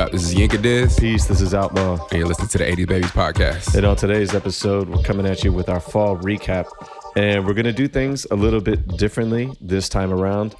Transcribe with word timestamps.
up? 0.00 0.12
This 0.12 0.22
is 0.22 0.34
Yinka 0.34 0.62
Diz. 0.62 0.98
Peace, 0.98 1.26
this 1.26 1.42
is 1.42 1.52
Outlaw. 1.52 2.02
And 2.10 2.18
you're 2.18 2.26
listening 2.26 2.48
to 2.48 2.58
the 2.58 2.64
80s 2.64 2.88
Babies 2.88 3.10
podcast. 3.10 3.74
And 3.74 3.84
on 3.84 3.96
today's 3.96 4.34
episode, 4.34 4.88
we're 4.88 5.02
coming 5.02 5.26
at 5.26 5.44
you 5.44 5.52
with 5.52 5.68
our 5.68 5.78
fall 5.78 6.16
recap. 6.16 6.66
And 7.16 7.46
we're 7.46 7.52
going 7.52 7.66
to 7.66 7.72
do 7.72 7.86
things 7.86 8.26
a 8.30 8.34
little 8.34 8.62
bit 8.62 8.88
differently 8.96 9.52
this 9.60 9.90
time 9.90 10.10
around. 10.10 10.54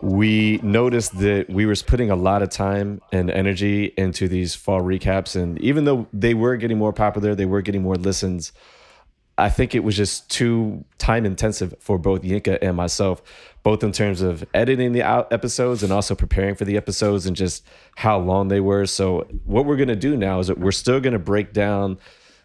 We 0.00 0.58
noticed 0.64 1.16
that 1.20 1.48
we 1.48 1.64
were 1.64 1.76
putting 1.76 2.10
a 2.10 2.16
lot 2.16 2.42
of 2.42 2.50
time 2.50 3.00
and 3.12 3.30
energy 3.30 3.92
into 3.96 4.26
these 4.26 4.56
fall 4.56 4.80
recaps. 4.80 5.40
And 5.40 5.60
even 5.60 5.84
though 5.84 6.08
they 6.12 6.34
were 6.34 6.56
getting 6.56 6.78
more 6.78 6.92
popular, 6.92 7.36
they 7.36 7.46
were 7.46 7.62
getting 7.62 7.82
more 7.82 7.94
listens. 7.94 8.52
I 9.38 9.48
think 9.48 9.74
it 9.74 9.82
was 9.82 9.96
just 9.96 10.30
too 10.30 10.84
time 10.98 11.24
intensive 11.24 11.74
for 11.80 11.98
both 11.98 12.22
Yinka 12.22 12.58
and 12.60 12.76
myself, 12.76 13.22
both 13.62 13.82
in 13.82 13.90
terms 13.90 14.20
of 14.20 14.44
editing 14.52 14.92
the 14.92 15.02
episodes 15.02 15.82
and 15.82 15.92
also 15.92 16.14
preparing 16.14 16.54
for 16.54 16.64
the 16.64 16.76
episodes 16.76 17.24
and 17.26 17.34
just 17.34 17.64
how 17.96 18.18
long 18.18 18.48
they 18.48 18.60
were. 18.60 18.84
So, 18.86 19.26
what 19.44 19.64
we're 19.64 19.76
going 19.76 19.88
to 19.88 19.96
do 19.96 20.16
now 20.16 20.38
is 20.40 20.48
that 20.48 20.58
we're 20.58 20.70
still 20.70 21.00
going 21.00 21.14
to 21.14 21.18
break 21.18 21.52
down 21.52 21.98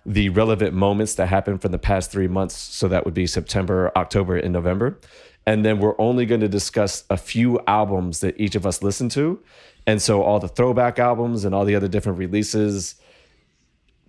the 0.05 0.29
relevant 0.29 0.73
moments 0.73 1.15
that 1.15 1.27
happened 1.27 1.62
from 1.62 1.73
the 1.73 1.79
past 1.79 2.09
three 2.09 2.27
months. 2.27 2.55
So, 2.55 2.88
that 2.88 3.04
would 3.04 3.13
be 3.13 3.27
September, 3.27 3.91
October, 3.98 4.38
and 4.38 4.54
November. 4.54 4.99
And 5.45 5.65
then 5.65 5.79
we're 5.79 5.99
only 5.99 6.26
going 6.26 6.41
to 6.41 6.49
discuss 6.49 7.04
a 7.09 7.17
few 7.17 7.59
albums 7.67 8.21
that 8.21 8.40
each 8.40 8.55
of 8.55 8.65
us 8.65 8.81
listened 8.81 9.12
to. 9.12 9.41
And 9.85 10.01
so, 10.01 10.23
all 10.23 10.40
the 10.40 10.48
throwback 10.48 10.99
albums 10.99 11.43
and 11.43 11.54
all 11.54 11.65
the 11.65 11.76
other 11.76 11.90
different 11.90 12.17
releases 12.17 12.95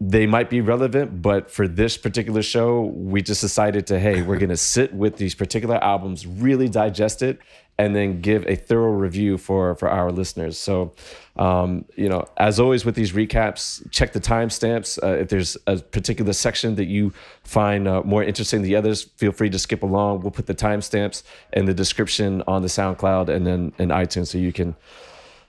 they 0.01 0.27
might 0.27 0.49
be 0.49 0.61
relevant, 0.61 1.23
but 1.23 1.51
for 1.51 1.67
this 1.67 1.97
particular 1.97 2.43
show, 2.43 2.83
we 2.83 3.21
just 3.21 3.41
decided 3.41 3.87
to, 3.89 3.99
hey, 3.99 4.23
we're 4.23 4.39
going 4.39 4.49
to 4.51 4.57
sit 4.57 4.95
with 4.95 5.17
these 5.17 5.35
particular 5.35 5.83
albums, 5.83 6.27
really 6.27 6.69
digest 6.69 7.23
it, 7.23 7.41
and 7.81 7.95
then 7.95 8.21
give 8.21 8.45
a 8.47 8.57
thorough 8.57 8.93
review 8.93 9.39
for 9.39 9.75
for 9.77 9.89
our 9.89 10.11
listeners. 10.11 10.59
So, 10.59 10.95
um, 11.37 11.85
you 11.95 12.09
know, 12.09 12.25
as 12.37 12.59
always 12.59 12.85
with 12.85 12.97
these 12.97 13.13
recaps, 13.13 13.89
check 13.93 14.13
the 14.13 14.21
timestamps. 14.21 15.01
Uh, 15.01 15.21
if 15.21 15.29
there's 15.29 15.57
a 15.69 15.77
particular 15.77 16.33
section 16.33 16.75
that 16.75 16.87
you 16.87 17.13
find 17.45 17.87
uh, 17.87 18.03
more 18.03 18.25
interesting 18.25 18.63
than 18.63 18.69
the 18.69 18.77
others, 18.77 19.05
feel 19.17 19.31
free 19.31 19.51
to 19.51 19.59
skip 19.59 19.85
along. 19.85 20.23
We'll 20.23 20.33
put 20.33 20.47
the 20.47 20.57
timestamps 20.57 21.23
in 21.53 21.67
the 21.67 21.75
description 21.75 22.43
on 22.49 22.63
the 22.63 22.69
SoundCloud 22.69 23.29
and 23.29 23.47
then 23.47 23.73
in 23.79 23.91
iTunes, 23.91 24.29
so 24.29 24.39
you 24.39 24.53
can 24.53 24.75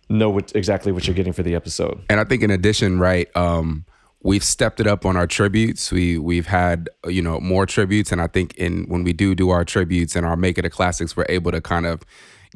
know 0.08 0.30
what 0.30 0.56
exactly 0.56 0.92
what 0.92 1.08
you're 1.08 1.16
getting 1.16 1.34
for 1.34 1.44
the 1.44 1.56
episode. 1.56 2.02
And 2.10 2.20
I 2.20 2.24
think 2.26 2.44
in 2.44 2.52
addition, 2.52 3.00
right. 3.00 3.36
Um, 3.36 3.86
we've 4.22 4.44
stepped 4.44 4.80
it 4.80 4.88
up 4.88 5.06
on 5.06 5.16
our 5.16 5.28
tributes. 5.28 5.92
We 5.92 6.18
we've 6.18 6.48
had 6.48 6.90
you 7.08 7.22
know 7.22 7.40
more 7.40 7.66
tributes, 7.66 8.12
and 8.12 8.22
I 8.22 8.28
think 8.28 8.56
in 8.56 8.86
when 8.86 9.04
we 9.04 9.14
do 9.14 9.36
do 9.36 9.50
our 9.50 9.66
tributes 9.66 10.16
and 10.16 10.26
our 10.26 10.36
Make 10.36 10.58
It 10.58 10.66
a 10.66 10.70
Classics, 10.70 11.16
we're 11.16 11.26
able 11.30 11.52
to 11.52 11.62
kind 11.62 11.86
of 11.86 12.02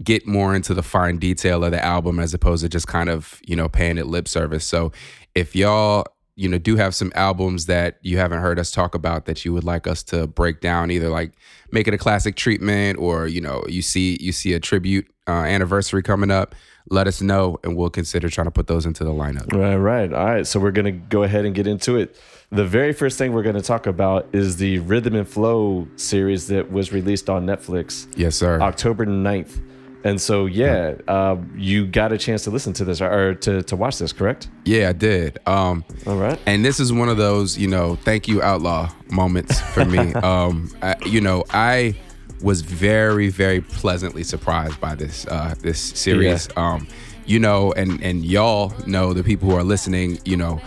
get 0.04 0.26
more 0.26 0.56
into 0.56 0.74
the 0.74 0.82
fine 0.82 1.18
detail 1.18 1.64
of 1.64 1.72
the 1.72 1.84
album 1.84 2.20
as 2.20 2.34
opposed 2.34 2.64
to 2.64 2.70
just 2.70 2.88
kind 2.88 3.10
of 3.10 3.40
you 3.46 3.56
know 3.56 3.70
paying 3.70 3.98
it 3.98 4.08
lip 4.08 4.28
service. 4.28 4.66
So 4.66 4.92
if 5.36 5.56
y'all 5.56 6.06
you 6.36 6.50
know 6.50 6.58
do 6.58 6.76
have 6.76 6.96
some 6.96 7.12
albums 7.16 7.68
that 7.68 8.00
you 8.02 8.18
haven't 8.18 8.42
heard 8.42 8.60
us 8.60 8.72
talk 8.72 8.96
about 8.96 9.26
that 9.26 9.46
you 9.46 9.54
would 9.54 9.64
like 9.64 9.86
us 9.86 10.02
to 10.04 10.26
break 10.26 10.62
down 10.62 10.90
either 10.90 11.10
like 11.10 11.34
make 11.72 11.88
it 11.88 11.94
a 11.94 11.98
classic 11.98 12.36
treatment 12.36 12.98
or 12.98 13.28
you 13.28 13.40
know 13.40 13.64
you 13.68 13.84
see 13.84 14.18
you 14.20 14.32
see 14.32 14.54
a 14.54 14.60
tribute 14.60 15.08
uh, 15.28 15.44
anniversary 15.44 16.02
coming 16.02 16.32
up 16.32 16.56
let 16.90 17.08
us 17.08 17.22
know 17.22 17.60
and 17.64 17.76
we'll 17.76 17.90
consider 17.90 18.30
trying 18.30 18.46
to 18.46 18.52
put 18.52 18.68
those 18.68 18.86
into 18.86 19.04
the 19.04 19.12
lineup. 19.12 19.52
Right, 19.54 19.76
right. 19.76 20.14
All 20.14 20.26
right. 20.26 20.48
So 20.48 20.60
we're 20.60 20.72
going 20.72 20.86
to 20.86 20.92
go 20.92 21.24
ahead 21.24 21.46
and 21.46 21.56
get 21.56 21.68
into 21.68 21.98
it. 21.98 22.16
The 22.52 22.66
very 22.66 22.94
first 22.94 23.18
thing 23.18 23.34
we're 23.34 23.44
going 23.44 23.56
to 23.56 23.62
talk 23.62 23.88
about 23.88 24.28
is 24.34 24.58
the 24.58 24.80
Rhythm 24.80 25.16
and 25.16 25.28
Flow 25.28 25.88
series 25.96 26.48
that 26.48 26.72
was 26.72 26.92
released 26.92 27.30
on 27.30 27.46
Netflix. 27.46 28.08
Yes, 28.16 28.36
sir. 28.36 28.62
October 28.62 29.06
9th. 29.06 29.62
And 30.06 30.20
so, 30.20 30.48
yeah, 30.48 30.96
uh, 31.08 31.38
you 31.56 31.88
got 31.88 32.12
a 32.12 32.18
chance 32.18 32.44
to 32.44 32.50
listen 32.50 32.74
to 32.74 32.84
this 32.84 33.02
or 33.02 33.36
to, 33.36 33.64
to 33.64 33.76
watch 33.76 34.00
this, 34.00 34.12
correct? 34.12 34.50
Yeah, 34.66 34.90
I 34.90 34.92
did. 34.92 35.40
Um, 35.48 35.86
All 36.06 36.18
right. 36.18 36.38
And 36.46 36.66
this 36.66 36.82
is 36.82 36.92
one 36.92 37.08
of 37.08 37.16
those, 37.16 37.58
you 37.58 37.70
know, 37.70 37.96
thank 37.96 38.28
you, 38.28 38.42
Outlaw 38.42 38.92
moments 39.10 39.62
for 39.62 39.86
me. 39.86 40.14
um, 40.16 40.70
I, 40.82 40.96
you 41.06 41.22
know, 41.22 41.46
I 41.52 41.96
was 42.44 42.62
very, 42.62 43.30
very 43.30 43.62
pleasantly 43.62 44.24
surprised 44.24 44.80
by 44.80 44.94
this 44.94 45.26
uh, 45.28 45.56
this 45.62 45.80
series. 45.80 46.50
Yeah. 46.56 46.74
Um, 46.74 46.88
you 47.26 47.40
know, 47.40 47.72
and 47.74 48.04
and 48.04 48.24
y'all 48.24 48.74
know 48.86 49.14
the 49.14 49.24
people 49.24 49.50
who 49.50 49.56
are 49.56 49.64
listening. 49.64 50.20
You 50.26 50.38
know, 50.38 50.62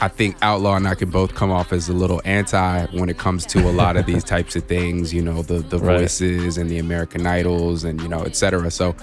I 0.00 0.08
think 0.08 0.36
Outlaw 0.42 0.76
and 0.76 0.86
I 0.86 0.94
can 0.94 1.10
both 1.10 1.34
come 1.34 1.50
off 1.50 1.72
as 1.72 1.88
a 1.88 1.94
little 1.94 2.20
anti 2.26 2.86
when 2.86 3.08
it 3.08 3.18
comes 3.18 3.46
to 3.46 3.60
a 3.60 3.72
lot 3.72 3.96
of 3.96 4.04
these 4.04 4.22
types 4.34 4.54
of 4.54 4.64
things. 4.64 5.12
You 5.12 5.22
know, 5.22 5.42
the 5.42 5.60
the 5.60 5.78
right. 5.78 6.00
voices 6.00 6.58
and 6.58 6.70
the 6.70 6.78
American 6.78 7.26
Idols 7.26 7.82
and 7.82 8.00
you 8.00 8.08
know, 8.08 8.22
etc. 8.22 8.70
So. 8.70 8.94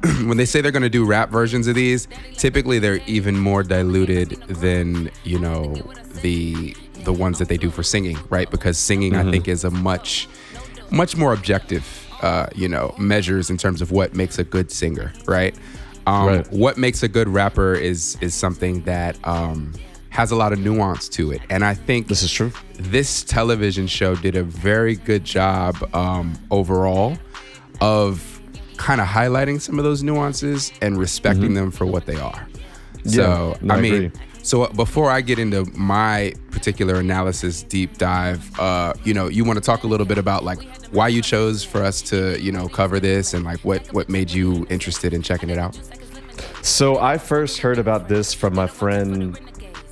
when 0.26 0.36
they 0.36 0.44
say 0.44 0.60
they're 0.60 0.70
going 0.70 0.84
to 0.84 0.88
do 0.88 1.04
rap 1.04 1.28
versions 1.28 1.66
of 1.66 1.74
these, 1.74 2.06
typically 2.36 2.78
they're 2.78 3.00
even 3.08 3.36
more 3.36 3.64
diluted 3.64 4.30
than 4.42 5.10
you 5.24 5.40
know 5.40 5.74
the 6.22 6.76
the 7.02 7.12
ones 7.12 7.40
that 7.40 7.48
they 7.48 7.56
do 7.56 7.68
for 7.68 7.82
singing, 7.82 8.16
right? 8.30 8.48
Because 8.48 8.78
singing, 8.78 9.14
mm-hmm. 9.14 9.26
I 9.26 9.32
think, 9.32 9.48
is 9.48 9.64
a 9.64 9.70
much 9.70 10.28
much 10.90 11.16
more 11.16 11.32
objective, 11.32 11.86
uh, 12.22 12.46
you 12.54 12.68
know, 12.68 12.94
measures 12.98 13.50
in 13.50 13.56
terms 13.56 13.82
of 13.82 13.90
what 13.90 14.14
makes 14.14 14.38
a 14.38 14.44
good 14.44 14.70
singer, 14.70 15.12
right? 15.26 15.54
Um, 16.06 16.26
right. 16.26 16.52
What 16.52 16.78
makes 16.78 17.02
a 17.02 17.08
good 17.08 17.28
rapper 17.28 17.74
is 17.74 18.16
is 18.20 18.34
something 18.34 18.82
that 18.84 19.18
um, 19.24 19.74
has 20.10 20.30
a 20.30 20.36
lot 20.36 20.52
of 20.52 20.58
nuance 20.58 21.08
to 21.10 21.32
it, 21.32 21.42
and 21.50 21.64
I 21.64 21.74
think 21.74 22.08
this 22.08 22.22
is 22.22 22.32
true. 22.32 22.52
This 22.74 23.22
television 23.22 23.86
show 23.86 24.14
did 24.14 24.34
a 24.36 24.42
very 24.42 24.96
good 24.96 25.24
job 25.24 25.76
um, 25.94 26.38
overall 26.50 27.18
of 27.80 28.40
kind 28.78 29.00
of 29.00 29.06
highlighting 29.06 29.60
some 29.60 29.78
of 29.78 29.84
those 29.84 30.02
nuances 30.02 30.72
and 30.80 30.96
respecting 30.96 31.46
mm-hmm. 31.46 31.54
them 31.54 31.70
for 31.70 31.84
what 31.84 32.06
they 32.06 32.16
are. 32.16 32.48
So 33.04 33.56
yeah, 33.60 33.74
I, 33.74 33.78
I 33.78 33.80
mean, 33.80 33.94
agree. 33.94 34.12
So 34.48 34.62
uh, 34.62 34.72
before 34.72 35.10
I 35.10 35.20
get 35.20 35.38
into 35.38 35.66
my 35.76 36.32
particular 36.50 36.94
analysis 36.94 37.62
deep 37.64 37.98
dive, 37.98 38.58
uh, 38.58 38.94
you 39.04 39.12
know, 39.12 39.28
you 39.28 39.44
want 39.44 39.58
to 39.58 39.60
talk 39.60 39.82
a 39.82 39.86
little 39.86 40.06
bit 40.06 40.16
about 40.16 40.42
like 40.42 40.62
why 40.90 41.08
you 41.08 41.20
chose 41.20 41.62
for 41.62 41.82
us 41.82 42.00
to, 42.02 42.40
you 42.40 42.50
know, 42.50 42.66
cover 42.66 42.98
this 42.98 43.34
and 43.34 43.44
like 43.44 43.60
what 43.60 43.86
what 43.92 44.08
made 44.08 44.30
you 44.30 44.66
interested 44.70 45.12
in 45.12 45.20
checking 45.20 45.50
it 45.50 45.58
out. 45.58 45.78
So 46.62 46.98
I 46.98 47.18
first 47.18 47.58
heard 47.58 47.78
about 47.78 48.08
this 48.08 48.32
from 48.32 48.54
my 48.54 48.66
friend. 48.66 49.38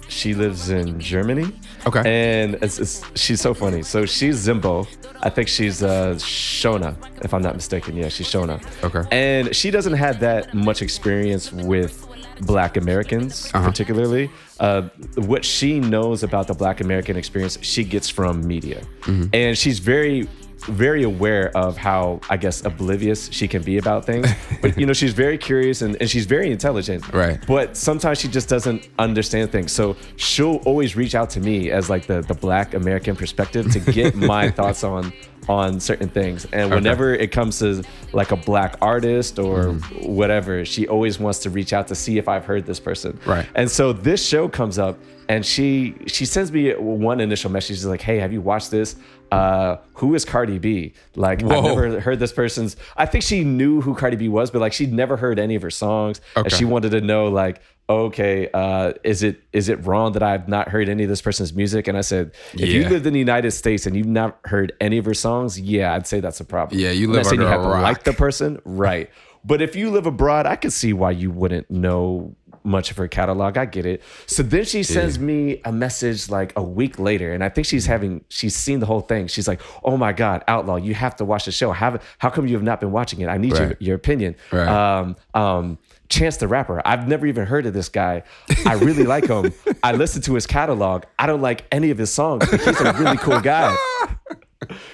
She 0.09 0.33
lives 0.33 0.71
in 0.71 0.99
Germany. 1.01 1.53
Okay. 1.87 2.03
And 2.07 2.55
it's, 2.63 2.79
it's, 2.79 3.03
she's 3.15 3.43
so 3.43 3.53
funny. 3.53 3.83
So 3.83 4.07
she's 4.07 4.47
Zimbo. 4.47 4.89
I 5.21 5.29
think 5.29 5.49
she's 5.49 5.83
uh, 5.83 6.15
Shona, 6.15 6.97
if 7.23 7.35
I'm 7.35 7.43
not 7.43 7.57
mistaken. 7.57 7.95
Yeah, 7.95 8.09
she's 8.09 8.29
Shona. 8.29 8.65
Okay. 8.83 9.07
And 9.11 9.55
she 9.55 9.71
doesn't 9.71 9.95
have 9.95 10.21
that 10.21 10.55
much 10.55 10.81
experience 10.81 11.53
with 11.53 12.06
black 12.43 12.77
Americans, 12.77 13.51
uh-huh. 13.55 13.69
particularly. 13.69 14.31
Uh, 14.61 14.83
what 15.17 15.45
she 15.45 15.81
knows 15.81 16.23
about 16.23 16.47
the 16.47 16.55
black 16.55 16.81
American 16.81 17.17
experience, 17.17 17.59
she 17.63 17.85
gets 17.85 18.09
from 18.09 18.47
media. 18.47 18.83
Mm-hmm. 19.03 19.25
And 19.33 19.57
she's 19.57 19.79
very 19.79 20.29
very 20.69 21.03
aware 21.03 21.57
of 21.57 21.77
how 21.77 22.21
I 22.29 22.37
guess 22.37 22.65
oblivious 22.65 23.31
she 23.31 23.47
can 23.47 23.63
be 23.63 23.79
about 23.79 24.05
things. 24.05 24.27
But 24.63 24.79
you 24.79 24.87
know, 24.87 24.93
she's 24.93 25.13
very 25.13 25.39
curious 25.39 25.83
and, 25.83 25.97
and 26.01 26.09
she's 26.09 26.27
very 26.27 26.51
intelligent. 26.51 27.13
Right. 27.13 27.39
But 27.47 27.77
sometimes 27.77 28.19
she 28.19 28.29
just 28.29 28.49
doesn't 28.49 28.89
understand 28.99 29.53
things. 29.53 29.71
So 29.71 29.97
she'll 30.17 30.57
always 30.65 30.97
reach 30.97 31.15
out 31.15 31.31
to 31.31 31.41
me 31.41 31.71
as 31.71 31.91
like 31.91 32.07
the 32.07 32.23
the 32.23 32.35
black 32.35 32.75
American 32.75 33.15
perspective 33.17 33.71
to 33.73 33.81
get 33.93 34.15
my 34.33 34.51
thoughts 34.51 34.83
on 34.83 35.13
on 35.49 35.81
certain 35.81 36.09
things. 36.09 36.45
And 36.53 36.71
whenever 36.71 37.15
okay. 37.15 37.25
it 37.25 37.29
comes 37.29 37.59
to 37.61 37.83
like 38.13 38.33
a 38.33 38.37
black 38.37 38.77
artist 38.81 39.39
or 39.39 39.67
mm. 39.67 40.09
whatever, 40.09 40.65
she 40.65 40.89
always 40.89 41.19
wants 41.19 41.41
to 41.41 41.51
reach 41.51 41.73
out 41.73 41.89
to 41.89 41.95
see 41.95 42.19
if 42.19 42.29
I've 42.29 42.45
heard 42.45 42.67
this 42.67 42.81
person. 42.81 43.19
Right. 43.27 43.47
And 43.55 43.71
so 43.71 43.93
this 43.93 44.27
show 44.27 44.49
comes 44.49 44.79
up 44.79 44.99
and 45.29 45.45
she 45.45 45.95
she 46.07 46.25
sends 46.25 46.53
me 46.53 46.73
one 46.75 47.21
initial 47.21 47.51
message. 47.51 47.77
She's 47.77 47.87
like, 47.87 48.01
"Hey, 48.01 48.19
have 48.19 48.33
you 48.33 48.41
watched 48.41 48.71
this? 48.71 48.97
Uh, 49.33 49.79
who 49.95 50.15
is 50.15 50.25
Cardi 50.25 50.59
B? 50.59 50.93
Like, 51.17 51.43
Whoa. 51.43 51.59
I've 51.59 51.65
never 51.65 52.01
heard 52.01 52.19
this 52.19 52.33
person's. 52.33 52.77
I 52.97 53.07
think 53.07 53.25
she 53.25 53.43
knew 53.43 53.81
who 53.81 53.95
Cardi 53.95 54.17
B 54.17 54.29
was, 54.29 54.51
but 54.51 54.61
like 54.61 54.73
she'd 54.73 54.93
never 54.93 55.17
heard 55.17 55.39
any 55.39 55.57
of 55.57 55.63
her 55.63 55.71
songs, 55.71 56.21
okay. 56.37 56.45
and 56.45 56.53
she 56.53 56.65
wanted 56.65 56.91
to 56.91 57.01
know 57.01 57.29
like, 57.29 57.61
okay, 57.89 58.49
uh, 58.53 58.93
is 59.05 59.23
it 59.23 59.43
is 59.53 59.69
it 59.69 59.85
wrong 59.87 60.13
that 60.13 60.23
I've 60.23 60.49
not 60.49 60.69
heard 60.69 60.89
any 60.89 61.05
of 61.05 61.09
this 61.09 61.23
person's 61.23 61.53
music? 61.55 61.89
And 61.89 61.97
I 61.97 62.01
said, 62.01 62.33
if 62.55 62.61
yeah. 62.61 62.67
you 62.67 62.89
lived 62.89 63.07
in 63.07 63.13
the 63.13 63.19
United 63.19 63.53
States 63.53 63.87
and 63.87 63.97
you've 63.97 64.07
not 64.07 64.39
heard 64.45 64.73
any 64.81 64.99
of 64.99 65.05
her 65.05 65.15
songs, 65.15 65.61
yeah, 65.61 65.95
I'd 65.95 66.07
say 66.07 66.21
that's 66.21 66.41
a 66.41 66.45
problem. 66.45 66.81
Yeah, 66.81 66.91
you 66.91 67.11
live 67.11 67.27
under 67.27 67.43
you 67.43 67.49
have 67.49 67.63
to 67.63 67.69
like 67.69 68.05
the 68.05 68.13
person, 68.13 68.61
right? 68.65 69.11
But 69.45 69.63
if 69.63 69.77
you 69.77 69.91
live 69.91 70.07
abroad, 70.07 70.47
I 70.47 70.57
could 70.57 70.73
see 70.73 70.93
why 70.93 71.13
you 71.13 71.31
wouldn't 71.31 71.71
know 71.71 72.35
much 72.67 72.91
of 72.91 72.97
her 72.97 73.09
catalog. 73.09 73.57
I 73.57 73.65
get 73.65 73.87
it. 73.87 74.03
So 74.27 74.43
then 74.43 74.65
she 74.65 74.83
sends 74.83 75.17
yeah. 75.17 75.23
me 75.23 75.61
a 75.65 75.73
message 75.73 76.29
like 76.29 76.53
a 76.57 76.63
week 76.63 76.99
later, 76.99 77.33
and 77.33 77.43
I 77.43 77.49
think 77.49 77.67
she's 77.67 77.87
having 77.87 78.25
she's 78.29 78.57
seen 78.57 78.81
the 78.81 78.87
whole 78.87 79.01
thing. 79.01 79.29
She's 79.29 79.47
like, 79.47 79.61
"Oh 79.85 79.97
my 79.97 80.13
God, 80.13 80.43
Outlaw, 80.49 80.77
you 80.77 80.95
have 80.95 81.17
to 81.17 81.25
watch 81.25 81.45
the 81.45 81.53
show. 81.53 81.71
How 81.71 81.99
how 82.19 82.29
come 82.29 82.47
you 82.49 82.55
have 82.55 82.65
not 82.65 82.81
been 82.81 82.91
watching 82.91 83.21
it? 83.21 83.29
I 83.29 83.39
need 83.39 83.53
right. 83.53 83.61
your 83.61 83.77
your 83.79 83.97
opinion." 83.97 84.35
Right. 84.51 84.69
Um, 84.69 85.17
um, 85.33 85.79
Chance 86.09 86.37
the 86.39 86.49
Rapper. 86.49 86.81
I've 86.85 87.09
never 87.09 87.27
even 87.27 87.47
heard 87.47 87.67
of 87.67 87.75
this 87.75 87.89
guy. 87.89 88.23
I 88.65 88.75
really 88.75 89.05
like 89.05 89.27
him. 89.29 89.53
I 89.83 89.93
listen 89.93 90.23
to 90.23 90.35
his 90.35 90.47
catalog. 90.47 91.05
I 91.19 91.27
don't 91.27 91.41
like 91.43 91.65
any 91.73 91.91
of 91.91 91.99
his 91.99 92.13
songs, 92.13 92.49
but 92.51 92.61
he's 92.61 92.81
a 92.81 92.93
really 92.95 93.17
cool 93.19 93.41
guy. 93.41 93.77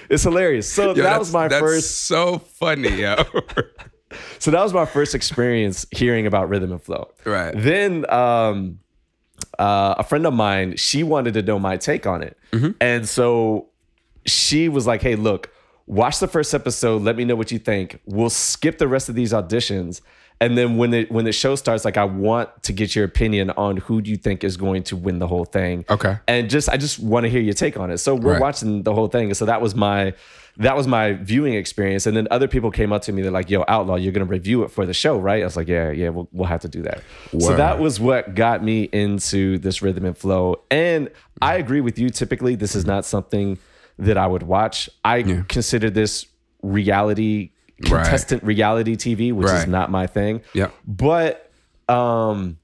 It's 0.09 0.23
hilarious. 0.23 0.71
So 0.71 0.93
Yo, 0.95 1.03
that 1.03 1.17
was 1.19 1.31
my 1.31 1.47
that's 1.47 1.61
first. 1.61 2.01
So 2.05 2.37
funny, 2.39 3.01
yo. 3.01 3.15
so 4.39 4.51
that 4.51 4.61
was 4.61 4.73
my 4.73 4.85
first 4.85 5.15
experience 5.15 5.85
hearing 5.91 6.27
about 6.27 6.49
rhythm 6.49 6.71
and 6.71 6.81
flow. 6.81 7.09
Right. 7.25 7.53
Then 7.55 8.09
um, 8.11 8.79
uh, 9.57 9.95
a 9.97 10.03
friend 10.03 10.25
of 10.27 10.33
mine, 10.33 10.75
she 10.77 11.03
wanted 11.03 11.33
to 11.35 11.41
know 11.41 11.59
my 11.59 11.77
take 11.77 12.05
on 12.05 12.21
it, 12.23 12.37
Mm-hmm. 12.51 12.71
and 12.81 13.07
so 13.09 13.69
she 14.27 14.69
was 14.69 14.85
like, 14.85 15.01
"Hey, 15.01 15.15
look, 15.15 15.49
watch 15.87 16.19
the 16.19 16.27
first 16.27 16.53
episode. 16.53 17.01
Let 17.01 17.15
me 17.15 17.25
know 17.25 17.35
what 17.35 17.51
you 17.51 17.57
think. 17.59 17.99
We'll 18.05 18.29
skip 18.29 18.77
the 18.77 18.87
rest 18.87 19.09
of 19.09 19.15
these 19.15 19.33
auditions." 19.33 20.01
And 20.43 20.57
then 20.57 20.77
when 20.77 20.91
the 20.91 21.05
when 21.09 21.25
the 21.25 21.31
show 21.31 21.55
starts, 21.55 21.85
like 21.85 21.97
I 21.97 22.03
want 22.03 22.49
to 22.63 22.73
get 22.73 22.95
your 22.95 23.05
opinion 23.05 23.49
on 23.51 23.77
who 23.77 24.01
do 24.01 24.09
you 24.11 24.17
think 24.17 24.43
is 24.43 24.57
going 24.57 24.83
to 24.83 24.95
win 24.95 25.19
the 25.19 25.27
whole 25.27 25.45
thing. 25.45 25.85
Okay. 25.89 26.17
And 26.27 26.49
just 26.49 26.69
I 26.69 26.77
just 26.77 26.99
want 26.99 27.23
to 27.25 27.29
hear 27.29 27.41
your 27.41 27.53
take 27.53 27.77
on 27.77 27.91
it. 27.91 27.97
So 27.99 28.15
we're 28.15 28.33
Right. 28.33 28.41
watching 28.41 28.83
the 28.83 28.93
whole 28.93 29.07
thing. 29.07 29.27
And 29.27 29.37
so 29.37 29.45
that 29.45 29.61
was 29.61 29.73
my 29.75 30.13
that 30.57 30.75
was 30.77 30.85
my 30.87 31.13
viewing 31.13 31.55
experience. 31.55 32.05
And 32.05 32.15
then 32.15 32.27
other 32.29 32.47
people 32.47 32.69
came 32.69 32.93
up 32.93 33.01
to 33.03 33.11
me, 33.11 33.23
they're 33.23 33.31
like, 33.31 33.49
yo, 33.49 33.63
Outlaw, 33.67 33.95
you're 33.95 34.11
gonna 34.11 34.25
review 34.25 34.63
it 34.63 34.69
for 34.69 34.85
the 34.85 34.93
show, 34.93 35.17
right? 35.17 35.41
I 35.41 35.45
was 35.45 35.57
like, 35.57 35.67
Yeah, 35.67 35.89
yeah, 35.91 36.09
we'll 36.09 36.27
we'll 36.31 36.47
have 36.47 36.61
to 36.61 36.67
do 36.69 36.81
that. 36.83 37.01
So 37.39 37.55
that 37.55 37.79
was 37.79 37.99
what 37.99 38.35
got 38.35 38.63
me 38.63 38.83
into 38.83 39.57
this 39.57 39.81
rhythm 39.81 40.05
and 40.05 40.17
flow. 40.17 40.61
And 40.69 41.09
I 41.41 41.55
agree 41.55 41.81
with 41.81 41.97
you. 41.97 42.09
Typically, 42.09 42.55
this 42.55 42.75
is 42.75 42.85
not 42.85 43.05
something 43.05 43.57
that 43.97 44.17
I 44.17 44.27
would 44.27 44.43
watch. 44.43 44.89
I 45.05 45.23
consider 45.47 45.89
this 45.89 46.25
reality 46.61 47.51
Right. 47.91 48.03
contestant 48.03 48.43
reality 48.43 48.95
TV, 48.95 49.31
which 49.33 49.49
is 49.49 49.67
not 49.67 49.91
my 49.91 50.07
thing. 50.07 50.41
Yep. 50.53 50.73
But 50.87 51.51
um 51.89 52.57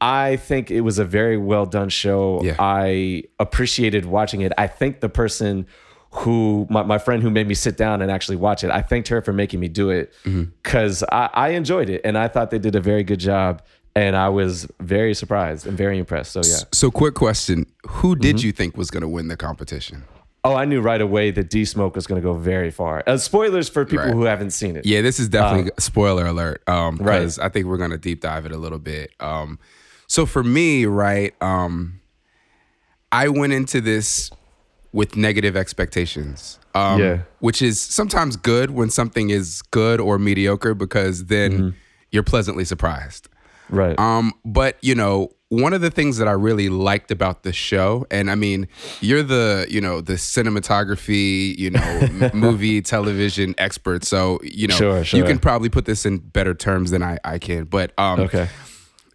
I 0.00 0.36
think 0.36 0.70
it 0.70 0.82
was 0.82 0.98
a 0.98 1.04
very 1.04 1.36
well 1.36 1.66
done 1.66 1.88
show. 1.88 2.40
Yeah. 2.42 2.54
I 2.58 3.24
appreciated 3.40 4.04
watching 4.06 4.42
it. 4.42 4.52
I 4.56 4.66
think 4.68 5.00
the 5.00 5.08
person 5.08 5.66
who 6.12 6.66
my, 6.70 6.82
my 6.84 6.98
friend 6.98 7.22
who 7.22 7.30
made 7.30 7.46
me 7.48 7.54
sit 7.54 7.76
down 7.76 8.00
and 8.00 8.10
actually 8.10 8.36
watch 8.36 8.62
it, 8.64 8.70
I 8.70 8.80
thanked 8.80 9.08
her 9.08 9.20
for 9.20 9.32
making 9.32 9.60
me 9.60 9.68
do 9.68 9.90
it 9.90 10.12
Mm-hmm. 10.24 10.44
because 10.62 11.02
I, 11.10 11.28
I 11.34 11.48
enjoyed 11.50 11.90
it 11.90 12.00
and 12.04 12.16
I 12.16 12.28
thought 12.28 12.50
they 12.50 12.58
did 12.58 12.76
a 12.76 12.80
very 12.80 13.02
good 13.04 13.20
job. 13.20 13.62
And 13.96 14.14
I 14.14 14.28
was 14.28 14.68
very 14.78 15.12
surprised 15.12 15.66
and 15.66 15.76
very 15.76 15.98
impressed. 15.98 16.30
So 16.30 16.40
yeah. 16.44 16.58
So, 16.72 16.88
quick 16.88 17.14
question: 17.14 17.66
Who 17.88 18.14
did 18.14 18.36
Mm-hmm. 18.36 18.46
you 18.46 18.52
think 18.52 18.76
was 18.76 18.92
going 18.92 19.00
to 19.00 19.08
win 19.08 19.26
the 19.26 19.36
competition? 19.36 20.04
Oh, 20.48 20.54
I 20.54 20.64
knew 20.64 20.80
right 20.80 21.00
away 21.00 21.30
that 21.32 21.50
D 21.50 21.64
Smoke 21.64 21.94
was 21.94 22.06
going 22.06 22.20
to 22.20 22.24
go 22.26 22.34
very 22.34 22.70
far. 22.70 23.02
Uh, 23.06 23.16
spoilers 23.18 23.68
for 23.68 23.84
people 23.84 24.06
Right. 24.06 24.14
who 24.14 24.22
haven't 24.24 24.50
seen 24.52 24.76
it. 24.76 24.86
Yeah, 24.86 25.02
this 25.02 25.20
is 25.20 25.28
definitely 25.28 25.70
spoiler 25.78 26.26
alert. 26.26 26.62
Um, 26.68 26.96
Right. 26.96 27.18
because 27.18 27.38
I 27.38 27.48
think 27.48 27.66
we're 27.66 27.76
gonna 27.76 27.98
deep 27.98 28.20
dive 28.22 28.46
it 28.46 28.52
a 28.52 28.56
little 28.56 28.78
bit. 28.78 29.12
Um, 29.20 29.58
so 30.06 30.24
for 30.26 30.42
me, 30.42 30.86
right, 30.86 31.34
um, 31.42 32.00
I 33.12 33.28
went 33.28 33.52
into 33.52 33.80
this 33.80 34.30
with 34.92 35.16
negative 35.16 35.56
expectations. 35.56 36.58
Um, 36.74 37.00
Yeah. 37.00 37.18
which 37.40 37.60
is 37.60 37.80
sometimes 37.80 38.36
good 38.36 38.70
when 38.70 38.88
something 38.90 39.30
is 39.30 39.62
good 39.70 40.00
or 40.00 40.18
mediocre 40.18 40.74
because 40.74 41.24
then 41.26 41.52
Mm-hmm. 41.52 41.68
you're 42.12 42.22
pleasantly 42.22 42.64
surprised. 42.64 43.28
Right. 43.70 43.98
Um, 43.98 44.32
but 44.44 44.76
you 44.82 44.94
know, 44.94 45.30
one 45.50 45.72
of 45.72 45.80
the 45.80 45.90
things 45.90 46.18
that 46.18 46.28
I 46.28 46.32
really 46.32 46.68
liked 46.68 47.10
about 47.10 47.42
the 47.42 47.52
show, 47.52 48.06
and 48.10 48.30
I 48.30 48.34
mean, 48.34 48.68
you're 49.00 49.22
the 49.22 49.66
you 49.68 49.80
know 49.80 50.00
the 50.00 50.14
cinematography, 50.14 51.56
you 51.58 51.70
know, 51.70 52.30
movie, 52.34 52.82
television 52.82 53.54
expert, 53.58 54.04
so 54.04 54.38
you 54.42 54.68
know 54.68 54.74
Sure, 54.74 55.02
you 55.02 55.24
can 55.24 55.38
probably 55.38 55.68
put 55.68 55.84
this 55.84 56.04
in 56.04 56.18
better 56.18 56.54
terms 56.54 56.90
than 56.90 57.02
I 57.02 57.18
I 57.24 57.38
can. 57.38 57.64
But 57.64 57.92
um, 57.98 58.20
okay. 58.20 58.48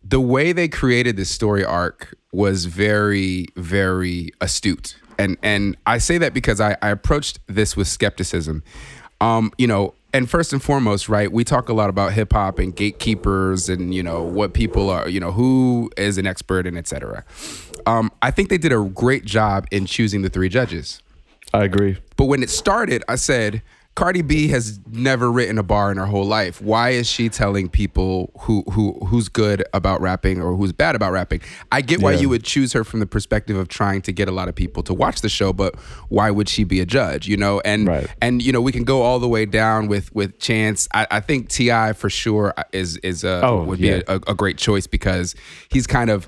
the 0.03 0.19
way 0.19 0.51
they 0.51 0.67
created 0.67 1.17
this 1.17 1.29
story 1.29 1.63
arc 1.63 2.15
was 2.31 2.65
very 2.65 3.45
very 3.55 4.31
astute 4.41 4.97
and 5.19 5.37
and 5.43 5.77
i 5.85 5.99
say 5.99 6.17
that 6.17 6.33
because 6.33 6.59
i, 6.59 6.75
I 6.81 6.89
approached 6.89 7.39
this 7.47 7.77
with 7.77 7.87
skepticism 7.87 8.63
um 9.21 9.51
you 9.57 9.67
know 9.67 9.93
and 10.13 10.29
first 10.29 10.53
and 10.53 10.61
foremost 10.63 11.09
right 11.09 11.31
we 11.31 11.43
talk 11.43 11.67
a 11.69 11.73
lot 11.73 11.89
about 11.89 12.13
hip-hop 12.13 12.59
and 12.59 12.75
gatekeepers 12.75 13.67
and 13.67 13.93
you 13.93 14.03
know 14.03 14.21
what 14.21 14.53
people 14.53 14.89
are 14.89 15.09
you 15.09 15.19
know 15.19 15.31
who 15.31 15.89
is 15.97 16.17
an 16.17 16.27
expert 16.27 16.65
and 16.67 16.77
etc 16.77 17.25
um 17.85 18.11
i 18.21 18.31
think 18.31 18.49
they 18.49 18.57
did 18.57 18.71
a 18.71 18.81
great 18.83 19.25
job 19.25 19.65
in 19.71 19.85
choosing 19.85 20.21
the 20.21 20.29
three 20.29 20.49
judges 20.49 21.01
I 21.53 21.65
agree. 21.65 21.97
but 22.17 22.25
when 22.25 22.41
it 22.41 22.49
started, 22.49 23.03
I 23.07 23.15
said, 23.15 23.61
Cardi 23.95 24.23
B 24.23 24.47
has 24.47 24.79
never 24.91 25.31
written 25.31 25.59
a 25.59 25.63
bar 25.63 25.91
in 25.91 25.97
her 25.97 26.07
whole 26.07 26.25
life. 26.25 26.59
Why 26.59 26.89
is 26.91 27.07
she 27.07 27.29
telling 27.29 27.69
people 27.69 28.31
who 28.39 28.63
who 28.71 28.93
who's 29.05 29.29
good 29.29 29.63
about 29.71 30.01
rapping 30.01 30.41
or 30.41 30.55
who's 30.55 30.71
bad 30.73 30.95
about 30.95 31.11
rapping? 31.11 31.41
I 31.71 31.81
get 31.81 32.01
why 32.01 32.13
Yeah. 32.13 32.21
you 32.21 32.29
would 32.29 32.43
choose 32.43 32.73
her 32.73 32.83
from 32.83 33.01
the 33.01 33.05
perspective 33.05 33.55
of 33.55 33.67
trying 33.67 34.01
to 34.03 34.11
get 34.11 34.27
a 34.27 34.31
lot 34.31 34.49
of 34.49 34.55
people 34.55 34.81
to 34.83 34.95
watch 34.95 35.21
the 35.21 35.29
show, 35.29 35.53
but 35.53 35.75
why 36.09 36.31
would 36.31 36.49
she 36.49 36.63
be 36.63 36.79
a 36.79 36.87
judge? 36.87 37.27
You 37.27 37.37
know, 37.37 37.59
and 37.63 37.87
Right. 37.87 38.07
and 38.19 38.41
you 38.41 38.51
know 38.51 38.61
we 38.61 38.71
can 38.71 38.83
go 38.83 39.03
all 39.03 39.19
the 39.19 39.29
way 39.29 39.45
down 39.45 39.87
with 39.87 40.13
with 40.15 40.39
Chance. 40.39 40.87
I, 40.93 41.05
I 41.11 41.19
think 41.19 41.49
T.I. 41.49 41.93
for 41.93 42.09
sure 42.09 42.55
is 42.71 42.97
is 42.97 43.23
a 43.23 43.45
Oh, 43.45 43.63
would 43.63 43.79
yeah. 43.79 43.97
be 43.99 44.03
a, 44.07 44.15
a 44.27 44.33
great 44.33 44.57
choice 44.57 44.87
because 44.87 45.35
he's 45.69 45.85
kind 45.85 46.09
of 46.09 46.27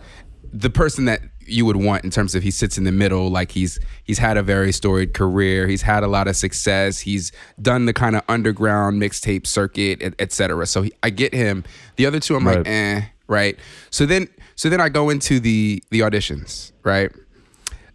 the 0.53 0.69
person 0.69 1.06
that 1.06 1.21
you 1.45 1.65
would 1.65 1.75
want 1.75 2.03
in 2.03 2.09
terms 2.09 2.36
of 2.36 2.44
he 2.44 2.51
sits 2.51 2.77
in 2.77 2.83
the 2.83 2.92
middle 2.92 3.30
like 3.30 3.51
he's 3.51 3.80
he's 4.03 4.18
had 4.18 4.38
a 4.38 4.44
very 4.44 4.71
storied 4.71 5.13
career 5.13 5.68
he's 5.68 5.81
had 5.81 6.03
a 6.03 6.07
lot 6.07 6.27
of 6.27 6.36
success 6.36 7.00
he's 7.00 7.31
done 7.62 7.86
the 7.86 7.94
kind 7.94 8.15
of 8.15 8.21
underground 8.30 9.01
mixtape 9.01 9.45
circuit 9.45 10.01
et, 10.01 10.13
et 10.19 10.31
cetera. 10.31 10.65
So 10.65 10.83
he, 10.83 10.94
i 11.03 11.09
get 11.09 11.33
him. 11.33 11.63
The 11.95 12.06
other 12.06 12.19
two 12.19 12.36
i'm 12.36 12.45
like 12.45 12.68
eh 12.68 13.01
right? 13.27 13.57
So 13.89 14.06
then 14.06 14.27
so 14.56 14.69
then 14.69 14.81
i 14.81 14.89
go 14.89 15.09
into 15.09 15.39
the 15.39 15.83
the 15.89 16.01
auditions 16.01 16.71
right? 16.83 17.12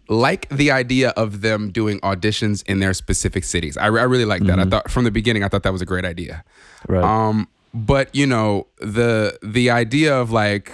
Like 0.07 0.49
the 0.49 0.71
idea 0.71 1.11
of 1.11 1.39
them 1.39 1.71
doing 1.71 2.01
auditions 2.01 2.63
in 2.67 2.79
their 2.79 2.93
specific 2.93 3.45
cities. 3.45 3.77
I, 3.77 3.85
I 3.85 3.87
really 3.87 4.25
like 4.25 4.43
that. 4.43 4.59
I 4.59 4.65
thought 4.65 4.91
from 4.91 5.05
the 5.05 5.11
beginning 5.11 5.43
i 5.43 5.47
thought 5.47 5.63
that 5.63 5.71
was 5.71 5.81
a 5.81 5.85
great 5.85 6.03
idea. 6.03 6.43
Right. 6.87 7.03
um, 7.03 7.47
but 7.73 8.13
you 8.13 8.27
know, 8.27 8.67
the 8.79 9.37
the 9.41 9.69
idea 9.69 10.15
of 10.15 10.31
like, 10.31 10.71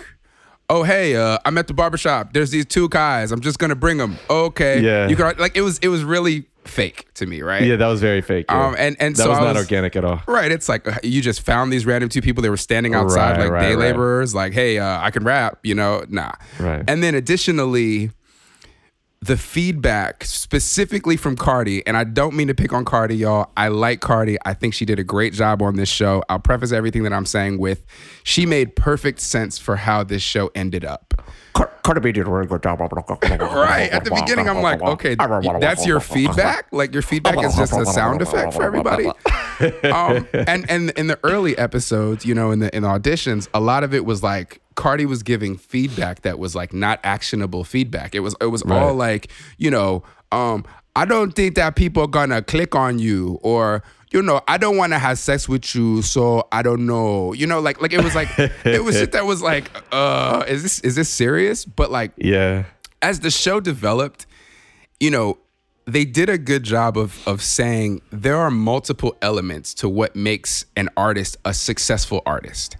oh 0.70 0.84
hey, 0.84 1.16
uh, 1.16 1.38
I'm 1.46 1.58
at 1.58 1.68
the 1.68 1.74
barbershop. 1.74 2.34
There's 2.34 2.52
these 2.52 2.66
two 2.66 2.90
guys. 2.90 3.32
I'm 3.32 3.42
just 3.42 3.60
gonna 3.60 3.76
bring 3.76 3.98
them. 3.98 4.18
Okay. 4.30 4.80
Yeah. 4.82 5.08
You 5.08 5.16
can 5.16 5.36
like 5.38 5.56
it 5.58 5.62
was 5.62 5.78
it 5.80 5.88
was 5.90 6.04
really 6.04 6.46
fake 6.66 7.08
to 7.14 7.26
me, 7.26 7.42
right? 7.42 7.64
yeah, 7.64 7.78
that 7.78 7.88
was 7.88 8.02
very 8.02 8.20
fake. 8.22 8.46
yeah. 8.50 8.68
Um, 8.68 8.76
and 8.78 8.98
and 9.00 9.16
that 9.16 9.24
so 9.24 9.30
was 9.30 9.38
I 9.38 9.42
not 9.42 9.56
was- 9.56 9.64
organic 9.64 9.96
at 9.96 10.04
all. 10.04 10.22
Right. 10.28 10.52
It's 10.52 10.68
like 10.68 10.88
uh, 10.88 10.98
you 11.04 11.22
just 11.22 11.42
found 11.42 11.72
these 11.72 11.86
random 11.86 12.10
two 12.10 12.22
people. 12.22 12.42
They 12.44 12.50
were 12.50 12.58
standing 12.58 12.94
outside 12.94 13.32
Right, 13.38 13.40
like 13.44 13.52
right, 13.52 13.62
day 13.62 13.70
right. 13.76 13.78
laborers. 13.78 14.36
Like, 14.36 14.54
hey, 14.54 14.78
uh, 14.78 15.00
I 15.02 15.10
can 15.12 15.24
rap. 15.24 15.60
You 15.64 15.76
know, 15.76 16.04
nah. 16.10 16.32
Right. 16.60 16.84
And 16.88 17.02
then 17.02 17.16
additionally, 17.16 18.12
the 19.22 19.38
feedback 19.38 20.24
specifically 20.24 21.18
from 21.18 21.36
Cardi, 21.36 21.86
and 21.88 21.98
I 21.98 22.04
don't 22.04 22.36
mean 22.36 22.48
to 22.48 22.56
pick 22.56 22.72
on 22.72 22.86
Cardi, 22.86 23.16
y'all. 23.16 23.52
I 23.58 23.70
like 23.70 24.00
Cardi. 24.00 24.38
I 24.46 24.54
think 24.54 24.74
she 24.74 24.86
did 24.86 25.00
a 25.00 25.04
great 25.04 25.34
job 25.34 25.62
on 25.62 25.76
this 25.76 25.90
show. 25.90 26.24
I'll 26.30 26.40
preface 26.40 26.72
everything 26.72 27.04
that 27.04 27.14
I'm 27.14 27.26
saying 27.26 27.58
with 27.58 27.86
she 28.24 28.46
made 28.46 28.76
perfect 28.76 29.20
sense 29.20 29.58
for 29.58 29.78
how 29.78 30.04
this 30.04 30.22
show 30.22 30.52
ended 30.54 30.86
up. 30.86 31.07
Right. 33.56 33.90
At 33.92 34.04
the 34.04 34.12
beginning, 34.12 34.48
I'm 34.50 34.62
like, 34.62 34.82
okay, 34.82 35.16
that's 35.62 35.86
your 35.88 36.00
feedback? 36.00 36.68
Like 36.72 36.94
your 36.94 37.02
feedback 37.02 37.38
is 37.44 37.56
just 37.56 37.74
a 37.74 37.86
sound 37.86 38.22
effect 38.22 38.54
for 38.54 38.64
everybody. 38.64 39.08
Um, 39.84 40.28
and 40.34 40.70
and 40.70 40.90
in 40.92 41.08
the 41.08 41.20
early 41.24 41.58
episodes, 41.58 42.26
you 42.26 42.36
know, 42.36 42.52
in 42.52 42.60
the 42.60 42.76
in 42.76 42.84
the 42.84 42.90
auditions, 42.90 43.48
a 43.54 43.60
lot 43.60 43.84
of 43.84 43.94
it 43.94 44.06
was 44.06 44.22
like 44.22 44.62
Cardi 44.76 45.06
was 45.06 45.24
giving 45.24 45.58
feedback 45.58 46.22
that 46.22 46.38
was 46.40 46.56
like 46.56 46.74
not 46.74 47.00
actionable 47.04 47.64
feedback. 47.64 48.14
It 48.14 48.20
was 48.20 48.36
it 48.42 48.48
was 48.48 48.62
all 48.64 48.70
Right. 48.70 48.92
like, 48.92 49.32
you 49.58 49.72
know, 49.72 50.04
um, 50.32 50.66
I 50.98 51.06
don't 51.06 51.32
think 51.32 51.56
that 51.56 51.76
people 51.76 52.04
are 52.04 52.08
gonna 52.08 52.42
click 52.42 52.76
on 52.76 53.00
you 53.00 53.40
or 53.44 53.84
you 54.12 54.22
know, 54.22 54.42
I 54.48 54.58
don't 54.58 54.78
want 54.78 54.94
to 54.94 55.00
have 55.00 55.20
sex 55.20 55.50
with 55.50 55.76
you, 55.76 56.02
so 56.02 56.48
I 56.52 56.62
don't 56.62 56.86
know. 56.86 57.34
You 57.34 57.46
know, 57.46 57.60
like 57.60 57.82
like 57.82 57.94
it 57.94 58.04
was 58.04 58.16
like 58.16 58.30
it 58.66 58.84
was 58.84 58.96
shit 58.96 59.12
that 59.12 59.26
was 59.26 59.42
like, 59.42 59.70
uh, 59.92 60.46
is 60.48 60.64
this 60.64 60.80
is 60.80 60.96
this 60.96 61.10
serious? 61.10 61.66
But 61.66 61.92
like 61.92 62.12
Yeah. 62.18 62.64
as 63.02 63.20
the 63.20 63.30
show 63.30 63.60
developed, 63.60 64.26
you 65.00 65.12
know, 65.12 65.38
they 65.86 66.06
did 66.06 66.30
a 66.30 66.38
good 66.38 66.64
job 66.64 66.98
of 66.98 67.22
of 67.28 67.42
saying 67.44 68.02
there 68.12 68.38
are 68.38 68.50
multiple 68.52 69.18
elements 69.22 69.74
to 69.76 69.90
what 69.90 70.16
makes 70.16 70.66
an 70.76 70.90
artist 70.96 71.38
a 71.44 71.54
successful 71.54 72.22
artist. 72.26 72.78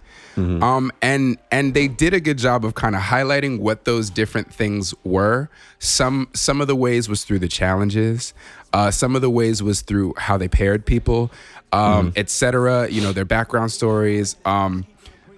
Um, 0.62 0.92
and 1.02 1.36
and 1.50 1.74
they 1.74 1.88
did 1.88 2.14
a 2.14 2.20
good 2.20 2.38
job 2.38 2.64
of 2.64 2.74
kind 2.74 2.94
of 2.94 3.02
highlighting 3.02 3.58
what 3.60 3.84
those 3.84 4.08
different 4.10 4.52
things 4.54 4.94
were. 5.04 5.48
Some 5.78 6.28
some 6.34 6.60
of 6.60 6.66
the 6.68 6.76
ways 6.76 7.08
was 7.08 7.24
through 7.24 7.40
the 7.40 7.48
challenges. 7.48 8.34
Uh, 8.72 8.90
some 8.90 9.16
of 9.16 9.22
the 9.22 9.30
ways 9.30 9.62
was 9.62 9.80
through 9.80 10.14
how 10.18 10.36
they 10.36 10.46
paired 10.48 10.84
people, 10.86 11.30
um, 11.72 12.12
et 12.16 12.28
cetera. 12.30 12.88
You 12.88 13.00
know, 13.00 13.12
their 13.12 13.24
background 13.24 13.72
stories. 13.72 14.36
Um, 14.44 14.86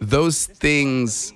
those 0.01 0.47
things 0.47 1.33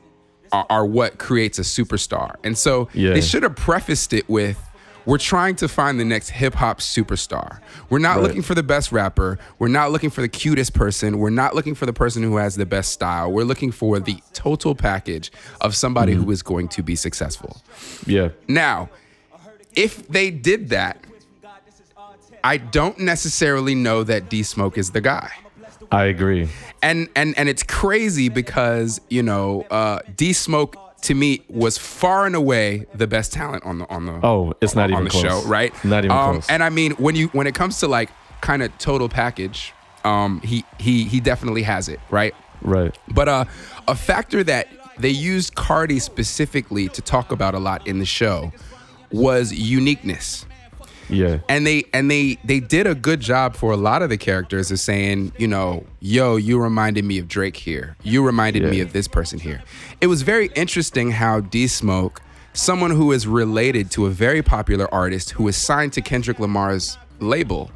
are, 0.52 0.66
are 0.71 0.87
what 0.87 1.18
creates 1.18 1.59
a 1.59 1.62
superstar. 1.62 2.37
And 2.44 2.56
so 2.59 2.88
Yeah. 2.94 3.12
they 3.14 3.21
should 3.21 3.42
have 3.44 3.56
prefaced 3.56 4.12
it 4.12 4.28
with 4.28 4.59
we're 5.06 5.18
trying 5.18 5.54
to 5.56 5.68
find 5.68 5.99
the 6.00 6.04
next 6.04 6.30
hip 6.30 6.54
hop 6.54 6.80
superstar. 6.80 7.58
We're 7.90 7.99
not 7.99 8.16
Right. 8.16 8.23
looking 8.25 8.42
for 8.42 8.54
the 8.54 8.62
best 8.62 8.92
rapper. 8.92 9.38
We're 9.58 9.68
not 9.68 9.92
looking 9.92 10.11
for 10.11 10.20
the 10.20 10.28
cutest 10.28 10.73
person. 10.75 11.18
We're 11.18 11.30
not 11.30 11.54
looking 11.54 11.75
for 11.75 11.87
the 11.87 11.92
person 11.92 12.23
who 12.23 12.37
has 12.37 12.56
the 12.56 12.66
best 12.66 12.92
style. 12.92 13.30
We're 13.32 13.44
looking 13.44 13.70
for 13.73 14.00
the 14.00 14.18
total 14.32 14.75
package 14.75 15.30
of 15.61 15.75
somebody 15.76 16.12
who 16.14 16.30
is 16.30 16.42
going 16.42 16.68
to 16.68 16.82
be 16.82 16.96
successful. 16.96 17.62
Yeah. 18.06 18.28
Now, 18.49 18.88
if 19.76 20.06
they 20.08 20.30
did 20.30 20.68
that, 20.70 20.99
I 22.42 22.58
don't 22.58 22.99
necessarily 22.99 23.75
know 23.75 24.04
that 24.04 24.28
D 24.28 24.42
Smoke 24.42 24.76
is 24.76 24.90
the 24.90 25.00
guy. 25.00 25.30
I 25.90 26.04
agree. 26.04 26.49
And 26.82 27.08
and 27.16 27.37
and 27.38 27.49
it's 27.49 27.62
crazy 27.62 28.28
because 28.28 29.00
you 29.08 29.23
know 29.23 29.62
uh, 29.70 30.00
D 30.16 30.32
Smoke 30.32 30.76
to 31.04 31.14
me 31.14 31.42
was 31.49 31.76
far 31.76 32.25
and 32.26 32.34
away 32.34 32.87
the 32.94 33.06
best 33.06 33.32
talent 33.32 33.62
on 33.64 33.78
the 33.78 33.88
on 33.90 34.06
the 34.06 34.20
oh 34.23 34.54
it's 34.61 34.75
not 34.75 34.88
even 34.90 34.96
on 34.99 35.04
the 35.04 35.11
close. 35.11 35.23
show 35.23 35.42
right 35.49 35.73
Not 35.84 36.04
even 36.04 36.16
um, 36.16 36.32
close. 36.32 36.49
and 36.50 36.62
I 36.62 36.70
mean 36.70 36.92
when 36.92 37.14
you 37.14 37.28
when 37.28 37.46
it 37.46 37.54
comes 37.54 37.78
to 37.80 37.88
like 37.88 38.11
kind 38.40 38.62
of 38.62 38.76
total 38.78 39.08
package 39.08 39.73
um, 40.04 40.40
he 40.42 40.64
he 40.78 41.04
he 41.04 41.20
definitely 41.20 41.62
has 41.62 41.88
it 41.88 42.00
right 42.11 42.34
right. 42.62 42.96
but 43.08 43.28
uh, 43.28 43.44
a 43.88 43.94
factor 43.94 44.42
that 44.44 44.68
they 44.99 45.11
used 45.11 45.54
Cardi 45.54 45.99
specifically 45.99 46.88
to 46.88 47.02
talk 47.02 47.32
about 47.32 47.54
a 47.54 47.58
lot 47.58 47.87
in 47.87 47.99
the 47.99 48.04
show 48.06 48.52
was 49.12 49.52
uniqueness 49.52 50.46
Yeah. 51.08 51.38
and 51.49 51.66
they 51.66 51.84
and 51.92 52.11
they 52.11 52.38
they 52.44 52.61
did 52.61 52.87
a 52.87 52.94
good 52.94 53.20
job 53.20 53.56
for 53.56 53.73
a 53.73 53.76
lot 53.76 54.02
of 54.02 54.11
the 54.11 54.16
characters 54.16 54.70
of 54.70 54.80
saying 54.80 55.32
you 55.38 55.46
know 55.49 55.84
yo 56.00 56.37
you 56.37 56.58
reminded 56.58 57.04
me 57.04 57.18
of 57.18 57.28
drake 57.28 57.56
here. 57.56 57.96
You 58.02 58.25
reminded 58.25 58.62
me 58.70 58.80
of 58.80 58.92
this 58.92 59.08
person 59.08 59.38
here. 59.38 59.62
It 60.00 60.06
was 60.06 60.23
very 60.23 60.49
interesting 60.54 61.11
how 61.12 61.40
d 61.40 61.66
smoke 61.66 62.23
someone 62.52 62.92
who 62.92 63.11
is 63.12 63.26
related 63.26 63.90
to 63.90 64.06
a 64.06 64.11
very 64.11 64.40
popular 64.42 64.92
artist 64.94 65.30
who 65.30 65.49
is 65.49 65.56
signed 65.56 65.92
to 65.92 66.00
kendrick 66.00 66.38
lamar's 66.38 66.96
label 67.18 67.70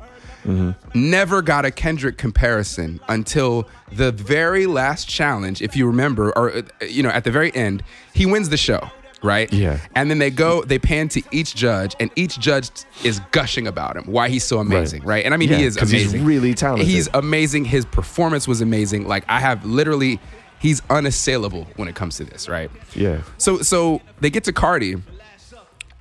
never 0.94 1.42
got 1.42 1.64
a 1.66 1.70
kendrick 1.70 2.16
comparison 2.16 3.00
until 3.08 3.68
the 3.92 4.10
very 4.12 4.64
last 4.66 5.06
challenge 5.08 5.60
if 5.60 5.76
you 5.76 5.86
remember 5.86 6.30
or 6.38 6.50
uh, 6.58 6.62
you 6.86 7.02
know 7.02 7.10
at 7.10 7.24
the 7.24 7.30
very 7.30 7.54
end 7.54 7.82
he 8.14 8.24
wins 8.24 8.48
the 8.48 8.56
show 8.56 8.88
right 9.22 9.52
Yeah. 9.52 9.78
and 9.94 10.10
then 10.10 10.18
they 10.18 10.30
go, 10.30 10.62
they 10.62 10.78
pan 10.78 11.08
to 11.10 11.22
each 11.32 11.54
judge, 11.54 11.94
and 11.98 12.10
each 12.16 12.38
judge 12.38 12.70
is 13.04 13.20
gushing 13.32 13.66
about 13.66 13.96
him, 13.96 14.04
why 14.04 14.28
he's 14.28 14.44
so 14.44 14.58
amazing, 14.58 15.02
right? 15.04 15.24
And 15.24 15.34
I 15.34 15.36
mean, 15.36 15.48
Yeah, 15.50 15.56
he 15.58 15.64
is 15.64 15.76
'cause 15.76 15.90
he's 15.90 16.16
really 16.16 16.54
talented. 16.54 16.86
He's 16.86 17.08
amazing. 17.14 17.64
His 17.64 17.84
performance 17.84 18.46
was 18.46 18.60
amazing. 18.60 19.06
Like 19.08 19.24
I 19.28 19.40
have 19.40 19.64
literally, 19.64 20.20
he's 20.60 20.82
unassailable 20.90 21.66
when 21.76 21.88
it 21.88 21.94
comes 21.94 22.16
to 22.16 22.24
this, 22.24 22.48
right? 22.48 22.70
Yeah. 22.94 23.18
So, 23.38 23.62
so 23.62 24.00
they 24.20 24.30
get 24.30 24.44
to 24.44 24.52
Cardi, 24.52 24.96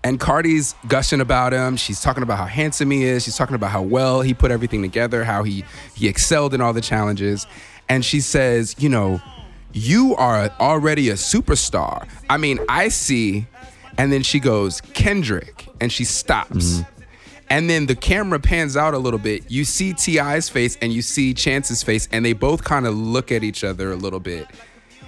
and 0.04 0.20
Cardi's 0.20 0.74
gushing 0.88 1.20
about 1.20 1.54
him. 1.54 1.76
She's 1.76 2.00
talking 2.02 2.24
about 2.24 2.38
how 2.38 2.46
handsome 2.46 2.92
he 2.92 3.04
is. 3.04 3.24
She's 3.24 3.36
talking 3.36 3.56
about 3.56 3.72
how 3.72 3.82
well 3.82 4.22
he 4.22 4.34
put 4.34 4.52
everything 4.52 4.82
together, 4.82 5.24
how 5.24 5.44
he 5.44 5.66
he 5.96 6.08
excelled 6.08 6.54
in 6.54 6.62
all 6.62 6.72
the 6.72 6.82
challenges. 6.82 7.46
And 7.90 8.06
she 8.06 8.20
says, 8.22 8.76
you 8.78 8.90
know, 8.90 9.22
you 9.74 10.16
are 10.16 10.50
already 10.60 11.10
a 11.10 11.14
superstar. 11.14 12.08
I 12.30 12.38
mean, 12.38 12.60
I 12.70 12.90
see. 12.90 13.48
And 13.98 14.12
then 14.12 14.24
she 14.24 14.40
goes, 14.40 14.82
Kendrick, 14.82 15.68
and 15.82 15.92
she 15.92 16.04
stops. 16.04 16.80
Mm-hmm. 16.80 17.02
And 17.50 17.70
then 17.70 17.86
the 17.86 17.96
camera 17.96 18.40
pans 18.40 18.76
out 18.76 18.94
a 18.94 18.98
little 18.98 19.20
bit. 19.20 19.50
You 19.50 19.64
see 19.64 19.94
T.I.'s 19.94 20.50
face 20.50 20.78
and 20.82 20.92
you 20.92 21.02
see 21.02 21.34
Chance's 21.34 21.82
face, 21.82 22.08
and 22.12 22.26
they 22.26 22.34
both 22.34 22.64
kind 22.64 22.86
of 22.86 22.96
look 22.96 23.32
at 23.32 23.44
each 23.44 23.64
other 23.64 23.92
a 23.92 23.96
little 23.96 24.20
bit. 24.20 24.48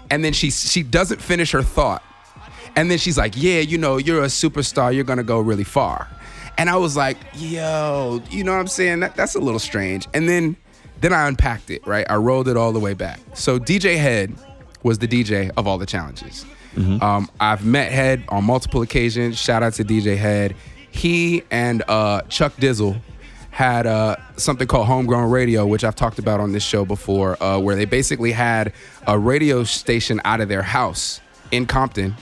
And 0.10 0.24
then 0.24 0.34
she 0.34 0.50
she 0.50 0.82
doesn't 0.82 1.22
finish 1.22 1.52
her 1.52 1.62
thought. 1.62 2.04
And 2.76 2.90
then 2.90 2.98
she's 2.98 3.18
like, 3.18 3.34
Yeah, 3.36 3.60
you 3.60 3.78
know, 3.78 3.98
you're 3.98 4.24
a 4.24 4.28
superstar, 4.28 4.94
you're 4.96 5.04
gonna 5.04 5.24
go 5.24 5.40
really 5.40 5.66
far. 5.66 6.08
And 6.58 6.70
I 6.70 6.76
was 6.76 6.98
like, 6.98 7.16
yo, 7.36 8.22
you 8.30 8.44
know 8.44 8.52
what 8.52 8.60
I'm 8.60 8.68
saying? 8.68 9.00
That, 9.00 9.16
that's 9.16 9.36
a 9.36 9.40
little 9.40 9.60
strange. 9.60 10.08
And 10.14 10.28
then 10.28 10.58
then 11.00 11.14
I 11.14 11.28
unpacked 11.28 11.70
it, 11.70 11.86
right? 11.88 12.06
I 12.10 12.16
rolled 12.16 12.50
it 12.50 12.58
all 12.58 12.74
the 12.74 12.80
way 12.80 12.94
back. 12.94 13.20
So 13.34 13.60
DJ 13.60 13.98
Head 13.98 14.34
was 14.84 15.00
the 15.00 15.08
DJ 15.08 15.52
of 15.58 15.68
all 15.68 15.78
the 15.78 15.86
challenges. 15.86 16.46
Um, 16.78 17.30
I've 17.42 17.66
met 17.66 17.92
Head 17.92 18.24
on 18.30 18.46
multiple 18.46 18.82
occasions. 18.82 19.38
Shout 19.38 19.64
out 19.64 19.74
to 19.74 19.84
DJ 19.84 20.16
Head. 20.18 20.56
He 20.92 21.44
and 21.52 21.84
uh, 21.88 22.22
Chuck 22.30 22.54
Dizzle 22.56 23.02
had 23.52 23.86
uh, 23.86 24.16
something 24.38 24.66
called 24.68 24.88
Homegrown 24.88 25.30
Radio, 25.30 25.66
which 25.66 25.84
I've 25.84 25.96
talked 25.96 26.20
about 26.20 26.40
on 26.40 26.54
this 26.54 26.64
show 26.64 26.86
before, 26.86 27.42
uh, 27.44 27.60
where 27.60 27.76
they 27.76 27.84
basically 27.86 28.32
had 28.32 28.72
a 29.06 29.20
radio 29.20 29.64
station 29.66 30.22
out 30.24 30.40
of 30.40 30.48
their 30.48 30.62
house 30.62 31.20
in 31.52 31.66
Compton. 31.66 32.16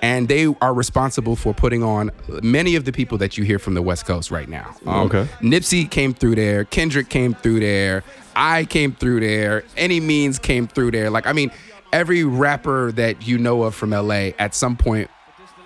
And 0.00 0.26
they 0.26 0.46
are 0.60 0.74
responsible 0.74 1.36
for 1.36 1.54
putting 1.54 1.84
on 1.84 2.10
many 2.42 2.74
of 2.74 2.84
the 2.84 2.90
people 2.90 3.18
that 3.18 3.38
you 3.38 3.44
hear 3.44 3.60
from 3.60 3.74
the 3.74 3.82
West 3.82 4.04
Coast 4.04 4.32
right 4.32 4.48
now. 4.48 4.74
Um, 4.84 5.06
Okay. 5.06 5.28
Nipsey 5.40 5.88
came 5.88 6.12
through 6.12 6.34
there. 6.34 6.64
Kendrick 6.64 7.08
came 7.08 7.34
through 7.34 7.60
there. 7.60 8.02
I 8.34 8.64
came 8.64 8.94
through 8.94 9.20
there. 9.20 9.62
Any 9.76 10.00
means 10.00 10.40
came 10.40 10.66
through 10.66 10.90
there. 10.90 11.08
Like, 11.08 11.28
I 11.28 11.32
mean, 11.32 11.52
every 11.92 12.24
rapper 12.24 12.92
that 12.92 13.26
you 13.26 13.38
know 13.38 13.62
of 13.64 13.74
from 13.74 13.90
LA 13.90 14.30
at 14.38 14.54
some 14.54 14.76
point 14.76 15.10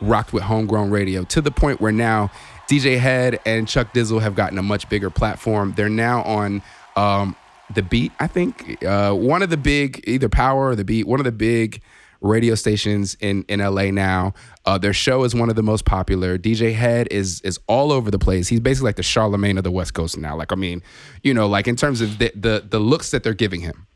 rocked 0.00 0.32
with 0.32 0.42
homegrown 0.42 0.90
radio 0.90 1.24
to 1.24 1.40
the 1.40 1.50
point 1.50 1.80
where 1.80 1.92
now 1.92 2.30
DJ 2.68 2.98
Head 2.98 3.40
and 3.46 3.68
Chuck 3.68 3.94
Dizzle 3.94 4.20
have 4.20 4.34
gotten 4.34 4.58
a 4.58 4.62
much 4.62 4.88
bigger 4.88 5.10
platform. 5.10 5.72
They're 5.76 5.88
now 5.88 6.22
on 6.22 6.62
um, 6.96 7.36
the 7.74 7.82
Beat, 7.82 8.12
I 8.18 8.26
think, 8.26 8.82
uh, 8.84 9.12
one 9.12 9.42
of 9.42 9.50
the 9.50 9.56
big 9.56 10.02
either 10.06 10.28
Power 10.28 10.68
or 10.68 10.76
the 10.76 10.84
Beat, 10.84 11.06
one 11.06 11.20
of 11.20 11.24
the 11.24 11.32
big 11.32 11.80
radio 12.20 12.54
stations 12.54 13.16
in 13.20 13.44
in 13.48 13.60
LA 13.60 13.90
now. 13.90 14.34
Uh, 14.64 14.78
their 14.78 14.92
show 14.92 15.22
is 15.24 15.34
one 15.34 15.48
of 15.48 15.54
the 15.54 15.62
most 15.62 15.84
popular. 15.84 16.38
DJ 16.38 16.74
Head 16.74 17.08
is 17.10 17.40
is 17.42 17.60
all 17.66 17.92
over 17.92 18.10
the 18.10 18.18
place. 18.18 18.48
He's 18.48 18.60
basically 18.60 18.88
like 18.88 18.96
the 18.96 19.02
Charlemagne 19.02 19.58
of 19.58 19.64
the 19.64 19.70
West 19.70 19.94
Coast 19.94 20.18
now. 20.18 20.36
Like 20.36 20.52
I 20.52 20.56
mean, 20.56 20.82
you 21.22 21.34
know, 21.34 21.46
like 21.46 21.68
in 21.68 21.76
terms 21.76 22.00
of 22.00 22.18
the 22.18 22.32
the, 22.34 22.64
the 22.68 22.78
looks 22.78 23.10
that 23.12 23.22
they're 23.22 23.34
giving 23.34 23.60
him. 23.60 23.86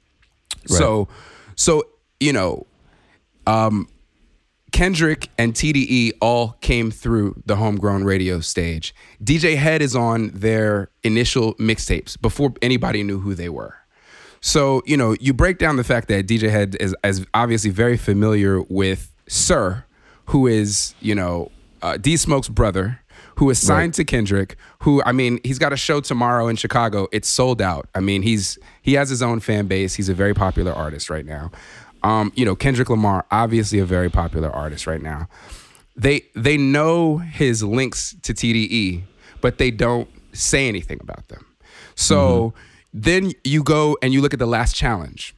So, 0.66 1.08
so 1.56 1.84
you 2.20 2.32
know, 2.32 2.66
um, 3.46 3.88
Kendrick 4.72 5.28
and 5.36 5.52
TDE 5.52 6.12
all 6.20 6.56
came 6.60 6.90
through 6.90 7.42
the 7.44 7.56
homegrown 7.56 8.04
radio 8.04 8.40
stage. 8.40 8.94
DJ 9.22 9.56
Head 9.56 9.82
is 9.82 9.96
on 9.96 10.30
their 10.30 10.90
initial 11.02 11.54
mixtapes 11.54 12.20
before 12.20 12.54
anybody 12.62 13.02
knew 13.02 13.18
who 13.18 13.34
they 13.34 13.48
were. 13.48 13.74
So, 14.40 14.82
you 14.86 14.96
know, 14.96 15.16
you 15.20 15.34
break 15.34 15.58
down 15.58 15.76
the 15.76 15.84
fact 15.84 16.08
that 16.08 16.26
DJ 16.26 16.50
Head 16.50 16.76
is, 16.80 16.94
is 17.04 17.26
obviously 17.34 17.70
very 17.70 17.96
familiar 17.96 18.62
with 18.62 19.12
Sir, 19.28 19.84
who 20.26 20.46
is, 20.46 20.94
you 21.00 21.14
know, 21.14 21.50
uh, 21.82 21.96
D 21.96 22.16
Smoke's 22.16 22.48
brother, 22.48 23.00
who 23.36 23.50
is 23.50 23.58
signed 23.58 23.94
to 23.94 24.04
Kendrick, 24.04 24.56
who, 24.80 25.02
I 25.04 25.12
mean, 25.12 25.40
he's 25.44 25.58
got 25.58 25.72
a 25.72 25.76
show 25.76 26.00
tomorrow 26.00 26.48
in 26.48 26.56
Chicago. 26.56 27.08
It's 27.12 27.28
sold 27.28 27.60
out. 27.60 27.88
I 27.94 28.00
mean, 28.00 28.22
he's 28.22 28.58
he 28.82 28.94
has 28.94 29.08
his 29.08 29.22
own 29.22 29.40
fan 29.40 29.66
base. 29.66 29.94
He's 29.94 30.08
a 30.08 30.14
very 30.14 30.34
popular 30.34 30.72
artist 30.72 31.10
right 31.10 31.24
now. 31.24 31.50
Um, 32.02 32.32
you 32.34 32.44
know, 32.44 32.54
Kendrick 32.56 32.88
Lamar, 32.90 33.26
obviously 33.30 33.78
a 33.78 33.84
very 33.84 34.08
popular 34.10 34.50
artist 34.50 34.86
right 34.86 35.02
now. 35.02 35.28
They 35.96 36.22
they 36.34 36.56
know 36.56 37.18
his 37.18 37.62
links 37.62 38.14
to 38.22 38.32
TDE, 38.32 39.02
but 39.40 39.58
they 39.58 39.70
don't 39.70 40.08
say 40.32 40.68
anything 40.68 40.98
about 41.02 41.28
them. 41.28 41.44
So 41.94 42.54
then 42.94 43.32
you 43.44 43.62
go 43.62 43.98
and 44.00 44.12
you 44.12 44.20
look 44.22 44.32
at 44.32 44.38
the 44.38 44.46
last 44.46 44.74
challenge. 44.74 45.34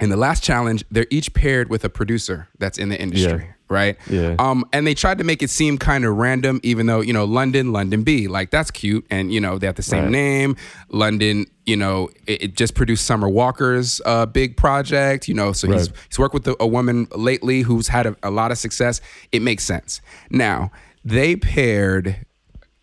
In 0.00 0.10
the 0.10 0.16
last 0.16 0.42
challenge, 0.44 0.84
they're 0.90 1.06
each 1.10 1.32
paired 1.34 1.68
with 1.70 1.84
a 1.84 1.88
producer 1.88 2.48
that's 2.58 2.78
in 2.78 2.88
the 2.88 3.00
industry, 3.00 3.44
Yeah. 3.46 3.52
Right? 3.68 3.96
Yeah. 4.08 4.34
Um, 4.38 4.64
and 4.72 4.86
they 4.86 4.94
tried 4.94 5.18
to 5.18 5.24
make 5.24 5.42
it 5.42 5.50
seem 5.50 5.78
kind 5.78 6.04
of 6.04 6.16
random, 6.16 6.60
even 6.62 6.86
though 6.86 7.00
you 7.00 7.12
know 7.12 7.24
London, 7.24 7.72
London 7.72 8.02
B, 8.02 8.28
like 8.28 8.50
that's 8.50 8.70
cute, 8.70 9.06
and 9.10 9.32
you 9.32 9.40
know 9.40 9.58
they 9.58 9.66
have 9.66 9.76
the 9.76 9.82
same 9.82 10.04
Right. 10.04 10.12
name. 10.12 10.56
London, 10.90 11.46
you 11.66 11.76
know, 11.76 12.08
it, 12.26 12.42
it 12.42 12.56
just 12.56 12.74
produced 12.74 13.04
Summer 13.06 13.28
Walker's 13.28 14.00
uh, 14.06 14.26
big 14.26 14.56
project, 14.56 15.28
you 15.28 15.34
know, 15.34 15.52
so 15.52 15.70
he's 15.70 15.88
Right. 15.90 15.98
he's 16.08 16.18
worked 16.18 16.34
with 16.34 16.46
a, 16.48 16.56
a 16.60 16.66
woman 16.66 17.08
lately 17.14 17.62
who's 17.62 17.88
had 17.88 18.06
a, 18.06 18.16
a 18.22 18.30
lot 18.30 18.50
of 18.50 18.58
success. 18.58 19.00
It 19.32 19.42
makes 19.42 19.64
sense. 19.64 20.00
Now 20.30 20.70
they 21.04 21.36
paired 21.36 22.24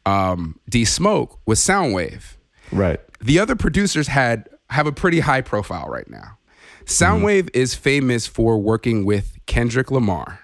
um, 0.05 0.59
D 0.69 0.85
Smoke 0.85 1.39
with 1.45 1.57
Soundwave 1.59 2.35
Right. 2.71 2.99
the 3.19 3.39
other 3.39 3.55
producers 3.55 4.07
had 4.07 4.47
have 4.69 4.87
a 4.87 4.91
pretty 4.91 5.19
high 5.21 5.41
profile 5.41 5.87
right 5.87 6.09
now. 6.09 6.37
Soundwave 6.85 7.49
is 7.55 7.73
famous 7.75 8.27
for 8.27 8.57
working 8.59 9.05
with 9.05 9.37
Kendrick 9.47 9.89
Lamar 9.91 10.39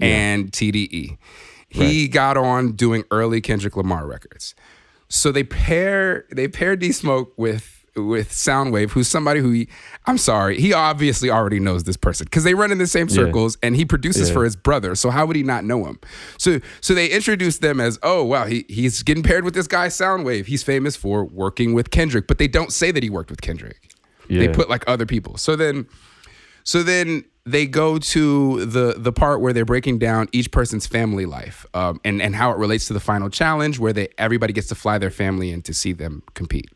and 0.00 0.50
TDE. 0.52 1.18
He 1.68 2.08
got 2.08 2.36
on 2.36 2.72
doing 2.72 3.04
early 3.10 3.40
Kendrick 3.40 3.76
Lamar 3.76 4.06
records. 4.06 4.54
So 5.08 5.30
they 5.32 5.44
pair 5.44 6.24
they 6.32 6.48
pair 6.48 6.76
D 6.76 6.92
Smoke 6.92 7.32
with 7.36 7.76
with 7.96 8.30
Soundwave, 8.30 8.90
who's 8.90 9.08
somebody 9.08 9.40
who 9.40 9.50
he, 9.50 9.68
I'm 10.06 10.16
sorry, 10.16 10.60
he 10.60 10.72
obviously 10.72 11.28
already 11.28 11.58
knows 11.58 11.82
this 11.84 11.96
person 11.96 12.24
because 12.24 12.44
they 12.44 12.54
run 12.54 12.70
in 12.70 12.78
the 12.78 12.86
same 12.86 13.08
circles 13.08 13.58
and 13.64 13.74
he 13.74 13.84
produces 13.84 14.28
Yeah. 14.28 14.34
for 14.34 14.44
his 14.44 14.54
brother. 14.54 14.94
So 14.94 15.10
how 15.10 15.26
would 15.26 15.34
he 15.34 15.42
not 15.42 15.64
know 15.64 15.84
him? 15.84 15.98
So 16.38 16.60
so 16.80 16.94
they 16.94 17.08
introduced 17.08 17.60
them 17.62 17.80
as, 17.80 17.98
oh 18.04 18.24
wow, 18.24 18.46
he 18.46 18.64
he's 18.68 19.02
getting 19.02 19.24
paired 19.24 19.44
with 19.44 19.54
this 19.54 19.66
guy 19.66 19.88
Soundwave. 19.88 20.46
He's 20.46 20.62
famous 20.62 20.94
for 20.96 21.24
working 21.24 21.74
with 21.74 21.90
Kendrick, 21.90 22.26
but 22.28 22.38
they 22.38 22.46
don't 22.48 22.72
say 22.72 22.92
that 22.92 23.02
he 23.02 23.10
worked 23.10 23.30
with 23.30 23.40
Kendrick. 23.42 23.90
They 24.28 24.46
put 24.48 24.70
like 24.70 24.84
other 24.86 25.06
people. 25.06 25.36
So 25.36 25.56
then 25.56 25.86
so 26.62 26.84
then 26.84 27.24
they 27.44 27.66
go 27.66 27.98
to 27.98 28.66
the 28.66 28.94
the 28.96 29.12
part 29.12 29.40
where 29.40 29.52
they're 29.52 29.64
breaking 29.64 29.98
down 29.98 30.28
each 30.32 30.50
person's 30.50 30.86
family 30.86 31.26
life 31.26 31.66
um, 31.74 32.00
and 32.04 32.20
and 32.20 32.36
how 32.36 32.50
it 32.50 32.58
relates 32.58 32.86
to 32.88 32.92
the 32.92 33.00
final 33.00 33.30
challenge, 33.30 33.78
where 33.78 33.92
they 33.92 34.08
everybody 34.18 34.52
gets 34.52 34.68
to 34.68 34.74
fly 34.74 34.98
their 34.98 35.10
family 35.10 35.50
in 35.50 35.62
to 35.62 35.74
see 35.74 35.92
them 35.92 36.22
compete. 36.34 36.70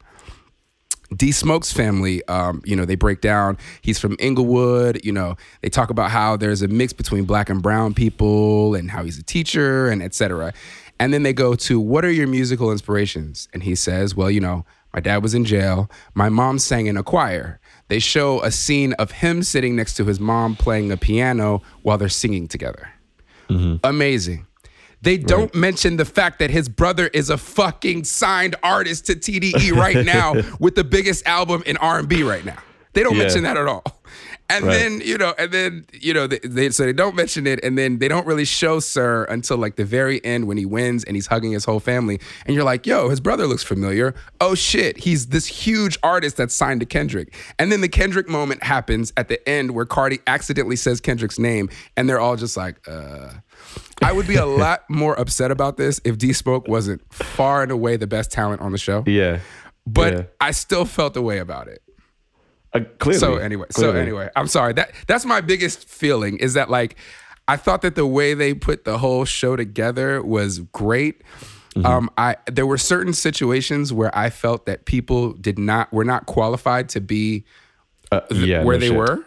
D 1.14 1.32
Smoke's 1.32 1.72
family, 1.72 2.24
um, 2.26 2.62
you 2.64 2.74
know, 2.74 2.84
they 2.84 2.94
break 2.94 3.20
down. 3.20 3.58
He's 3.82 3.98
from 3.98 4.16
Inglewood. 4.18 5.04
You 5.04 5.12
know, 5.12 5.36
they 5.60 5.68
talk 5.68 5.90
about 5.90 6.10
how 6.10 6.36
there's 6.36 6.62
a 6.62 6.68
mix 6.68 6.92
between 6.92 7.24
black 7.24 7.50
and 7.50 7.62
brown 7.62 7.94
people, 7.94 8.74
and 8.74 8.90
how 8.90 9.04
he's 9.04 9.18
a 9.18 9.22
teacher, 9.22 9.88
and 9.88 10.02
etc. 10.02 10.52
And 10.98 11.12
then 11.12 11.24
they 11.24 11.32
go 11.32 11.54
to 11.56 11.78
what 11.78 12.04
are 12.04 12.10
your 12.10 12.26
musical 12.26 12.72
inspirations? 12.72 13.48
And 13.52 13.62
he 13.62 13.74
says, 13.74 14.14
well, 14.14 14.30
you 14.30 14.40
know, 14.40 14.64
my 14.94 15.00
dad 15.00 15.22
was 15.22 15.34
in 15.34 15.44
jail. 15.44 15.90
My 16.14 16.28
mom 16.28 16.58
sang 16.58 16.86
in 16.86 16.96
a 16.96 17.02
choir. 17.02 17.60
they 17.88 17.98
show 17.98 18.40
a 18.42 18.50
scene 18.50 18.92
of 18.94 19.10
him 19.10 19.42
sitting 19.42 19.76
next 19.76 19.94
to 19.96 20.04
his 20.06 20.18
mom 20.20 20.54
playing 20.56 20.90
a 20.92 20.96
piano 20.96 21.60
while 21.82 21.98
they're 21.98 22.08
singing 22.08 22.48
together. 22.48 22.88
Mm-hmm. 23.50 23.84
Amazing. 23.84 24.46
They 25.02 25.18
don't 25.18 25.54
mention 25.54 25.96
the 25.98 26.06
fact 26.06 26.38
that 26.38 26.50
his 26.50 26.66
brother 26.68 27.08
is 27.08 27.28
a 27.28 27.36
fucking 27.36 28.04
signed 28.04 28.56
artist 28.62 29.04
to 29.06 29.14
TDE 29.16 29.72
right 29.72 30.02
now 30.14 30.34
with 30.58 30.76
the 30.76 30.84
biggest 30.84 31.26
album 31.26 31.62
in 31.66 31.76
R&B 31.76 32.22
right 32.22 32.44
now. 32.44 32.56
They 32.94 33.02
don't 33.02 33.14
Yeah. 33.16 33.24
mention 33.24 33.42
that 33.42 33.58
at 33.58 33.66
all. 33.66 33.82
And 34.50 34.66
Right. 34.66 34.74
then, 34.74 35.00
you 35.02 35.16
know, 35.16 35.34
and 35.38 35.50
then, 35.50 35.86
you 35.92 36.12
know, 36.12 36.26
they, 36.26 36.38
they 36.40 36.68
so 36.70 36.84
they 36.84 36.92
don't 36.92 37.16
mention 37.16 37.46
it 37.46 37.60
and 37.64 37.78
then 37.78 37.98
they 37.98 38.08
don't 38.08 38.26
really 38.26 38.44
show 38.44 38.78
Sir 38.78 39.24
until 39.24 39.56
like 39.56 39.76
the 39.76 39.84
very 39.86 40.22
end 40.24 40.46
when 40.46 40.58
he 40.58 40.66
wins 40.66 41.02
and 41.04 41.16
he's 41.16 41.26
hugging 41.28 41.52
his 41.52 41.64
whole 41.64 41.80
family 41.80 42.20
and 42.44 42.54
you're 42.54 42.64
like, 42.64 42.86
"Yo, 42.86 43.08
his 43.08 43.20
brother 43.20 43.46
looks 43.46 43.62
familiar. 43.62 44.14
Oh 44.42 44.54
shit, 44.54 44.98
he's 44.98 45.28
this 45.28 45.46
huge 45.46 45.98
artist 46.02 46.36
that's 46.36 46.54
signed 46.54 46.80
to 46.80 46.86
Kendrick." 46.86 47.34
And 47.58 47.72
then 47.72 47.80
the 47.80 47.88
Kendrick 47.88 48.28
moment 48.28 48.62
happens 48.62 49.12
at 49.16 49.28
the 49.28 49.46
end 49.48 49.70
where 49.70 49.86
Cardi 49.86 50.18
accidentally 50.26 50.76
says 50.76 51.00
Kendrick's 51.00 51.38
name 51.38 51.70
and 51.96 52.06
they're 52.08 52.20
all 52.20 52.36
just 52.36 52.56
like, 52.56 52.76
"Uh 52.86 53.28
I 54.02 54.12
would 54.12 54.26
be 54.28 54.36
a 54.36 54.46
lot 54.64 54.84
more 54.90 55.18
upset 55.18 55.50
about 55.52 55.78
this 55.78 56.00
if 56.04 56.18
D 56.18 56.32
Smoke 56.34 56.68
wasn't 56.68 57.00
far 57.12 57.62
and 57.62 57.72
away 57.72 57.96
the 57.96 58.06
best 58.06 58.30
talent 58.30 58.60
on 58.60 58.72
the 58.72 58.78
show. 58.78 59.04
Yeah. 59.06 59.40
But 59.86 60.12
yeah. 60.14 60.22
I 60.40 60.50
still 60.50 60.84
felt 60.84 61.14
the 61.14 61.22
way 61.22 61.38
about 61.38 61.68
it. 61.68 61.80
Uh, 62.74 62.80
clearly. 62.98 63.20
So 63.20 63.36
anyway, 63.36 63.66
so 63.70 63.92
anyway, 63.92 64.30
I'm 64.36 64.48
sorry. 64.48 64.72
That 64.72 64.92
that's 65.06 65.24
my 65.24 65.40
biggest 65.40 65.88
feeling 65.88 66.38
is 66.38 66.54
that 66.54 66.68
like 66.70 66.96
I 67.46 67.56
thought 67.56 67.82
that 67.82 67.94
the 67.94 68.06
way 68.06 68.34
they 68.34 68.52
put 68.54 68.84
the 68.84 68.98
whole 68.98 69.24
show 69.24 69.54
together 69.56 70.22
was 70.22 70.58
great. 70.58 71.22
Mm-hmm. 71.76 71.86
Um, 71.86 72.10
I 72.18 72.36
there 72.50 72.66
were 72.66 72.78
certain 72.78 73.12
situations 73.12 73.92
where 73.92 74.16
I 74.16 74.30
felt 74.30 74.66
that 74.66 74.86
people 74.86 75.32
did 75.34 75.58
not 75.58 75.92
were 75.92 76.04
not 76.04 76.26
qualified 76.26 76.88
to 76.90 77.00
be 77.00 77.44
Uh, 78.12 78.20
yeah, 78.30 78.64
where 78.64 78.76
no 78.76 78.80
they 78.80 78.88
shit. 78.88 78.96
were. 78.96 79.24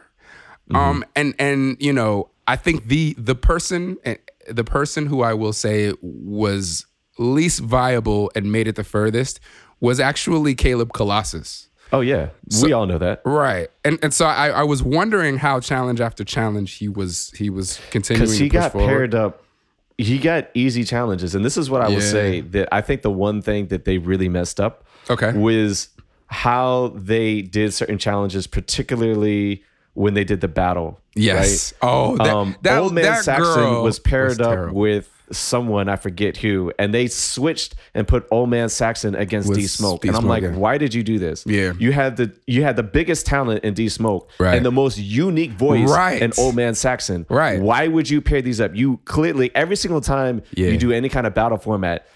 Um, 0.73 1.05
and 1.15 1.33
and 1.39 1.77
you 1.79 1.93
know, 1.93 2.29
I 2.47 2.57
think 2.57 2.87
the 2.87 3.15
the 3.17 3.35
person 3.35 3.97
eh, 4.03 4.15
the 4.49 4.63
person 4.65 5.05
who 5.05 5.21
I 5.21 5.33
will 5.33 5.53
say 5.53 5.93
was 6.01 6.85
least 7.17 7.61
viable 7.61 8.29
and 8.35 8.51
made 8.51 8.67
it 8.67 8.75
the 8.75 8.83
furthest 8.83 9.39
was 9.79 9.99
actually 9.99 10.55
Caleb 10.55 10.91
Colossus. 10.93 11.69
Oh 11.93 12.01
yeah, 12.01 12.29
we 12.61 12.73
all 12.73 12.85
know 12.85 12.97
that 12.97 13.21
Right. 13.25 13.69
And 13.85 13.97
and 14.03 14.13
so 14.13 14.25
I, 14.25 14.49
I 14.49 14.63
was 14.63 14.83
wondering 14.83 15.37
how 15.37 15.59
challenge 15.59 16.01
after 16.01 16.23
challenge 16.23 16.73
he 16.75 16.87
was 16.89 17.31
he 17.37 17.49
was 17.49 17.79
continuing 17.91 18.21
because 18.25 18.37
to 18.37 18.43
he 18.43 18.49
push 18.49 18.53
got 18.59 18.71
forward. 18.73 18.87
paired 18.87 19.15
up. 19.15 19.43
He 19.97 20.19
got 20.19 20.49
easy 20.53 20.83
challenges, 20.83 21.33
and 21.33 21.43
this 21.43 21.57
is 21.57 21.69
what 21.69 21.81
I 21.81 21.87
will 21.87 21.95
Yeah. 21.95 21.99
say 22.11 22.41
that 22.41 22.67
I 22.71 22.81
think 22.81 23.01
the 23.01 23.09
one 23.11 23.41
thing 23.41 23.67
that 23.67 23.85
they 23.85 23.97
really 23.97 24.29
messed 24.29 24.59
up 24.59 24.85
Okay. 25.09 25.31
was 25.33 25.89
how 26.27 26.89
they 26.95 27.41
did 27.41 27.73
certain 27.73 27.97
challenges, 27.97 28.45
particularly 28.47 29.63
when 29.93 30.13
they 30.13 30.23
did 30.23 30.41
the 30.41 30.47
battle. 30.47 30.99
Yes. 31.15 31.73
Right? 31.81 31.89
Oh, 31.89 32.17
that, 32.17 32.27
um, 32.27 32.55
that 32.61 32.77
Old 32.79 32.93
Man 32.93 33.05
that 33.05 33.23
Saxon 33.23 33.43
girl 33.45 33.83
was 33.83 33.97
paired 33.97 34.37
was 34.37 34.39
up 34.41 34.71
with 34.73 35.09
someone 35.31 35.89
I 35.89 35.95
forget 35.97 36.37
who, 36.37 36.71
and 36.79 36.93
they 36.93 37.07
switched 37.07 37.75
and 37.93 38.07
put 38.07 38.25
Old 38.31 38.49
Man 38.49 38.69
Saxon 38.69 39.15
against 39.15 39.53
D 39.53 39.67
Smoke, 39.67 40.05
and 40.05 40.15
I'm 40.15 40.25
like, 40.25 40.43
yeah. 40.43 40.55
why 40.55 40.77
did 40.77 40.93
you 40.93 41.03
do 41.03 41.19
this? 41.19 41.45
Yeah. 41.45 41.73
you 41.77 41.91
had 41.91 42.17
the 42.17 42.33
you 42.47 42.63
had 42.63 42.75
the 42.75 42.83
biggest 42.83 43.25
talent 43.25 43.63
in 43.63 43.73
D 43.73 43.89
Smoke, 43.89 44.29
Right. 44.39 44.55
and 44.55 44.65
the 44.65 44.71
most 44.71 44.97
unique 44.97 45.51
voice 45.51 45.89
Right. 45.89 46.21
in 46.21 46.31
Old 46.37 46.55
Man 46.55 46.75
Saxon, 46.75 47.25
Right. 47.29 47.59
Why 47.61 47.87
would 47.87 48.09
you 48.09 48.21
pair 48.21 48.41
these 48.41 48.61
up? 48.61 48.75
You 48.75 48.99
clearly 49.05 49.51
every 49.55 49.75
single 49.75 50.01
time 50.01 50.41
Yeah. 50.55 50.69
you 50.69 50.77
do 50.77 50.91
any 50.91 51.09
kind 51.09 51.27
of 51.27 51.33
battle 51.33 51.57
format. 51.57 52.07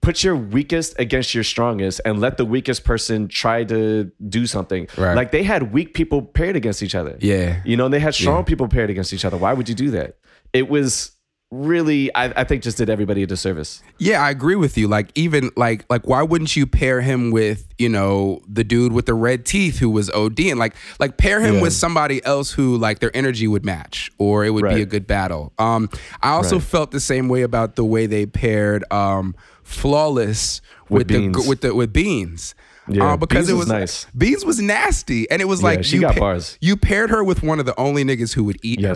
Put 0.00 0.22
your 0.22 0.36
weakest 0.36 0.94
against 1.00 1.34
your 1.34 1.44
strongest 1.44 1.98
and 2.04 2.20
let 2.20 2.36
the 2.36 2.44
weakest 2.44 2.84
person 2.84 3.26
try 3.26 3.64
to 3.64 4.12
do 4.28 4.44
something. 4.46 4.86
Right. 4.98 5.14
Like 5.14 5.30
they 5.30 5.42
had 5.42 5.72
weak 5.72 5.94
people 5.94 6.20
paired 6.20 6.56
against 6.56 6.82
each 6.82 6.94
other. 6.94 7.16
Yeah. 7.20 7.62
You 7.64 7.78
know, 7.78 7.86
and 7.86 7.94
they 7.94 8.00
had 8.00 8.14
strong 8.14 8.44
people 8.44 8.68
paired 8.68 8.90
against 8.90 9.14
each 9.14 9.24
other. 9.24 9.38
Why 9.38 9.54
would 9.54 9.66
you 9.66 9.74
do 9.74 9.90
that? 9.92 10.18
It 10.52 10.68
was 10.68 11.12
really, 11.54 12.14
I, 12.14 12.40
I 12.40 12.44
think, 12.44 12.62
just 12.62 12.76
did 12.76 12.90
everybody 12.90 13.22
a 13.22 13.26
disservice. 13.26 13.82
Yeah, 13.98 14.20
I 14.22 14.30
agree 14.30 14.56
with 14.56 14.76
you. 14.76 14.88
Like 14.88 15.10
even 15.14 15.50
like 15.56 15.84
like 15.88 16.06
why 16.06 16.22
wouldn't 16.22 16.54
you 16.56 16.66
pair 16.66 17.00
him 17.00 17.30
with, 17.30 17.66
you 17.78 17.88
know, 17.88 18.40
the 18.48 18.64
dude 18.64 18.92
with 18.92 19.06
the 19.06 19.14
red 19.14 19.44
teeth 19.46 19.78
who 19.78 19.90
was 19.90 20.10
ODing? 20.10 20.56
Like 20.56 20.74
like 20.98 21.16
pair 21.16 21.40
him 21.40 21.56
Yeah. 21.56 21.62
with 21.62 21.72
somebody 21.72 22.24
else 22.24 22.50
who 22.52 22.76
like 22.76 22.98
their 22.98 23.14
energy 23.16 23.46
would 23.48 23.64
match 23.64 24.10
or 24.18 24.44
it 24.44 24.50
would 24.50 24.68
be 24.68 24.82
a 24.82 24.86
good 24.86 25.06
battle. 25.06 25.52
Um 25.58 25.88
I 26.22 26.30
also 26.30 26.56
Right. 26.56 26.64
felt 26.64 26.90
the 26.90 27.00
same 27.00 27.28
way 27.28 27.42
about 27.42 27.76
the 27.76 27.84
way 27.84 28.06
they 28.06 28.26
paired 28.26 28.84
um 28.92 29.34
Flawless 29.62 30.60
with, 30.88 31.10
With 31.10 31.32
the 31.34 31.44
with 31.48 31.60
the 31.62 31.74
with 31.74 31.92
Beans. 31.92 32.54
Yeah, 32.88 33.12
Uh, 33.12 33.16
because 33.16 33.46
Beans 33.46 33.48
it 33.48 33.52
was 33.54 33.60
was 33.60 33.68
nice. 33.68 34.06
Beans 34.16 34.44
was 34.44 34.60
nasty, 34.60 35.30
and 35.30 35.40
it 35.40 35.46
was 35.46 35.62
like 35.62 35.84
she 35.84 35.96
you 35.96 36.02
got 36.02 36.16
bars. 36.16 36.58
You 36.60 36.76
paired 36.76 37.08
her 37.10 37.24
with 37.24 37.42
one 37.42 37.58
of 37.58 37.64
the 37.66 37.78
only 37.80 38.04
niggas 38.04 38.34
who 38.34 38.44
would 38.44 38.58
eat 38.62 38.82
her. 38.82 38.94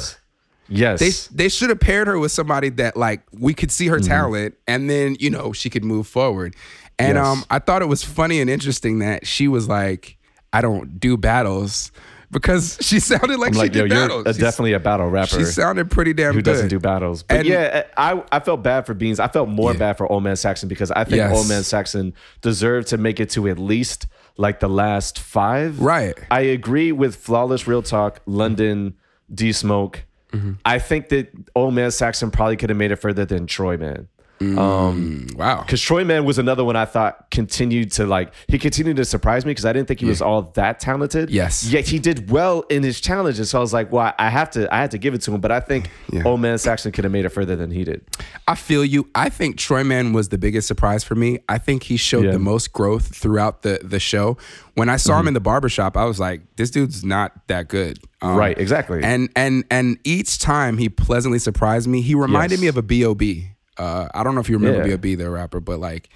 Yes. 0.69 1.01
They 1.29 1.45
they 1.45 1.49
should 1.49 1.71
have 1.71 1.81
paired 1.81 2.07
her 2.09 2.19
with 2.19 2.33
somebody 2.33 2.69
that 2.71 2.97
like 2.97 3.23
we 3.33 3.55
could 3.55 3.71
see 3.71 3.87
Mm-hmm. 3.87 3.93
her 3.95 4.01
talent 4.01 4.55
and 4.67 4.89
then 4.91 5.17
you 5.19 5.31
know 5.31 5.53
she 5.53 5.71
could 5.71 5.85
move 5.85 6.07
forward. 6.07 6.55
And 6.99 7.17
Yes. 7.17 7.27
um 7.27 7.45
I 7.51 7.59
thought 7.59 7.81
it 7.83 7.89
was 7.89 8.05
funny 8.05 8.41
and 8.41 8.51
interesting 8.51 8.99
that 9.01 9.27
she 9.27 9.49
was 9.49 9.69
like 9.69 10.17
I 10.53 10.61
don't 10.61 10.99
do 11.01 11.17
battles 11.17 11.91
because 12.31 12.77
she 12.83 13.01
sounded 13.01 13.39
like 13.39 13.49
I'm 13.49 13.53
she 13.55 13.59
like, 13.61 13.73
did 13.73 13.89
battles. 13.89 14.27
a, 14.27 14.33
definitely 14.35 14.75
a 14.75 14.81
battle 14.81 15.09
rapper 15.09 15.37
She 15.39 15.45
sounded 15.45 15.91
pretty 15.91 16.13
damn 16.13 16.35
who 16.35 16.41
good. 16.41 16.45
doesn't 16.51 16.69
do 16.69 16.79
battles. 16.79 17.23
But 17.23 17.39
And- 17.39 17.47
yeah, 17.47 17.85
I, 17.97 18.23
I 18.31 18.41
felt 18.41 18.63
bad 18.63 18.85
for 18.85 18.93
Beans. 18.93 19.19
I 19.21 19.29
felt 19.29 19.49
more 19.49 19.73
Yeah. 19.73 19.79
bad 19.79 19.97
for 19.99 20.11
Old 20.13 20.23
Man 20.23 20.37
Saxon 20.37 20.69
because 20.69 20.91
I 20.91 21.05
think 21.05 21.17
Yes. 21.17 21.35
Old 21.35 21.49
Man 21.49 21.63
Saxon 21.63 22.13
deserved 22.43 22.89
to 22.89 22.99
make 22.99 23.21
it 23.21 23.31
to 23.31 23.49
at 23.49 23.59
least 23.59 24.07
like 24.37 24.61
the 24.61 24.69
last 24.69 25.19
five. 25.19 25.81
Right. 25.81 26.19
I 26.31 26.41
agree 26.41 26.93
with 26.93 27.17
Flawless 27.17 27.67
Real 27.67 27.83
Talk, 27.83 28.21
London, 28.27 28.95
D 29.35 29.53
Smoke. 29.53 30.05
Mm-hmm. 30.33 30.53
I 30.65 30.79
think 30.79 31.09
that 31.09 31.33
Old 31.55 31.75
Man 31.75 31.91
Saxon 31.91 32.31
probably 32.31 32.57
could 32.57 32.71
have 32.71 32.77
made 32.77 32.91
it 32.91 32.97
further 32.97 33.25
than 33.25 33.47
Troy 33.47 33.77
Man. 33.77 34.09
Wow. 34.41 35.63
Because 35.63 35.81
Troy 35.81 36.05
Man 36.05 36.25
was 36.25 36.39
another 36.39 36.65
one 36.65 36.77
I 36.77 36.85
thought 36.85 37.31
continued 37.31 37.93
to 37.93 38.07
like 38.07 38.33
he 38.49 38.59
continued 38.59 38.97
to 38.97 39.05
surprise 39.05 39.45
me 39.45 39.51
because 39.53 39.65
I 39.65 39.73
didn't 39.73 39.89
think 39.89 40.01
he 40.01 40.07
was 40.07 40.21
all 40.23 40.43
that 40.55 40.81
talented. 40.81 41.31
Yes. 41.31 41.65
Yet 41.65 41.87
he 41.87 41.99
did 41.99 42.31
well 42.31 42.63
in 42.71 42.83
his 42.83 43.01
challenges. 43.01 43.51
So 43.51 43.59
I 43.59 43.61
was 43.61 43.73
like, 43.73 43.93
well, 43.93 44.13
I 44.19 44.29
have 44.31 44.51
to 44.53 44.73
I 44.75 44.79
had 44.79 44.91
to 44.93 44.99
give 44.99 45.15
it 45.15 45.23
to 45.23 45.35
him. 45.35 45.41
But 45.41 45.53
I 45.53 45.61
think 45.61 45.91
Yeah. 46.13 46.23
Old 46.25 46.41
Man 46.41 46.59
Saxon 46.59 46.93
could 46.93 47.05
have 47.05 47.13
made 47.13 47.25
it 47.25 47.31
further 47.31 47.57
than 47.57 47.71
he 47.71 47.85
did. 47.85 48.05
I 48.47 48.55
feel 48.55 48.85
you. 48.85 49.09
I 49.15 49.29
think 49.29 49.57
Troy 49.59 49.85
Man 49.85 50.13
was 50.13 50.29
the 50.31 50.39
biggest 50.39 50.67
surprise 50.69 51.05
for 51.05 51.15
me. 51.15 51.39
I 51.49 51.59
think 51.59 51.85
he 51.85 51.97
showed 51.97 52.25
Yeah. 52.25 52.33
the 52.33 52.39
most 52.39 52.73
growth 52.73 53.15
throughout 53.15 53.63
the 53.63 53.81
the 53.83 54.01
show. 54.01 54.37
When 54.75 54.89
I 54.89 54.97
saw 54.97 55.13
Mm-hmm. 55.13 55.21
him 55.21 55.29
in 55.29 55.35
the 55.35 55.41
barbershop, 55.41 55.97
I 55.97 56.05
was 56.05 56.21
like, 56.21 56.43
this 56.57 56.71
dude's 56.71 57.05
not 57.05 57.33
that 57.49 57.69
good. 57.69 57.99
Um, 58.23 58.37
Right, 58.37 58.57
exactly. 58.59 59.01
And 59.03 59.29
and 59.37 59.65
and 59.71 59.99
each 60.05 60.39
time 60.39 60.79
he 60.79 60.89
pleasantly 60.89 61.39
surprised 61.39 61.89
me. 61.89 62.01
He 62.01 62.15
reminded 62.15 62.53
Yes. 62.57 62.61
me 62.63 62.67
of 62.69 62.77
a 62.77 62.83
B.O.B. 62.83 63.51
Uh, 63.79 64.09
I 64.15 64.23
don't 64.23 64.35
know 64.35 64.41
if 64.41 64.49
you 64.49 64.57
remember 64.57 64.79
Yeah. 64.79 64.95
Mm-hmm. 64.95 65.01
B.O.B. 65.03 65.15
the 65.17 65.31
rapper, 65.31 65.61
but 65.61 65.79
like, 65.79 66.09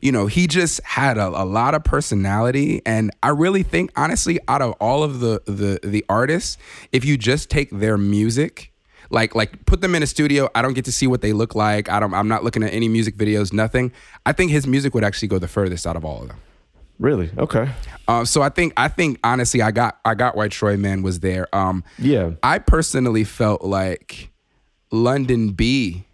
you 0.00 0.10
know, 0.12 0.26
he 0.26 0.46
just 0.46 0.82
had 0.84 1.18
a, 1.18 1.26
a 1.28 1.44
lot 1.44 1.74
of 1.74 1.84
personality, 1.84 2.80
and 2.86 3.10
I 3.22 3.28
really 3.28 3.62
think, 3.62 3.90
honestly, 3.96 4.38
out 4.48 4.62
of 4.62 4.72
all 4.80 5.02
of 5.02 5.20
the 5.20 5.42
the 5.46 5.80
the 5.86 6.04
artists, 6.08 6.56
if 6.92 7.04
you 7.04 7.16
just 7.18 7.50
take 7.50 7.70
their 7.70 7.96
music 7.98 8.72
like 9.12 9.34
like 9.34 9.66
put 9.66 9.80
them 9.80 9.96
in 9.96 10.04
a 10.04 10.06
studio 10.06 10.48
i 10.54 10.62
don't 10.62 10.74
get 10.74 10.84
to 10.84 10.92
see 10.92 11.08
what 11.08 11.20
they 11.20 11.32
look 11.32 11.56
like 11.56 11.88
i 11.88 11.98
don't 11.98 12.14
i'm 12.14 12.28
not 12.28 12.44
looking 12.44 12.62
at 12.62 12.72
any 12.72 12.86
music 12.88 13.16
videos 13.16 13.52
nothing 13.52 13.90
i 14.24 14.30
think 14.30 14.52
his 14.52 14.68
music 14.68 14.94
would 14.94 15.02
actually 15.02 15.26
go 15.26 15.36
the 15.36 15.48
furthest 15.48 15.84
out 15.84 15.96
of 15.96 16.04
all 16.04 16.22
of 16.22 16.28
them 16.28 16.36
Really? 17.00 17.28
Okay. 17.36 17.68
um, 18.06 18.24
so 18.24 18.40
i 18.40 18.48
think 18.50 18.72
i 18.76 18.86
think 18.86 19.18
honestly 19.24 19.62
i 19.62 19.72
got 19.72 19.98
i 20.04 20.14
got 20.14 20.36
why 20.36 20.46
troy 20.46 20.76
man 20.76 21.02
was 21.02 21.18
there 21.18 21.52
um 21.52 21.82
Yeah. 21.98 22.32
i 22.44 22.60
personally 22.60 23.24
felt 23.24 23.64
like 23.64 24.30
london 24.92 25.50
b 25.50 26.04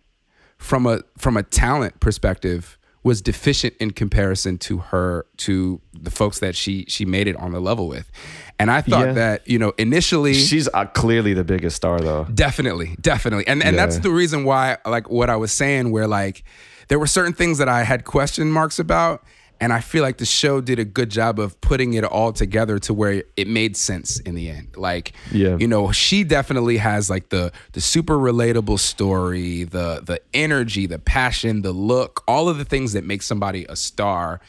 from 0.58 0.86
a 0.86 1.00
from 1.18 1.36
a 1.36 1.42
talent 1.42 1.98
perspective 2.00 2.78
was 3.02 3.22
deficient 3.22 3.72
in 3.78 3.92
comparison 3.92 4.58
to 4.58 4.78
her 4.78 5.26
to 5.36 5.80
the 5.92 6.10
folks 6.10 6.40
that 6.40 6.56
she 6.56 6.84
she 6.88 7.04
made 7.04 7.28
it 7.28 7.36
on 7.36 7.52
the 7.52 7.60
level 7.60 7.86
with 7.86 8.10
and 8.58 8.68
i 8.68 8.80
thought 8.80 9.06
Yeah. 9.06 9.12
that 9.12 9.48
you 9.48 9.58
know 9.60 9.72
initially 9.78 10.34
She's 10.34 10.68
uh, 10.74 10.86
clearly 10.86 11.32
the 11.34 11.44
biggest 11.44 11.76
star 11.76 12.00
though. 12.00 12.24
Definitely, 12.34 12.96
definitely. 13.00 13.46
And 13.46 13.62
and 13.62 13.78
that's 13.78 13.98
the 14.00 14.10
reason 14.10 14.44
why 14.44 14.78
like 14.86 15.08
what 15.10 15.30
I 15.30 15.36
was 15.36 15.52
saying 15.52 15.90
where 15.92 16.08
like 16.08 16.42
there 16.88 16.98
were 16.98 17.06
certain 17.06 17.32
things 17.32 17.58
that 17.58 17.68
I 17.68 17.84
had 17.84 18.04
question 18.04 18.50
marks 18.50 18.78
about 18.78 19.22
and 19.60 19.72
I 19.72 19.80
feel 19.80 20.02
like 20.02 20.18
the 20.18 20.26
show 20.26 20.60
did 20.60 20.78
a 20.78 20.84
good 20.84 21.10
job 21.10 21.38
of 21.40 21.58
putting 21.60 21.94
it 21.94 22.04
all 22.04 22.32
together 22.32 22.78
to 22.80 22.92
where 22.94 23.22
it 23.36 23.48
made 23.48 23.76
sense 23.76 24.20
in 24.20 24.34
the 24.34 24.50
end. 24.50 24.76
Like 24.76 25.12
Yeah. 25.32 25.56
you 25.58 25.66
know, 25.66 25.92
she 25.92 26.24
definitely 26.24 26.76
has 26.76 27.08
like 27.08 27.30
the 27.30 27.52
the 27.72 27.80
super 27.80 28.16
relatable 28.18 28.78
story, 28.78 29.64
the 29.64 30.02
the 30.04 30.20
energy, 30.34 30.86
the 30.86 30.98
passion, 30.98 31.62
the 31.62 31.72
look, 31.72 32.22
all 32.28 32.48
of 32.48 32.58
the 32.58 32.64
things 32.64 32.92
that 32.92 33.04
make 33.04 33.22
somebody 33.22 33.64
a 33.68 33.76
star 33.76 34.40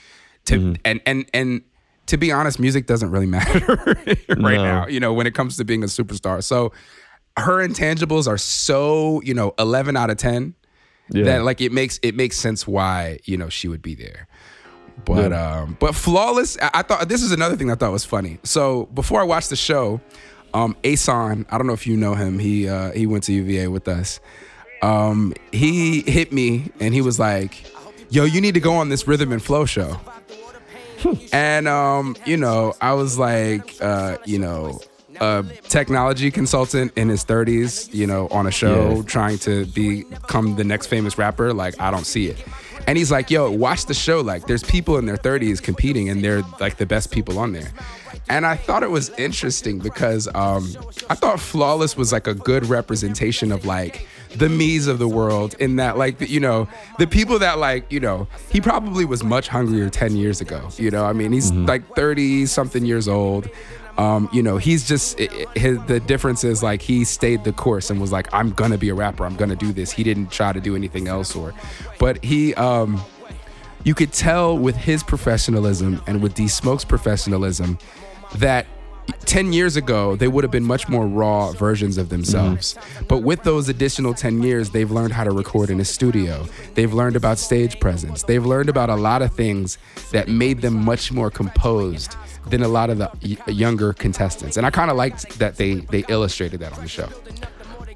to 0.45 0.57
Mm-hmm. 0.59 0.73
and 0.85 1.01
and 1.05 1.25
and 1.33 1.61
to 2.07 2.17
be 2.17 2.31
honest, 2.31 2.57
music 2.59 2.85
doesn't 2.87 3.11
really 3.11 3.25
matter 3.37 3.59
right 4.29 4.37
No. 4.57 4.63
now, 4.63 4.87
you 4.87 4.99
know, 4.99 5.13
when 5.13 5.27
it 5.27 5.33
comes 5.35 5.57
to 5.57 5.65
being 5.65 5.83
a 5.83 5.87
superstar. 5.87 6.41
So 6.43 6.71
her 7.37 7.57
intangibles 7.67 8.27
are 8.27 8.37
so, 8.37 9.21
you 9.23 9.33
know, 9.33 9.53
11 9.59 9.95
out 9.97 10.09
of 10.09 10.17
10 10.17 10.55
Yeah. 11.11 11.23
that 11.25 11.43
like 11.43 11.61
it 11.61 11.71
makes 11.71 11.99
it 12.01 12.15
makes 12.15 12.37
sense 12.37 12.65
why, 12.65 13.19
you 13.25 13.37
know, 13.37 13.49
she 13.49 13.67
would 13.67 13.81
be 13.81 13.93
there. 13.93 14.27
But 15.05 15.31
um, 15.33 15.77
but 15.79 15.95
flawless. 15.95 16.57
I, 16.61 16.69
I 16.75 16.81
thought 16.81 17.07
this 17.07 17.21
is 17.23 17.31
another 17.31 17.55
thing 17.55 17.71
I 17.71 17.75
thought 17.75 17.91
was 17.91 18.03
funny. 18.05 18.39
So 18.43 18.85
before 18.93 19.21
I 19.21 19.23
watched 19.23 19.49
the 19.49 19.55
show, 19.55 20.01
um, 20.53 20.75
Ason, 20.83 21.45
I 21.49 21.57
don't 21.57 21.67
know 21.67 21.73
if 21.73 21.87
you 21.87 21.95
know 21.95 22.13
him. 22.15 22.39
He 22.39 22.67
uh, 22.67 22.91
he 22.91 23.05
went 23.07 23.23
to 23.25 23.33
UVA 23.33 23.67
with 23.67 23.87
us. 23.87 24.19
Um, 24.81 25.33
he 25.51 26.01
hit 26.01 26.31
me 26.33 26.71
and 26.79 26.93
he 26.93 27.01
was 27.01 27.19
like, 27.19 27.65
"Yo, 28.09 28.25
you 28.25 28.41
need 28.41 28.53
to 28.55 28.59
go 28.59 28.73
on 28.73 28.89
this 28.89 29.07
rhythm 29.07 29.31
and 29.31 29.41
flow 29.41 29.65
show." 29.65 29.99
and 31.31 31.67
um, 31.67 32.15
you 32.25 32.37
know, 32.37 32.73
I 32.81 32.93
was 32.93 33.17
like, 33.19 33.75
uh, 33.81 34.17
you 34.25 34.39
know, 34.39 34.79
a 35.21 35.45
technology 35.63 36.31
consultant 36.31 36.91
in 36.95 37.07
his 37.09 37.23
30s, 37.23 37.93
you 37.93 38.07
know, 38.07 38.27
on 38.29 38.47
a 38.47 38.51
show 38.51 38.95
Yeah. 38.97 39.01
trying 39.03 39.37
to 39.39 39.65
become 39.67 40.55
the 40.55 40.63
next 40.63 40.87
famous 40.87 41.17
rapper. 41.17 41.53
Like, 41.53 41.79
I 41.79 41.91
don't 41.91 42.05
see 42.05 42.27
it. 42.27 42.37
And 42.87 42.97
he's 42.97 43.11
like, 43.11 43.29
yo, 43.29 43.51
watch 43.51 43.85
the 43.85 43.93
show. 43.93 44.21
Like, 44.21 44.47
there's 44.47 44.63
people 44.63 44.97
in 44.97 45.05
their 45.05 45.17
30s 45.17 45.61
competing, 45.61 46.09
and 46.09 46.23
they're 46.23 46.41
like 46.59 46.77
the 46.77 46.85
best 46.85 47.11
people 47.11 47.37
on 47.37 47.51
there. 47.51 47.69
And 48.29 48.45
I 48.45 48.55
thought 48.55 48.81
it 48.81 48.91
was 48.91 49.09
interesting 49.11 49.79
because 49.79 50.27
um, 50.33 50.73
I 51.09 51.15
thought 51.15 51.39
Flawless 51.39 51.97
was 51.97 52.11
like 52.11 52.27
a 52.27 52.33
good 52.33 52.65
representation 52.65 53.51
of 53.51 53.65
like 53.65 54.07
the 54.35 54.49
me's 54.49 54.87
of 54.87 54.99
the 54.99 55.07
world 55.07 55.55
in 55.59 55.77
that 55.77 55.97
like 55.97 56.19
you 56.29 56.39
know 56.39 56.67
the 56.99 57.07
people 57.07 57.39
that 57.39 57.57
like 57.57 57.89
you 57.91 57.99
know 57.99 58.27
he 58.49 58.59
probably 58.59 59.05
was 59.05 59.23
much 59.23 59.47
hungrier 59.47 59.89
10 59.89 60.15
years 60.15 60.41
ago 60.41 60.69
you 60.77 60.91
know 60.91 61.05
i 61.05 61.13
mean 61.13 61.31
he's 61.31 61.51
like 61.51 61.95
30 61.95 62.45
something 62.45 62.85
years 62.85 63.07
old 63.07 63.49
um, 63.97 64.29
you 64.31 64.43
know, 64.43 64.57
he's 64.57 64.87
just 64.87 65.19
i- 65.19 65.27
i- 65.31 65.59
his, 65.59 65.79
the 65.85 65.99
difference 65.99 66.43
is 66.43 66.61
like 66.61 66.81
he 66.81 67.03
stayed 67.03 67.43
the 67.43 67.51
course 67.53 67.89
and 67.89 67.99
was 67.99 68.11
like, 68.11 68.27
I'm 68.33 68.51
gonna 68.51 68.77
be 68.77 68.89
a 68.89 68.93
rapper. 68.93 69.25
I'm 69.25 69.35
gonna 69.35 69.55
do 69.55 69.73
this. 69.73 69.91
He 69.91 70.03
didn't 70.03 70.31
try 70.31 70.53
to 70.53 70.59
do 70.59 70.75
anything 70.75 71.07
else, 71.07 71.35
or, 71.35 71.53
but 71.99 72.23
he, 72.23 72.53
um, 72.55 73.01
you 73.83 73.93
could 73.95 74.11
tell 74.13 74.57
with 74.57 74.75
his 74.75 75.01
professionalism 75.03 76.01
and 76.07 76.21
with 76.21 76.33
D 76.33 76.47
Smoke's 76.47 76.83
professionalism 76.85 77.77
that 78.35 78.65
10 79.25 79.53
years 79.53 79.75
ago 79.75 80.15
they 80.15 80.27
would 80.27 80.43
have 80.43 80.51
been 80.51 80.63
much 80.63 80.87
more 80.87 81.05
raw 81.05 81.51
versions 81.51 81.97
of 81.97 82.09
themselves. 82.09 82.77
But 83.07 83.19
with 83.19 83.43
those 83.43 83.69
additional 83.69 84.13
10 84.13 84.41
years 84.43 84.69
they've 84.71 84.89
learned 84.91 85.13
how 85.13 85.23
to 85.23 85.31
record 85.31 85.69
in 85.69 85.79
a 85.79 85.85
studio. 85.85 86.45
They've 86.75 86.93
learned 86.93 87.15
about 87.15 87.37
stage 87.37 87.79
presence. 87.79 88.23
They've 88.23 88.45
learned 88.45 88.69
about 88.69 88.89
a 88.89 88.95
lot 88.95 89.21
of 89.21 89.33
things 89.33 89.77
that 90.11 90.27
made 90.27 90.61
them 90.61 90.75
much 90.75 91.11
more 91.11 91.29
composed 91.29 92.15
than 92.49 92.63
a 92.63 92.67
lot 92.67 92.89
of 92.89 92.97
the 92.97 93.11
y- 93.23 93.51
younger 93.51 93.91
contestants. 93.93 94.55
And 94.57 94.65
i 94.65 94.69
kind 94.69 94.89
of 94.89 94.95
liked 94.97 95.37
that 95.39 95.57
they 95.57 95.75
they 95.75 96.05
illustrated 96.07 96.59
that 96.61 96.73
on 96.73 96.81
the 96.81 96.87
show. 96.87 97.09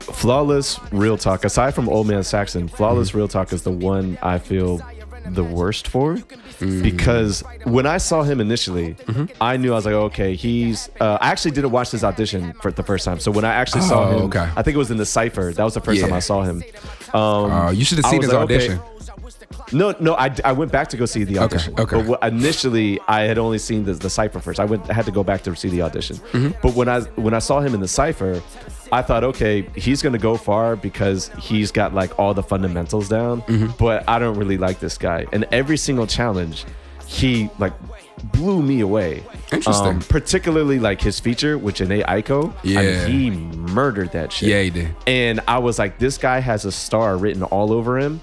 Flawless 0.02 0.80
Real 0.92 1.18
Talk. 1.18 1.46
Aside 1.46 1.74
from 1.74 1.88
Old 1.88 2.08
Man 2.08 2.24
Saxon, 2.24 2.68
Flawless 2.68 3.10
Mm-hmm. 3.10 3.18
Real 3.20 3.28
Talk 3.28 3.54
is 3.54 3.64
the 3.64 3.72
one 3.72 4.18
I 4.22 4.40
feel 4.40 4.82
the 5.28 5.44
worst 5.44 5.88
for 5.88 6.18
Mm. 6.62 6.84
because 6.84 7.44
when 7.64 7.86
I 7.86 7.98
saw 7.98 8.24
him 8.24 8.40
initially, 8.40 8.94
Mm-hmm. 8.94 9.26
I 9.42 9.58
knew 9.58 9.72
I 9.74 9.76
was 9.76 9.86
like, 9.86 9.94
okay, 10.10 10.36
he's. 10.36 10.90
Uh, 11.00 11.18
I 11.20 11.30
actually 11.32 11.52
didn't 11.52 11.72
watch 11.72 11.92
this 11.92 12.04
audition 12.04 12.54
for 12.62 12.72
the 12.72 12.84
first 12.84 13.04
time, 13.06 13.20
so 13.20 13.32
when 13.32 13.46
I 13.46 13.54
actually 13.54 13.82
saw 13.82 14.08
Oh, 14.08 14.12
him, 14.18 14.22
okay. 14.28 14.48
I 14.56 14.62
think 14.64 14.76
it 14.76 14.78
was 14.78 14.92
in 14.92 14.98
the 14.98 15.06
cipher. 15.06 15.52
That 15.54 15.64
was 15.64 15.74
the 15.74 15.82
first 15.82 16.00
Yeah. 16.00 16.08
time 16.08 16.14
I 16.16 16.20
saw 16.20 16.44
him. 16.44 16.64
Um, 17.14 17.22
uh, 17.52 17.72
you 17.72 17.84
should 17.84 17.98
have 17.98 18.06
seen 18.08 18.22
his 18.22 18.32
like, 18.32 18.44
okay. 18.44 18.56
audition 18.56 18.80
No, 19.74 19.94
no, 20.00 20.16
I, 20.16 20.34
I 20.46 20.52
went 20.54 20.72
back 20.72 20.88
to 20.90 20.98
go 20.98 21.06
see 21.06 21.24
the 21.24 21.38
audition. 21.40 21.74
okay. 21.80 21.96
okay. 21.98 22.08
But 22.08 22.24
initially, 22.34 23.00
I 23.08 23.22
had 23.22 23.38
only 23.38 23.58
seen 23.58 23.86
the, 23.86 23.94
the 23.94 24.10
cipher 24.10 24.40
first. 24.40 24.60
I 24.60 24.66
went, 24.66 24.90
I 24.90 24.94
had 24.94 25.06
to 25.06 25.12
go 25.12 25.24
back 25.24 25.42
to 25.44 25.56
see 25.56 25.70
the 25.70 25.82
audition. 25.82 26.18
Mm-hmm. 26.18 26.52
But 26.62 26.74
when 26.76 26.88
I 26.90 27.02
when 27.26 27.34
I 27.34 27.40
saw 27.40 27.60
him 27.60 27.74
in 27.74 27.82
the 27.82 27.88
cipher, 27.88 28.42
I 28.92 29.02
thought, 29.02 29.24
okay, 29.24 29.62
he's 29.76 30.02
gonna 30.02 30.18
go 30.18 30.36
far 30.38 30.76
because 30.76 31.30
he's 31.40 31.72
got 31.72 31.94
like 31.94 32.18
all 32.20 32.34
the 32.34 32.44
fundamentals 32.44 33.08
down. 33.10 33.42
Mm-hmm. 33.44 33.72
But 33.80 34.04
I 34.08 34.20
don't 34.20 34.38
really 34.38 34.58
like 34.58 34.80
this 34.80 34.98
guy. 34.98 35.26
And 35.32 35.46
every 35.52 35.78
single 35.78 36.08
challenge, 36.08 36.66
he 37.08 37.50
like 37.60 37.74
blew 38.34 38.62
me 38.62 38.82
away. 38.82 39.20
Um, 39.22 39.58
Interesting. 39.58 40.00
particularly 40.02 40.80
like 40.80 41.02
his 41.02 41.20
feature 41.20 41.58
with 41.58 41.76
Jhené 41.76 42.06
Aiko. 42.06 42.54
I 42.64 42.64
mean, 42.64 42.74
Yeah. 42.74 43.06
he 43.08 43.30
murdered 43.32 44.12
that 44.12 44.32
shit. 44.32 44.50
Yeah, 44.50 44.62
he 44.62 44.70
did. 44.70 44.96
And 45.08 45.40
I 45.48 45.58
was 45.58 45.80
like, 45.80 45.98
this 45.98 46.18
guy 46.18 46.40
has 46.40 46.64
a 46.66 46.72
star 46.72 47.18
written 47.18 47.44
all 47.44 47.72
over 47.74 47.98
him 47.98 48.22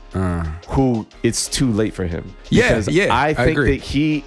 who 0.69 1.07
it's 1.23 1.49
too 1.49 1.71
late 1.73 1.95
for 1.95 2.07
him. 2.07 2.25
Uh. 2.29 2.33
Yeah, 2.51 2.69
Because 2.69 2.89
yeah, 2.89 3.15
I 3.15 3.29
I 3.29 3.35
think 3.35 3.51
agree. 3.59 3.79
that 3.79 3.85
he, 3.85 4.25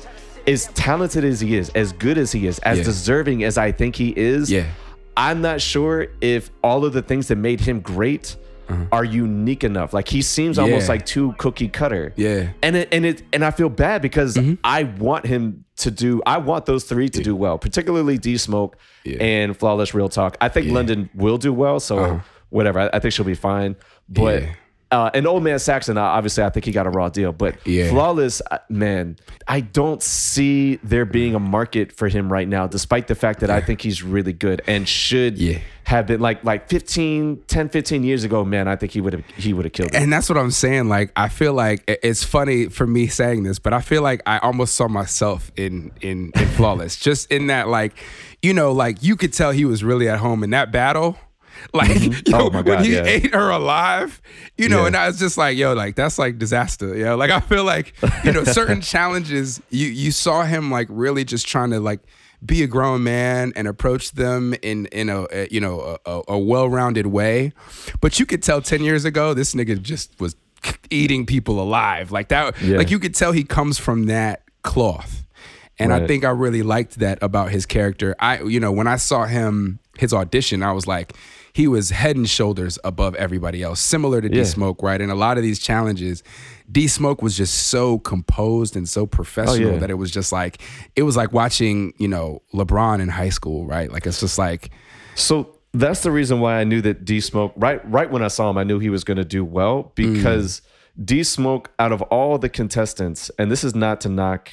as 0.47 0.67
talented 0.73 1.23
as 1.23 1.39
he 1.39 1.55
is, 1.55 1.69
as 1.69 1.93
good 1.93 2.17
as 2.17 2.31
he 2.31 2.45
is, 2.47 2.59
as 2.59 2.79
Yeah. 2.79 2.83
deserving 2.83 3.43
as 3.43 3.57
I 3.57 3.71
think 3.71 3.95
he 3.95 4.09
is, 4.09 4.51
Yeah. 4.51 4.65
I'm 5.17 5.41
not 5.41 5.61
sure 5.61 6.07
if 6.21 6.49
all 6.63 6.85
of 6.85 6.93
the 6.93 7.01
things 7.01 7.27
that 7.29 7.35
made 7.37 7.59
him 7.61 7.79
great 7.81 8.35
are 8.93 9.03
unique 9.03 9.65
enough. 9.65 9.91
Like 9.93 10.07
he 10.07 10.21
seems 10.21 10.57
almost 10.57 10.83
Uh-huh. 10.83 10.93
Like 10.93 11.05
too 11.05 11.35
cookie 11.37 11.67
cutter. 11.67 12.13
Yeah. 12.15 12.51
And 12.63 12.77
it 12.77 12.87
and 12.93 13.05
it 13.05 13.21
and 13.33 13.43
I 13.43 13.51
feel 13.51 13.67
bad 13.67 14.01
because 14.01 14.35
Mm-hmm. 14.37 14.53
I 14.63 14.83
want 14.83 15.25
him 15.25 15.65
to 15.77 15.91
do 15.91 16.21
I 16.25 16.37
want 16.37 16.65
those 16.67 16.85
three 16.85 17.09
to 17.09 17.21
do 17.21 17.35
well, 17.35 17.57
particularly 17.57 18.17
D 18.17 18.37
Smoke 18.37 18.77
Yeah. 19.03 19.15
Uh-huh. 19.15 19.23
and 19.25 19.57
Flawless 19.57 19.93
Real 19.93 20.07
Talk. 20.07 20.37
I 20.39 20.47
think 20.47 20.71
London 20.71 21.09
will 21.13 21.37
do 21.37 21.51
well, 21.51 21.81
so 21.81 22.21
whatever. 22.49 22.79
I, 22.79 22.89
I 22.93 22.99
think 22.99 23.13
she'll 23.13 23.25
be 23.25 23.33
fine. 23.33 23.75
But 24.07 24.43
Yeah. 24.43 24.53
Uh, 24.91 25.09
and 25.13 25.25
Old 25.25 25.43
Man 25.43 25.57
Saxon, 25.59 25.97
uh, 25.97 26.01
obviously, 26.01 26.43
I 26.43 26.49
think 26.49 26.65
he 26.65 26.71
got 26.71 26.85
a 26.85 26.89
raw 26.89 27.09
deal. 27.09 27.31
But 27.31 27.55
Yeah. 27.65 27.89
Flawless, 27.89 28.41
uh, 28.51 28.57
man, 28.69 29.17
I 29.47 29.61
don't 29.61 30.03
see 30.03 30.75
there 30.83 31.05
being 31.05 31.33
a 31.35 31.39
market 31.39 31.91
for 31.91 32.07
him 32.09 32.31
right 32.31 32.47
now, 32.47 32.67
despite 32.67 33.07
the 33.07 33.15
fact 33.15 33.39
that 33.39 33.49
I 33.49 33.61
think 33.61 33.81
he's 33.81 34.03
really 34.03 34.33
good 34.33 34.61
and 34.67 34.87
should 34.87 35.37
Yeah. 35.37 35.59
have 35.85 36.07
been 36.07 36.19
like 36.19 36.43
like 36.43 36.69
15, 36.69 37.41
10, 37.47 37.69
15 37.69 38.03
years 38.03 38.23
ago, 38.23 38.43
man, 38.45 38.67
I 38.67 38.75
think 38.75 38.91
he 38.91 39.01
would 39.01 39.13
have 39.13 39.23
he 39.37 39.53
would 39.53 39.65
have 39.65 39.73
killed 39.73 39.89
it. 39.89 39.95
And 39.95 40.11
that's 40.11 40.29
what 40.29 40.37
I'm 40.37 40.51
saying. 40.51 40.87
Like, 40.89 41.11
I 41.15 41.29
feel 41.29 41.53
like 41.53 41.83
it's 41.87 42.23
funny 42.23 42.67
for 42.67 42.85
me 42.85 43.07
saying 43.07 43.43
this, 43.43 43.59
but 43.59 43.73
I 43.73 43.81
feel 43.81 44.01
like 44.01 44.21
I 44.25 44.37
almost 44.39 44.75
saw 44.75 44.87
myself 44.87 45.51
in 45.57 45.91
in, 46.01 46.31
in 46.35 46.47
flawless, 46.57 46.95
just 46.97 47.31
in 47.31 47.47
that, 47.47 47.67
like, 47.67 47.93
you 48.41 48.53
know, 48.53 48.71
like 48.71 49.01
you 49.03 49.15
could 49.15 49.33
tell 49.33 49.51
he 49.51 49.65
was 49.65 49.83
really 49.83 50.07
at 50.09 50.19
home 50.19 50.43
in 50.43 50.49
that 50.51 50.71
battle. 50.71 51.17
Like, 51.73 51.89
mm-hmm. 51.91 52.21
yo, 52.31 52.37
Oh 52.37 52.49
my 52.49 52.61
when 52.61 52.83
he 52.83 52.93
yeah. 52.95 53.03
ate 53.05 53.33
her 53.33 53.49
alive, 53.49 54.21
you 54.57 54.67
know, 54.69 54.81
Yeah. 54.81 54.87
and 54.87 54.97
I 54.97 55.07
was 55.07 55.19
just 55.19 55.37
like, 55.37 55.57
yo, 55.57 55.73
like 55.73 55.95
that's 55.95 56.17
like 56.19 56.37
disaster. 56.37 56.93
Know, 56.95 57.15
like 57.23 57.31
I 57.31 57.39
feel 57.39 57.63
like, 57.63 57.93
you 58.23 58.31
know, 58.31 58.43
certain 58.43 58.81
challenges, 58.81 59.61
you 59.69 59.87
you 59.87 60.11
saw 60.11 60.43
him 60.43 60.71
like 60.71 60.87
really 60.89 61.23
just 61.23 61.47
trying 61.47 61.69
to 61.71 61.79
like 61.79 61.99
be 62.43 62.63
a 62.63 62.67
grown 62.67 63.03
man 63.03 63.53
and 63.55 63.67
approach 63.67 64.11
them 64.13 64.55
in 64.63 64.87
in 64.87 65.09
a, 65.09 65.25
a 65.31 65.47
you 65.51 65.59
know 65.61 65.97
a, 66.05 66.21
a, 66.27 66.39
well-rounded 66.39 67.05
way 67.05 67.53
but 68.01 68.19
you 68.19 68.25
could 68.25 68.41
tell 68.41 68.59
10 68.63 68.83
years 68.83 69.05
ago 69.05 69.35
this 69.35 69.53
nigga 69.53 69.79
just 69.79 70.19
was 70.19 70.35
eating 70.89 71.27
people 71.27 71.61
alive 71.61 72.11
like 72.11 72.29
that 72.29 72.59
Yeah. 72.59 72.77
like 72.79 72.89
you 72.89 72.97
could 72.97 73.13
tell 73.13 73.31
he 73.31 73.43
comes 73.43 73.77
from 73.77 74.05
that 74.07 74.41
cloth 74.63 75.23
and 75.77 75.93
i 75.93 76.07
think 76.07 76.25
i 76.25 76.31
really 76.31 76.63
liked 76.63 76.97
that 76.97 77.19
about 77.21 77.51
his 77.51 77.67
character 77.67 78.15
i 78.19 78.41
you 78.41 78.59
know 78.59 78.71
when 78.71 78.87
i 78.87 78.95
saw 78.95 79.25
him 79.25 79.77
his 79.99 80.11
audition 80.11 80.63
i 80.63 80.71
was 80.71 80.87
like 80.87 81.13
he 81.53 81.67
was 81.67 81.89
head 81.89 82.15
and 82.15 82.29
shoulders 82.29 82.77
above 82.83 83.15
everybody 83.15 83.61
else 83.63 83.79
similar 83.79 84.21
to 84.21 84.27
Yeah. 84.27 84.43
d 84.43 84.45
smoke 84.45 84.81
right 84.83 85.01
and 85.01 85.11
a 85.11 85.15
lot 85.15 85.37
of 85.37 85.43
these 85.43 85.59
challenges 85.59 86.23
d 86.71 86.87
smoke 86.87 87.21
was 87.21 87.35
just 87.37 87.67
so 87.67 87.99
composed 87.99 88.75
and 88.75 88.87
so 88.87 89.05
professional 89.05 89.69
Oh, 89.69 89.73
yeah. 89.73 89.79
that 89.79 89.89
it 89.89 89.95
was 89.95 90.11
just 90.11 90.31
like 90.31 90.61
it 90.95 91.03
was 91.03 91.15
like 91.17 91.31
watching 91.33 91.93
you 91.97 92.07
know 92.07 92.41
lebron 92.53 93.01
in 93.01 93.09
high 93.09 93.29
school 93.29 93.65
right 93.65 93.91
like 93.91 94.05
it's 94.05 94.19
just 94.19 94.37
like 94.37 94.69
So 95.15 95.57
that's 95.73 96.03
the 96.03 96.11
reason 96.11 96.39
why 96.41 96.59
I 96.59 96.63
knew 96.65 96.81
that 96.81 97.05
D 97.05 97.19
Smoke 97.21 97.53
right 97.55 97.79
right 97.89 98.09
when 98.11 98.21
I 98.21 98.27
saw 98.27 98.49
him, 98.49 98.57
I 98.57 98.63
knew 98.63 98.79
he 98.79 98.89
was 98.89 99.03
going 99.05 99.17
to 99.17 99.23
do 99.25 99.43
well 99.45 99.83
mm. 99.83 99.95
because 99.95 100.61
D 101.03 101.23
Smoke 101.23 101.71
out 101.79 101.91
of 101.93 102.01
all 102.03 102.37
the 102.37 102.49
contestants, 102.49 103.31
and 103.39 103.49
this 103.49 103.63
is 103.63 103.73
not 103.73 104.01
to 104.01 104.09
knock 104.09 104.51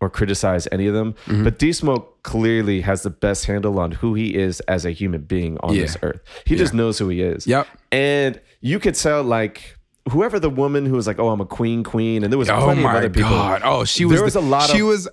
or 0.00 0.08
criticize 0.10 0.66
any 0.72 0.86
of 0.86 0.94
them, 0.94 1.12
mm-hmm. 1.26 1.44
but 1.44 1.58
D 1.58 1.72
Smoke 1.72 2.22
clearly 2.22 2.80
has 2.80 3.02
the 3.02 3.10
best 3.10 3.44
handle 3.44 3.78
on 3.78 3.92
who 3.92 4.14
he 4.14 4.34
is 4.34 4.60
as 4.60 4.84
a 4.86 4.90
human 4.90 5.22
being 5.22 5.58
on 5.62 5.74
Yeah. 5.74 5.82
this 5.82 5.96
earth. 6.02 6.20
He 6.46 6.56
just 6.56 6.72
knows 6.74 6.98
who 6.98 7.08
he 7.08 7.20
is. 7.22 7.46
Yep. 7.46 7.66
And 7.92 8.40
you 8.60 8.78
could 8.78 8.94
tell 8.94 9.22
like 9.22 9.76
whoever 10.10 10.40
the 10.40 10.50
woman 10.50 10.86
who 10.86 10.94
was 10.94 11.06
like, 11.06 11.18
"Oh, 11.18 11.28
I'm 11.28 11.40
a 11.42 11.46
queen, 11.46 11.84
queen," 11.84 12.24
and 12.24 12.32
there 12.32 12.38
was 12.38 12.48
oh 12.48 12.58
plenty 12.64 12.80
of 12.80 12.84
my 12.84 12.96
other 12.96 13.10
people. 13.10 13.30
god 13.30 13.60
oh 13.64 13.84
she 13.84 14.04
was 14.06 14.16
There 14.16 14.24
was 14.24 14.34
the- 14.34 14.40
a 14.40 14.42
lot 14.56 14.70
she 14.70 14.80
of- 14.80 14.86
was 14.86 15.08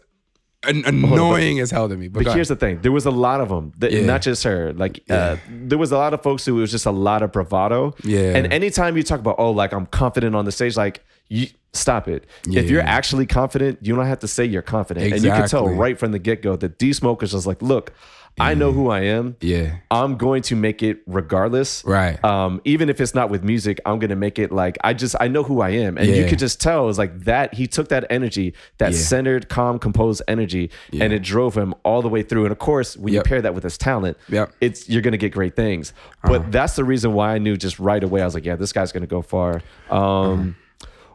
an- 0.67 0.83
annoying 0.85 1.59
as 1.59 1.71
hell 1.71 1.87
to 1.89 1.95
me 1.97 2.07
but, 2.07 2.23
But 2.25 2.33
here's 2.35 2.47
the 2.49 2.55
thing: 2.55 2.79
there 2.81 2.91
was 2.91 3.05
a 3.05 3.11
lot 3.11 3.41
of 3.41 3.49
them, 3.49 3.73
that, 3.79 3.91
Yeah. 3.91 4.05
not 4.05 4.21
just 4.21 4.43
her. 4.43 4.73
Like, 4.73 5.03
uh, 5.09 5.37
there 5.49 5.77
was 5.77 5.91
a 5.91 5.97
lot 5.97 6.13
of 6.13 6.21
folks 6.21 6.45
who 6.45 6.57
it 6.57 6.61
was 6.61 6.71
just 6.71 6.85
a 6.85 6.91
lot 6.91 7.21
of 7.23 7.31
bravado. 7.31 7.95
Yeah. 8.03 8.35
And 8.35 8.51
anytime 8.53 8.97
you 8.97 9.03
talk 9.03 9.19
about, 9.19 9.35
oh, 9.39 9.51
like 9.51 9.71
I'm 9.73 9.85
confident 9.87 10.35
on 10.35 10.45
the 10.45 10.51
stage, 10.51 10.75
like 10.77 11.03
you 11.29 11.47
stop 11.73 12.07
it. 12.07 12.25
If 12.47 12.69
you're 12.69 12.81
Yeah. 12.81 12.89
actually 12.89 13.25
confident, 13.25 13.79
you 13.81 13.95
don't 13.95 14.05
have 14.05 14.19
to 14.19 14.27
say 14.27 14.45
you're 14.45 14.61
confident, 14.61 15.13
and 15.13 15.23
you 15.23 15.29
can 15.29 15.47
tell 15.47 15.63
Exactly. 15.63 15.73
right 15.75 15.99
from 15.99 16.11
the 16.11 16.19
get 16.19 16.41
go 16.41 16.55
that 16.55 16.77
D 16.79 16.93
Smoke 16.93 17.21
is 17.23 17.31
just 17.31 17.45
like, 17.47 17.61
look, 17.61 17.93
I 18.39 18.53
know 18.53 18.71
who 18.71 18.89
I 18.89 19.01
am. 19.01 19.35
yeah 19.41 19.77
I'm 19.89 20.15
going 20.17 20.43
to 20.43 20.55
make 20.55 20.83
it 20.83 21.01
regardless. 21.07 21.83
Right. 21.85 22.23
Um, 22.23 22.61
even 22.65 22.89
if 22.89 23.01
it's 23.01 23.15
not 23.15 23.29
with 23.29 23.43
music, 23.43 23.79
I'm 23.85 23.97
gonna 23.99 24.15
make 24.15 24.37
it 24.37 24.51
like 24.51 24.77
I 24.83 24.93
just 24.93 25.15
I 25.19 25.27
know 25.27 25.43
who 25.43 25.61
I 25.61 25.69
am. 25.71 25.97
And 25.97 26.07
you 26.07 26.25
could 26.25 26.37
just 26.39 26.61
tell 26.61 26.87
it's 26.89 26.97
like 26.99 27.21
that 27.25 27.53
he 27.55 27.65
took 27.67 27.87
that 27.89 28.05
energy, 28.09 28.53
that 28.77 28.91
Yeah. 28.91 28.97
centered, 28.99 29.49
calm, 29.49 29.79
composed 29.79 30.21
energy, 30.27 30.69
and 30.93 31.11
it 31.13 31.23
drove 31.23 31.55
him 31.57 31.73
all 31.83 32.01
the 32.01 32.09
way 32.09 32.21
through. 32.21 32.43
And 32.45 32.51
of 32.51 32.59
course, 32.59 32.95
when 32.95 33.13
Yep. 33.13 33.25
you 33.25 33.29
pair 33.29 33.41
that 33.41 33.55
with 33.55 33.63
his 33.63 33.77
talent, 33.77 34.17
Yep. 34.29 34.47
Uh-huh. 34.49 34.55
it's 34.61 34.87
you're 34.87 35.01
gonna 35.01 35.17
get 35.17 35.31
great 35.31 35.55
things. 35.55 35.93
But 36.23 36.51
that's 36.51 36.75
the 36.75 36.83
reason 36.83 37.13
why 37.13 37.33
I 37.33 37.37
knew 37.39 37.57
just 37.57 37.79
right 37.79 38.03
away, 38.03 38.21
I 38.21 38.25
was 38.25 38.35
like, 38.35 38.45
yeah, 38.45 38.55
this 38.55 38.71
guy's 38.71 38.91
gonna 38.91 39.07
go 39.07 39.21
far. 39.21 39.61
Um 39.89 39.99
Uh-huh. 39.99 40.51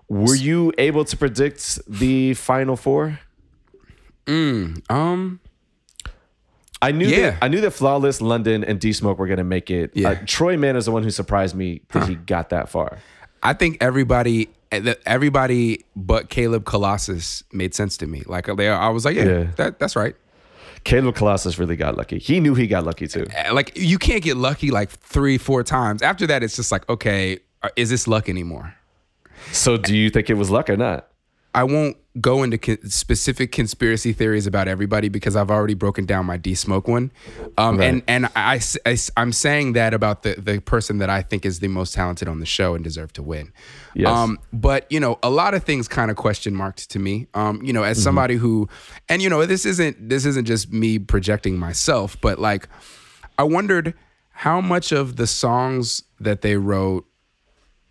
Were 0.08 0.34
you 0.34 0.72
able 0.76 1.04
to 1.06 1.16
predict 1.16 1.78
the 1.88 2.34
final 2.34 2.76
four? 2.76 3.20
Um, 4.26 5.40
I 6.82 6.90
knew 6.92 7.06
Yeah. 7.08 7.30
that 7.30 7.38
I 7.42 7.48
knew 7.48 7.60
that 7.62 7.70
Flawless, 7.70 8.20
London, 8.20 8.62
and 8.64 8.78
D 8.80 8.92
Smoke 8.92 9.18
were 9.18 9.26
gonna 9.28 9.44
make 9.44 9.70
it. 9.70 9.92
Yeah. 9.94 10.10
Uh, 10.10 10.16
Troy 10.26 10.56
Man 10.58 10.76
is 10.76 10.84
the 10.84 10.90
one 10.92 11.02
who 11.04 11.10
surprised 11.10 11.54
me 11.54 11.80
that 11.92 12.08
he 12.08 12.16
got 12.16 12.50
that 12.50 12.68
far. 12.68 12.98
I 13.42 13.54
think 13.54 13.78
everybody, 13.80 14.48
everybody 15.06 15.84
but 15.96 16.28
Caleb 16.28 16.64
Colossus 16.64 17.42
made 17.52 17.74
sense 17.74 17.96
to 17.98 18.06
me. 18.06 18.22
Like 18.26 18.46
they, 18.56 18.68
I 18.68 18.88
was 18.88 19.04
like, 19.04 19.16
yeah, 19.16 19.24
Yeah. 19.24 19.44
That, 19.56 19.78
that's 19.78 19.96
right. 19.96 20.14
Caleb 20.84 21.14
Colossus 21.14 21.58
really 21.58 21.76
got 21.76 21.96
lucky. 21.96 22.18
He 22.18 22.40
knew 22.40 22.54
he 22.54 22.66
got 22.66 22.84
lucky 22.84 23.06
too. 23.06 23.26
Like 23.52 23.72
you 23.76 23.98
can't 23.98 24.22
get 24.22 24.36
lucky 24.36 24.70
like 24.70 24.90
three, 24.90 25.38
four 25.38 25.62
times. 25.62 26.02
After 26.02 26.26
that, 26.26 26.42
it's 26.42 26.56
just 26.56 26.72
like, 26.72 26.88
okay, 26.88 27.38
uh, 27.62 27.68
is 27.76 27.88
this 27.90 28.08
luck 28.08 28.28
anymore? 28.28 28.74
So 29.52 29.76
do 29.76 29.96
you 29.96 30.10
think 30.10 30.28
it 30.30 30.34
was 30.34 30.50
luck 30.50 30.68
or 30.68 30.76
not? 30.76 31.08
I 31.54 31.64
won't 31.64 31.96
go 32.20 32.42
into 32.42 32.58
con- 32.58 32.78
specific 32.90 33.52
conspiracy 33.52 34.12
theories 34.12 34.46
about 34.46 34.68
everybody 34.68 35.08
because 35.08 35.34
I've 35.34 35.50
already 35.50 35.72
broken 35.74 36.04
down 36.04 36.26
my 36.26 36.36
D 36.36 36.54
Smoke 36.54 36.86
one, 36.86 37.10
um, 37.56 37.78
Right. 37.78 37.86
and 37.88 38.02
and 38.06 38.26
I, 38.36 38.60
I 38.84 38.96
am 39.16 39.32
saying 39.32 39.72
that 39.72 39.94
about 39.94 40.22
the 40.22 40.34
the 40.34 40.60
person 40.60 40.98
that 40.98 41.08
I 41.08 41.22
think 41.22 41.46
is 41.46 41.60
the 41.60 41.68
most 41.68 41.94
talented 41.94 42.28
on 42.28 42.38
the 42.40 42.46
show 42.46 42.74
and 42.74 42.84
deserve 42.84 43.12
to 43.14 43.22
win. 43.22 43.52
Yes. 43.94 44.08
Um, 44.10 44.38
but 44.52 44.86
you 44.90 45.00
know, 45.00 45.18
a 45.22 45.30
lot 45.30 45.54
of 45.54 45.64
things 45.64 45.88
kind 45.88 46.10
of 46.10 46.16
question 46.18 46.54
marked 46.54 46.90
to 46.90 46.98
me. 46.98 47.28
Um, 47.32 47.62
you 47.62 47.72
know, 47.72 47.82
as 47.82 48.02
somebody 48.02 48.34
who, 48.36 48.68
and 49.08 49.22
you 49.22 49.30
know, 49.30 49.46
this 49.46 49.64
isn't 49.64 50.08
this 50.08 50.26
isn't 50.26 50.44
just 50.44 50.70
me 50.72 50.98
projecting 50.98 51.58
myself, 51.58 52.20
but 52.20 52.38
like, 52.38 52.68
I 53.38 53.44
wondered 53.44 53.94
how 54.34 54.60
much 54.60 54.92
of 54.92 55.16
the 55.16 55.26
songs 55.26 56.02
that 56.20 56.42
they 56.42 56.56
wrote 56.56 57.06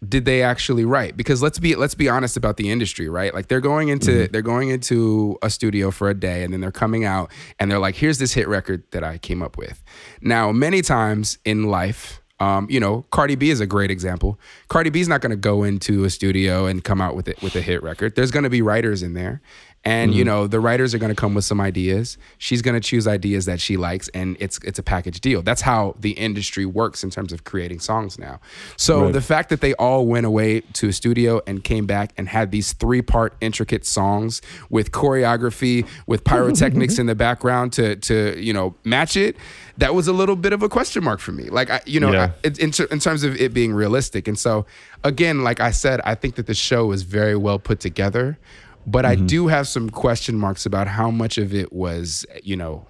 did 0.07 0.25
they 0.25 0.41
actually 0.41 0.83
write 0.83 1.15
because 1.15 1.43
let's 1.43 1.59
be 1.59 1.75
let's 1.75 1.93
be 1.93 2.09
honest 2.09 2.35
about 2.35 2.57
the 2.57 2.71
industry 2.71 3.07
right 3.07 3.35
like 3.35 3.47
they're 3.47 3.61
going 3.61 3.89
into 3.89 4.27
they're 4.29 4.41
going 4.41 4.69
into 4.69 5.37
a 5.43 5.49
studio 5.49 5.91
for 5.91 6.09
a 6.09 6.13
day 6.13 6.43
and 6.43 6.51
then 6.51 6.59
they're 6.59 6.71
coming 6.71 7.05
out 7.05 7.31
and 7.59 7.69
they're 7.69 7.79
like 7.79 7.95
here's 7.95 8.17
this 8.17 8.33
hit 8.33 8.47
record 8.47 8.83
that 8.91 9.03
i 9.03 9.19
came 9.19 9.43
up 9.43 9.57
with 9.57 9.83
now 10.19 10.51
many 10.51 10.81
times 10.81 11.37
in 11.45 11.65
life 11.65 12.21
um, 12.41 12.65
you 12.71 12.79
know, 12.79 13.05
Cardi 13.11 13.35
B 13.35 13.51
is 13.51 13.59
a 13.59 13.67
great 13.67 13.91
example. 13.91 14.39
Cardi 14.67 14.89
B 14.89 14.99
is 14.99 15.07
not 15.07 15.21
going 15.21 15.29
to 15.29 15.35
go 15.35 15.61
into 15.61 16.05
a 16.05 16.09
studio 16.09 16.65
and 16.65 16.83
come 16.83 16.99
out 16.99 17.15
with 17.15 17.27
it 17.27 17.39
with 17.43 17.55
a 17.55 17.61
hit 17.61 17.83
record. 17.83 18.15
There's 18.15 18.31
going 18.31 18.45
to 18.45 18.49
be 18.49 18.63
writers 18.63 19.03
in 19.03 19.13
there, 19.13 19.43
and 19.83 20.13
you 20.13 20.21
mm-hmm. 20.21 20.29
know 20.29 20.47
the 20.47 20.59
writers 20.59 20.93
are 20.93 20.99
going 20.99 21.13
to 21.13 21.19
come 21.19 21.33
with 21.33 21.45
some 21.45 21.59
ideas. 21.59 22.17
She's 22.37 22.61
going 22.61 22.75
to 22.75 22.79
choose 22.79 23.07
ideas 23.07 23.45
that 23.45 23.59
she 23.59 23.77
likes, 23.77 24.09
and 24.09 24.37
it's 24.39 24.59
it's 24.63 24.77
a 24.77 24.83
package 24.83 25.21
deal. 25.21 25.41
That's 25.41 25.61
how 25.61 25.95
the 25.99 26.11
industry 26.11 26.65
works 26.65 27.03
in 27.03 27.09
terms 27.09 27.33
of 27.33 27.43
creating 27.43 27.79
songs 27.79 28.19
now. 28.19 28.39
So 28.77 29.05
Right. 29.05 29.13
the 29.13 29.21
fact 29.21 29.49
that 29.49 29.61
they 29.61 29.73
all 29.75 30.05
went 30.05 30.25
away 30.25 30.61
to 30.61 30.89
a 30.89 30.93
studio 30.93 31.41
and 31.47 31.63
came 31.63 31.85
back 31.85 32.13
and 32.17 32.27
had 32.27 32.51
these 32.51 32.73
three 32.73 33.01
part 33.01 33.33
intricate 33.41 33.85
songs 33.85 34.41
with 34.69 34.91
choreography, 34.91 35.87
with 36.05 36.23
pyrotechnics 36.23 36.99
in 36.99 37.07
the 37.07 37.15
background 37.15 37.73
to 37.73 37.95
to 37.95 38.39
you 38.39 38.53
know 38.53 38.75
match 38.83 39.17
it, 39.17 39.35
that 39.77 39.95
was 39.95 40.07
a 40.07 40.13
little 40.13 40.35
bit 40.35 40.53
of 40.53 40.61
a 40.61 40.69
question 40.69 41.03
mark 41.03 41.19
for 41.19 41.31
me. 41.31 41.49
Like 41.49 41.69
I, 41.69 41.81
you 41.85 41.99
know, 41.99 42.11
Yeah. 42.11 42.31
I, 42.43 42.47
in, 42.47 42.71
in 42.91 42.99
terms 42.99 43.23
of 43.23 43.35
it 43.35 43.53
being 43.53 43.73
realistic. 43.73 44.27
And 44.27 44.37
so, 44.37 44.65
again, 45.03 45.43
like 45.43 45.59
I 45.59 45.71
said, 45.71 46.01
I 46.05 46.15
think 46.15 46.35
that 46.35 46.45
the 46.45 46.53
show 46.53 46.91
is 46.91 47.01
very 47.01 47.35
well 47.35 47.57
put 47.57 47.79
together, 47.79 48.37
but 48.85 49.05
I 49.05 49.15
do 49.15 49.47
have 49.47 49.67
some 49.67 49.89
question 49.89 50.37
marks 50.37 50.65
about 50.65 50.87
how 50.87 51.09
much 51.11 51.37
of 51.37 51.53
it 51.53 51.71
was, 51.73 52.25
you 52.43 52.55
know, 52.55 52.87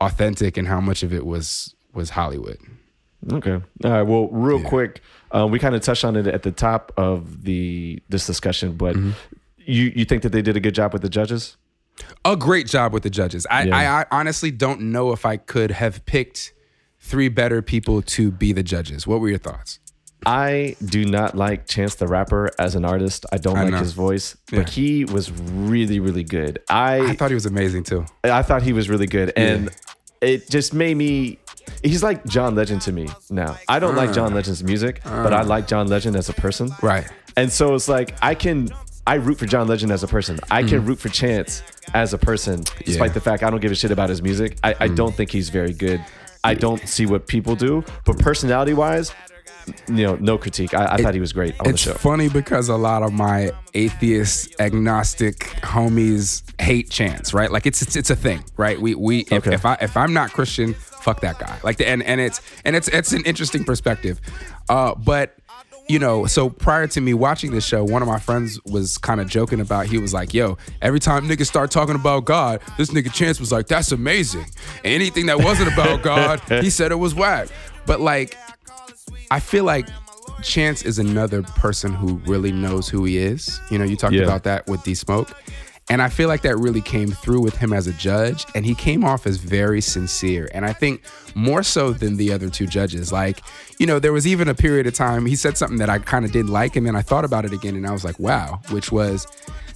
authentic 0.00 0.56
and 0.56 0.66
how 0.68 0.80
much 0.80 1.02
of 1.02 1.12
it 1.12 1.24
was 1.26 1.74
was 1.94 2.10
Hollywood. 2.10 2.58
Okay. 3.32 3.60
All 3.84 3.90
right. 3.90 4.02
Well, 4.02 4.28
real 4.28 4.62
quick, 4.62 5.00
uh, 5.34 5.46
we 5.50 5.58
kind 5.58 5.74
of 5.74 5.80
touched 5.80 6.04
on 6.04 6.16
it 6.16 6.26
at 6.26 6.42
the 6.42 6.52
top 6.52 6.92
of 6.96 7.42
the 7.44 8.02
this 8.08 8.26
discussion, 8.26 8.76
but 8.76 8.94
Mm-hmm. 8.96 9.10
you 9.58 9.92
you 9.96 10.04
think 10.04 10.22
that 10.22 10.30
they 10.32 10.42
did 10.42 10.56
a 10.56 10.60
good 10.60 10.74
job 10.74 10.92
with 10.92 11.02
the 11.02 11.08
judges? 11.08 11.56
A 12.24 12.36
great 12.36 12.66
job 12.66 12.92
with 12.92 13.02
the 13.04 13.10
judges. 13.10 13.46
I, 13.50 13.62
Yeah. 13.64 13.76
I, 13.76 14.00
I 14.02 14.06
honestly 14.10 14.50
don't 14.50 14.80
know 14.92 15.12
if 15.12 15.24
I 15.24 15.38
could 15.38 15.70
have 15.70 16.04
picked 16.04 16.52
three 17.00 17.28
better 17.28 17.62
people 17.62 18.02
to 18.02 18.30
be 18.30 18.52
the 18.52 18.62
judges. 18.62 19.06
What 19.06 19.20
were 19.20 19.28
your 19.30 19.38
thoughts? 19.38 19.78
I 20.24 20.76
do 20.84 21.04
not 21.04 21.36
like 21.36 21.66
Chance 21.66 21.96
the 21.96 22.08
Rapper 22.08 22.50
as 22.58 22.74
an 22.74 22.84
artist. 22.84 23.26
I 23.32 23.36
don't 23.36 23.56
I 23.56 23.64
like 23.64 23.72
know. 23.72 23.78
his 23.78 23.92
voice, 23.92 24.36
Yeah. 24.50 24.60
but 24.60 24.70
he 24.70 25.04
was 25.04 25.30
really, 25.30 26.00
really 26.00 26.24
good. 26.24 26.60
I 26.68 27.10
I 27.10 27.14
thought 27.14 27.30
he 27.30 27.34
was 27.34 27.46
amazing 27.46 27.84
too. 27.84 28.06
I 28.24 28.42
thought 28.42 28.62
he 28.62 28.72
was 28.72 28.88
really 28.88 29.06
good, 29.06 29.32
and 29.36 29.70
it 30.20 30.48
just 30.48 30.74
made 30.74 30.96
me. 30.96 31.38
He's 31.82 32.02
like 32.02 32.24
John 32.26 32.54
Legend 32.54 32.80
to 32.82 32.92
me 32.92 33.08
now. 33.28 33.56
I 33.68 33.78
don't 33.78 33.96
like 33.96 34.12
John 34.12 34.32
uh. 34.32 34.36
Legend's 34.36 34.62
music, 34.62 35.00
but 35.04 35.32
I 35.32 35.40
uh. 35.40 35.44
like 35.44 35.68
John 35.68 35.88
Legend 35.88 36.16
as 36.16 36.28
a 36.28 36.32
person. 36.34 36.70
Right. 36.82 37.06
And 37.36 37.52
so 37.52 37.74
it's 37.74 37.88
like 37.88 38.16
I 38.22 38.34
can 38.34 38.68
I 39.06 39.14
root 39.14 39.38
for 39.38 39.46
John 39.46 39.68
Legend 39.68 39.92
as 39.92 40.02
a 40.02 40.08
person. 40.08 40.38
I 40.50 40.62
can 40.62 40.82
mm. 40.82 40.88
root 40.88 40.98
for 40.98 41.08
Chance 41.08 41.62
as 41.94 42.12
a 42.12 42.18
person, 42.18 42.64
despite. 42.84 42.86
Yeah. 42.86 43.06
Mm. 43.06 43.14
the 43.14 43.20
fact 43.20 43.42
I 43.44 43.50
don't 43.50 43.60
give 43.60 43.70
a 43.70 43.76
shit 43.76 43.92
about 43.92 44.08
his 44.08 44.22
music. 44.22 44.58
I, 44.64 44.74
I 44.80 44.88
mm. 44.88 44.96
don't 44.96 45.14
think 45.14 45.30
he's 45.30 45.50
very 45.50 45.72
good. 45.72 46.04
I 46.42 46.54
don't 46.54 46.86
see 46.88 47.06
what 47.06 47.26
people 47.26 47.56
do, 47.56 47.84
but 48.04 48.18
personality 48.18 48.72
wise, 48.72 49.12
you 49.88 50.04
know, 50.04 50.16
no 50.16 50.38
critique. 50.38 50.74
I, 50.74 50.94
I 50.94 50.96
thought 50.98 51.14
he 51.14 51.20
was 51.20 51.32
great 51.32 51.58
on 51.60 51.70
the 51.72 51.76
show. 51.76 51.90
It's 51.92 52.00
funny 52.00 52.28
because 52.28 52.68
a 52.68 52.76
lot 52.76 53.02
of 53.02 53.12
my 53.12 53.50
atheist, 53.74 54.54
agnostic 54.60 55.38
homies 55.62 56.42
hate 56.60 56.90
chance, 56.90 57.34
right? 57.34 57.50
Like 57.50 57.66
it's 57.66 57.82
it's, 57.82 57.96
it's 57.96 58.10
a 58.10 58.16
thing, 58.16 58.44
right? 58.56 58.80
We 58.80 58.94
we 58.94 59.20
if, 59.20 59.32
Okay. 59.32 59.54
if 59.54 59.64
I 59.66 59.76
if 59.80 59.96
I'm 59.96 60.12
not 60.12 60.32
Christian, 60.32 60.74
fuck 60.74 61.20
that 61.20 61.38
guy. 61.38 61.58
Like 61.62 61.76
the, 61.78 61.88
and 61.88 62.02
and 62.02 62.20
it's 62.20 62.40
and 62.64 62.74
it's 62.76 62.88
it's 62.88 63.12
an 63.12 63.22
interesting 63.24 63.64
perspective. 63.64 64.20
Uh, 64.68 64.94
but 64.94 65.36
you 65.88 66.00
know, 66.00 66.26
so 66.26 66.50
prior 66.50 66.88
to 66.88 67.00
me 67.00 67.14
watching 67.14 67.52
this 67.52 67.64
show, 67.64 67.84
one 67.84 68.02
of 68.02 68.08
my 68.08 68.18
friends 68.18 68.58
was 68.64 68.98
kind 68.98 69.20
of 69.20 69.28
joking 69.28 69.60
about. 69.60 69.86
He 69.86 69.98
was 69.98 70.12
like, 70.12 70.34
"Yo, 70.34 70.58
every 70.82 70.98
time 70.98 71.28
niggas 71.28 71.46
start 71.46 71.70
talking 71.70 71.94
about 71.94 72.24
God, 72.24 72.60
this 72.76 72.90
nigga 72.90 73.12
Chance 73.12 73.38
was 73.38 73.52
like, 73.52 73.68
that's 73.68 73.92
amazing. 73.92 74.46
Anything 74.82 75.26
that 75.26 75.38
wasn't 75.38 75.72
about 75.72 76.02
God, 76.02 76.40
he 76.62 76.70
said 76.70 76.90
it 76.90 76.96
was 76.96 77.14
whack." 77.14 77.48
But 77.86 78.00
like, 78.00 78.36
I 79.30 79.40
feel 79.40 79.64
like 79.64 79.88
Chance 80.42 80.82
is 80.82 80.98
another 80.98 81.42
person 81.42 81.92
who 81.92 82.14
really 82.26 82.52
knows 82.52 82.88
who 82.88 83.04
he 83.04 83.16
is. 83.18 83.60
You 83.70 83.78
know, 83.78 83.84
you 83.84 83.96
talked 83.96 84.14
Yeah. 84.14 84.24
about 84.24 84.44
that 84.44 84.66
with 84.66 84.82
D 84.84 84.94
Smoke. 84.94 85.30
And 85.88 86.02
I 86.02 86.08
feel 86.08 86.26
like 86.28 86.42
that 86.42 86.56
really 86.58 86.80
came 86.80 87.12
through 87.12 87.40
with 87.42 87.56
him 87.56 87.72
as 87.72 87.86
a 87.86 87.92
judge. 87.92 88.44
And 88.56 88.66
he 88.66 88.74
came 88.74 89.04
off 89.04 89.24
as 89.24 89.36
very 89.36 89.80
sincere. 89.80 90.48
And 90.52 90.64
I 90.66 90.72
think 90.72 91.02
more 91.36 91.62
so 91.62 91.92
than 91.92 92.16
the 92.16 92.32
other 92.32 92.50
two 92.50 92.66
judges. 92.66 93.12
Like, 93.12 93.40
you 93.78 93.86
know, 93.86 94.00
there 94.00 94.12
was 94.12 94.26
even 94.26 94.48
a 94.48 94.54
period 94.54 94.88
of 94.88 94.94
time 94.94 95.26
he 95.26 95.36
said 95.36 95.56
something 95.56 95.78
that 95.78 95.88
I 95.88 95.98
kind 96.00 96.24
of 96.24 96.32
didn't 96.32 96.50
like. 96.50 96.74
And 96.74 96.84
then 96.86 96.96
I 96.96 97.02
thought 97.02 97.24
about 97.24 97.44
it 97.44 97.52
again 97.52 97.76
and 97.76 97.86
I 97.86 97.92
was 97.92 98.04
like, 98.04 98.18
wow, 98.18 98.60
which 98.70 98.90
was 98.90 99.28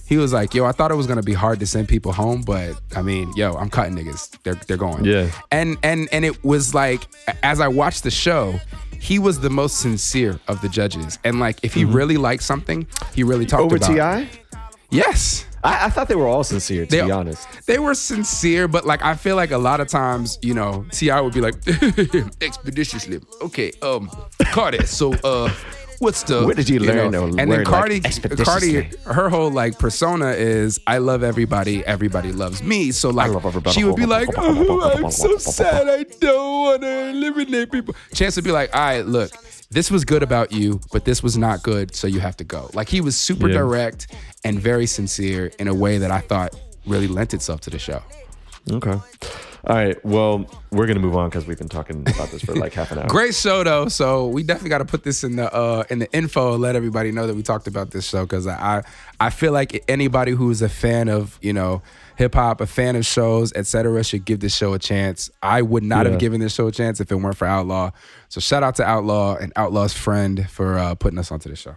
he 0.05 0.17
was 0.17 0.33
like, 0.33 0.53
yo, 0.53 0.65
I 0.65 0.73
thought 0.73 0.91
it 0.91 0.95
was 0.95 1.07
gonna 1.07 1.23
be 1.23 1.33
hard 1.33 1.61
to 1.61 1.65
send 1.65 1.87
people 1.87 2.11
home, 2.11 2.41
but 2.41 2.77
I 2.93 3.01
mean, 3.01 3.31
yo, 3.37 3.53
I'm 3.53 3.69
cutting 3.69 3.95
niggas. 3.95 4.31
They're 4.43 4.55
they're 4.55 4.75
going. 4.77 5.05
Yeah. 5.05 5.31
And 5.49 5.77
and 5.81 6.09
and 6.11 6.25
it 6.25 6.43
was 6.43 6.75
like 6.75 7.07
as 7.41 7.61
I 7.61 7.69
watched 7.69 8.03
the 8.03 8.11
show, 8.11 8.59
he 9.01 9.17
was 9.19 9.39
the 9.39 9.49
most 9.49 9.79
sincere 9.79 10.39
of 10.47 10.61
the 10.61 10.69
judges. 10.69 11.17
And 11.23 11.39
like 11.39 11.57
if 11.63 11.73
he 11.73 11.83
really 11.85 12.17
liked 12.17 12.43
something, 12.43 12.85
he 13.15 13.23
really 13.23 13.45
talked 13.47 13.63
Over 13.63 13.77
about 13.77 13.91
it. 13.91 13.99
Over 13.99 14.25
TI, 14.25 14.39
Yes. 14.91 15.45
I, 15.63 15.85
I 15.85 15.89
thought 15.89 16.07
they 16.07 16.15
were 16.15 16.27
all 16.27 16.43
sincere. 16.43 16.85
To 16.85 16.91
They- 16.91 17.05
be 17.05 17.11
honest, 17.11 17.47
They 17.65 17.79
were 17.79 17.93
sincere, 17.95 18.67
but 18.67 18.85
like 18.85 19.03
I 19.03 19.15
feel 19.15 19.35
like 19.35 19.51
a 19.51 19.57
lot 19.57 19.79
of 19.79 19.87
times, 19.87 20.37
you 20.41 20.53
know, 20.53 20.85
T.I. 20.91 21.19
would 21.21 21.33
be 21.33 21.41
like, 21.41 21.55
expeditiously, 22.41 23.19
okay, 23.41 23.71
um, 23.81 24.09
Cardi. 24.51 24.85
So, 24.85 25.13
uh, 25.23 25.51
what's 26.01 26.23
the? 26.23 26.43
Where 26.45 26.55
did 26.55 26.67
you 26.67 26.79
learn 26.79 27.11
know, 27.11 27.25
and 27.25 27.37
then 27.37 27.49
learn, 27.49 27.63
like, 27.63 27.67
Cardi. 27.67 27.99
Cardi, 28.01 28.89
her 29.05 29.29
whole 29.29 29.51
like 29.51 29.79
persona 29.79 30.31
is, 30.31 30.79
I 30.87 30.97
love 30.97 31.23
everybody, 31.23 31.85
everybody 31.85 32.31
loves 32.31 32.61
me. 32.63 32.91
So 32.91 33.09
like, 33.09 33.31
she 33.71 33.83
would 33.83 33.95
be 33.95 34.05
like, 34.05 34.29
oh, 34.37 34.91
I'm 34.91 35.11
so 35.11 35.37
sad, 35.37 35.87
I 35.87 36.03
don't 36.03 36.61
want 36.61 36.81
to 36.81 37.09
eliminate 37.09 37.71
people. 37.71 37.95
Chance 38.13 38.35
would 38.35 38.45
be 38.45 38.51
like, 38.51 38.73
all 38.75 38.81
right, 38.81 39.05
look. 39.05 39.31
This 39.73 39.89
was 39.89 40.03
good 40.03 40.21
about 40.21 40.51
you, 40.51 40.81
but 40.91 41.05
this 41.05 41.23
was 41.23 41.37
not 41.37 41.63
good, 41.63 41.95
so 41.95 42.05
you 42.05 42.19
have 42.19 42.35
to 42.37 42.43
go. 42.43 42.69
Like 42.73 42.89
he 42.89 42.99
was 42.99 43.15
super 43.15 43.47
Yeah. 43.47 43.59
direct 43.59 44.13
and 44.43 44.59
very 44.59 44.85
sincere 44.85 45.49
in 45.59 45.69
a 45.69 45.73
way 45.73 45.97
that 45.97 46.11
I 46.11 46.19
thought 46.19 46.53
really 46.85 47.07
lent 47.07 47.33
itself 47.33 47.61
to 47.61 47.69
the 47.69 47.79
show. 47.79 48.01
okay. 48.69 48.99
All 49.67 49.75
right. 49.75 50.03
Well, 50.03 50.45
we're 50.71 50.87
gonna 50.87 50.99
move 50.99 51.15
on 51.15 51.29
because 51.29 51.45
we've 51.45 51.57
been 51.57 51.69
talking 51.69 52.01
about 52.01 52.29
this 52.31 52.41
for 52.41 52.55
like 52.55 52.73
half 52.73 52.91
an 52.91 52.97
hour. 52.97 53.07
Great 53.09 53.35
show 53.35 53.63
though, 53.63 53.87
so 53.89 54.27
we 54.27 54.41
definitely 54.41 54.69
got 54.69 54.79
to 54.79 54.85
put 54.85 55.03
this 55.03 55.23
in 55.23 55.35
the 55.35 55.53
uh, 55.53 55.83
in 55.91 55.99
the 55.99 56.11
info 56.11 56.53
and 56.53 56.61
let 56.61 56.75
everybody 56.75 57.11
know 57.11 57.27
that 57.27 57.35
we 57.35 57.43
talked 57.43 57.67
about 57.67 57.91
this 57.91 58.07
show 58.07 58.23
because 58.23 58.47
I, 58.47 58.83
I 59.19 59.29
feel 59.29 59.51
like 59.51 59.83
anybody 59.87 60.31
who 60.31 60.49
is 60.49 60.63
a 60.63 60.69
fan 60.69 61.09
of 61.09 61.37
you 61.43 61.53
know 61.53 61.83
hip 62.17 62.33
hop, 62.33 62.59
a 62.61 62.65
fan 62.67 62.95
of 62.95 63.05
shows, 63.05 63.53
etc., 63.53 64.03
should 64.03 64.25
give 64.25 64.39
this 64.39 64.55
show 64.55 64.73
a 64.73 64.79
chance. 64.79 65.29
I 65.43 65.61
would 65.61 65.83
not 65.83 66.05
Yeah. 66.05 66.11
have 66.13 66.19
given 66.19 66.39
this 66.41 66.53
show 66.55 66.67
a 66.67 66.71
chance 66.71 66.99
if 66.99 67.11
it 67.11 67.15
weren't 67.15 67.37
for 67.37 67.45
Outlaw. 67.47 67.91
So 68.29 68.39
shout 68.41 68.63
out 68.63 68.75
to 68.75 68.83
Outlaw 68.83 69.35
and 69.35 69.53
Outlaw's 69.55 69.93
friend 69.93 70.47
for 70.49 70.77
uh, 70.79 70.95
putting 70.95 71.19
us 71.19 71.31
onto 71.31 71.49
the 71.49 71.55
show. 71.55 71.75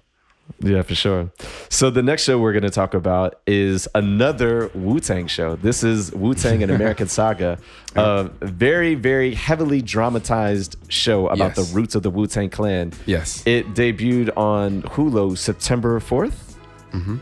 Yeah, 0.61 0.83
for 0.83 0.95
sure. 0.95 1.31
So 1.69 1.91
the 1.91 2.03
next 2.03 2.25
show 2.25 2.39
we're 2.39 2.53
going 2.53 2.63
to 2.65 2.71
talk 2.71 2.95
about 2.95 3.41
is 3.47 3.89
another 3.95 4.71
Wu 4.75 5.01
Tang 5.01 5.27
show. 5.27 5.57
This 5.57 5.83
is 5.83 6.13
Wu 6.13 6.35
Tang 6.35 6.63
and 6.63 6.71
American 6.71 7.09
Saga, 7.19 7.59
a 7.97 8.25
very, 8.43 8.95
very 8.95 9.35
heavily 9.35 9.81
dramatized 9.83 10.77
show 10.89 11.27
about 11.29 11.57
Yes. 11.57 11.69
the 11.71 11.75
roots 11.75 11.95
of 11.95 12.03
the 12.03 12.11
Wu 12.11 12.27
Tang 12.27 12.51
Clan. 12.51 12.93
Yes. 13.07 13.43
It 13.47 13.75
debuted 13.75 14.37
on 14.37 14.83
Hulu 14.83 15.37
September 15.37 15.99
4th. 16.01 16.55
Mm-hmm. 16.93 17.17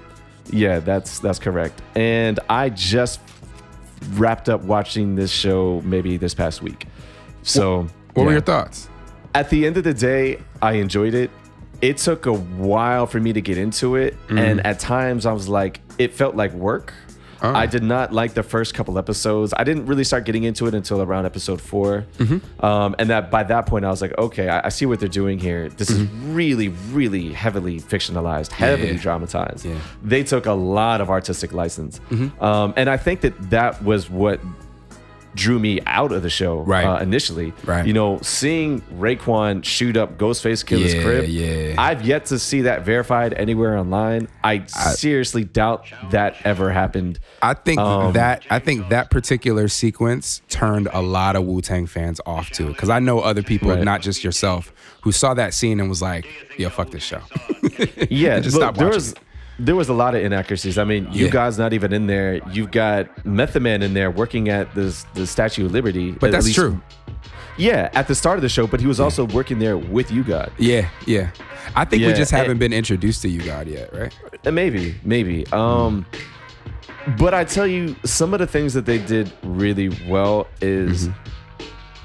Yeah, 0.51 0.81
that's 0.81 1.19
that's 1.21 1.39
correct. 1.39 1.81
And 1.95 2.39
I 2.51 2.69
just 2.71 3.21
wrapped 4.15 4.49
up 4.49 4.63
watching 4.63 5.15
this 5.15 5.31
show 5.31 5.81
maybe 5.85 6.17
this 6.17 6.35
past 6.35 6.61
week. 6.63 6.87
So, 7.43 7.87
What 8.15 8.25
were 8.25 8.31
yeah. 8.31 8.31
your 8.33 8.41
thoughts? 8.41 8.89
At 9.35 9.49
the 9.49 9.65
end 9.67 9.77
of 9.79 9.85
the 9.85 9.95
day, 9.95 10.41
I 10.61 10.73
enjoyed 10.75 11.15
it. 11.15 11.31
It 11.83 11.99
took 11.99 12.27
a 12.27 12.33
while 12.33 13.07
for 13.07 13.21
me 13.21 13.33
to 13.33 13.41
get 13.41 13.59
into 13.59 13.97
it, 13.97 14.17
and 14.31 14.65
at 14.65 14.79
times 14.79 15.27
I 15.27 15.33
was 15.33 15.49
like, 15.49 15.81
it 15.99 16.15
felt 16.15 16.37
like 16.37 16.53
work. 16.53 16.95
Oh. 17.45 17.53
I 17.53 17.67
did 17.67 17.83
not 17.83 18.13
like 18.13 18.35
the 18.35 18.45
first 18.45 18.73
couple 18.73 18.97
episodes. 18.99 19.53
I 19.57 19.65
didn't 19.65 19.87
really 19.87 20.05
start 20.05 20.25
getting 20.25 20.45
into 20.45 20.69
it 20.69 20.75
until 20.75 21.03
around 21.03 21.27
episode 21.27 21.61
4 21.61 22.05
um, 22.61 22.95
and 23.01 23.11
that 23.11 23.33
by 23.33 23.43
that 23.43 23.67
point 23.67 23.85
I 23.85 23.91
was 23.91 24.01
like, 24.01 24.17
okay, 24.17 24.49
I, 24.49 24.67
I 24.67 24.69
see 24.69 24.87
what 24.87 25.01
they're 25.01 25.09
doing 25.09 25.41
here. 25.41 25.69
This 25.71 25.91
is 25.91 26.03
really, 26.27 26.69
really 26.93 27.33
heavily 27.33 27.81
fictionalized, 27.81 28.53
heavily 28.53 28.93
Yeah. 28.93 28.99
dramatized. 29.03 29.65
Yeah. 29.65 29.75
They 30.05 30.23
took 30.23 30.47
a 30.47 30.53
lot 30.53 31.01
of 31.01 31.11
artistic 31.11 31.53
license, 31.53 32.01
um, 32.41 32.75
and 32.77 32.89
I 32.89 32.97
think 32.97 33.23
that 33.23 33.51
that 33.51 33.83
was 33.83 34.09
what 34.09 34.39
drew 35.35 35.59
me 35.59 35.81
out 35.87 36.13
of 36.13 36.23
the 36.23 36.29
show 36.31 36.61
Right. 36.61 36.85
uh, 36.85 36.99
initially. 36.99 37.53
Right. 37.65 37.87
You 37.87 37.93
know, 37.93 38.19
seeing 38.23 38.81
Raekwon 38.99 39.65
shoot 39.65 39.97
up 39.97 40.19
Ghostface 40.19 40.65
Killah's 40.65 40.95
Yeah, 40.95 41.03
crib. 41.03 41.29
yeah. 41.29 41.75
I've 41.79 42.03
yet 42.07 42.27
to 42.27 42.39
see 42.39 42.63
that 42.63 42.85
verified 42.85 43.33
anywhere 43.35 43.77
online. 43.79 44.29
I, 44.45 44.65
seriously 44.67 45.45
doubt 45.45 45.87
that 46.11 46.37
ever 46.45 46.71
happened. 46.71 47.19
I 47.41 47.55
think 47.55 47.81
Um, 47.81 48.13
that 48.13 48.45
I 48.51 48.59
think 48.59 48.89
that 48.91 49.11
particular 49.11 49.69
sequence 49.69 50.43
turned 50.49 50.89
a 50.93 51.01
lot 51.03 51.35
of 51.37 51.45
Wu 51.45 51.61
Tang 51.63 51.87
fans 51.87 52.21
off 52.27 52.51
too, 52.51 52.67
because 52.69 52.91
I 52.91 52.99
know 52.99 53.21
other 53.21 53.43
people, 53.43 53.71
Right. 53.71 53.83
not 53.83 54.03
just 54.03 54.23
yourself, 54.23 54.73
who 55.03 55.13
saw 55.13 55.35
that 55.35 55.55
scene 55.55 55.81
and 55.81 55.89
was 55.89 56.03
like, 56.03 56.27
"Yo, 56.59 56.69
fuck 56.69 56.91
this 56.91 57.03
show." 57.03 57.21
Yeah, 58.11 58.41
just 58.41 58.57
look, 58.57 58.75
stop 58.75 58.77
watching. 58.77 59.15
There 59.59 59.77
was 59.77 59.89
a 59.89 59.93
lot 59.93 60.15
of 60.15 60.23
inaccuracies. 60.25 60.79
I 60.79 60.85
mean, 60.85 61.09
you 61.13 61.27
Yeah. 61.27 61.31
guys 61.31 61.59
not 61.59 61.73
even 61.73 61.93
in 61.93 62.07
there. 62.07 62.41
You've 62.51 62.71
got 62.71 63.25
Method 63.27 63.63
Man 63.63 63.83
in 63.83 63.95
there 63.95 64.11
working 64.11 64.49
at 64.49 64.75
this 64.75 65.05
the 65.15 65.27
Statue 65.27 65.67
of 65.67 65.73
Liberty. 65.73 66.13
But 66.13 66.33
that's 66.33 66.47
least- 66.47 66.59
true. 66.59 66.81
Yeah, 67.59 67.91
at 67.93 68.09
the 68.09 68.15
start 68.15 68.39
of 68.39 68.43
the 68.43 68.49
show, 68.49 68.67
but 68.67 68.81
he 68.81 68.87
was 68.87 68.99
also 68.99 69.27
working 69.27 69.59
there 69.59 69.77
with 69.77 70.11
U-God. 70.11 70.51
Yeah, 70.59 70.89
yeah. 71.07 71.29
I 71.77 71.85
think 71.85 72.03
we 72.05 72.13
just 72.15 72.31
haven't 72.31 72.57
been 72.59 72.73
introduced 72.73 73.21
to 73.23 73.29
you, 73.29 73.43
God, 73.43 73.69
yet, 73.69 73.93
right? 73.95 74.13
Uh, 74.47 74.51
Maybe, 74.51 74.95
maybe. 75.05 75.47
Um, 75.53 76.07
but 77.19 77.35
I 77.35 77.45
tell 77.45 77.67
you, 77.67 77.95
some 78.05 78.33
of 78.33 78.41
the 78.41 78.47
things 78.47 78.73
that 78.73 78.87
they 78.87 78.97
did 78.99 79.31
really 79.43 79.91
well 80.09 80.47
is 80.63 81.11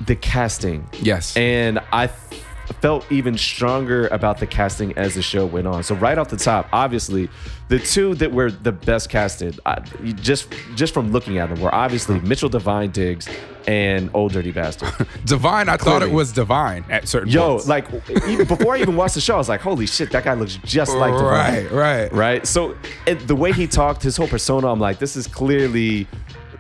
the 0.06 0.16
casting. 0.18 0.86
Yes. 1.02 1.36
And 1.38 1.80
I 1.94 2.06
f- 2.06 2.47
felt 2.82 3.10
even 3.12 3.38
stronger 3.38 4.08
about 4.08 4.39
the 4.39 4.47
casting 4.47 4.97
as 4.97 5.15
the 5.15 5.21
show 5.21 5.45
went 5.45 5.67
on. 5.67 5.84
So 5.84 5.95
right 5.95 6.17
off 6.17 6.30
the 6.30 6.38
top, 6.38 6.67
obviously, 6.71 7.30
the 7.69 7.80
two 7.80 8.15
that 8.15 8.32
were 8.32 8.51
the 8.51 8.71
best 8.71 9.10
casted, 9.10 9.60
I, 9.65 9.80
just 10.15 10.53
just 10.75 10.93
from 10.93 11.12
looking 11.12 11.38
at 11.38 11.49
them, 11.49 11.62
were 11.62 11.73
obviously 11.73 12.19
Mitchell 12.21 12.49
Divine 12.49 12.91
Diggs 12.91 13.27
and 13.67 14.10
Old 14.13 14.32
Dirty 14.32 14.51
Bastard. 14.51 15.08
Divine, 15.25 15.67
I 15.67 15.75
thought 15.75 16.01
it 16.01 16.12
was 16.12 16.32
divine 16.32 16.86
at 16.89 17.08
certain 17.08 17.30
Yo, 17.30 17.49
points. 17.56 17.67
like 17.67 17.86
even 18.27 18.47
before 18.47 18.75
I 18.75 18.80
even 18.80 18.95
watched 18.95 19.15
the 19.15 19.21
show, 19.21 19.36
I 19.36 19.38
was 19.38 19.49
like, 19.49 19.62
"Holy 19.62 19.86
shit, 19.86 20.12
that 20.12 20.23
guy 20.23 20.34
looks 20.34 20.58
just 20.63 20.95
like 20.95 21.13
Divine." 21.13 21.65
right, 21.65 21.71
right, 21.71 22.13
right? 22.13 22.47
So 22.47 22.77
and 23.06 23.19
the 23.21 23.36
way 23.36 23.51
he 23.51 23.67
talked, 23.67 24.03
his 24.03 24.15
whole 24.15 24.27
persona, 24.27 24.71
I'm 24.71 24.80
like, 24.80 24.99
this 24.99 25.17
is 25.17 25.27
clearly 25.27 26.08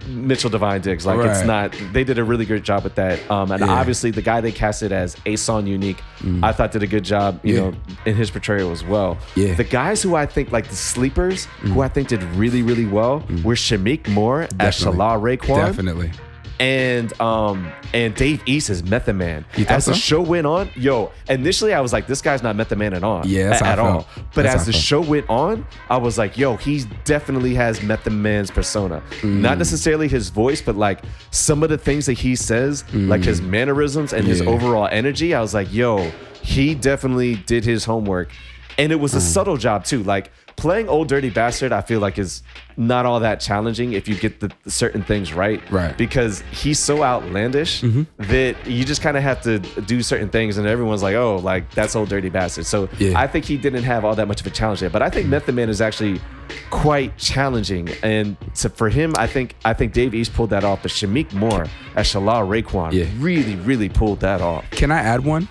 Mitchell 0.07 0.49
Divine 0.49 0.81
Diggs. 0.81 1.05
Like 1.05 1.19
it's 1.25 1.43
not. 1.45 1.75
They 1.93 2.03
did 2.03 2.17
a 2.17 2.23
really 2.23 2.45
good 2.45 2.63
job 2.63 2.83
with 2.83 2.95
that. 2.95 3.19
Um, 3.29 3.51
and 3.51 3.61
Yeah. 3.61 3.69
obviously 3.69 4.11
the 4.11 4.21
guy 4.21 4.41
they 4.41 4.51
casted 4.51 4.91
as 4.91 5.15
Ason 5.25 5.67
Unique, 5.67 6.01
I 6.43 6.51
thought 6.53 6.71
did 6.71 6.83
a 6.83 6.87
good 6.87 7.03
job. 7.03 7.39
You 7.43 7.53
Yeah. 7.55 7.61
know, 7.61 7.73
in 8.05 8.15
his 8.15 8.29
portrayal 8.31 8.71
as 8.71 8.83
well. 8.83 9.17
Yeah. 9.35 9.53
The 9.53 9.63
guys 9.63 10.01
who 10.01 10.15
I 10.15 10.25
think 10.25 10.51
like 10.51 10.67
the 10.67 10.75
sleepers, 10.75 11.45
who 11.61 11.81
I 11.81 11.87
think 11.87 12.07
did 12.07 12.23
really 12.35 12.61
really 12.61 12.85
well, 12.85 13.23
were 13.43 13.55
Shameik 13.55 14.07
Moore 14.09 14.43
as 14.59 14.77
Definitely. 14.79 14.99
Shallah 14.99 15.37
Raekwon 15.37 15.65
Definitely. 15.65 16.11
And 16.59 17.19
um 17.21 17.71
and 17.93 18.15
Dave 18.15 18.41
East 18.45 18.69
is 18.69 18.83
Method 18.83 19.15
Man. 19.15 19.45
As 19.67 19.85
the 19.85 19.93
show 19.93 20.21
went 20.21 20.47
on, 20.47 20.69
yo, 20.75 21.11
initially 21.29 21.73
I 21.73 21.81
was 21.81 21.93
like, 21.93 22.07
this 22.07 22.21
guy's 22.21 22.41
not 22.41 22.55
Method 22.55 22.77
Man 22.77 22.93
at 22.93 23.03
all. 23.03 23.25
Yeah, 23.25 23.51
at, 23.51 23.61
at 23.61 23.79
all. 23.79 24.07
But 24.33 24.43
That's 24.43 24.55
as 24.61 24.65
the 24.65 24.71
felt. 24.73 24.83
show 24.83 25.01
went 25.01 25.29
on, 25.29 25.65
I 25.89 25.97
was 25.97 26.17
like, 26.17 26.37
yo, 26.37 26.57
he 26.57 26.83
definitely 27.05 27.53
has 27.55 27.81
Method 27.83 28.13
Man's 28.13 28.49
persona. 28.51 29.01
Mm. 29.21 29.41
Not 29.41 29.57
necessarily 29.57 30.07
his 30.07 30.29
voice, 30.29 30.61
but 30.61 30.75
like 30.75 30.99
some 31.31 31.63
of 31.63 31.69
the 31.69 31.77
things 31.77 32.05
that 32.07 32.13
he 32.13 32.35
says, 32.35 32.83
like 32.93 33.23
his 33.23 33.41
mannerisms 33.41 34.13
and 34.13 34.25
his 34.25 34.41
Mm. 34.41 34.47
Overall 34.47 34.87
energy. 34.91 35.33
I 35.33 35.41
was 35.41 35.53
like, 35.53 35.71
yo, 35.73 36.11
he 36.41 36.73
definitely 36.75 37.35
did 37.35 37.65
his 37.65 37.85
homework. 37.85 38.29
And 38.77 38.91
it 38.91 38.95
was 38.99 39.13
Mm. 39.13 39.17
a 39.17 39.21
subtle 39.21 39.57
job 39.57 39.83
too. 39.85 40.03
Like 40.03 40.31
playing 40.55 40.87
Old 40.89 41.07
Dirty 41.07 41.29
Bastard, 41.29 41.71
I 41.71 41.81
feel 41.81 41.99
like 41.99 42.17
is 42.17 42.43
not 42.79 43.05
all 43.07 43.19
that 43.21 43.39
challenging 43.39 43.93
if 43.93 44.07
you 44.07 44.15
get 44.15 44.39
the 44.39 44.51
certain 44.69 45.01
things 45.03 45.33
right. 45.33 45.61
Right. 45.71 45.97
Because 45.97 46.41
he's 46.51 46.79
so 46.79 47.03
outlandish 47.03 47.81
Mm-hmm. 47.81 48.03
that 48.31 48.55
you 48.67 48.85
just 48.85 49.01
kind 49.01 49.17
of 49.17 49.23
have 49.23 49.41
to 49.41 49.59
do 49.59 50.01
certain 50.03 50.29
things, 50.29 50.57
and 50.57 50.67
everyone's 50.67 51.01
like, 51.03 51.15
"Oh, 51.15 51.37
like 51.37 51.69
that's 51.73 51.95
Old 51.95 52.09
Dirty 52.09 52.29
Bastard." 52.29 52.65
So 52.67 52.87
Yeah. 52.99 53.19
I 53.19 53.25
think 53.27 53.45
he 53.45 53.57
didn't 53.57 53.83
have 53.83 54.05
all 54.05 54.15
that 54.15 54.27
much 54.27 54.41
of 54.41 54.47
a 54.47 54.51
challenge 54.51 54.79
there. 54.81 54.89
But 54.91 55.01
I 55.01 55.09
think 55.09 55.27
Method 55.27 55.55
Man 55.55 55.69
is 55.69 55.81
actually 55.81 56.21
quite 56.69 57.17
challenging, 57.17 57.89
and 58.03 58.37
so 58.53 58.69
for 58.69 58.89
him, 58.89 59.13
I 59.17 59.27
think 59.27 59.55
I 59.65 59.73
think 59.73 59.93
Dave 59.93 60.13
East 60.13 60.33
pulled 60.33 60.51
that 60.51 60.63
off. 60.63 60.83
But 60.83 60.91
Shameik 60.91 61.33
Moore 61.33 61.65
as 61.95 62.07
Shallah 62.07 62.45
Raekwon 62.47 62.93
Yeah. 62.93 63.05
really, 63.19 63.55
really 63.55 63.89
pulled 63.89 64.19
that 64.21 64.41
off. 64.41 64.63
Can 64.71 64.91
I 64.91 64.99
add 64.99 65.25
one? 65.25 65.47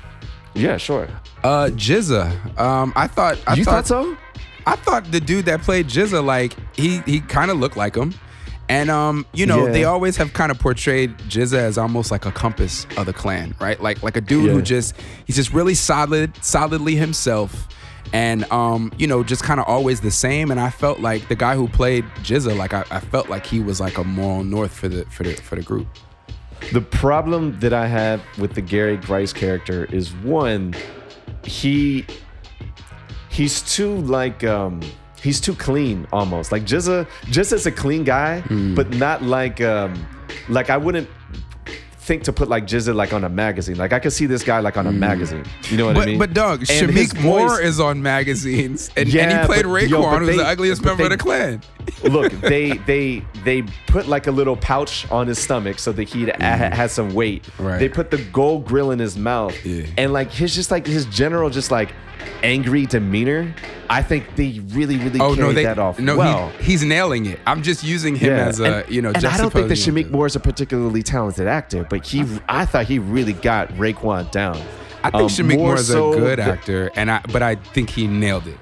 Yeah, 0.54 0.76
sure. 0.78 1.08
Uh, 1.44 1.68
GZA. 1.74 2.58
Um, 2.58 2.92
I 2.96 3.06
thought. 3.08 3.38
I 3.46 3.54
you 3.54 3.64
thought 3.64 3.86
so? 3.86 4.16
I 4.66 4.76
thought 4.76 5.11
the 5.12 5.20
dude 5.20 5.44
that 5.46 5.62
played 5.62 5.87
GZA, 5.87 6.24
like 6.24 6.55
he 6.76 6.98
he 7.07 7.20
kind 7.20 7.50
of 7.50 7.59
looked 7.59 7.76
like 7.76 7.94
him. 7.94 8.14
And 8.68 8.90
um, 8.90 9.24
you 9.33 9.46
know, 9.46 9.66
Yeah. 9.66 9.72
they 9.72 9.85
always 9.85 10.16
have 10.16 10.33
kind 10.33 10.50
of 10.50 10.59
portrayed 10.59 11.16
GZA 11.29 11.57
as 11.59 11.79
almost 11.79 12.11
like 12.11 12.26
a 12.26 12.33
compass 12.33 12.85
of 12.96 13.07
the 13.07 13.12
clan, 13.12 13.55
right? 13.61 13.81
Like 13.81 14.02
like 14.02 14.16
a 14.16 14.20
dude 14.20 14.50
who 14.50 14.61
just 14.61 14.94
he's 15.24 15.37
just 15.37 15.52
really 15.52 15.74
solid, 15.74 16.33
solidly 16.44 16.96
himself. 16.96 17.68
And 18.12 18.44
um, 18.52 18.92
you 18.98 19.07
know, 19.07 19.22
just 19.22 19.44
kind 19.44 19.61
of 19.61 19.66
always 19.68 20.00
the 20.00 20.11
same. 20.11 20.50
And 20.50 20.59
I 20.59 20.70
felt 20.70 20.98
like 21.00 21.29
the 21.29 21.37
guy 21.37 21.55
who 21.55 21.68
played 21.68 22.05
GZA, 22.22 22.57
like 22.57 22.74
I, 22.74 22.85
I 22.90 22.98
felt 23.00 23.29
like 23.29 23.46
he 23.46 23.61
was 23.61 23.79
like 23.81 23.98
a 23.98 24.05
moral 24.05 24.42
north 24.42 24.72
for 24.72 24.88
the 24.88 25.05
for 25.11 25.22
the 25.22 25.35
for 25.35 25.55
the 25.55 25.62
group. 25.62 25.87
The 26.72 26.81
problem 26.81 27.59
that 27.61 27.72
I 27.72 27.87
have 27.87 28.20
with 28.38 28.55
the 28.55 28.62
Gary 28.62 28.96
Grice 28.96 29.33
character 29.33 29.85
is 29.92 30.12
one, 30.14 30.74
he 31.44 32.05
he's 33.37 33.57
too 33.75 33.92
like 34.18 34.42
um 34.44 34.81
he's 35.22 35.40
too 35.40 35.55
clean 35.55 36.07
almost. 36.12 36.53
Like 36.53 36.64
GZA 36.64 37.07
GZA's 37.35 37.66
a 37.66 37.72
clean 37.72 38.05
guy, 38.05 38.40
Hmm. 38.40 38.75
but 38.75 38.87
not 38.94 39.22
like 39.22 39.61
um 39.61 39.92
like 40.49 40.70
I 40.70 40.77
wouldn't 40.77 41.09
think 42.09 42.22
to 42.22 42.33
put 42.33 42.49
like 42.49 42.66
GZA 42.66 42.94
like 42.94 43.12
on 43.12 43.25
a 43.25 43.29
magazine. 43.29 43.77
Like 43.77 43.92
I 43.92 43.99
could 43.99 44.12
see 44.12 44.27
this 44.27 44.44
guy 44.44 44.61
like 44.61 44.77
on 44.77 44.87
a 44.87 44.92
magazine. 44.92 45.44
You 45.70 45.77
know 45.77 45.87
what. 45.87 45.96
But 45.96 46.03
I 46.03 46.07
mean? 46.07 46.18
but 46.20 46.33
Doug, 46.33 46.61
And 46.70 46.90
his 46.92 47.12
Shameik 47.12 47.20
Moore 47.22 47.61
is 47.61 47.81
on 47.81 48.01
magazines, 48.01 48.90
and, 48.96 49.09
and 49.12 49.40
he 49.40 49.46
played 49.46 49.64
but- 49.64 49.72
Raekwon, 49.77 49.88
yo, 49.90 50.03
but 50.03 50.18
who's 50.20 50.29
they- 50.29 50.37
the 50.37 50.46
ugliest 50.46 50.83
but 50.83 50.90
member 50.90 51.05
of 51.05 51.11
the 51.11 51.16
clan. 51.16 51.61
look 52.05 52.31
they 52.42 52.72
they 52.92 53.25
they 53.44 53.62
put 53.88 54.07
like 54.09 54.27
a 54.29 54.31
little 54.31 54.57
pouch 54.57 55.11
on 55.11 55.27
his 55.27 55.38
stomach 55.38 55.79
so 55.81 55.90
that 55.92 56.05
he 56.09 56.27
ha- 56.27 56.70
has 56.81 56.92
some 56.92 57.12
weight 57.14 57.42
Mm. 57.59 57.64
Right. 57.66 57.79
they 57.79 57.88
put 57.88 58.11
the 58.11 58.18
gold 58.33 58.66
grill 58.66 58.90
in 58.92 58.99
his 59.01 59.16
mouth 59.16 59.55
Yeah. 59.64 59.87
and 59.96 60.12
like 60.12 60.31
his 60.31 60.55
just 60.55 60.70
like 60.70 60.85
his 60.87 61.07
general 61.07 61.49
just 61.51 61.70
like 61.70 61.90
angry 62.42 62.87
demeanor 62.87 63.55
i 63.88 64.02
think 64.02 64.35
they 64.37 64.61
really 64.68 64.96
really 64.98 65.20
Oh 65.20 65.35
carried 65.35 65.38
no, 65.38 65.52
they 65.52 65.64
that 65.64 65.79
off 65.79 65.98
no, 65.98 66.16
well 66.16 66.48
he, 66.59 66.64
he's 66.72 66.85
nailing 66.85 67.26
it. 67.26 67.38
I'm 67.46 67.62
just 67.62 67.83
using 67.85 68.14
him 68.16 68.33
as 68.33 68.61
a 68.61 68.79
and, 68.85 68.90
you 68.94 69.00
know. 69.02 69.12
and 69.14 69.24
I 69.24 69.37
don't 69.37 69.52
think 69.52 69.68
that 69.68 69.74
Shameik. 69.79 70.11
Moore 70.11 70.26
is 70.26 70.37
a 70.37 70.40
particularly 70.40 71.02
talented 71.02 71.46
actor, 71.46 71.87
but 71.88 72.05
he, 72.07 72.24
I 72.48 72.66
thought 72.66 72.87
he 72.87 72.98
really 72.98 73.33
got 73.33 73.68
Raekwon 73.70 74.31
down. 74.31 74.57
I 75.02 75.11
think 75.11 75.22
Um, 75.22 75.29
Shameik 75.29 75.57
Moore 75.59 75.74
is 75.76 75.88
a 75.88 75.92
so 75.92 76.12
good 76.18 76.37
th- 76.37 76.48
actor, 76.48 76.90
and 76.96 77.11
I 77.11 77.20
but 77.33 77.42
I 77.42 77.55
think 77.55 77.90
he 77.90 78.07
nailed 78.07 78.46
it. 78.48 78.59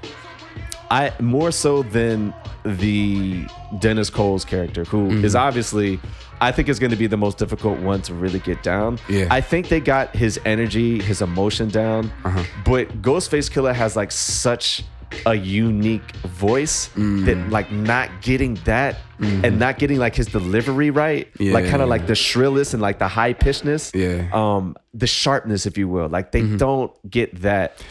I 0.90 1.12
more 1.20 1.50
so 1.50 1.82
than 1.82 2.34
the 2.64 3.46
Dennis 3.78 4.10
Cole's 4.10 4.44
character, 4.44 4.84
who 4.84 5.10
is 5.10 5.34
Mm-hmm. 5.34 5.46
obviously, 5.46 6.00
I 6.40 6.50
think 6.52 6.68
is 6.68 6.78
going 6.78 6.90
to 6.90 6.96
be 6.96 7.06
the 7.06 7.16
most 7.16 7.38
difficult 7.38 7.78
one 7.80 8.02
to 8.02 8.14
really 8.14 8.38
get 8.40 8.62
down. 8.62 8.98
Yeah. 9.08 9.28
I 9.30 9.40
think 9.40 9.68
they 9.68 9.80
got 9.80 10.14
his 10.16 10.40
energy, 10.44 11.00
his 11.02 11.22
emotion 11.22 11.68
down, 11.68 12.10
Uh-huh. 12.24 12.42
but 12.64 13.02
Ghostface 13.02 13.50
Killah 13.50 13.74
has 13.74 13.96
like 13.96 14.10
such 14.12 14.82
a 15.26 15.34
unique 15.34 16.16
voice 16.26 16.88
Mm. 16.96 17.24
that 17.26 17.50
like 17.50 17.70
not 17.70 18.10
getting 18.22 18.54
that 18.64 18.96
and 19.20 19.58
not 19.60 19.78
getting 19.78 19.98
like 19.98 20.14
his 20.16 20.26
delivery 20.26 20.90
right, 20.90 21.32
Mm-hmm. 21.34 21.42
Yeah, 21.44 21.52
like 21.54 21.64
kind 21.66 21.82
of 21.82 21.86
yeah. 21.86 21.90
like 21.96 22.06
the 22.06 22.14
shrillness 22.16 22.72
and 22.74 22.82
like 22.82 22.98
the 22.98 23.08
high 23.08 23.32
pitchness 23.34 23.92
Yeah. 23.94 24.28
um, 24.32 24.74
the 24.92 25.06
sharpness, 25.06 25.66
if 25.66 25.78
you 25.78 25.86
will. 25.88 26.08
Like 26.08 26.32
they 26.32 26.42
don't 26.42 26.92
get 27.08 27.42
that. 27.42 27.82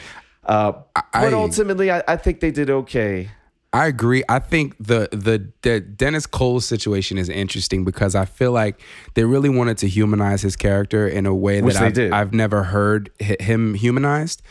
Uh, 0.46 0.74
I- 0.96 1.24
but 1.24 1.34
ultimately, 1.34 1.90
I, 1.92 2.04
I 2.08 2.18
think 2.18 2.40
they 2.42 2.52
did 2.52 2.70
okay. 2.70 3.30
I 3.76 3.88
agree. 3.88 4.24
I 4.30 4.38
think 4.38 4.76
the, 4.78 5.10
the 5.12 5.50
the 5.64 5.80
Dennis 5.80 6.28
Coles 6.28 6.64
situation 6.66 7.18
is 7.18 7.28
interesting 7.28 7.84
because 7.84 8.14
I 8.14 8.26
feel 8.26 8.52
like 8.52 8.80
they 9.16 9.24
really 9.24 9.50
wanted 9.50 9.80
to 9.80 9.88
humanize 9.88 10.44
his 10.44 10.56
character 10.56 11.08
in 11.08 11.26
a 11.26 11.34
way 11.34 11.60
Which 11.62 11.74
that 11.74 11.84
I've, 11.84 11.94
did. 11.94 12.12
I've 12.12 12.34
never 12.34 12.64
heard 12.64 13.10
him 13.20 13.74
humanized. 13.74 14.44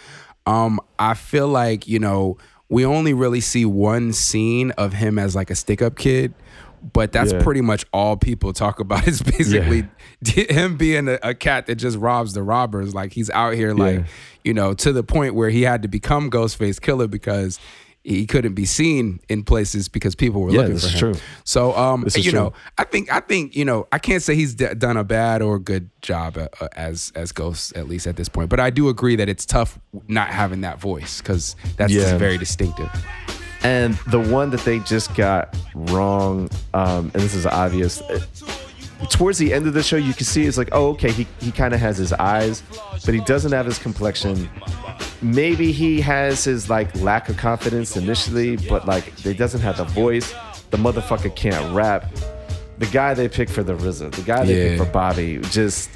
Um, 0.44 0.80
I 0.98 1.14
feel 1.14 1.46
like 1.46 1.86
you 1.86 2.00
know 2.00 2.36
we 2.68 2.84
only 2.84 3.14
really 3.14 3.40
see 3.40 3.64
one 3.64 4.12
scene 4.12 4.72
of 4.72 4.94
him 4.94 5.18
as 5.20 5.36
like 5.36 5.50
a 5.50 5.54
stick 5.54 5.80
up 5.82 5.96
kid. 5.96 6.34
But 6.92 7.12
that's 7.12 7.32
Yeah. 7.32 7.40
pretty 7.44 7.60
much 7.60 7.84
all 7.92 8.16
people 8.16 8.52
talk 8.52 8.80
about 8.80 9.06
is 9.06 9.22
basically 9.22 9.86
him 10.26 10.76
being 10.76 11.06
a, 11.06 11.16
a 11.22 11.32
cat 11.32 11.66
that 11.66 11.76
just 11.76 11.96
robs 11.96 12.32
the 12.32 12.42
robbers. 12.42 12.92
Like 12.92 13.12
he's 13.12 13.30
out 13.30 13.54
here, 13.54 13.72
like, 13.72 13.98
Yeah. 14.00 14.04
you 14.42 14.52
know, 14.52 14.74
to 14.74 14.92
the 14.92 15.04
point 15.04 15.36
where 15.36 15.48
he 15.50 15.62
had 15.62 15.82
to 15.82 15.88
become 15.88 16.28
Ghostface 16.28 16.80
Killah 16.80 17.08
because 17.08 17.60
he 18.04 18.26
couldn't 18.26 18.54
be 18.54 18.64
seen 18.64 19.20
in 19.28 19.44
places 19.44 19.88
because 19.88 20.14
people 20.16 20.40
were 20.42 20.50
Yeah, 20.50 20.62
looking 20.62 20.78
for 20.78 20.88
him. 20.88 20.98
true. 20.98 21.14
So, 21.44 21.72
um, 21.76 22.04
you 22.16 22.32
know. 22.32 22.52
I 22.76 22.84
think 22.84 23.12
I 23.12 23.20
think 23.20 23.54
you 23.54 23.64
know 23.64 23.86
I 23.92 23.98
can't 23.98 24.22
say 24.22 24.34
he's 24.34 24.54
d- 24.54 24.74
done 24.76 24.96
a 24.96 25.04
bad 25.04 25.40
or 25.42 25.58
good 25.58 25.88
job 26.02 26.36
uh, 26.36 26.48
uh, 26.60 26.68
as 26.74 27.12
as 27.14 27.30
Ghost 27.32 27.76
at 27.76 27.86
least 27.88 28.06
at 28.08 28.16
this 28.16 28.28
point, 28.28 28.48
but 28.50 28.58
I 28.60 28.70
do 28.70 28.88
agree 28.88 29.14
that 29.16 29.28
it's 29.28 29.46
tough 29.46 29.78
not 30.08 30.28
having 30.28 30.62
that 30.62 30.80
voice 30.80 31.20
because 31.20 31.54
that's 31.76 31.92
just 31.92 32.12
Yeah. 32.12 32.18
very 32.18 32.38
distinctive. 32.38 32.90
And 33.64 33.94
the 34.08 34.18
one 34.18 34.50
that 34.50 34.60
they 34.64 34.80
just 34.80 35.14
got 35.14 35.56
wrong, 35.74 36.50
um, 36.74 37.12
and 37.14 37.22
this 37.22 37.34
is 37.34 37.46
obvious. 37.46 38.00
uh, 38.02 38.18
Towards 39.10 39.38
the 39.38 39.52
end 39.52 39.66
of 39.66 39.74
the 39.74 39.82
show, 39.82 39.96
you 39.96 40.12
can 40.14 40.24
see 40.24 40.44
it's 40.46 40.56
like, 40.58 40.68
oh, 40.72 40.90
okay, 40.90 41.10
he, 41.10 41.26
he 41.40 41.50
kind 41.52 41.74
of 41.74 41.80
has 41.80 41.96
his 41.98 42.12
eyes, 42.14 42.62
but 43.04 43.14
he 43.14 43.20
doesn't 43.20 43.52
have 43.52 43.66
his 43.66 43.78
complexion. 43.78 44.48
Maybe 45.20 45.72
he 45.72 46.00
has 46.00 46.44
his 46.44 46.68
like 46.70 46.94
lack 47.00 47.28
of 47.28 47.36
confidence 47.36 47.96
initially, 47.96 48.56
but 48.68 48.86
like 48.86 49.04
he 49.18 49.34
doesn't 49.34 49.60
have 49.60 49.76
the 49.76 49.84
voice. 49.84 50.32
The 50.70 50.76
motherfucker 50.76 51.34
can't 51.36 51.74
rap. 51.74 52.12
The 52.78 52.86
guy 52.86 53.14
they 53.14 53.28
picked 53.28 53.50
for 53.52 53.62
the 53.62 53.74
RZA, 53.74 54.12
the 54.12 54.22
guy 54.22 54.44
they 54.44 54.56
Yeah. 54.62 54.68
picked 54.76 54.84
for 54.86 54.90
Bobby, 54.92 55.38
just 55.50 55.90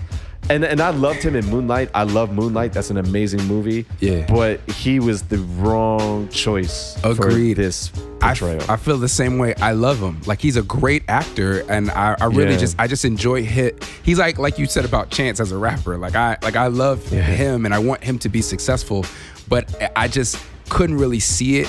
and 0.49 0.65
and 0.65 0.81
I 0.81 0.91
loved 0.91 1.23
him 1.23 1.35
in 1.35 1.45
Moonlight. 1.47 1.91
I 1.95 2.05
love 2.05 2.33
Moonlight. 2.33 2.73
That's 2.73 2.91
an 2.91 2.99
amazing 2.99 3.43
movie. 3.45 3.85
Yeah. 4.01 4.27
But 4.29 4.61
he 4.71 5.01
was 5.01 5.23
the 5.23 5.39
wrong 5.39 6.29
choice 6.29 6.97
Agreed. 7.03 7.57
for 7.57 7.63
this 7.63 7.91
portrayal. 8.29 8.63
I 8.71 8.77
feel 8.77 8.99
the 8.99 9.09
same 9.09 9.39
way. 9.39 9.55
I 9.57 9.73
love 9.73 9.99
him. 10.01 10.21
Like 10.27 10.41
he's 10.41 10.57
a 10.57 10.63
great 10.63 11.03
actor, 11.09 11.61
and 11.71 11.91
I, 11.91 12.17
I 12.21 12.27
really 12.27 12.53
Yeah. 12.53 12.59
just 12.59 12.77
I 12.79 12.87
just 12.87 13.05
enjoy 13.05 13.43
hit. 13.45 13.85
He's 14.03 14.19
like 14.19 14.39
like 14.39 14.59
you 14.59 14.67
said 14.67 14.85
about 14.85 15.11
Chance 15.11 15.41
as 15.41 15.53
a 15.53 15.57
rapper. 15.59 15.97
Like 15.99 16.15
I 16.17 16.37
like 16.43 16.57
I 16.57 16.67
love 16.69 17.07
him, 17.09 17.65
and 17.65 17.75
I 17.75 17.79
want 17.79 18.03
him 18.05 18.19
to 18.21 18.29
be 18.29 18.43
successful, 18.43 19.05
but 19.49 19.73
I 19.97 20.09
just 20.09 20.39
couldn't 20.69 20.97
really 20.99 21.21
see 21.21 21.59
it. 21.61 21.69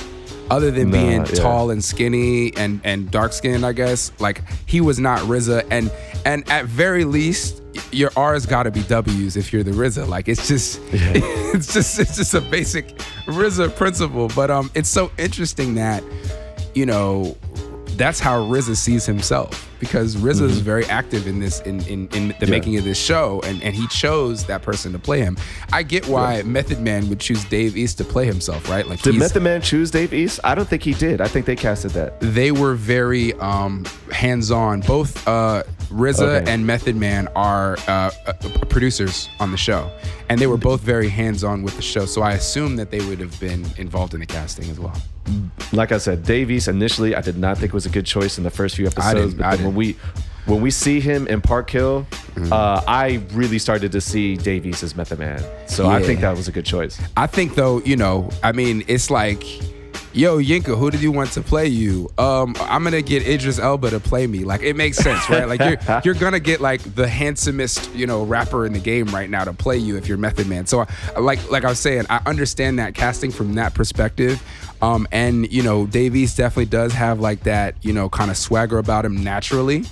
Other 0.50 0.72
than 0.72 0.92
Nah, 0.92 0.98
being 0.98 1.20
yeah. 1.26 1.42
tall 1.44 1.72
and 1.72 1.84
skinny 1.84 2.56
and 2.56 2.80
and 2.86 3.12
dark 3.12 3.34
skinned, 3.34 3.66
I 3.66 3.74
guess 3.74 4.14
like 4.20 4.44
he 4.66 4.80
was 4.80 4.98
not 4.98 5.20
RZA, 5.24 5.68
and 5.70 5.92
and 6.26 6.50
at 6.50 6.64
very 6.66 7.04
least 7.04 7.62
your 7.92 8.12
R's 8.16 8.46
got 8.46 8.64
to 8.64 8.72
be 8.72 8.82
W's 8.84 9.36
if 9.36 9.52
you're 9.52 9.62
the 9.64 9.72
RZA. 9.72 10.08
Like 10.08 10.30
it's 10.30 10.48
just 10.48 10.80
it's 10.94 11.74
just 11.74 12.00
it's 12.00 12.16
just 12.16 12.34
a 12.34 12.40
basic 12.40 12.96
RZA 13.26 13.76
principle. 13.76 14.30
But 14.34 14.50
um, 14.50 14.72
it's 14.74 14.88
so 14.88 15.12
interesting 15.18 15.76
that 15.76 16.02
you 16.78 16.86
know 16.86 17.36
that's 17.98 18.20
how 18.20 18.40
RZA 18.40 18.76
sees 18.76 19.08
himself 19.08 19.68
because 19.80 20.16
RZA 20.18 20.44
is 20.44 20.60
very 20.60 20.86
active 20.86 21.26
in 21.26 21.40
this 21.40 21.62
in 21.62 21.82
in, 21.88 22.08
in 22.10 22.28
the 22.28 22.34
Mm-hmm. 22.36 22.44
Yeah. 22.44 22.50
making 22.52 22.78
of 22.78 22.84
this 22.84 23.00
show, 23.00 23.42
and 23.44 23.64
and 23.64 23.74
he 23.76 23.88
chose 23.88 24.46
that 24.46 24.62
person 24.62 24.92
to 24.94 25.00
play 25.00 25.22
him. 25.22 25.36
I 25.74 25.82
get 25.82 26.08
why 26.08 26.44
Method 26.44 26.80
Man 26.80 27.10
would 27.10 27.20
choose 27.20 27.44
Dave 27.46 27.76
East 27.76 27.98
to 27.98 28.04
play 28.04 28.26
himself, 28.28 28.70
right? 28.70 28.86
Like 28.88 29.02
did 29.02 29.16
Method 29.16 29.42
Man 29.42 29.62
choose 29.62 29.90
Dave 29.90 30.14
East? 30.14 30.40
I 30.44 30.54
don't 30.54 30.68
think 30.68 30.84
he 30.84 30.94
did. 30.94 31.22
I 31.22 31.28
think 31.28 31.48
they 31.48 31.56
casted 31.56 31.92
that. 31.92 32.20
they 32.20 32.52
were 32.52 32.76
very 32.76 33.34
um, 33.36 33.86
hands-on. 34.12 34.82
Both 34.82 35.28
uh, 35.28 35.64
RZA 35.90 36.42
Okay. 36.42 36.52
and 36.52 36.66
Method 36.66 36.96
Man 36.96 37.28
are 37.36 37.78
uh, 37.88 38.12
uh, 38.26 38.34
producers 38.70 39.30
on 39.40 39.52
the 39.52 39.58
show, 39.58 39.90
and 40.30 40.40
they 40.40 40.48
were 40.48 40.58
both 40.58 40.82
very 40.82 41.10
hands-on 41.10 41.64
with 41.64 41.76
the 41.76 41.82
show. 41.82 42.06
So 42.06 42.22
I 42.22 42.34
assume 42.34 42.76
that 42.78 42.92
they 42.92 43.00
would 43.06 43.20
have 43.20 43.40
been 43.40 43.66
involved 43.78 44.14
in 44.14 44.20
the 44.20 44.26
casting 44.26 44.70
as 44.70 44.80
well. 44.80 44.96
Like 45.74 45.92
I 45.92 45.98
said, 45.98 46.24
Dave 46.24 46.50
East 46.52 46.68
initially 46.68 47.16
I 47.16 47.22
did 47.22 47.38
not 47.38 47.58
think 47.58 47.74
was 47.74 47.86
a 47.86 47.90
good 47.90 48.06
choice 48.06 48.38
in 48.38 48.44
the 48.44 48.50
first 48.52 48.76
few 48.76 48.88
episodes. 48.88 49.34
but 49.34 49.60
when 49.60 49.76
we 49.76 49.98
when 50.46 50.62
we 50.62 50.72
see 50.72 51.02
him 51.02 51.28
in 51.28 51.42
Park 51.42 51.70
Hill, 51.70 52.06
Mm-hmm. 52.38 52.54
uh, 52.54 52.84
I 52.88 53.20
really 53.34 53.58
started 53.58 53.92
to 53.94 54.00
see 54.00 54.38
Dave 54.38 54.64
East 54.68 54.84
as 54.84 54.96
Method 54.96 55.18
Man. 55.18 55.44
So 55.68 55.90
I 55.90 56.04
think 56.04 56.22
that 56.22 56.38
was 56.38 56.48
a 56.48 56.52
good 56.52 56.66
choice. 56.68 57.02
I 57.18 57.26
think 57.26 57.56
though, 57.56 57.80
you 57.82 57.96
know, 57.98 58.30
I 58.44 58.52
mean, 58.52 58.84
it's 58.88 59.10
like, 59.10 59.44
yo, 60.18 60.40
Yinka, 60.40 60.78
who 60.78 60.90
did 60.92 61.02
you 61.02 61.12
want 61.12 61.32
to 61.32 61.42
play 61.42 61.68
you? 61.68 62.10
Um, 62.18 62.56
I'm 62.60 62.84
gonna 62.84 63.02
get 63.02 63.28
Idris 63.28 63.60
Elba 63.60 63.92
to 63.92 64.00
play 64.00 64.26
me. 64.28 64.44
Like, 64.44 64.62
it 64.64 64.76
makes 64.76 64.98
sense, 64.98 65.30
right? 65.30 65.48
Like, 65.48 65.60
you're 65.62 66.02
you're 66.04 66.14
gonna 66.16 66.40
get 66.40 66.60
like 66.60 66.82
the 66.96 67.08
handsomest, 67.08 67.94
you 67.94 68.08
know, 68.08 68.24
rapper 68.24 68.66
in 68.66 68.74
the 68.74 68.80
game 68.80 69.08
right 69.08 69.30
now 69.30 69.44
to 69.44 69.54
play 69.54 69.78
you 69.78 69.96
if 69.98 70.08
you're 70.08 70.18
Method 70.18 70.48
Man. 70.48 70.66
So, 70.66 70.82
I- 71.16 71.20
like 71.20 71.50
like 71.52 71.64
I 71.64 71.70
was 71.70 71.80
saying, 71.80 72.06
I 72.10 72.20
understand 72.26 72.80
that 72.80 72.96
casting 72.96 73.32
from 73.32 73.54
that 73.56 73.74
perspective. 73.74 74.42
Um, 74.82 75.08
and 75.12 75.52
you 75.52 75.64
know, 75.64 75.86
Dave 75.86 76.16
East 76.16 76.38
definitely 76.38 76.66
does 76.66 76.94
have 76.94 77.20
like 77.20 77.44
that, 77.44 77.76
you 77.82 77.94
know, 77.94 78.10
kind 78.10 78.30
of 78.32 78.38
swagger 78.38 78.78
about 78.78 79.06
him 79.06 79.24
naturally. 79.24 79.86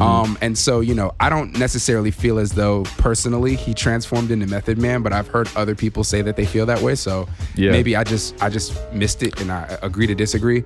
Um, 0.00 0.38
and 0.40 0.56
so, 0.56 0.80
you 0.80 0.94
know, 0.94 1.12
I 1.18 1.28
don't 1.28 1.58
necessarily 1.58 2.10
feel 2.12 2.38
as 2.38 2.52
though 2.52 2.84
personally 2.98 3.56
he 3.56 3.74
transformed 3.74 4.30
into 4.30 4.46
Method 4.46 4.78
Man, 4.78 5.02
but 5.02 5.12
I've 5.12 5.26
heard 5.26 5.48
other 5.56 5.74
people 5.74 6.04
say 6.04 6.22
that 6.22 6.36
they 6.36 6.46
feel 6.46 6.64
that 6.66 6.80
way. 6.80 6.94
So 6.94 7.28
Yeah. 7.56 7.72
maybe 7.72 7.96
I 7.96 8.04
just 8.04 8.40
I 8.42 8.50
just 8.50 8.78
missed 8.92 9.22
it 9.24 9.40
and 9.40 9.50
I 9.50 9.78
agree 9.82 10.06
to 10.06 10.14
disagree. 10.14 10.62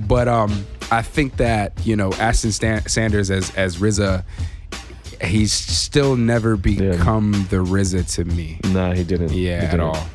But 0.00 0.26
um, 0.26 0.66
I 0.90 1.02
think 1.02 1.36
that 1.36 1.72
you 1.86 1.94
know 1.94 2.12
Ashton 2.14 2.50
Stan- 2.50 2.86
Sanders 2.88 3.30
as 3.30 3.54
as 3.54 3.76
RZA, 3.76 4.24
he's 5.22 5.52
still 5.52 6.16
never 6.16 6.56
become 6.56 7.46
the 7.50 7.58
RZA 7.58 8.12
to 8.16 8.24
me. 8.24 8.58
Nah, 8.64 8.92
he 8.92 9.04
didn't. 9.04 9.28
He 9.30 9.46
Yeah, 9.46 9.52
at 9.52 9.70
didn't. 9.70 9.80
all. 9.80 10.06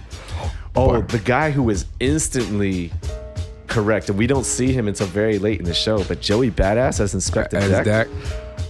Oh, 0.75 0.91
But- 0.99 1.09
the 1.09 1.19
guy 1.19 1.51
who 1.51 1.63
was 1.63 1.85
instantly 2.01 2.91
correct, 3.67 4.09
and 4.09 4.17
we 4.17 4.27
don't 4.27 4.45
see 4.45 4.73
him 4.73 4.87
until 4.87 5.07
very 5.07 5.39
late 5.39 5.59
in 5.59 5.65
the 5.65 5.73
show. 5.73 6.03
But 6.03 6.21
Joey 6.21 6.51
Badass 6.51 6.99
as 6.99 7.13
Inspectah 7.15 7.53
As 7.53 7.69
Deck. 7.71 7.85
that, 7.85 8.07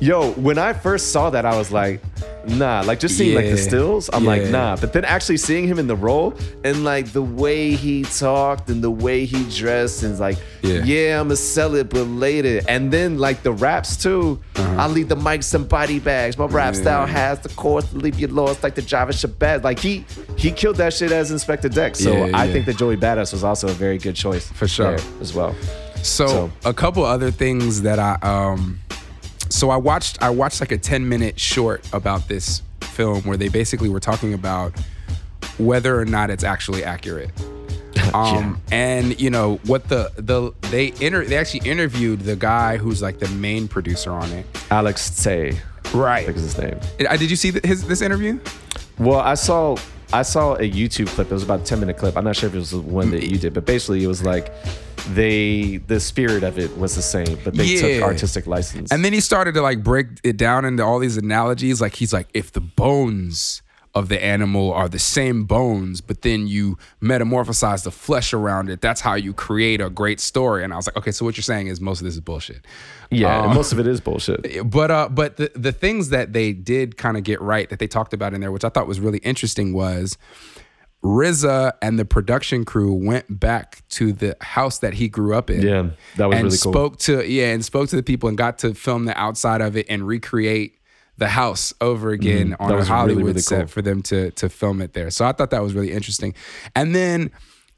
Yo, 0.01 0.31
when 0.31 0.57
I 0.57 0.71
first 0.71 1.11
saw 1.11 1.29
that, 1.29 1.45
I 1.45 1.57
was 1.57 1.71
like, 1.73 2.01
nah. 2.47 2.81
Like 2.85 3.01
just 3.01 3.17
seeing 3.17 3.35
like 3.35 3.45
the 3.45 3.57
Yeah. 3.57 3.67
stills, 3.67 4.09
I'm 4.13 4.23
like, 4.23 4.43
Yeah. 4.43 4.51
nah. 4.51 4.75
But 4.77 4.93
then 4.93 5.03
actually 5.03 5.35
seeing 5.37 5.67
him 5.67 5.77
in 5.77 5.87
the 5.87 5.95
role 5.95 6.33
and 6.63 6.85
like 6.85 7.11
the 7.11 7.21
way 7.21 7.71
he 7.73 8.03
talked 8.03 8.69
and 8.69 8.81
the 8.81 8.89
way 8.89 9.25
he 9.25 9.43
dressed 9.49 10.03
and 10.03 10.17
like, 10.17 10.37
Yeah. 10.61 10.83
yeah, 10.85 11.19
I'ma 11.19 11.35
sell 11.35 11.75
it, 11.75 11.89
but 11.89 12.05
later. 12.05 12.61
And 12.69 12.91
then 12.91 13.17
like 13.17 13.43
the 13.43 13.51
raps 13.51 13.97
too. 13.97 14.39
I 14.55 14.87
leave 14.87 15.09
the 15.09 15.17
mic 15.17 15.43
some 15.43 15.65
body 15.65 15.99
bags. 15.99 16.37
My 16.37 16.45
rap 16.45 16.75
style 16.75 17.05
has 17.05 17.39
the 17.39 17.49
course 17.49 17.83
to 17.89 17.97
leave 17.97 18.17
you 18.17 18.27
lost 18.27 18.63
like 18.63 18.75
the 18.75 18.81
Java 18.81 19.11
Shabazz. 19.11 19.65
Like 19.65 19.79
he 19.79 20.05
he 20.37 20.49
killed 20.51 20.77
that 20.77 20.93
shit 20.93 21.11
as 21.11 21.29
Inspectah 21.33 21.73
Deck. 21.73 21.97
So 21.97 22.13
Yeah, 22.13 22.37
I 22.37 22.45
yeah. 22.45 22.53
think 22.53 22.65
that 22.67 22.77
Joey 22.77 22.95
Badass 22.95 23.33
was 23.33 23.43
also 23.43 23.67
a 23.67 23.73
very 23.73 23.97
good 23.97 24.15
choice 24.15 24.47
For 24.47 24.65
sure. 24.67 24.95
there 24.95 25.05
as 25.19 25.33
well. 25.33 25.53
So, 26.03 26.27
So- 26.27 26.51
a 26.63 26.73
couple 26.73 27.03
other 27.03 27.31
things 27.31 27.81
that 27.81 27.99
I 27.99 28.17
um 28.21 28.79
so 29.49 29.69
I 29.69 29.77
watched 29.77 30.21
I 30.21 30.29
watched 30.29 30.59
like 30.61 30.71
a 30.71 30.77
10 30.77 31.07
minute 31.07 31.39
short 31.39 31.87
about 31.93 32.27
this 32.27 32.61
film 32.81 33.21
where 33.23 33.37
they 33.37 33.49
basically 33.49 33.89
were 33.89 33.99
talking 33.99 34.33
about 34.33 34.73
whether 35.57 35.99
or 35.99 36.05
not 36.05 36.29
it's 36.29 36.43
actually 36.43 36.83
accurate. 36.83 37.31
Um 38.13 38.59
and 38.71 39.19
you 39.21 39.29
know 39.29 39.57
what 39.65 39.87
the 39.87 40.11
the 40.15 40.51
they 40.71 40.93
inter 40.99 41.25
they 41.25 41.37
actually 41.37 41.69
interviewed 41.69 42.21
the 42.21 42.35
guy 42.35 42.77
who's 42.77 43.01
like 43.03 43.19
the 43.19 43.27
main 43.29 43.67
producer 43.67 44.11
on 44.11 44.31
it. 44.31 44.45
Alex 44.71 45.11
Tse, 45.11 45.51
I 45.51 45.91
Right. 45.93 46.25
think 46.25 46.37
is 46.37 46.43
his 46.43 46.57
name. 46.57 46.79
Uh, 47.07 47.17
Did 47.17 47.29
you 47.29 47.35
see 47.35 47.51
his 47.63 47.85
this 47.85 48.01
interview? 48.01 48.39
Well, 48.97 49.19
I 49.19 49.35
saw 49.35 49.77
I 50.11 50.23
saw 50.23 50.55
a 50.55 50.67
YouTube 50.71 51.07
clip. 51.09 51.29
It 51.29 51.33
was 51.33 51.43
about 51.43 51.59
a 51.61 51.63
10 51.63 51.79
minute 51.79 51.97
clip. 51.97 52.17
I'm 52.17 52.23
not 52.23 52.35
sure 52.35 52.49
if 52.49 52.55
it 52.55 52.57
was 52.57 52.71
the 52.71 52.79
one 52.79 53.11
that 53.11 53.29
you 53.29 53.37
did, 53.37 53.53
but 53.53 53.65
basically 53.65 54.03
it 54.03 54.07
was 54.07 54.23
like 54.23 54.51
they 55.13 55.77
the 55.87 55.99
spirit 55.99 56.43
of 56.43 56.57
it 56.59 56.75
was 56.77 56.95
the 56.95 57.01
same, 57.01 57.37
but 57.43 57.53
they 57.55 57.65
Yeah. 57.65 57.81
took 57.99 58.03
artistic 58.03 58.47
license. 58.47 58.91
And 58.91 59.03
then 59.03 59.13
he 59.13 59.19
started 59.19 59.53
to 59.55 59.61
like 59.61 59.83
break 59.83 60.07
it 60.23 60.37
down 60.37 60.65
into 60.65 60.83
all 60.83 60.99
these 60.99 61.17
analogies. 61.17 61.81
Like 61.81 61.95
he's 61.95 62.13
like, 62.13 62.27
if 62.33 62.51
the 62.51 62.61
bones 62.61 63.61
of 63.95 64.07
the 64.07 64.23
animal 64.23 64.71
are 64.71 64.87
the 64.87 64.99
same 64.99 65.45
bones, 65.45 65.99
but 65.99 66.21
then 66.21 66.45
you 66.47 66.77
metamorphosize 67.01 67.83
the 67.83 67.89
flesh 67.91 68.33
around 68.33 68.69
it, 68.69 68.81
that's 68.81 69.01
how 69.01 69.15
you 69.15 69.33
create 69.33 69.81
a 69.81 69.89
great 69.89 70.19
story. 70.19 70.63
And 70.63 70.71
I 70.71 70.75
was 70.75 70.85
like, 70.85 70.95
okay, 70.95 71.11
so 71.11 71.25
what 71.25 71.35
you're 71.37 71.41
saying 71.43 71.67
is 71.67 71.81
most 71.81 71.99
of 71.99 72.05
this 72.05 72.13
is 72.13 72.21
bullshit. 72.21 72.65
yeah, 73.09 73.41
Um, 73.45 73.55
most 73.55 73.71
of 73.73 73.79
it 73.79 73.87
is 73.87 73.99
bullshit. 73.99 74.45
but 74.69 74.91
uh 74.91 75.09
but 75.09 75.37
the 75.37 75.51
the 75.55 75.71
things 75.71 76.09
that 76.09 76.33
they 76.33 76.53
did 76.53 76.97
kind 76.97 77.17
of 77.17 77.23
get 77.23 77.41
right 77.41 77.67
that 77.71 77.79
they 77.79 77.87
talked 77.87 78.13
about 78.13 78.33
in 78.35 78.41
there 78.41 78.51
which 78.51 78.63
i 78.63 78.69
thought 78.69 78.87
was 78.87 78.99
really 78.99 79.17
interesting 79.19 79.73
was 79.73 80.17
RZA 81.03 81.73
and 81.81 81.97
the 81.97 82.05
production 82.05 82.65
crew 82.65 82.93
went 82.93 83.39
back 83.39 83.83
to 83.89 84.11
the 84.11 84.35
house 84.41 84.79
that 84.79 84.95
he 84.95 85.07
grew 85.07 85.33
up 85.33 85.49
in. 85.49 85.61
Yeah, 85.61 85.89
that 86.17 86.27
was 86.27 86.35
and 86.37 86.43
really 86.45 86.57
cool. 86.57 86.73
spoke 86.73 86.97
to 86.99 87.25
yeah, 87.29 87.53
and 87.53 87.63
spoke 87.63 87.89
to 87.89 87.95
the 87.95 88.03
people 88.03 88.27
and 88.29 88.37
got 88.37 88.57
to 88.59 88.73
film 88.73 89.05
the 89.05 89.17
outside 89.19 89.61
of 89.61 89.77
it 89.77 89.85
and 89.89 90.05
recreate 90.05 90.75
the 91.17 91.29
house 91.29 91.73
over 91.81 92.11
again 92.11 92.55
on 92.59 92.59
Mm-hmm. 92.59 92.67
That 92.69 92.73
a 92.73 92.77
was 92.77 92.89
really, 92.89 92.97
Hollywood 92.99 93.25
really 93.25 93.39
set 93.41 93.59
cool. 93.59 93.67
for 93.67 93.81
them 93.81 94.01
to 94.03 94.31
to 94.31 94.49
film 94.49 94.81
it 94.81 94.93
there. 94.93 95.09
So 95.09 95.25
I 95.25 95.31
thought 95.31 95.51
that 95.51 95.63
was 95.63 95.73
really 95.73 95.91
interesting. 95.91 96.33
And 96.75 96.93
then 96.93 97.31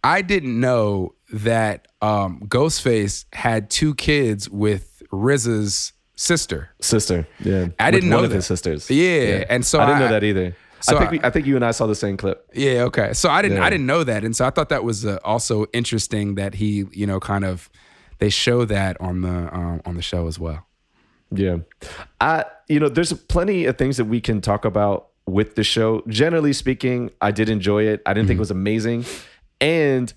I 0.04 0.22
didn't 0.24 0.60
know 0.60 1.14
that 1.32 1.88
um, 2.02 2.42
Ghostface 2.48 3.26
had 3.34 3.70
two 3.70 3.94
kids 3.96 4.50
with 4.50 5.04
RZA's 5.12 5.94
sister. 6.16 6.70
Sister, 6.82 7.28
yeah. 7.40 7.68
I 7.80 7.92
didn't 7.92 8.10
know 8.10 8.18
one 8.18 8.26
of 8.26 8.32
that. 8.32 8.38
his 8.38 8.48
sisters. 8.48 8.90
Yeah, 8.90 9.46
and 9.50 9.64
so 9.66 9.80
I 9.80 9.86
didn't 9.86 9.98
I- 9.98 10.06
know 10.06 10.12
that 10.12 10.24
either. 10.24 10.56
So 10.82 10.96
I 10.96 11.00
think 11.00 11.08
I- 11.08 11.12
we, 11.12 11.20
I 11.24 11.30
think 11.30 11.46
you 11.46 11.56
and 11.56 11.64
I 11.66 11.72
saw 11.72 11.88
the 11.88 11.96
same 11.96 12.18
clip. 12.18 12.50
Yeah. 12.54 12.84
Okay. 12.84 13.14
So 13.14 13.30
I 13.30 13.42
didn't. 13.42 13.58
Yeah. 13.58 13.66
I 13.66 13.70
didn't 13.70 13.86
know 13.86 14.04
that, 14.04 14.24
and 14.24 14.36
so 14.36 14.46
I 14.46 14.50
thought 14.50 14.70
that 14.70 14.84
was 14.84 15.06
uh, 15.06 15.20
also 15.24 15.66
interesting 15.74 16.36
that 16.36 16.56
he, 16.56 16.86
you 16.92 17.06
know, 17.08 17.20
kind 17.20 17.46
of 17.46 17.70
they 18.20 18.30
show 18.30 18.66
that 18.66 19.00
on 19.02 19.22
the 19.22 19.30
um, 19.56 19.82
on 19.86 19.96
the 19.96 20.02
show 20.02 20.28
as 20.28 20.38
well. 20.40 20.66
Yeah. 21.34 21.58
I 22.20 22.46
you 22.68 22.80
know, 22.80 22.90
there's 22.90 23.14
plenty 23.14 23.66
of 23.66 23.78
things 23.78 23.98
that 23.98 24.06
we 24.06 24.20
can 24.22 24.42
talk 24.42 24.66
about 24.66 25.08
with 25.28 25.56
the 25.56 25.64
show. 25.64 26.04
Generally 26.08 26.54
speaking, 26.54 27.10
I 27.22 27.32
did 27.32 27.48
enjoy 27.50 27.84
it. 27.84 28.02
I 28.06 28.14
didn't 28.14 28.28
think 28.28 28.38
it 28.38 28.42
was 28.42 28.52
amazing. 28.52 29.06
And 29.60 30.12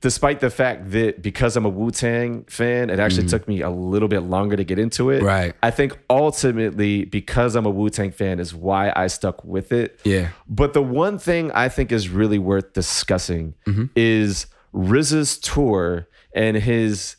despite 0.00 0.40
the 0.40 0.50
fact 0.50 0.90
that 0.92 1.22
because 1.22 1.56
I'm 1.56 1.64
a 1.64 1.68
Wu-Tang 1.68 2.44
fan, 2.44 2.90
it 2.90 3.00
actually 3.00 3.24
mm. 3.24 3.30
took 3.30 3.48
me 3.48 3.62
a 3.62 3.70
little 3.70 4.08
bit 4.08 4.20
longer 4.20 4.56
to 4.56 4.64
get 4.64 4.78
into 4.78 5.10
it. 5.10 5.22
Right. 5.22 5.54
I 5.62 5.70
think 5.70 5.98
ultimately 6.08 7.04
because 7.04 7.56
I'm 7.56 7.66
a 7.66 7.70
Wu-Tang 7.70 8.12
fan 8.12 8.38
is 8.38 8.54
why 8.54 8.92
I 8.94 9.08
stuck 9.08 9.44
with 9.44 9.72
it. 9.72 10.00
Yeah. 10.04 10.28
But 10.48 10.72
the 10.72 10.82
one 10.82 11.18
thing 11.18 11.50
I 11.52 11.68
think 11.68 11.90
is 11.90 12.08
really 12.08 12.38
worth 12.38 12.72
discussing 12.72 13.54
mm-hmm. 13.66 13.86
is 13.96 14.46
RZA's 14.72 15.38
tour 15.38 16.08
and 16.34 16.56
his 16.56 17.16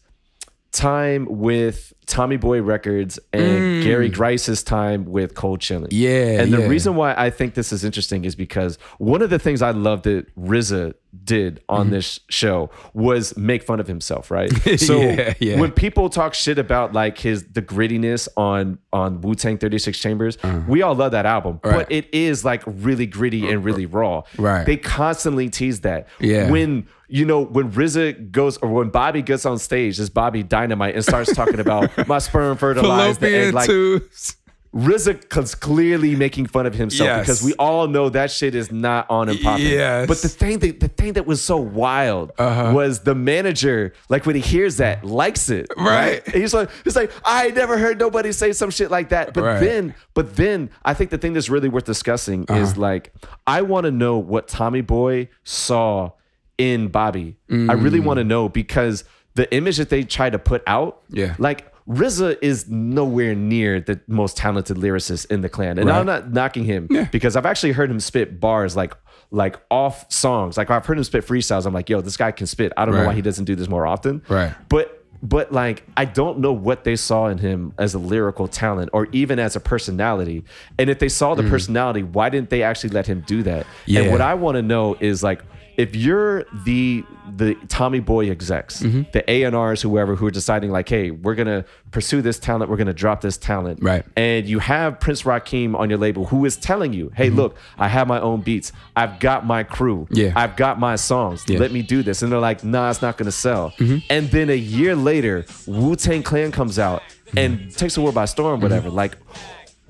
time 0.72 1.28
with 1.30 1.94
Tommy 2.10 2.38
Boy 2.38 2.62
Records 2.62 3.20
and 3.32 3.84
Gary 3.84 4.10
Grice's 4.10 4.64
time 4.64 5.06
with 5.06 5.36
Cold 5.36 5.60
Chillin'. 5.60 5.88
Yeah, 5.92 6.42
And 6.42 6.52
the 6.52 6.60
yeah. 6.62 6.68
reason 6.68 6.96
why 6.96 7.14
I 7.16 7.30
think 7.30 7.54
this 7.54 7.72
is 7.72 7.84
interesting 7.86 8.26
is 8.26 8.36
because 8.36 8.78
one 8.98 9.22
of 9.22 9.30
the 9.30 9.40
things 9.40 9.62
I 9.62 9.72
love 9.72 10.02
that 10.04 10.36
RZA 10.36 10.96
did 11.24 11.62
on 11.70 11.86
Mm-hmm. 11.88 11.94
this 11.96 12.20
show 12.30 12.70
was 12.94 13.36
make 13.38 13.64
fun 13.64 13.80
of 13.80 13.88
himself, 13.88 14.30
right? 14.30 14.52
So 14.80 15.00
Yeah, 15.00 15.34
yeah. 15.40 15.60
when 15.60 15.72
people 15.72 16.10
talk 16.10 16.34
shit 16.34 16.58
about 16.60 16.94
like 16.94 17.18
his 17.18 17.46
the 17.46 17.62
grittiness 17.62 18.28
on 18.38 18.80
on 18.92 19.22
Wu 19.22 19.34
Tang 19.36 19.58
36 19.58 19.98
Chambers, 20.00 20.38
we 20.68 20.82
all 20.82 20.96
love 20.96 21.12
that 21.14 21.26
album. 21.26 21.60
Right. 21.64 21.78
but 21.88 21.92
it 21.92 22.08
is 22.14 22.44
like 22.44 22.64
really 22.66 23.06
gritty 23.06 23.50
and 23.50 23.64
really 23.64 23.86
raw. 23.86 24.24
Right. 24.38 24.66
They 24.66 24.78
constantly 24.78 25.50
tease 25.50 25.82
that. 25.82 26.08
Yeah. 26.20 26.50
When 26.52 26.88
you 27.12 27.26
know 27.26 27.42
when 27.44 27.72
RZA 27.72 28.30
goes 28.32 28.58
or 28.58 28.70
when 28.70 28.90
Bobby 28.90 29.24
gets 29.24 29.44
on 29.46 29.58
stage 29.58 30.00
as 30.00 30.12
Bobby 30.12 30.44
Dynamite 30.44 30.94
and 30.94 31.04
starts 31.04 31.34
talking 31.34 31.60
about 31.60 31.90
my 32.08 32.20
sperm 32.20 32.58
fertilized 32.58 33.20
the 33.20 33.34
egg, 33.36 33.54
like 33.54 33.68
tubes. 33.68 34.36
RZA 34.72 35.36
was 35.36 35.56
clearly 35.56 36.16
making 36.16 36.46
fun 36.46 36.68
of 36.68 36.76
himself 36.76 37.08
Yes. 37.08 37.26
because 37.26 37.42
we 37.44 37.54
all 37.56 37.88
know 37.88 38.10
that 38.10 38.30
shit 38.30 38.54
is 38.54 38.72
not 38.72 39.10
on 39.10 39.28
and 39.28 39.40
popping. 39.42 39.66
Yes. 39.66 40.08
But 40.08 40.22
the 40.22 40.30
thing 40.30 40.60
that 40.60 40.80
the 40.80 40.88
thing 40.90 41.14
that 41.14 41.26
was 41.26 41.42
so 41.42 41.58
wild 41.58 42.32
Uh-huh. 42.38 42.72
was 42.76 43.00
the 43.00 43.16
manager, 43.16 43.94
like 44.10 44.28
when 44.28 44.36
he 44.36 44.42
hears 44.44 44.78
that, 44.78 45.04
likes 45.04 45.50
it. 45.50 45.72
Right. 45.76 46.24
And 46.24 46.36
he's 46.36 46.54
like, 46.54 46.70
he's 46.84 46.96
like, 46.96 47.12
I 47.26 47.50
never 47.50 47.80
heard 47.80 47.98
nobody 48.00 48.32
say 48.32 48.52
some 48.54 48.70
shit 48.70 48.92
like 48.92 49.10
that. 49.10 49.34
But 49.34 49.44
Right. 49.44 49.60
then, 49.60 49.96
but 50.14 50.36
then 50.36 50.70
I 50.86 50.94
think 50.94 51.10
the 51.10 51.18
thing 51.18 51.34
that's 51.34 51.50
really 51.50 51.68
worth 51.70 51.86
discussing 51.86 52.46
Uh-huh. 52.48 52.60
is 52.62 52.78
like, 52.78 53.12
I 53.48 53.64
want 53.64 53.86
to 53.86 53.92
know 53.92 54.20
what 54.20 54.48
Tommy 54.48 54.82
Boy 54.82 55.30
saw 55.44 56.12
in 56.60 56.90
Bobby. 56.90 57.38
I 57.50 57.74
really 57.74 58.00
want 58.00 58.20
to 58.20 58.24
know 58.24 58.48
because 58.50 59.04
the 59.34 59.52
image 59.52 59.78
that 59.78 59.90
they 59.90 60.04
try 60.04 60.30
to 60.30 60.38
put 60.38 60.62
out, 60.68 61.02
Yeah. 61.10 61.34
like 61.40 61.69
RZA 61.90 62.38
is 62.42 62.70
nowhere 62.70 63.34
near 63.34 63.82
the 63.82 64.00
most 64.08 64.38
talented 64.38 64.78
lyricist 64.78 65.30
in 65.32 65.42
the 65.42 65.50
clan, 65.50 65.80
and 65.80 65.90
Right. 65.90 65.98
I'm 66.00 66.06
not 66.06 66.32
knocking 66.32 66.64
him 66.64 66.88
because 67.12 67.36
I've 67.36 67.46
actually 67.48 67.72
heard 67.72 67.90
him 67.90 68.00
spit 68.00 68.40
bars 68.40 68.76
like 68.76 68.94
like 69.32 69.60
off 69.70 70.12
songs. 70.12 70.58
Like 70.58 70.70
I've 70.70 70.86
heard 70.86 70.98
him 70.98 71.04
spit 71.04 71.26
freestyles. 71.26 71.66
I'm 71.66 71.74
like, 71.74 71.90
yo, 71.90 72.02
this 72.02 72.18
guy 72.18 72.32
can 72.32 72.48
spit. 72.48 72.74
I 72.78 72.86
don't 72.86 72.96
know 72.96 73.06
why 73.06 73.14
he 73.14 73.22
doesn't 73.22 73.46
do 73.46 73.56
this 73.56 73.68
more 73.68 73.86
often. 73.88 74.22
Right. 74.30 74.54
But 74.70 75.04
but 75.22 75.52
like 75.52 75.84
I 75.98 76.06
don't 76.06 76.40
know 76.40 76.54
what 76.54 76.84
they 76.84 76.96
saw 76.96 77.28
in 77.28 77.40
him 77.40 77.74
as 77.78 77.94
a 77.94 78.00
lyrical 78.00 78.48
talent 78.48 78.90
or 78.94 79.08
even 79.12 79.40
as 79.40 79.56
a 79.56 79.60
personality. 79.60 80.46
And 80.78 80.90
if 80.90 81.00
they 81.00 81.10
saw 81.10 81.36
the 81.36 81.44
personality, 81.44 82.04
why 82.04 82.30
didn't 82.30 82.50
they 82.52 82.64
actually 82.64 82.92
let 82.92 83.08
him 83.08 83.24
do 83.28 83.44
that? 83.44 83.66
Mm. 83.66 83.70
Yeah. 83.86 84.02
And 84.02 84.12
what 84.12 84.22
I 84.22 84.36
want 84.36 84.56
to 84.56 84.62
know 84.62 84.96
is 85.00 85.24
like 85.24 85.44
if 85.80 85.96
you're 85.96 86.44
the 86.66 87.04
the 87.38 87.56
Tommy 87.68 88.00
Boy 88.00 88.30
execs, 88.30 88.82
Mm-hmm. 88.82 89.04
the 89.14 89.22
A 89.32 89.44
and 89.44 89.56
R's, 89.56 89.82
whoever 89.82 90.16
who 90.16 90.26
are 90.28 90.32
deciding 90.32 90.72
like, 90.72 90.90
hey, 90.90 91.12
we're 91.12 91.36
gonna 91.36 91.64
pursue 91.92 92.22
this 92.22 92.38
talent, 92.40 92.70
we're 92.72 92.76
gonna 92.84 92.94
drop 93.06 93.22
this 93.22 93.38
talent, 93.38 93.80
Right. 93.82 94.04
And 94.18 94.46
you 94.48 94.60
have 94.60 95.00
Prince 95.00 95.22
Rakeem 95.24 95.76
on 95.80 95.90
your 95.90 96.00
label 96.00 96.26
who 96.26 96.44
is 96.46 96.58
telling 96.58 96.92
you, 96.92 97.12
hey, 97.16 97.28
Mm-hmm. 97.28 97.38
look, 97.38 97.56
I 97.78 97.88
have 97.88 98.08
my 98.08 98.20
own 98.20 98.42
beats, 98.42 98.72
I've 98.96 99.20
got 99.20 99.46
my 99.46 99.64
crew, 99.64 100.08
Yeah. 100.10 100.34
I've 100.36 100.56
got 100.58 100.80
my 100.80 100.96
songs, 100.98 101.46
Yeah. 101.48 101.60
let 101.60 101.72
me 101.72 101.82
do 101.84 102.04
this, 102.04 102.22
and 102.24 102.32
they're 102.32 102.40
like, 102.40 102.64
nah, 102.64 102.90
it's 102.90 103.02
not 103.02 103.18
gonna 103.18 103.32
sell. 103.32 103.72
Mm-hmm. 103.78 103.98
And 104.10 104.30
then 104.32 104.50
a 104.50 104.58
year 104.58 104.96
later, 104.96 105.46
Wu 105.68 105.96
Tang 105.96 106.24
Clan 106.24 106.52
comes 106.52 106.78
out 106.80 107.02
Mm-hmm. 107.30 107.38
and 107.38 107.78
takes 107.78 107.94
the 107.94 108.02
world 108.02 108.16
by 108.16 108.26
storm, 108.26 108.60
whatever, 108.60 108.90
like. 108.90 109.16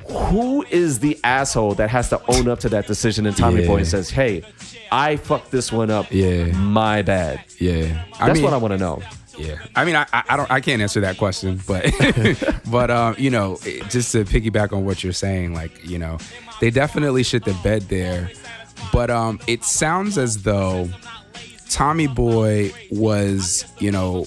Who 0.10 0.64
is 0.70 1.00
the 1.00 1.20
asshole 1.24 1.76
that 1.76 1.90
has 1.90 2.10
to 2.10 2.22
own 2.28 2.48
up 2.48 2.60
to 2.62 2.70
that 2.70 2.88
decision 2.88 3.26
in 3.26 3.34
Tommy 3.34 3.62
Yeah. 3.62 3.68
Boy 3.68 3.78
and 3.78 3.88
says, 3.88 4.10
"Hey, 4.10 4.44
I 4.92 5.18
fucked 5.18 5.52
this 5.52 5.72
one 5.72 5.92
up. 5.92 6.08
Yeah. 6.12 6.46
my 6.54 7.02
bad." 7.02 7.42
Yeah. 7.60 8.06
I 8.20 8.28
That's 8.28 8.38
mean, 8.38 8.44
what 8.44 8.54
I 8.54 8.58
want 8.58 8.74
to 8.74 8.78
know. 8.78 9.02
Yeah, 9.38 9.56
I 9.74 9.86
mean, 9.86 9.96
I, 9.96 10.06
I 10.12 10.24
I 10.30 10.38
don't, 10.38 10.52
I 10.52 10.60
can't 10.60 10.82
answer 10.82 11.00
that 11.00 11.18
question, 11.18 11.62
but, 11.66 11.86
but 12.70 12.92
um, 12.92 13.16
you 13.18 13.30
know, 13.30 13.58
just 13.88 14.12
to 14.12 14.26
piggyback 14.26 14.74
on 14.74 14.84
what 14.84 15.02
you're 15.02 15.14
saying, 15.14 15.54
like, 15.54 15.86
you 15.88 15.98
know, 15.98 16.18
they 16.60 16.70
definitely 16.72 17.24
shit 17.24 17.46
the 17.46 17.54
bed 17.64 17.84
there, 17.84 18.30
but 18.92 19.10
um, 19.10 19.40
it 19.48 19.64
sounds 19.64 20.18
as 20.18 20.44
though 20.44 20.90
Tommy 21.70 22.08
Boy 22.08 22.74
was, 22.92 23.64
you 23.80 23.92
know, 23.92 24.26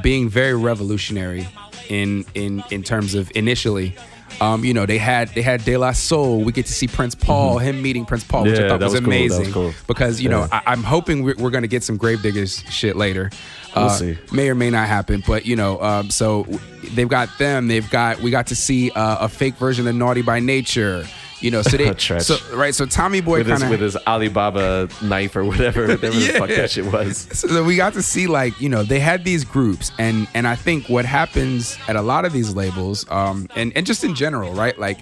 being 0.00 0.28
very 0.28 0.54
revolutionary 0.54 1.48
in 1.88 2.24
in 2.34 2.62
in 2.70 2.84
terms 2.84 3.14
of 3.14 3.32
initially. 3.34 3.96
Um, 4.42 4.64
you 4.64 4.74
know, 4.74 4.86
they 4.86 4.98
had 4.98 5.28
they 5.34 5.42
had 5.42 5.64
De 5.64 5.76
La 5.76 5.92
Soul. 5.92 6.42
We 6.42 6.52
get 6.52 6.66
to 6.66 6.72
see 6.72 6.88
Prince 6.88 7.14
Paul, 7.14 7.58
him 7.58 7.80
meeting 7.80 8.04
Prince 8.04 8.24
Paul, 8.24 8.42
which 8.44 8.54
Mm-hmm. 8.54 8.60
Yeah, 8.60 8.66
I 8.66 8.78
thought 8.78 8.80
was, 8.80 8.92
was 8.92 9.00
cool. 9.00 9.10
That 9.10 9.20
was 9.22 9.36
amazing. 9.38 9.52
cool. 9.54 9.72
Because 9.86 10.20
you 10.20 10.28
know, 10.28 10.40
Yeah. 10.40 10.60
I, 10.66 10.72
I'm 10.72 10.82
hoping 10.82 11.22
we're, 11.22 11.36
we're 11.38 11.50
gonna 11.50 11.66
get 11.68 11.82
some 11.84 11.98
Gravediggaz 11.98 12.70
shit 12.70 12.96
later. 12.96 13.30
We'll 13.76 13.84
Uh, 13.86 13.88
see. 13.90 14.18
May 14.32 14.48
or 14.50 14.54
may 14.54 14.70
not 14.70 14.88
happen, 14.88 15.22
but 15.26 15.46
you 15.46 15.56
know, 15.56 15.80
um, 15.80 16.10
so 16.10 16.46
they've 16.94 17.08
got 17.08 17.28
them. 17.38 17.68
They've 17.68 17.88
got 17.88 18.20
we 18.20 18.30
got 18.30 18.48
to 18.48 18.56
see 18.56 18.90
uh, 18.90 19.24
a 19.26 19.28
fake 19.28 19.54
version 19.56 19.86
of 19.86 19.94
Naughty 19.94 20.22
by 20.22 20.40
Nature. 20.40 21.06
You 21.42 21.50
know, 21.50 21.62
so 21.62 21.76
they 21.76 21.92
so 22.20 22.36
right. 22.54 22.74
So 22.74 22.86
Tommy 22.86 23.20
Boy 23.20 23.38
With 23.38 23.48
his, 23.48 23.58
kind 23.60 23.70
with 23.70 23.80
of 23.80 23.84
his 23.94 23.96
Alibaba 24.06 24.88
knife 25.02 25.34
or 25.36 25.44
whatever, 25.44 25.82
whatever 25.88 26.10
the 26.16 26.34
fuck 26.38 26.48
that 26.50 26.70
shit 26.70 26.84
was. 26.86 27.16
so 27.38 27.64
we 27.64 27.76
got 27.76 27.92
to 27.94 28.02
see 28.02 28.26
like 28.26 28.58
you 28.60 28.68
know 28.68 28.82
they 28.82 29.00
had 29.00 29.24
these 29.24 29.44
groups 29.44 29.90
and 29.98 30.28
and 30.34 30.46
I 30.46 30.54
think 30.56 30.88
what 30.88 31.04
happens 31.04 31.76
at 31.88 31.96
a 31.96 32.02
lot 32.02 32.24
of 32.24 32.32
these 32.32 32.54
labels 32.54 33.04
um 33.10 33.48
and 33.56 33.72
and 33.76 33.84
just 33.84 34.04
in 34.04 34.14
general 34.14 34.52
right 34.54 34.78
like 34.78 34.98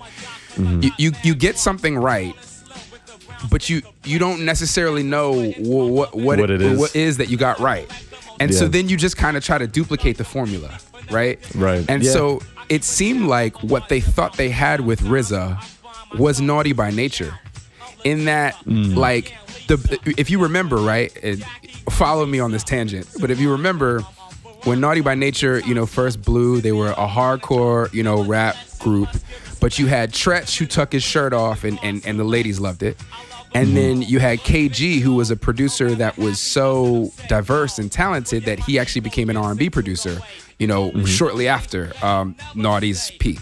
Mm-hmm. 0.56 0.80
you, 0.82 0.90
you 0.98 1.12
you 1.22 1.34
get 1.36 1.56
something 1.58 1.96
right 1.96 2.34
but 3.50 3.70
you 3.70 3.82
you 4.04 4.18
don't 4.18 4.44
necessarily 4.44 5.02
know 5.04 5.50
wh- 5.52 5.60
what 5.60 6.14
what 6.16 6.38
What 6.40 6.50
it 6.50 6.60
is. 6.60 6.78
what 6.78 6.94
is 6.96 7.18
that 7.18 7.28
you 7.30 7.36
got 7.36 7.60
right 7.60 7.88
and 8.40 8.52
so 8.54 8.66
then 8.66 8.88
you 8.88 8.96
just 8.96 9.16
kind 9.16 9.36
of 9.36 9.44
try 9.44 9.58
to 9.58 9.68
duplicate 9.68 10.16
the 10.18 10.24
formula 10.24 10.76
right 11.10 11.38
Right. 11.54 11.84
and 11.88 12.02
Yeah. 12.02 12.10
so 12.12 12.40
it 12.68 12.82
seemed 12.84 13.26
like 13.26 13.62
what 13.62 13.88
they 13.88 14.00
thought 14.00 14.36
they 14.36 14.48
had 14.50 14.80
with 14.80 15.00
RZA 15.02 15.62
was 16.18 16.40
naughty 16.40 16.72
by 16.72 16.90
nature. 16.90 17.38
In 18.04 18.24
that 18.24 18.56
Mm. 18.64 18.96
like 18.96 19.34
the 19.66 19.98
if 20.16 20.30
you 20.30 20.40
remember 20.42 20.76
right 20.76 21.12
and 21.22 21.44
follow 21.90 22.24
me 22.24 22.40
on 22.40 22.50
this 22.50 22.64
tangent 22.64 23.06
but 23.20 23.30
if 23.30 23.38
you 23.38 23.50
remember 23.52 24.00
when 24.64 24.80
naughty 24.80 25.02
by 25.02 25.14
nature 25.14 25.60
you 25.60 25.74
know 25.74 25.84
first 25.84 26.22
blew 26.22 26.60
they 26.62 26.72
were 26.72 26.92
a 26.92 27.06
hardcore 27.06 27.92
you 27.92 28.02
know 28.02 28.22
rap 28.24 28.56
group 28.78 29.08
but 29.60 29.78
you 29.78 29.86
had 29.86 30.12
Treach 30.12 30.56
who 30.56 30.64
took 30.64 30.92
his 30.92 31.02
shirt 31.02 31.34
off 31.34 31.62
and 31.62 31.78
and, 31.82 32.04
and 32.06 32.18
the 32.18 32.24
ladies 32.24 32.58
loved 32.58 32.82
it. 32.82 32.96
And 33.52 33.76
then 33.76 34.00
you 34.00 34.18
had 34.20 34.38
KG 34.38 35.00
who 35.00 35.14
was 35.16 35.30
a 35.32 35.36
producer 35.36 35.92
that 35.96 36.16
was 36.16 36.38
so 36.40 37.12
diverse 37.28 37.78
and 37.80 37.90
talented 37.92 38.44
that 38.44 38.60
he 38.60 38.78
actually 38.78 39.00
became 39.02 39.28
an 39.28 39.36
R&B 39.36 39.68
producer 39.70 40.20
you 40.58 40.66
know 40.68 41.04
shortly 41.04 41.48
after 41.48 41.92
um, 42.02 42.34
Naughty's 42.54 43.10
peak 43.18 43.40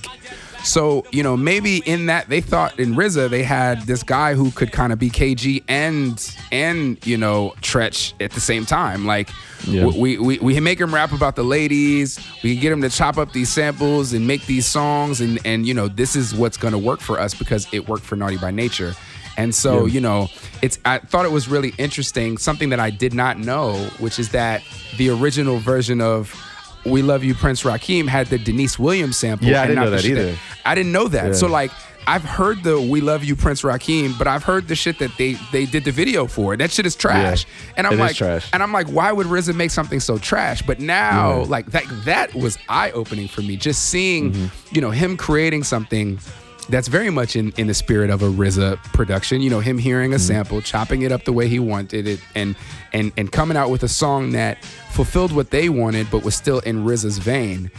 so, 0.65 1.05
you 1.13 1.23
know, 1.23 1.37
maybe 1.37 1.79
in 1.87 2.07
that 2.07 2.29
they 2.29 2.41
thought 2.41 2.79
in 2.79 2.95
RZA 2.95 3.31
they 3.31 3.43
had 3.43 3.83
this 3.83 4.03
guy 4.03 4.35
who 4.35 4.51
could 4.51 4.73
kind 4.73 4.93
of 4.93 4.99
be 4.99 5.11
KG 5.11 5.63
and 5.69 6.37
and 6.51 7.05
you 7.07 7.17
know 7.17 7.55
Treach 7.61 8.13
at 8.21 8.33
the 8.33 8.41
same 8.41 8.67
time. 8.67 9.07
Like 9.07 9.31
Yeah. 9.65 9.87
we, 9.87 10.19
we 10.19 10.39
we 10.39 10.55
can 10.55 10.65
make 10.65 10.81
him 10.81 10.95
rap 10.95 11.13
about 11.13 11.37
the 11.37 11.45
ladies. 11.45 12.19
We 12.43 12.55
can 12.55 12.63
get 12.63 12.73
him 12.73 12.83
to 12.83 12.91
chop 12.91 13.19
up 13.19 13.33
these 13.33 13.49
samples 13.49 14.13
and 14.13 14.27
make 14.27 14.47
these 14.47 14.67
songs 14.67 15.21
and 15.21 15.39
and 15.45 15.67
you 15.67 15.75
know 15.75 15.89
this 15.89 16.17
is 16.17 16.35
what's 16.35 16.57
gonna 16.57 16.79
work 16.79 17.01
for 17.01 17.19
us 17.19 17.35
because 17.35 17.67
it 17.73 17.89
worked 17.89 18.05
for 18.05 18.17
Naughty 18.17 18.37
by 18.37 18.51
Nature. 18.51 18.95
And 19.37 19.55
so, 19.55 19.87
you 19.87 20.01
know, 20.01 20.27
it's 20.63 20.81
I 20.85 20.99
thought 20.99 21.25
it 21.25 21.31
was 21.31 21.47
really 21.47 21.73
interesting, 21.79 22.39
something 22.39 22.71
that 22.71 22.81
I 22.81 22.91
did 22.91 23.15
not 23.15 23.39
know, 23.39 23.75
which 24.01 24.19
is 24.19 24.31
that 24.31 24.65
the 24.97 25.11
original 25.11 25.59
version 25.61 26.01
of 26.01 26.35
We 26.91 27.03
Love 27.03 27.25
You 27.25 27.35
Prince 27.35 27.63
Rakeem 27.63 28.07
had 28.09 28.27
the 28.29 28.39
Deniece 28.39 28.79
Williams 28.79 29.17
sample. 29.17 29.49
Yeah, 29.49 29.63
I 29.63 29.67
didn't 29.67 29.85
know 29.85 29.91
that 29.91 30.05
either. 30.05 30.37
I 30.65 30.75
didn't 30.75 30.93
know 30.93 31.09
that. 31.09 31.27
Yeah. 31.29 31.33
So 31.33 31.47
like 31.47 31.71
I've 32.07 32.25
heard 32.25 32.63
the 32.63 32.81
"We 32.81 33.03
Love 33.03 33.23
You" 33.23 33.37
Prince 33.37 33.61
Rakeem, 33.63 34.17
but 34.17 34.27
I've 34.27 34.43
heard 34.43 34.67
the 34.67 34.75
shit 34.75 34.99
that 35.01 35.11
they 35.19 35.35
they 35.53 35.67
did 35.67 35.85
the 35.85 35.91
video 35.93 36.27
for. 36.27 36.57
That 36.57 36.71
shit 36.71 36.87
is 36.87 36.97
trash. 36.97 37.45
Yeah, 37.45 37.73
and 37.77 37.87
I'm 37.87 37.99
like, 37.99 38.17
trash. 38.17 38.49
and 38.55 38.63
I'm 38.63 38.73
like, 38.73 38.87
why 38.87 39.13
would 39.13 39.27
RZA 39.27 39.55
make 39.55 39.71
something 39.71 40.01
so 40.01 40.17
trash? 40.17 40.63
But 40.63 40.81
now, 40.81 41.43
like 41.45 41.67
that 41.73 41.85
that 42.07 42.35
was 42.35 42.57
eye 42.69 42.93
opening 42.93 43.29
for 43.29 43.43
me. 43.43 43.57
Just 43.59 43.91
seeing, 43.91 44.33
Mm-hmm. 44.33 44.75
you 44.75 44.81
know, 44.81 44.91
him 44.91 45.19
creating 45.19 45.65
something 45.65 46.19
that's 46.69 46.89
very 46.89 47.11
much 47.11 47.35
in, 47.37 47.53
in 47.57 47.67
the 47.67 47.75
spirit 47.75 48.11
of 48.11 48.23
a 48.23 48.29
RZA 48.29 48.77
production. 48.93 49.41
You 49.41 49.51
know, 49.51 49.61
him 49.61 49.79
hearing 49.79 50.13
a 50.13 50.17
Mm-hmm. 50.17 50.27
sample, 50.27 50.61
chopping 50.61 51.03
it 51.03 51.13
up 51.13 51.25
the 51.25 51.33
way 51.33 51.49
he 51.49 51.59
wanted 51.59 52.07
it, 52.07 52.21
and 52.35 52.57
and 52.93 53.13
and 53.17 53.31
coming 53.33 53.57
out 53.57 53.71
with 53.71 53.83
a 53.83 53.89
song 53.89 54.33
that 54.33 54.63
fulfilled 54.91 55.33
what 55.33 55.51
they 55.51 55.69
wanted, 55.69 56.11
but 56.11 56.25
was 56.25 56.35
still 56.35 56.59
in 56.61 56.85
RZA's 56.85 57.19
vein. 57.19 57.71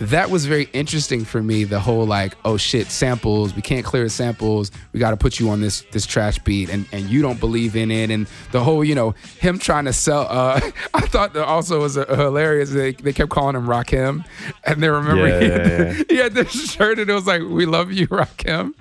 That 0.00 0.30
was 0.30 0.46
very 0.46 0.68
interesting 0.72 1.24
for 1.24 1.42
me. 1.42 1.64
The 1.64 1.78
whole 1.78 2.04
like, 2.06 2.34
oh 2.44 2.56
shit, 2.56 2.88
samples. 2.88 3.54
We 3.54 3.62
can't 3.62 3.84
clear 3.84 4.04
the 4.04 4.10
samples. 4.10 4.70
We 4.92 4.98
got 4.98 5.10
to 5.12 5.16
put 5.16 5.38
you 5.38 5.48
on 5.50 5.60
this 5.60 5.82
this 5.92 6.06
trash 6.06 6.38
beat, 6.40 6.70
and 6.70 6.86
and 6.92 7.08
you 7.08 7.22
don't 7.22 7.38
believe 7.38 7.76
in 7.76 7.90
it, 7.90 8.10
and 8.10 8.26
the 8.50 8.64
whole 8.64 8.82
you 8.82 8.94
know 8.94 9.14
him 9.38 9.58
trying 9.58 9.84
to 9.84 9.92
sell. 9.92 10.26
Uh, 10.28 10.60
I 10.94 11.02
thought 11.02 11.34
that 11.34 11.44
also 11.46 11.80
was 11.80 11.96
uh 11.96 12.04
hilarious. 12.16 12.70
They, 12.70 12.92
they 12.92 13.12
kept 13.12 13.30
calling 13.30 13.54
him 13.54 13.66
Rakeem, 13.66 14.24
and 14.64 14.82
they 14.82 14.88
remember 14.88 15.28
Yeah, 15.28 15.40
he, 15.40 15.46
yeah, 15.46 15.52
had, 15.58 15.96
yeah. 15.96 16.02
he 16.08 16.16
had 16.16 16.34
this 16.34 16.72
shirt, 16.72 16.98
and 16.98 17.08
it 17.08 17.14
was 17.14 17.26
like, 17.26 17.42
"We 17.42 17.66
love 17.66 17.92
you, 17.92 18.06
Rakeem." 18.08 18.74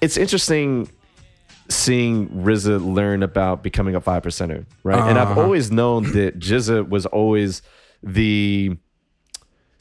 it's 0.00 0.16
interesting 0.16 0.88
seeing 1.68 2.28
RZA 2.30 2.94
learn 2.94 3.22
about 3.22 3.62
becoming 3.62 3.94
a 3.94 4.00
five 4.00 4.22
percenter, 4.22 4.66
right? 4.82 4.98
And 5.08 5.18
I've 5.18 5.28
Uh-huh. 5.30 5.42
always 5.42 5.70
known 5.70 6.12
that 6.12 6.38
GZA 6.38 6.88
was 6.88 7.06
always 7.06 7.62
the 8.02 8.76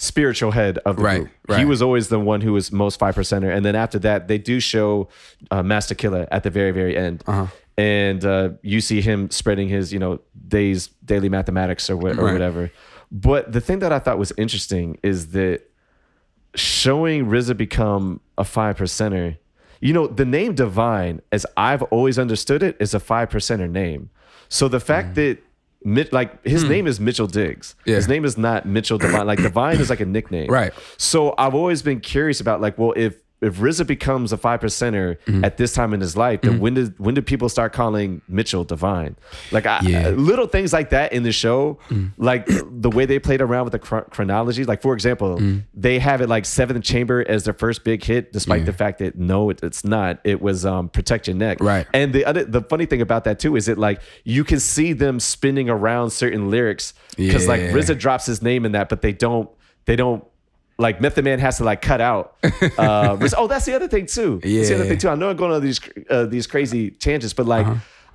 spiritual 0.02 0.52
head 0.52 0.78
of 0.86 0.96
the 0.96 1.04
Right, 1.04 1.28
group. 1.46 1.60
He 1.60 1.66
was 1.66 1.82
always 1.82 2.08
the 2.08 2.20
one 2.20 2.40
who 2.42 2.54
was 2.54 2.72
most 2.72 2.98
five 2.98 3.16
percenter, 3.16 3.54
and 3.56 3.64
then 3.66 3.76
after 3.76 4.00
that, 4.00 4.28
they 4.30 4.38
do 4.38 4.60
show 4.60 5.10
uh, 5.52 5.62
Masta 5.62 5.94
Killa 5.94 6.26
at 6.32 6.44
the 6.44 6.50
very, 6.50 6.72
very 6.72 6.96
end. 6.98 7.22
Uh-huh. 7.28 7.48
And 7.78 8.24
uh, 8.26 8.50
you 8.62 8.82
see 8.82 9.02
him 9.02 9.30
spreading 9.30 9.68
his, 9.70 9.92
you 9.94 10.00
know, 10.00 10.20
days 10.48 10.88
daily 11.06 11.30
mathematics 11.30 11.90
or, 11.90 11.96
wha- 11.98 12.12
or 12.12 12.26
Right. 12.26 12.34
whatever. 12.34 12.72
But 13.12 13.52
the 13.52 13.62
thing 13.62 13.80
that 13.80 13.92
I 13.92 14.00
thought 14.00 14.18
was 14.18 14.32
interesting 14.38 14.98
is 15.04 15.32
that 15.32 15.64
showing 16.56 17.26
RZA 17.28 17.56
become 17.58 18.22
a 18.38 18.44
five 18.44 18.78
percenter, 18.78 19.38
you 19.82 19.94
know, 19.94 20.08
the 20.08 20.26
name 20.26 20.56
Divine, 20.56 21.22
as 21.32 21.46
I've 21.58 21.84
always 21.84 22.18
understood 22.20 22.64
it, 22.64 22.76
is 22.80 22.94
a 22.94 23.00
five 23.00 23.30
percenter 23.30 23.70
name. 23.70 24.10
So 24.50 24.68
the 24.68 24.80
fact 24.80 25.16
that 25.16 25.38
Mi- 25.38 25.44
like 25.84 26.44
his 26.46 26.64
name 26.64 26.88
is 26.88 27.00
Mitchell 27.00 27.28
Diggs. 27.28 27.76
Hmm. 27.84 27.90
Yeah. 27.92 27.96
His 27.98 28.08
name 28.08 28.26
is 28.26 28.38
not 28.38 28.66
Mitchell 28.66 28.98
Divine. 28.98 29.26
Like 29.26 29.42
Divine 29.42 29.80
is 29.80 29.90
like 29.90 30.00
a 30.00 30.06
nickname. 30.06 30.50
Right. 30.50 30.74
So 30.98 31.34
I've 31.38 31.56
always 31.56 31.82
been 31.82 32.00
curious 32.00 32.42
about 32.42 32.62
like, 32.62 32.78
well, 32.78 32.94
if 32.96 33.16
if 33.42 33.56
RZA 33.58 33.88
becomes 33.88 34.34
a 34.34 34.38
five 34.38 34.60
percenter 34.60 35.18
Mm-hmm. 35.26 35.46
at 35.46 35.58
this 35.58 35.74
time 35.74 35.94
in 35.94 36.02
his 36.02 36.18
life, 36.18 36.42
then 36.42 36.60
when 36.60 36.74
did 36.74 36.98
when 37.00 37.16
did 37.16 37.26
people 37.26 37.48
start 37.50 37.72
calling 37.74 38.22
Mitchell 38.28 38.64
Divine? 38.64 39.16
Like 39.52 39.66
I, 39.66 39.80
Yeah. 39.84 40.04
Mm. 40.12 40.26
little 40.28 40.48
things 40.48 40.74
like 40.74 40.90
that 40.90 41.14
in 41.14 41.24
the 41.24 41.32
show, 41.32 41.80
like 42.18 42.46
the 42.48 42.90
way 42.90 43.06
they 43.06 43.20
played 43.20 43.42
around 43.42 43.64
with 43.66 43.72
the 43.72 43.80
chron- 43.80 44.06
chronology. 44.10 44.66
Like 44.66 44.82
for 44.82 44.94
example, 44.94 45.38
Mm. 45.38 45.64
they 45.74 46.00
have 46.00 46.22
it 46.22 46.28
like 46.28 46.46
Seventh 46.46 46.84
Chamber 46.84 47.24
as 47.28 47.44
their 47.46 47.54
first 47.54 47.84
big 47.84 48.04
hit, 48.04 48.34
despite 48.34 48.60
Yeah. 48.62 48.66
the 48.66 48.74
fact 48.74 49.00
that 49.00 49.18
no, 49.18 49.50
it, 49.50 49.64
it's 49.64 49.84
not. 49.86 50.20
It 50.24 50.42
was 50.42 50.66
um, 50.66 50.90
Protect 50.90 51.28
Your 51.28 51.36
Neck. 51.38 51.58
Right. 51.62 51.88
And 51.94 52.12
the 52.14 52.26
other, 52.26 52.44
the 52.44 52.62
funny 52.62 52.86
thing 52.86 53.02
about 53.02 53.24
that 53.24 53.40
too 53.40 53.56
is 53.56 53.68
it 53.68 53.78
like 53.78 54.02
you 54.26 54.44
can 54.44 54.60
see 54.60 54.92
them 54.94 55.20
spinning 55.20 55.70
around 55.70 56.10
certain 56.10 56.50
lyrics 56.50 56.94
because 57.16 57.48
like 57.48 57.62
Yeah. 57.62 57.72
RZA 57.72 57.98
drops 57.98 58.26
his 58.26 58.42
name 58.42 58.66
in 58.66 58.74
that, 58.74 58.90
but 58.90 59.02
they 59.02 59.14
don't 59.14 59.50
they 59.86 59.96
don't 59.96 60.24
like 60.80 61.02
Method 61.02 61.26
Man 61.26 61.40
has 61.40 61.58
to 61.58 61.64
like 61.64 61.82
cut 61.82 62.02
out. 62.02 62.38
Uh, 62.78 63.18
oh, 63.38 63.48
that's 63.48 63.66
the 63.66 63.76
other 63.76 63.88
thing 63.88 64.06
too. 64.06 64.40
Yeah. 64.44 64.58
That's 64.58 64.70
the 64.70 64.76
other 64.76 64.86
thing 64.86 64.98
too. 64.98 65.10
I 65.10 65.16
know 65.16 65.30
I'm 65.30 65.36
going 65.36 65.52
on 65.52 65.62
these 65.62 65.80
uh, 66.10 66.26
these 66.26 66.48
crazy 66.48 66.90
tangents, 66.90 67.34
but 67.34 67.46
like 67.46 67.68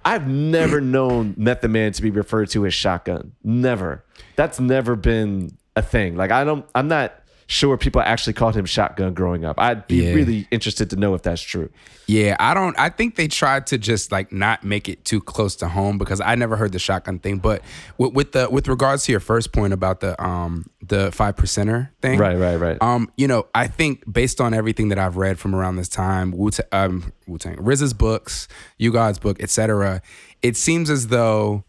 I've 0.04 0.26
never 0.26 0.80
known 0.80 1.34
Method 1.36 1.70
Man 1.70 1.92
to 1.92 2.02
be 2.02 2.10
referred 2.10 2.50
to 2.50 2.66
as 2.66 2.74
Shotgun. 2.74 3.32
Never. 3.44 4.02
That's 4.36 4.58
never 4.58 4.96
been 4.96 5.56
a 5.76 5.82
thing. 5.82 6.16
Like 6.16 6.30
I 6.30 6.42
don't. 6.42 6.66
I'm 6.74 6.88
not 6.88 7.12
sure 7.46 7.76
people 7.76 8.00
actually 8.00 8.32
called 8.32 8.56
him 8.56 8.64
Shotgun 8.64 9.14
growing 9.14 9.44
up. 9.44 9.58
I'd 9.58 9.86
be 9.86 10.04
Yeah. 10.06 10.12
really 10.14 10.48
interested 10.50 10.90
to 10.90 10.96
know 10.96 11.14
if 11.14 11.22
that's 11.22 11.42
true. 11.42 11.70
Yeah, 12.06 12.36
I 12.38 12.52
don't. 12.54 12.78
I 12.78 12.90
think 12.90 13.16
they 13.16 13.28
tried 13.28 13.66
to 13.68 13.78
just 13.78 14.12
like 14.12 14.30
not 14.32 14.62
make 14.64 14.88
it 14.88 15.04
too 15.04 15.20
close 15.20 15.56
to 15.56 15.68
home 15.68 15.96
because 15.96 16.20
I 16.20 16.34
never 16.34 16.56
heard 16.56 16.72
the 16.72 16.78
shotgun 16.78 17.18
thing. 17.18 17.38
But 17.38 17.62
with, 17.96 18.12
with 18.12 18.32
the 18.32 18.50
with 18.50 18.68
regards 18.68 19.04
to 19.04 19.12
your 19.12 19.20
first 19.20 19.52
point 19.52 19.72
about 19.72 20.00
the 20.00 20.22
um 20.22 20.66
the 20.86 21.10
five 21.12 21.36
percenter 21.36 21.88
thing, 22.02 22.18
Right, 22.18 22.36
right, 22.36 22.56
right. 22.56 22.76
Um, 22.82 23.10
you 23.16 23.26
know, 23.26 23.46
I 23.54 23.68
think 23.68 24.04
based 24.12 24.40
on 24.40 24.52
everything 24.52 24.88
that 24.90 24.98
I've 24.98 25.16
read 25.16 25.38
from 25.38 25.54
around 25.54 25.76
this 25.76 25.88
time, 25.88 26.30
Wu 26.32 26.50
um 26.72 27.12
Wu 27.26 27.38
Tang, 27.38 27.56
Riz's 27.58 27.94
books, 27.94 28.48
U-God's 28.78 29.18
book, 29.18 29.42
etc. 29.42 30.02
It 30.42 30.56
seems 30.58 30.90
as 30.90 31.06
though 31.08 31.64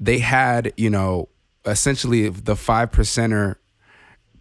they 0.00 0.18
had 0.18 0.72
you 0.76 0.90
know 0.90 1.28
essentially 1.64 2.28
the 2.28 2.56
five 2.56 2.90
percenter 2.90 3.56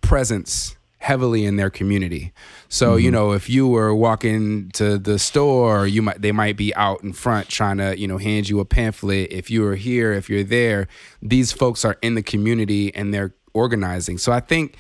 presence 0.08 0.76
heavily 0.98 1.46
in 1.46 1.56
their 1.56 1.70
community. 1.70 2.34
So, 2.68 2.96
you 2.96 3.08
mm-hmm. 3.08 3.14
know, 3.14 3.32
if 3.34 3.48
you 3.48 3.68
were 3.68 3.94
walking 3.94 4.72
to 4.72 4.98
the 4.98 5.20
store, 5.20 5.86
you 5.86 6.02
might 6.02 6.22
they 6.22 6.32
might 6.32 6.58
be 6.58 6.74
out 6.76 7.04
in 7.04 7.14
front 7.14 7.48
trying 7.48 7.78
to, 7.78 7.98
you 7.98 8.08
know, 8.08 8.18
hand 8.18 8.50
you 8.50 8.60
a 8.60 8.66
pamphlet. 8.66 9.32
If 9.32 9.52
you 9.52 9.66
are 9.68 9.76
here, 9.76 10.14
if 10.14 10.30
you're 10.30 10.44
there, 10.44 10.88
these 11.22 11.52
folks 11.52 11.86
are 11.86 11.98
in 12.02 12.16
the 12.16 12.24
community 12.24 12.94
and 12.96 13.14
they're 13.14 13.36
organizing. 13.54 14.18
So 14.18 14.32
I 14.32 14.40
think 14.40 14.78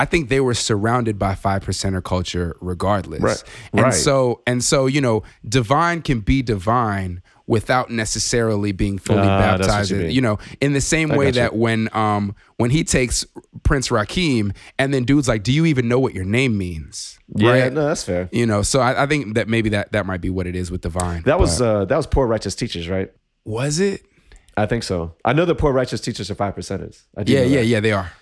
I 0.00 0.04
think 0.04 0.28
they 0.28 0.40
were 0.40 0.54
surrounded 0.54 1.18
by 1.18 1.34
five 1.34 1.64
percenter 1.64 2.02
culture 2.02 2.56
regardless. 2.60 3.20
Right. 3.20 3.42
And 3.72 3.82
Right. 3.82 3.94
so 3.94 4.42
and 4.46 4.62
so, 4.64 4.86
you 4.86 5.00
know, 5.00 5.22
divine 5.48 6.02
can 6.02 6.20
be 6.20 6.42
divine 6.42 7.22
without 7.48 7.90
necessarily 7.90 8.70
being 8.70 8.98
fully 8.98 9.26
Ah, 9.26 9.56
baptized. 9.56 9.90
you 9.90 10.02
you 10.02 10.20
know, 10.20 10.38
in 10.60 10.74
the 10.74 10.80
same 10.80 11.08
way 11.08 11.32
that 11.32 11.56
when 11.56 11.88
um 11.92 12.36
when 12.58 12.70
he 12.70 12.84
takes 12.84 13.24
Prince 13.64 13.88
Rakeem 13.88 14.54
and 14.78 14.94
then 14.94 15.02
dude's 15.04 15.26
like, 15.26 15.42
Do 15.42 15.52
you 15.52 15.66
even 15.66 15.88
know 15.88 15.98
what 15.98 16.14
your 16.14 16.24
name 16.24 16.56
means? 16.56 17.18
Yeah, 17.34 17.50
Right? 17.50 17.72
no, 17.72 17.86
that's 17.88 18.04
fair. 18.04 18.28
You 18.32 18.46
know, 18.46 18.62
so 18.62 18.78
I, 18.80 19.02
I 19.02 19.06
think 19.06 19.34
that 19.34 19.48
maybe 19.48 19.70
that 19.70 19.90
that 19.92 20.06
might 20.06 20.20
be 20.20 20.30
what 20.30 20.46
it 20.46 20.54
is 20.54 20.70
with 20.70 20.82
divine. 20.82 21.22
That 21.24 21.40
was 21.40 21.60
uh, 21.60 21.84
that 21.86 21.96
was 21.96 22.06
poor 22.06 22.26
righteous 22.28 22.54
teachers, 22.54 22.88
right? 22.88 23.10
was 23.44 23.80
it? 23.80 24.04
I 24.58 24.66
think 24.66 24.82
so. 24.82 25.14
I 25.24 25.32
know 25.32 25.44
the 25.46 25.54
poor 25.54 25.72
righteous 25.72 26.00
teachers 26.00 26.30
are 26.30 26.34
five 26.34 26.54
percenters. 26.54 27.02
I 27.16 27.22
Yeah, 27.26 27.42
yeah, 27.42 27.60
yeah, 27.60 27.80
they 27.80 27.92
are. 27.92 28.12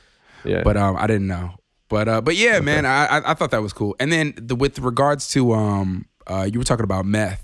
yeah. 0.45 0.63
But 0.63 0.77
um, 0.77 0.97
I 0.97 1.07
didn't 1.07 1.27
know. 1.27 1.55
But 1.89 2.09
uh, 2.09 2.21
but 2.21 2.37
yeah, 2.37 2.61
man, 2.61 2.85
I, 2.87 3.07
I 3.07 3.31
I 3.31 3.35
thought 3.35 3.51
that 3.53 3.63
was 3.63 3.73
cool. 3.73 3.97
And 3.99 4.13
then 4.13 4.35
the, 4.37 4.55
with 4.55 4.79
regards 4.81 5.29
to 5.31 5.53
um, 5.55 6.07
uh, 6.27 6.49
you 6.53 6.59
were 6.61 6.65
talking 6.65 6.85
about 6.85 7.07
meth. 7.07 7.43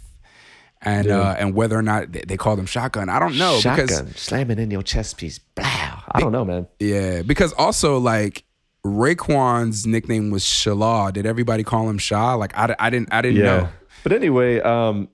And 0.85 1.07
Yeah. 1.07 1.21
uh, 1.21 1.35
and 1.39 1.55
whether 1.55 1.77
or 1.79 1.83
not 1.83 2.11
they, 2.13 2.23
they 2.27 2.37
called 2.37 2.59
him 2.59 2.67
shotgun, 2.67 3.09
I 3.09 3.19
don't 3.21 3.39
know 3.39 3.59
shotgun 3.61 3.87
because 3.87 4.17
slamming 4.21 4.59
in 4.59 4.71
your 4.71 4.83
chest 4.83 5.17
piece. 5.17 5.39
Blow. 5.39 5.65
I 5.65 6.19
don't 6.21 6.33
know, 6.33 6.45
man. 6.45 6.67
yeah, 6.81 7.23
because 7.23 7.53
also 7.55 7.99
like 7.99 8.45
Raekwon's 8.85 9.87
nickname 9.87 10.31
was 10.31 10.43
Shallah. 10.45 11.13
Did 11.13 11.25
everybody 11.27 11.63
call 11.63 11.89
him 11.89 11.99
Shaw? 11.99 12.35
Like 12.35 12.57
I, 12.59 12.75
I 12.79 12.91
didn't 12.91 13.13
I 13.13 13.23
didn't 13.23 13.39
Yeah. 13.39 13.45
know. 13.45 13.69
But 14.03 14.13
anyway, 14.13 14.61
um, 14.61 15.09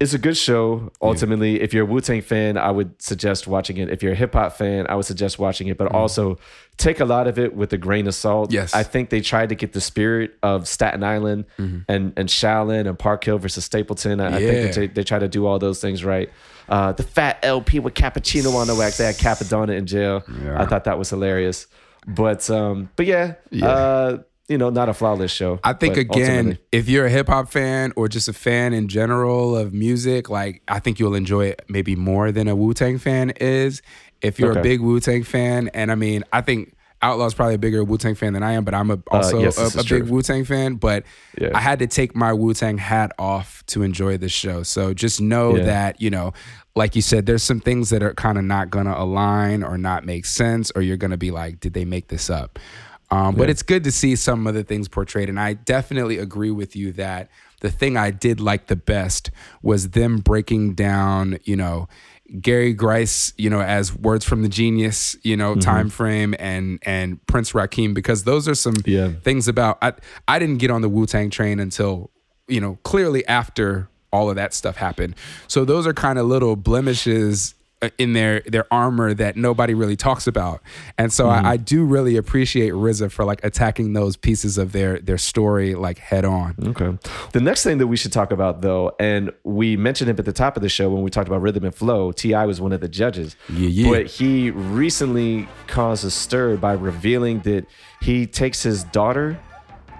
it's 0.00 0.14
a 0.14 0.18
good 0.18 0.36
show. 0.36 0.92
Ultimately, 1.02 1.60
if 1.60 1.74
you're 1.74 1.82
a 1.82 1.86
Wu 1.86 2.00
Tang 2.00 2.20
fan, 2.22 2.56
I 2.56 2.70
would 2.70 3.00
suggest 3.02 3.46
watching 3.46 3.78
it. 3.78 3.90
If 3.90 4.02
you're 4.02 4.12
a 4.12 4.16
hip 4.16 4.32
hop 4.34 4.52
fan, 4.52 4.86
I 4.88 4.94
would 4.94 5.04
suggest 5.04 5.38
watching 5.38 5.68
it. 5.68 5.76
But 5.76 5.92
also 5.92 6.38
take 6.76 7.00
a 7.00 7.04
lot 7.04 7.26
of 7.26 7.38
it 7.38 7.54
with 7.56 7.72
a 7.72 7.78
grain 7.78 8.06
of 8.06 8.14
salt. 8.14 8.48
Mm-hmm. 8.50 8.54
Yes. 8.54 8.74
I 8.74 8.84
think 8.84 9.10
they 9.10 9.20
tried 9.20 9.48
to 9.48 9.54
get 9.56 9.72
the 9.72 9.80
spirit 9.80 10.36
of 10.42 10.68
Staten 10.68 11.02
Island 11.02 11.46
and 11.56 11.84
and 11.88 12.28
Shaolin 12.28 12.86
and 12.88 12.98
Park 12.98 13.24
Hill 13.24 13.38
versus 13.38 13.64
Stapleton. 13.64 14.20
I, 14.20 14.26
I 14.28 14.30
think 14.38 14.70
Mm-hmm. 14.70 14.80
They, 14.80 14.86
they 14.88 15.04
try 15.04 15.18
to 15.18 15.28
do 15.28 15.46
all 15.46 15.58
those 15.58 15.80
things 15.80 16.04
right. 16.04 16.30
Uh, 16.68 16.92
the 16.92 17.02
fat 17.02 17.38
LP 17.42 17.78
with 17.80 17.94
cappuccino 17.94 18.54
on 18.54 18.66
the 18.66 18.74
wax. 18.74 18.98
They 18.98 19.06
had 19.06 19.16
Cappadonna 19.16 19.76
in 19.76 19.86
jail. 19.86 20.22
Yeah. 20.44 20.60
I 20.60 20.66
thought 20.66 20.84
that 20.84 20.98
was 20.98 21.10
hilarious. 21.10 21.66
But 22.06 22.48
um, 22.50 22.88
but 22.96 23.06
yeah, 23.06 23.34
Uh, 23.62 24.18
you 24.48 24.56
know, 24.58 24.70
not 24.70 24.88
a 24.88 24.94
flawless 24.94 25.30
show. 25.30 25.60
I 25.62 25.74
think 25.74 25.96
again, 25.96 26.20
ultimately- 26.46 26.58
if 26.72 26.88
you're 26.88 27.06
a 27.06 27.10
hip 27.10 27.28
hop 27.28 27.50
fan 27.50 27.92
or 27.96 28.08
just 28.08 28.28
a 28.28 28.32
fan 28.32 28.72
in 28.72 28.88
general 28.88 29.56
of 29.56 29.72
music, 29.74 30.30
like 30.30 30.62
I 30.68 30.78
think 30.80 30.98
you'll 30.98 31.14
enjoy 31.14 31.46
it 31.46 31.62
maybe 31.68 31.94
more 31.96 32.32
than 32.32 32.48
a 32.48 32.56
Wu 32.56 32.72
Tang 32.74 32.98
fan 32.98 33.30
is. 33.40 33.82
If 34.22 34.38
you're 34.40 34.50
Okay. 34.52 34.60
a 34.60 34.62
big 34.62 34.80
Wu 34.80 34.98
Tang 35.00 35.22
fan, 35.22 35.68
and 35.74 35.92
I 35.92 35.94
mean, 35.94 36.24
I 36.32 36.40
think 36.40 36.72
Outlaw's 37.00 37.34
probably 37.34 37.54
a 37.54 37.58
bigger 37.58 37.84
Wu 37.84 37.96
Tang 37.96 38.16
fan 38.16 38.32
than 38.32 38.42
I 38.42 38.54
am, 38.54 38.64
but 38.64 38.74
I'm 38.74 38.90
a, 38.90 38.98
also 39.12 39.38
Uh, 39.38 39.42
yes, 39.42 39.76
a, 39.76 39.80
a 39.80 39.84
big 39.84 40.10
Wu 40.10 40.20
Tang 40.22 40.44
fan. 40.44 40.74
But 40.74 41.04
Yeah. 41.40 41.50
I 41.54 41.60
had 41.60 41.78
to 41.78 41.86
take 41.86 42.16
my 42.16 42.32
Wu 42.32 42.52
Tang 42.54 42.78
hat 42.78 43.12
off 43.20 43.62
to 43.68 43.82
enjoy 43.82 44.16
this 44.16 44.32
show. 44.32 44.64
So 44.64 44.92
just 44.94 45.20
know 45.20 45.56
Yeah. 45.56 45.64
that 45.66 46.00
you 46.00 46.10
know, 46.10 46.32
like 46.74 46.96
you 46.96 47.02
said, 47.02 47.26
there's 47.26 47.42
some 47.44 47.60
things 47.60 47.90
that 47.90 48.02
are 48.02 48.14
kind 48.14 48.36
of 48.38 48.44
not 48.44 48.70
gonna 48.70 48.94
align 48.98 49.62
or 49.62 49.78
not 49.78 50.04
make 50.06 50.24
sense, 50.26 50.72
or 50.74 50.82
you're 50.82 50.96
gonna 50.96 51.16
be 51.16 51.30
like, 51.30 51.60
did 51.60 51.74
they 51.74 51.84
make 51.84 52.08
this 52.08 52.28
up? 52.30 52.58
Um, 53.10 53.36
but 53.36 53.48
it's 53.48 53.62
good 53.62 53.84
to 53.84 53.92
see 53.92 54.16
some 54.16 54.46
of 54.46 54.52
the 54.54 54.62
things 54.62 54.86
portrayed. 54.88 55.28
And 55.30 55.40
I 55.40 55.54
definitely 55.54 56.18
agree 56.18 56.50
with 56.50 56.76
you 56.76 56.92
that 56.92 57.30
the 57.60 57.70
thing 57.70 57.96
I 57.96 58.10
did 58.10 58.38
like 58.40 58.66
the 58.66 58.76
best 58.76 59.30
was 59.62 59.90
them 59.90 60.18
breaking 60.18 60.74
down, 60.74 61.38
you 61.44 61.56
know, 61.56 61.88
Gary 62.42 62.74
Grice, 62.74 63.32
you 63.38 63.48
know, 63.48 63.62
as 63.62 63.96
words 63.96 64.26
from 64.26 64.42
the 64.42 64.48
genius, 64.50 65.16
you 65.22 65.36
know, 65.38 65.52
Mm-hmm. 65.52 65.60
time 65.60 65.88
frame 65.88 66.34
and 66.38 66.78
and 66.82 67.24
Prince 67.26 67.52
Rakeem, 67.52 67.94
because 67.94 68.24
those 68.24 68.46
are 68.46 68.54
some 68.54 68.74
Yeah. 68.84 69.12
things 69.22 69.48
about 69.48 69.78
I 69.80 69.94
I 70.28 70.38
didn't 70.38 70.58
get 70.58 70.70
on 70.70 70.82
the 70.82 70.90
Wu 70.90 71.06
Tang 71.06 71.30
train 71.30 71.58
until, 71.58 72.10
you 72.46 72.60
know, 72.60 72.78
clearly 72.82 73.26
after 73.26 73.88
all 74.12 74.28
of 74.28 74.36
that 74.36 74.52
stuff 74.52 74.76
happened. 74.76 75.16
So 75.46 75.64
those 75.64 75.86
are 75.86 75.94
kind 75.94 76.18
of 76.18 76.26
little 76.26 76.56
blemishes 76.56 77.54
Uh, 77.80 77.90
in 77.96 78.12
their 78.12 78.40
their 78.40 78.66
armor 78.74 79.14
that 79.14 79.36
nobody 79.36 79.72
really 79.72 79.94
talks 79.94 80.26
about. 80.26 80.60
And 80.96 81.12
so 81.12 81.30
I, 81.30 81.38
mm. 81.38 81.44
I 81.44 81.56
do 81.56 81.84
really 81.84 82.16
appreciate 82.16 82.72
RZA 82.72 83.12
for 83.12 83.24
like 83.24 83.44
attacking 83.44 83.92
those 83.92 84.16
pieces 84.16 84.58
of 84.58 84.72
their 84.72 84.98
their 84.98 85.16
story 85.16 85.76
like 85.76 85.98
head 85.98 86.24
on. 86.24 86.56
Okay. 86.60 86.98
The 87.32 87.40
next 87.40 87.62
thing 87.62 87.78
that 87.78 87.86
we 87.86 87.96
should 87.96 88.12
talk 88.12 88.32
about, 88.32 88.62
though, 88.62 88.96
and 88.98 89.30
we 89.44 89.76
mentioned 89.76 90.10
him 90.10 90.16
at 90.18 90.24
the 90.24 90.32
top 90.32 90.56
of 90.56 90.62
the 90.64 90.68
show 90.68 90.90
when 90.90 91.02
we 91.02 91.10
talked 91.10 91.28
about 91.28 91.40
rhythm 91.40 91.64
and 91.64 91.72
flow. 91.72 92.10
T.I 92.10 92.46
was 92.46 92.60
one 92.60 92.72
of 92.72 92.80
the 92.80 92.88
judges, 92.88 93.36
Yeah, 93.48 93.68
yeah. 93.68 93.90
but 93.90 94.06
he 94.06 94.50
recently 94.50 95.46
caused 95.68 96.04
a 96.04 96.10
stir 96.10 96.56
by 96.56 96.72
revealing 96.72 97.42
that 97.42 97.64
he 98.00 98.26
takes 98.26 98.60
his 98.60 98.82
daughter 98.82 99.38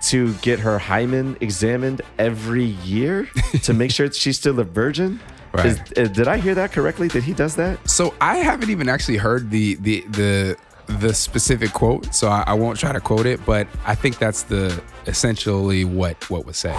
to 0.07 0.35
get 0.35 0.59
her 0.59 0.81
hymen 0.81 1.37
examined 1.41 2.03
every 2.18 2.64
year 2.64 3.29
to 3.62 3.72
make 3.72 3.93
sure 3.93 4.11
she's 4.11 4.37
still 4.37 4.59
a 4.59 4.64
virgin. 4.64 5.20
Right. 5.53 5.66
Is, 5.66 5.80
uh, 5.96 6.12
did 6.12 6.28
I 6.28 6.36
hear 6.36 6.55
that 6.55 6.72
correctly? 6.72 7.09
That 7.09 7.24
he 7.24 7.32
does 7.32 7.57
that? 7.57 7.88
So 7.88 8.14
I 8.20 8.36
haven't 8.36 8.70
even 8.70 8.88
actually 8.88 9.16
heard 9.16 9.51
the 9.51 9.76
the 9.76 10.01
the 10.09 10.57
the 10.86 11.12
specific 11.12 11.72
quote, 11.72 12.14
so 12.14 12.28
I, 12.28 12.44
I 12.46 12.55
won't 12.55 12.78
try 12.78 12.92
to 12.92 13.01
quote 13.01 13.26
it, 13.26 13.44
but 13.44 13.66
I 13.86 13.94
think 13.94 14.18
that's 14.18 14.42
the 14.42 14.80
essentially 15.07 15.84
what 15.84 16.28
what 16.30 16.46
was 16.46 16.57
said. 16.57 16.76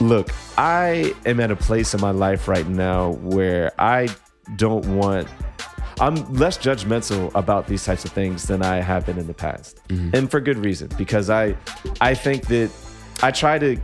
Look, 0.00 0.30
I 0.58 1.14
am 1.24 1.40
at 1.40 1.50
a 1.50 1.56
place 1.56 1.94
in 1.94 2.00
my 2.00 2.10
life 2.10 2.48
right 2.48 2.68
now 2.68 3.12
where 3.12 3.72
I 3.78 4.08
don't 4.56 4.86
want. 4.96 5.28
I'm 5.98 6.16
less 6.34 6.58
judgmental 6.58 7.34
about 7.34 7.66
these 7.66 7.82
types 7.82 8.04
of 8.04 8.12
things 8.12 8.46
than 8.46 8.62
I 8.62 8.80
have 8.80 9.06
been 9.06 9.18
in 9.18 9.26
the 9.26 9.34
past, 9.34 9.80
and 9.88 10.30
for 10.30 10.40
good 10.40 10.58
reason. 10.58 10.90
Because 10.98 11.30
I, 11.30 11.56
I 12.02 12.14
think 12.14 12.46
that 12.48 12.70
I 13.22 13.30
try 13.30 13.58
to 13.58 13.78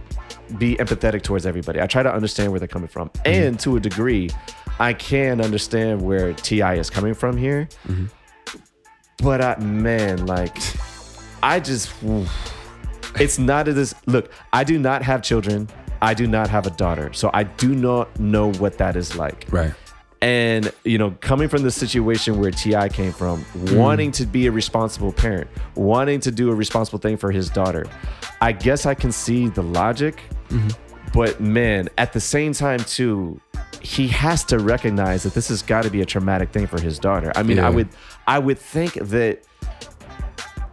be 0.59 0.77
empathetic 0.77 1.23
towards 1.23 1.47
everybody. 1.47 1.81
I 1.81 1.87
try 1.87 2.03
to 2.03 2.13
understand 2.13 2.51
where 2.51 2.59
they're 2.59 2.69
coming 2.69 2.89
from, 2.89 3.09
mm-hmm. 3.11 3.29
and 3.29 3.61
to 3.61 3.77
a 3.77 3.81
degree, 3.81 4.31
I 4.79 4.93
can 4.93 5.41
understand 5.41 6.01
where 6.03 6.33
T.I 6.33 6.75
is 6.75 6.91
coming 6.91 7.15
from 7.15 7.37
here. 7.37 7.69
Mm-hmm. 7.87 8.07
But 9.23 9.41
I, 9.41 9.57
man, 9.59 10.27
like, 10.27 10.57
I 11.43 11.61
just, 11.61 11.93
it's 13.17 13.39
not 13.39 13.69
a 13.69 13.73
this. 13.73 13.95
Look, 14.07 14.33
I 14.53 14.65
do 14.65 14.79
not 14.79 15.03
have 15.03 15.23
children. 15.23 15.69
I 16.01 16.15
do 16.15 16.27
not 16.27 16.49
have 16.51 16.67
a 16.67 16.71
daughter, 16.71 17.13
so 17.13 17.31
I 17.33 17.45
do 17.45 17.75
not 17.75 18.19
know 18.19 18.53
what 18.55 18.79
that 18.79 18.97
is 18.97 19.17
like. 19.17 19.47
Right. 19.51 19.73
And 20.21 20.73
you 20.85 20.99
know, 20.99 21.13
coming 21.21 21.49
from 21.49 21.63
the 21.63 21.71
situation 21.71 22.39
where 22.39 22.51
T.I 22.51 22.89
came 22.89 23.13
from, 23.13 23.45
mm. 23.45 23.77
wanting 23.77 24.13
to 24.13 24.27
be 24.27 24.47
a 24.47 24.53
responsible 24.53 25.13
parent, 25.13 25.49
wanting 25.75 26.21
to 26.21 26.31
do 26.31 26.51
a 26.51 26.55
responsible 26.55 26.99
thing 26.99 27.17
for 27.17 27.31
his 27.31 27.51
daughter, 27.51 27.87
I 28.41 28.53
guess 28.53 28.87
I 28.87 28.95
can 28.95 29.13
see 29.13 29.49
the 29.49 29.63
logic. 29.63 30.21
But 31.13 31.41
man, 31.41 31.89
at 31.99 32.13
the 32.13 32.21
same 32.21 32.53
time 32.55 32.79
too, 32.81 33.41
he 33.83 34.09
has 34.09 34.45
to 34.45 34.59
recognize 34.59 35.25
that 35.25 35.35
this 35.35 35.49
has 35.49 35.61
got 35.63 35.83
to 35.85 35.91
be 35.91 36.01
a 36.01 36.07
traumatic 36.07 36.51
thing 36.51 36.67
for 36.67 36.81
his 36.81 36.99
daughter. 36.99 37.33
I 37.37 37.43
mean, 37.43 37.59
Yeah. 37.59 37.67
I 37.67 37.71
would, 37.71 37.89
I 38.27 38.39
would 38.39 38.59
think 38.59 38.95
that 38.95 39.43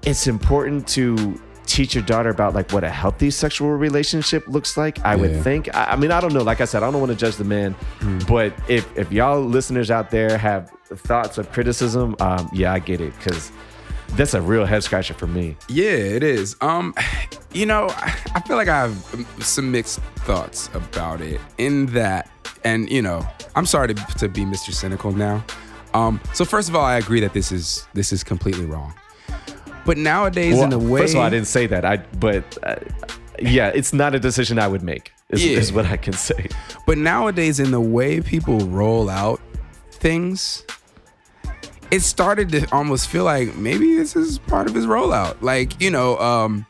it's 0.04 0.28
important 0.28 0.88
to 0.90 1.40
teach 1.66 1.94
your 1.94 2.04
daughter 2.04 2.30
about 2.30 2.56
like 2.56 2.72
what 2.72 2.84
a 2.84 2.90
healthy 2.90 3.30
sexual 3.30 3.72
relationship 3.72 4.48
looks 4.48 4.78
like. 4.78 5.00
I 5.06 5.16
would 5.16 5.44
think. 5.44 5.74
I, 5.76 5.92
I 5.92 5.96
mean, 5.98 6.12
I 6.12 6.20
don't 6.22 6.34
know. 6.34 6.42
Like 6.42 6.62
I 6.62 6.66
said, 6.66 6.84
I 6.84 6.90
don't 6.92 7.00
want 7.00 7.12
to 7.12 7.18
judge 7.18 7.36
the 7.36 7.44
man, 7.44 7.76
but 8.28 8.54
if 8.70 8.88
if 8.98 9.12
y'all 9.12 9.42
listeners 9.42 9.92
out 9.92 10.10
there 10.10 10.38
have 10.38 10.72
thoughts 10.86 11.38
of 11.38 11.52
criticism, 11.52 12.16
um, 12.22 12.50
yeah, 12.54 12.74
I 12.74 12.80
get 12.80 13.02
it 13.02 13.14
because 13.18 13.52
that's 14.16 14.34
a 14.34 14.42
real 14.42 14.66
head 14.66 14.84
scratcher 14.84 15.14
for 15.14 15.28
me. 15.28 15.56
Yeah, 15.68 15.92
it 15.92 16.24
is. 16.24 16.56
Um, 16.62 16.94
you 17.54 17.66
know, 17.66 17.88
I 17.96 18.42
feel 18.46 18.58
like 18.58 18.68
I 18.68 18.82
have 18.88 19.26
some 19.40 19.72
mixed 19.72 20.00
thoughts 20.26 20.70
about 20.74 21.22
it. 21.22 21.40
In 21.58 21.88
that, 21.88 22.30
and 22.64 22.90
you 22.90 23.02
know, 23.02 23.26
I'm 23.56 23.66
sorry 23.66 23.94
to, 23.94 24.06
to 24.20 24.28
be 24.30 24.42
Mr. 24.46 24.74
Cynical 24.74 25.12
now. 25.12 25.44
Um, 25.94 26.20
so 26.34 26.46
first 26.46 26.70
of 26.70 26.76
all, 26.76 26.86
I 26.86 26.98
agree 26.98 27.20
that 27.22 27.34
this 27.34 27.52
is 27.52 27.88
this 27.94 28.12
is 28.14 28.24
completely 28.24 28.66
wrong. 28.66 28.94
But 29.86 29.98
nowadays, 29.98 30.60
in 30.60 30.72
a 30.74 30.78
way, 30.78 31.02
first 31.02 31.14
of 31.14 31.20
all, 31.22 31.26
I 31.26 31.30
didn't 31.30 31.48
say 31.48 31.66
that. 31.68 31.84
I 31.86 31.98
but 32.20 32.58
uh, 32.64 32.76
yeah, 33.40 33.70
it's 33.74 33.94
not 33.94 34.14
a 34.14 34.20
decision 34.20 34.60
I 34.60 34.68
would 34.68 34.84
make. 34.84 35.12
Is, 35.30 35.46
Yeah. 35.46 35.58
is 35.58 35.72
what 35.72 35.86
I 35.86 35.98
can 35.98 36.14
say. 36.14 36.50
But 36.86 36.98
nowadays, 36.98 37.60
in 37.60 37.72
the 37.72 37.80
way 37.80 38.20
people 38.22 38.60
roll 38.60 39.10
out 39.10 39.40
things, 39.92 40.64
it 41.92 42.02
started 42.02 42.50
to 42.50 42.68
almost 42.74 43.10
feel 43.10 43.24
like 43.24 43.56
maybe 43.56 43.96
this 43.96 44.16
is 44.16 44.40
part 44.40 44.68
of 44.68 44.76
his 44.76 44.86
rollout. 44.86 45.42
Like, 45.42 45.82
you 45.82 45.90
know, 45.90 46.18
um, 46.20 46.66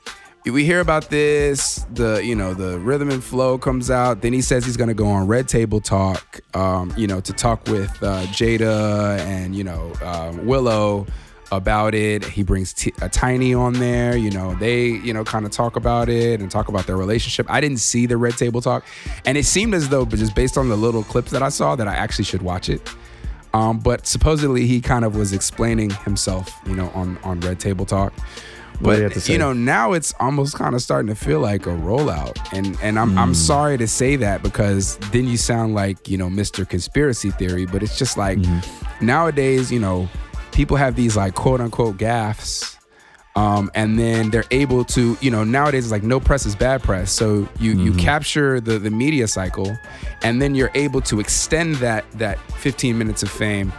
we 0.45 0.65
hear 0.65 0.79
about 0.79 1.09
this, 1.09 1.85
the, 1.93 2.23
you 2.23 2.35
know, 2.35 2.53
the 2.53 2.79
rhythm 2.79 3.09
and 3.09 3.23
flow 3.23 3.57
comes 3.57 3.91
out. 3.91 4.21
Then 4.21 4.33
he 4.33 4.41
says 4.41 4.65
he's 4.65 4.77
to 4.77 4.93
go 4.93 5.07
on 5.07 5.27
Red 5.27 5.47
Table 5.47 5.81
Talk, 5.81 6.39
um, 6.55 6.93
you 6.97 7.07
know, 7.07 7.19
to 7.21 7.33
talk 7.33 7.65
with 7.67 7.91
uh, 8.01 8.23
Jada 8.27 9.19
and, 9.19 9.55
you 9.55 9.63
know, 9.63 9.93
um, 10.03 10.45
Willow 10.45 11.05
about 11.51 11.95
it. 11.95 12.23
He 12.23 12.43
brings 12.43 12.73
T- 12.73 12.93
a 13.01 13.09
Tiny 13.09 13.53
on 13.53 13.73
there. 13.73 14.15
You 14.15 14.31
know, 14.31 14.55
they, 14.55 14.87
you 14.87 15.13
know, 15.13 15.23
kind 15.23 15.45
of 15.45 15.51
talk 15.51 15.75
about 15.75 16.09
it 16.09 16.39
and 16.39 16.49
talk 16.49 16.67
about 16.67 16.87
their 16.87 16.97
relationship. 16.97 17.45
I 17.49 17.59
didn't 17.61 17.79
see 17.79 18.05
the 18.05 18.17
Red 18.17 18.37
Table 18.37 18.61
Talk, 18.61 18.85
and 19.25 19.37
it 19.37 19.45
seemed 19.45 19.73
as 19.73 19.89
though, 19.89 20.05
but 20.05 20.19
just 20.19 20.35
based 20.35 20.57
on 20.57 20.69
the 20.69 20.77
little 20.77 21.03
clips 21.03 21.31
that 21.31 21.43
I 21.43 21.49
saw, 21.49 21.75
that 21.75 21.87
I 21.87 21.95
actually 21.95 22.25
should 22.25 22.41
watch 22.41 22.69
it. 22.69 22.87
Um, 23.53 23.79
but 23.79 24.05
supposedly 24.05 24.67
he 24.67 24.79
kind 24.81 25.03
of 25.05 25.15
was 25.15 25.33
explaining 25.33 25.89
himself, 25.89 26.51
you 26.67 26.75
know, 26.75 26.89
on 26.93 27.17
on 27.23 27.39
Red 27.41 27.59
Table 27.59 27.85
Talk. 27.85 28.13
You 28.15 28.85
But 28.85 29.27
you 29.27 29.37
know, 29.37 29.51
now 29.51 29.91
it's 29.93 30.13
almost 30.19 30.55
kind 30.55 30.73
of 30.73 30.81
starting 30.81 31.07
to 31.07 31.15
feel 31.15 31.39
like 31.41 31.65
a 31.65 31.69
rollout, 31.69 32.37
and 32.53 32.77
and 32.81 32.97
I'm 32.97 33.17
I'm 33.17 33.33
sorry 33.35 33.77
to 33.77 33.87
say 33.87 34.15
that 34.17 34.41
because 34.41 34.97
then 35.11 35.27
you 35.27 35.35
sound 35.37 35.75
like 35.75 36.07
you 36.07 36.17
know 36.17 36.29
Mr. 36.29 36.67
Conspiracy 36.67 37.31
Theory, 37.31 37.65
but 37.65 37.83
it's 37.83 37.97
just 37.97 38.17
like 38.17 38.39
nowadays, 39.01 39.71
you 39.71 39.79
know, 39.79 40.07
people 40.51 40.77
have 40.77 40.95
these 40.95 41.17
like 41.17 41.35
quote 41.35 41.59
unquote 41.59 41.97
gaffes. 41.97 42.77
Um, 43.35 43.71
and 43.73 43.97
then 43.97 44.31
they're 44.31 44.43
able 44.51 44.83
to, 44.85 45.17
you 45.21 45.31
know, 45.31 45.43
nowadays 45.43 45.85
it's 45.85 45.91
like 45.91 46.03
no 46.03 46.19
press 46.19 46.45
is 46.45 46.55
bad 46.55 46.81
press. 46.83 47.11
So 47.11 47.47
you 47.59 47.73
you 47.73 47.93
capture 47.93 48.59
the 48.59 48.79
the 48.79 48.89
media 48.89 49.27
cycle, 49.27 49.77
and 50.23 50.41
then 50.41 50.55
you're 50.55 50.71
able 50.73 50.99
to 51.01 51.19
extend 51.19 51.75
that 51.75 52.09
that 52.13 52.39
15 52.53 52.97
minutes 52.97 53.23
of 53.23 53.29
fame 53.29 53.71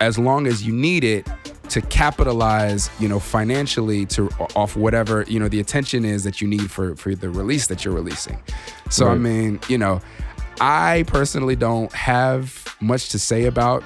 as 0.00 0.18
long 0.18 0.46
as 0.46 0.64
you 0.64 0.72
need 0.72 1.02
it 1.04 1.26
to 1.70 1.80
capitalize, 1.80 2.90
you 3.00 3.08
know, 3.08 3.18
financially 3.18 4.04
to 4.06 4.28
off 4.54 4.76
whatever 4.76 5.24
you 5.26 5.40
know 5.40 5.48
the 5.48 5.60
attention 5.60 6.04
is 6.04 6.22
that 6.24 6.40
you 6.40 6.48
need 6.48 6.70
for 6.70 6.94
for 6.96 7.14
the 7.14 7.28
release 7.28 7.66
that 7.66 7.84
you're 7.84 7.94
releasing. 7.94 8.38
So 8.90 9.08
I 9.08 9.16
mean, 9.16 9.58
you 9.68 9.78
know, 9.78 10.00
I 10.60 11.04
personally 11.06 11.56
don't 11.56 11.92
have 11.92 12.76
much 12.80 13.08
to 13.10 13.18
say 13.18 13.44
about 13.46 13.82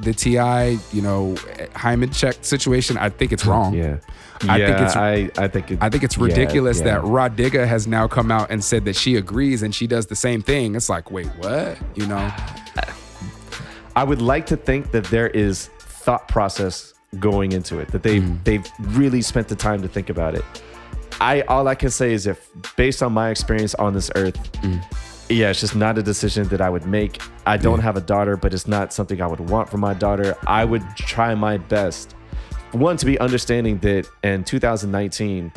the 0.00 0.12
T.I, 0.12 0.78
you 0.92 1.02
know, 1.02 1.36
hymen 1.74 2.10
check 2.10 2.36
situation. 2.42 2.98
I 2.98 3.08
think 3.08 3.32
it's 3.32 3.46
wrong. 3.46 3.74
Yeah, 3.78 3.98
I 4.42 4.58
think 4.58 4.70
it's- 4.70 4.96
I 4.96 5.30
I 5.36 5.48
think 5.48 5.70
it, 5.72 5.78
I 5.80 5.88
think 5.90 6.04
it's 6.04 6.16
ridiculous 6.18 6.78
yeah. 6.78 6.84
that 6.84 7.04
Rah 7.04 7.28
Digga 7.28 7.66
has 7.66 7.86
now 7.86 8.06
come 8.06 8.30
out 8.30 8.50
and 8.50 8.62
said 8.62 8.84
that 8.84 8.94
she 8.96 9.16
agrees 9.16 9.62
and 9.62 9.74
she 9.74 9.86
does 9.86 10.06
the 10.06 10.16
same 10.16 10.42
thing. 10.42 10.74
It's 10.76 10.88
like, 10.88 11.10
wait, 11.10 11.26
what? 11.38 11.76
You 11.96 12.06
know? 12.06 12.30
I 13.96 14.04
would 14.04 14.22
like 14.22 14.46
to 14.46 14.56
think 14.56 14.92
that 14.92 15.04
there 15.04 15.28
is 15.28 15.66
thought 15.78 16.28
process 16.28 16.94
going 17.18 17.52
into 17.52 17.78
it. 17.80 17.88
That 17.88 18.02
they 18.02 18.18
Mm-hmm. 18.20 18.28
have 18.34 18.44
they've 18.44 18.66
really 18.96 19.22
spent 19.22 19.48
the 19.48 19.56
time 19.56 19.82
to 19.82 19.88
think 19.88 20.08
about 20.10 20.34
it. 20.34 20.44
I 21.20 21.40
all 21.42 21.66
I 21.66 21.74
can 21.74 21.90
say 21.90 22.12
is 22.12 22.26
if 22.26 22.48
based 22.76 23.02
on 23.02 23.12
my 23.12 23.30
experience 23.30 23.74
on 23.74 23.92
this 23.92 24.10
earth, 24.14 24.36
Mm. 24.62 24.80
yeah, 25.28 25.50
it's 25.50 25.60
just 25.60 25.74
not 25.74 25.98
a 25.98 26.02
decision 26.02 26.46
that 26.48 26.60
I 26.60 26.70
would 26.70 26.86
make. 26.86 27.20
I 27.44 27.56
don't 27.56 27.80
have 27.80 27.96
a 27.96 28.00
daughter, 28.00 28.36
but 28.36 28.54
it's 28.54 28.68
not 28.68 28.92
something 28.92 29.20
I 29.20 29.26
would 29.26 29.40
want 29.50 29.68
for 29.68 29.78
my 29.78 29.94
daughter. 29.94 30.36
I 30.46 30.64
would 30.64 30.84
try 30.96 31.34
my 31.34 31.56
best. 31.58 32.14
One 32.72 32.96
to 32.98 33.06
be 33.06 33.18
understanding 33.18 33.78
that 33.78 34.06
in 34.22 34.44
2019, 34.44 35.52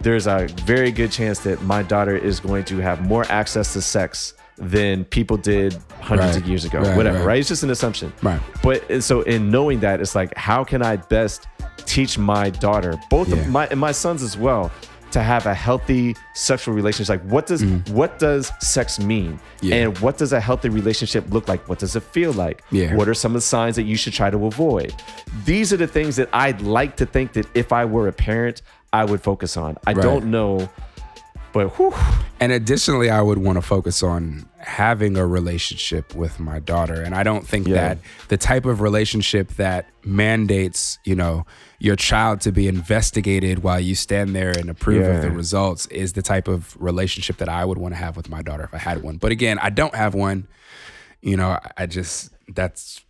there's 0.00 0.26
a 0.26 0.46
very 0.64 0.90
good 0.90 1.10
chance 1.10 1.40
that 1.40 1.62
my 1.62 1.82
daughter 1.82 2.16
is 2.16 2.40
going 2.40 2.64
to 2.66 2.78
have 2.78 3.00
more 3.06 3.24
access 3.30 3.72
to 3.74 3.82
sex 3.82 4.34
than 4.56 5.04
people 5.04 5.36
did 5.36 5.76
hundreds 6.00 6.34
Right. 6.34 6.42
of 6.42 6.48
years 6.48 6.64
ago. 6.64 6.80
Right, 6.80 6.96
Whatever, 6.96 7.18
right. 7.18 7.26
right. 7.26 7.38
It's 7.40 7.48
just 7.48 7.62
an 7.62 7.70
assumption. 7.70 8.12
Right. 8.22 8.40
But 8.62 8.88
and 8.90 9.04
so 9.04 9.20
in 9.22 9.50
knowing 9.50 9.80
that, 9.80 10.00
it's 10.00 10.14
like, 10.14 10.34
how 10.36 10.64
can 10.64 10.82
I 10.82 10.96
best 10.96 11.46
teach 11.84 12.16
my 12.18 12.48
daughter, 12.50 12.94
both 13.10 13.28
Yeah. 13.28 13.36
of 13.36 13.48
my 13.48 13.66
and 13.66 13.78
my 13.78 13.92
sons 13.92 14.22
as 14.22 14.36
well, 14.36 14.72
to 15.16 15.22
have 15.22 15.46
a 15.46 15.54
healthy 15.54 16.14
sexual 16.34 16.74
relationship? 16.74 17.08
Like, 17.08 17.30
what 17.30 17.46
does 17.46 17.62
mm-hmm. 17.62 17.94
what 17.94 18.18
does 18.18 18.52
sex 18.60 19.00
mean? 19.00 19.40
Yeah. 19.62 19.76
And 19.76 19.98
what 19.98 20.18
does 20.18 20.34
a 20.34 20.40
healthy 20.40 20.68
relationship 20.68 21.24
look 21.30 21.48
like? 21.48 21.66
What 21.70 21.78
does 21.78 21.96
it 21.96 22.02
feel 22.02 22.32
like? 22.32 22.62
Yeah. 22.70 22.94
What 22.94 23.08
are 23.08 23.14
some 23.14 23.32
of 23.32 23.36
the 23.36 23.40
signs 23.56 23.76
that 23.76 23.84
you 23.84 23.96
should 23.96 24.12
try 24.12 24.28
to 24.28 24.46
avoid? 24.46 24.94
These 25.46 25.72
are 25.72 25.78
the 25.78 25.86
things 25.86 26.16
that 26.16 26.28
I'd 26.34 26.60
like 26.60 26.96
to 26.96 27.06
think 27.06 27.32
that 27.32 27.46
if 27.54 27.72
I 27.72 27.86
were 27.86 28.08
a 28.08 28.12
parent, 28.12 28.60
I 28.92 29.06
would 29.06 29.22
focus 29.22 29.56
on. 29.56 29.78
I 29.86 29.94
Right. 29.94 30.02
don't 30.02 30.26
know, 30.26 30.68
but 31.54 31.68
whew, 31.78 31.94
And 32.38 32.52
additionally, 32.52 33.08
I 33.08 33.22
would 33.22 33.38
want 33.38 33.56
to 33.56 33.62
focus 33.62 34.02
on 34.02 34.46
having 34.58 35.16
a 35.16 35.26
relationship 35.26 36.14
with 36.14 36.38
my 36.38 36.58
daughter. 36.58 37.00
And 37.00 37.14
I 37.14 37.22
don't 37.22 37.46
think 37.48 37.66
Yeah. 37.66 37.74
that 37.76 37.98
the 38.28 38.36
type 38.36 38.66
of 38.66 38.82
relationship 38.82 39.54
that 39.56 39.86
mandates, 40.04 40.98
you 41.04 41.14
know, 41.14 41.46
your 41.78 41.96
child 41.96 42.40
to 42.42 42.52
be 42.52 42.68
investigated 42.68 43.62
while 43.62 43.78
you 43.80 43.94
stand 43.94 44.34
there 44.34 44.50
and 44.50 44.70
approve 44.70 45.04
of 45.06 45.22
the 45.22 45.30
results 45.30 45.86
is 45.86 46.14
the 46.14 46.22
type 46.22 46.48
of 46.48 46.76
relationship 46.80 47.36
that 47.38 47.48
I 47.48 47.64
would 47.64 47.78
want 47.78 47.92
to 47.94 47.98
have 47.98 48.16
with 48.16 48.28
my 48.30 48.42
daughter 48.42 48.64
if 48.64 48.72
I 48.74 48.78
had 48.78 49.02
one. 49.02 49.16
But 49.18 49.30
again, 49.32 49.58
I 49.60 49.70
don't 49.70 49.94
have 49.94 50.14
one. 50.14 50.46
You 51.22 51.36
know, 51.36 51.50
I- 51.50 51.70
I 51.78 51.86
just, 51.86 52.30
that's 52.54 53.02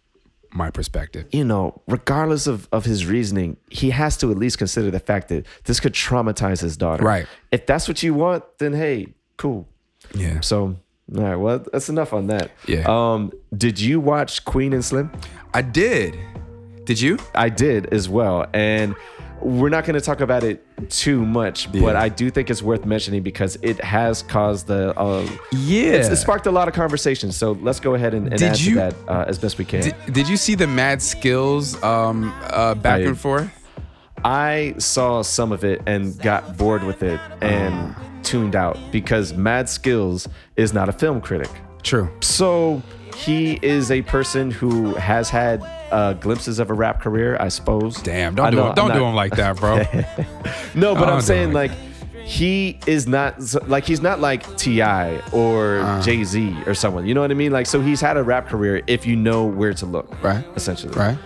my 0.52 0.70
perspective. 0.70 1.26
you 1.32 1.44
know, 1.44 1.82
regardless 1.86 2.46
of, 2.46 2.66
of 2.72 2.84
his 2.86 3.04
reasoning, 3.04 3.58
he 3.70 3.90
has 3.90 4.16
to 4.16 4.30
at 4.30 4.38
least 4.38 4.56
consider 4.58 4.90
the 4.90 5.00
fact 5.00 5.28
that 5.28 5.44
this 5.64 5.80
could 5.80 5.92
traumatize 5.92 6.60
his 6.62 6.76
daughter. 6.78 7.04
Right. 7.04 7.26
If 7.52 7.66
that's 7.66 7.86
what 7.88 8.02
you 8.02 8.14
want, 8.14 8.42
then 8.58 8.72
hey, 8.72 9.08
cool. 9.36 9.68
Yeah. 10.14 10.40
So, 10.40 10.76
all 11.14 11.22
right, 11.22 11.36
well, 11.36 11.64
that's 11.72 11.88
enough 11.90 12.12
on 12.14 12.28
that. 12.28 12.52
Yeah. 12.66 12.84
Um, 12.88 13.32
did 13.56 13.78
you 13.78 14.00
watch 14.00 14.44
Queen 14.46 14.72
and 14.72 14.84
Slim? 14.84 15.12
I 15.52 15.60
did. 15.62 16.16
Did 16.87 17.01
you? 17.01 17.18
I 17.34 17.49
did 17.51 17.93
as 17.93 18.09
well. 18.09 18.47
And 18.55 18.95
we're 19.43 19.68
not 19.68 19.84
going 19.84 19.95
to 19.95 20.01
talk 20.01 20.20
about 20.22 20.43
it 20.45 20.64
too 20.89 21.24
much, 21.26 21.70
but 21.70 21.95
I 21.95 22.09
do 22.09 22.30
think 22.30 22.49
it's 22.49 22.62
worth 22.62 22.87
mentioning 22.87 23.22
because 23.22 23.59
it 23.61 23.78
has 23.84 24.22
caused 24.22 24.66
the. 24.68 24.99
Uh, 24.99 25.28
Yeah. 25.53 25.82
it's- 25.93 26.09
it 26.11 26.16
sparked 26.16 26.47
a 26.47 26.51
lot 26.51 26.68
of 26.68 26.74
conversations. 26.74 27.37
So 27.37 27.53
let's 27.61 27.78
go 27.80 27.95
ahead 27.95 28.14
and, 28.14 28.28
and 28.28 28.39
Did 28.39 28.53
add 28.53 28.61
you- 28.61 28.74
to 28.74 28.80
that 28.80 28.95
uh, 29.09 29.24
as 29.28 29.39
best 29.39 29.59
we 29.59 29.64
can. 29.66 29.82
Did, 29.82 29.95
did 30.12 30.28
you 30.28 30.39
see 30.39 30.55
the 30.55 30.66
mad 30.66 31.03
skills 31.03 31.80
um, 31.82 32.32
uh, 32.45 32.74
back 32.76 33.01
I- 33.01 33.05
and 33.05 33.18
forth? 33.18 33.51
I 34.24 34.74
saw 34.78 35.22
some 35.22 35.53
of 35.53 35.62
it 35.64 35.82
and 35.87 36.18
got 36.20 36.57
bored 36.57 36.82
with 36.82 37.03
it 37.03 37.20
and 37.43 37.95
tuned 38.24 38.57
out 38.57 38.78
because 38.91 39.34
Mad 39.34 39.66
Skillz 39.66 40.26
is 40.57 40.72
not 40.72 40.89
a 40.89 40.93
film 40.93 41.20
critic. 41.20 41.51
True. 41.82 42.09
So 42.20 42.82
he 43.14 43.59
is 43.62 43.91
a 43.91 44.03
person 44.03 44.51
who 44.51 44.95
has 44.95 45.28
had 45.30 45.62
uh, 45.97 46.12
glimpses 46.14 46.59
of 46.59 46.68
a 46.70 46.74
rap 46.74 47.01
career, 47.01 47.36
I 47.40 47.49
suppose. 47.49 47.97
Damn. 48.03 48.34
Don't 48.34 48.51
do 48.51 48.57
know, 48.59 48.68
him. 48.68 48.74
Don't 48.74 48.90
I'm 48.90 48.99
do 48.99 49.05
him 49.05 49.14
like 49.14 49.34
that, 49.36 49.57
bro. 49.57 49.82
No, 50.74 50.94
but 50.94 51.09
I'm 51.09 51.22
saying 51.22 51.49
don't. 51.53 51.55
like 51.55 51.70
he 52.24 52.78
is 52.86 53.07
not 53.07 53.40
like 53.68 53.84
he's 53.84 54.03
not 54.03 54.20
like 54.20 54.42
T.I 54.59 55.20
or 55.32 55.78
Uh. 55.78 56.03
Jay 56.03 56.22
Z 56.24 56.55
or 56.66 56.74
someone. 56.74 57.07
You 57.07 57.14
know 57.14 57.22
what 57.22 57.30
I 57.30 57.34
mean? 57.34 57.51
Like 57.53 57.66
so 57.66 57.80
he's 57.80 58.01
had 58.01 58.16
a 58.18 58.22
rap 58.22 58.47
career 58.49 58.82
if 58.86 59.07
you 59.07 59.16
know 59.16 59.44
where 59.47 59.72
to 59.74 59.86
look. 59.86 60.22
Right. 60.22 60.44
Essentially. 60.55 60.92
right. 60.94 61.16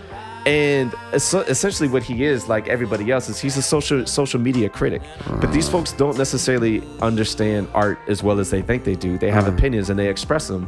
And 0.45 0.93
es- 1.13 1.33
essentially, 1.33 1.87
what 1.87 2.03
he 2.03 2.23
is, 2.23 2.49
like 2.49 2.67
everybody 2.67 3.11
else, 3.11 3.29
is 3.29 3.39
he's 3.39 3.57
a 3.57 3.61
social 3.61 4.05
social 4.07 4.39
media 4.39 4.69
critic. 4.69 5.01
But 5.39 5.51
these 5.53 5.69
folks 5.69 5.91
don't 5.91 6.17
necessarily 6.17 6.81
understand 7.01 7.67
art 7.73 7.99
as 8.07 8.23
well 8.23 8.39
as 8.39 8.49
they 8.49 8.61
think 8.61 8.83
they 8.83 8.95
do. 8.95 9.17
They 9.17 9.29
have 9.31 9.43
Mm-hmm. 9.45 9.57
opinions 9.57 9.89
and 9.89 9.99
they 9.99 10.09
express 10.09 10.47
them, 10.47 10.67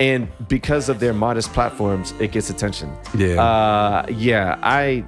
and 0.00 0.28
because 0.48 0.88
of 0.88 1.00
their 1.00 1.12
modest 1.12 1.52
platforms, 1.52 2.12
it 2.20 2.32
gets 2.32 2.50
attention. 2.50 2.90
Yeah. 3.14 3.42
uh, 3.42 4.06
yeah. 4.08 4.58
I 4.62 5.04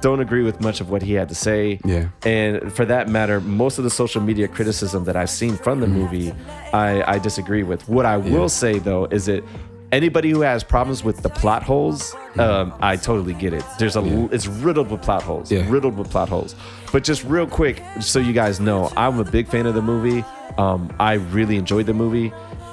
don't 0.00 0.20
agree 0.20 0.42
with 0.42 0.60
much 0.60 0.80
of 0.80 0.90
what 0.90 1.00
he 1.02 1.12
had 1.12 1.28
to 1.28 1.34
say. 1.34 1.78
Yeah. 1.84 2.08
and 2.24 2.72
for 2.72 2.84
that 2.86 3.08
matter, 3.08 3.40
most 3.40 3.78
of 3.78 3.84
the 3.84 3.90
social 3.90 4.20
media 4.20 4.48
criticism 4.48 5.04
that 5.04 5.14
I've 5.16 5.30
seen 5.30 5.56
from 5.56 5.80
the 5.80 5.86
movie, 5.86 6.32
I, 6.72 7.02
I 7.14 7.18
disagree 7.20 7.62
with. 7.62 7.88
What 7.88 8.04
I 8.04 8.16
will 8.16 8.48
say 8.48 8.78
though 8.80 9.04
is 9.06 9.26
that 9.26 9.44
anybody 9.92 10.30
who 10.30 10.40
has 10.40 10.64
problems 10.64 11.04
with 11.04 11.22
the 11.22 11.28
plot 11.28 11.62
holes, 11.62 12.14
um, 12.38 12.74
I 12.80 12.96
totally 12.96 13.34
get 13.34 13.52
it. 13.52 13.62
There's 13.78 13.94
a 13.96 14.28
it's 14.32 14.46
riddled 14.46 14.90
with 14.90 15.02
plot 15.02 15.22
holes, 15.22 15.52
Yeah. 15.52 15.68
riddled 15.70 15.96
with 15.96 16.10
plot 16.10 16.28
holes. 16.28 16.54
But 16.90 17.04
just 17.04 17.24
real 17.24 17.46
quick, 17.46 17.82
so 18.00 18.18
you 18.18 18.32
guys 18.32 18.58
know, 18.58 18.90
I'm 18.96 19.18
a 19.20 19.24
big 19.24 19.48
fan 19.48 19.66
of 19.66 19.74
the 19.74 19.82
movie. 19.82 20.24
Um, 20.58 20.92
I 20.98 21.14
really 21.14 21.56
enjoyed 21.56 21.86
the 21.86 21.94
movie. 21.94 22.32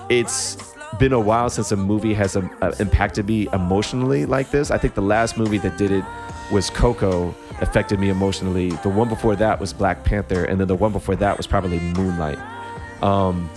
It's 0.10 0.58
been 0.98 1.14
a 1.14 1.20
while 1.20 1.50
since 1.50 1.72
a 1.72 1.78
movie 1.78 2.14
has 2.16 2.36
um, 2.36 2.50
uh, 2.62 2.72
impacted 2.80 3.28
me 3.28 3.48
emotionally 3.54 4.26
like 4.26 4.50
this. 4.50 4.72
I 4.72 4.78
think 4.78 4.96
the 4.96 5.02
last 5.02 5.38
movie 5.38 5.60
that 5.60 5.78
did 5.78 5.92
it 5.92 6.04
was 6.52 6.70
Coco. 6.70 7.36
Affected 7.62 8.00
me 8.00 8.08
emotionally. 8.10 8.70
The 8.70 8.90
one 8.90 9.10
before 9.10 9.36
that 9.36 9.60
was 9.60 9.74
Black 9.74 10.06
Panther, 10.06 10.46
and 10.46 10.62
then 10.62 10.70
the 10.70 10.76
one 10.78 10.94
before 10.94 11.18
that 11.18 11.36
was 11.36 11.46
probably 11.46 11.78
Moonlight 11.78 12.40
um, 13.04 13.50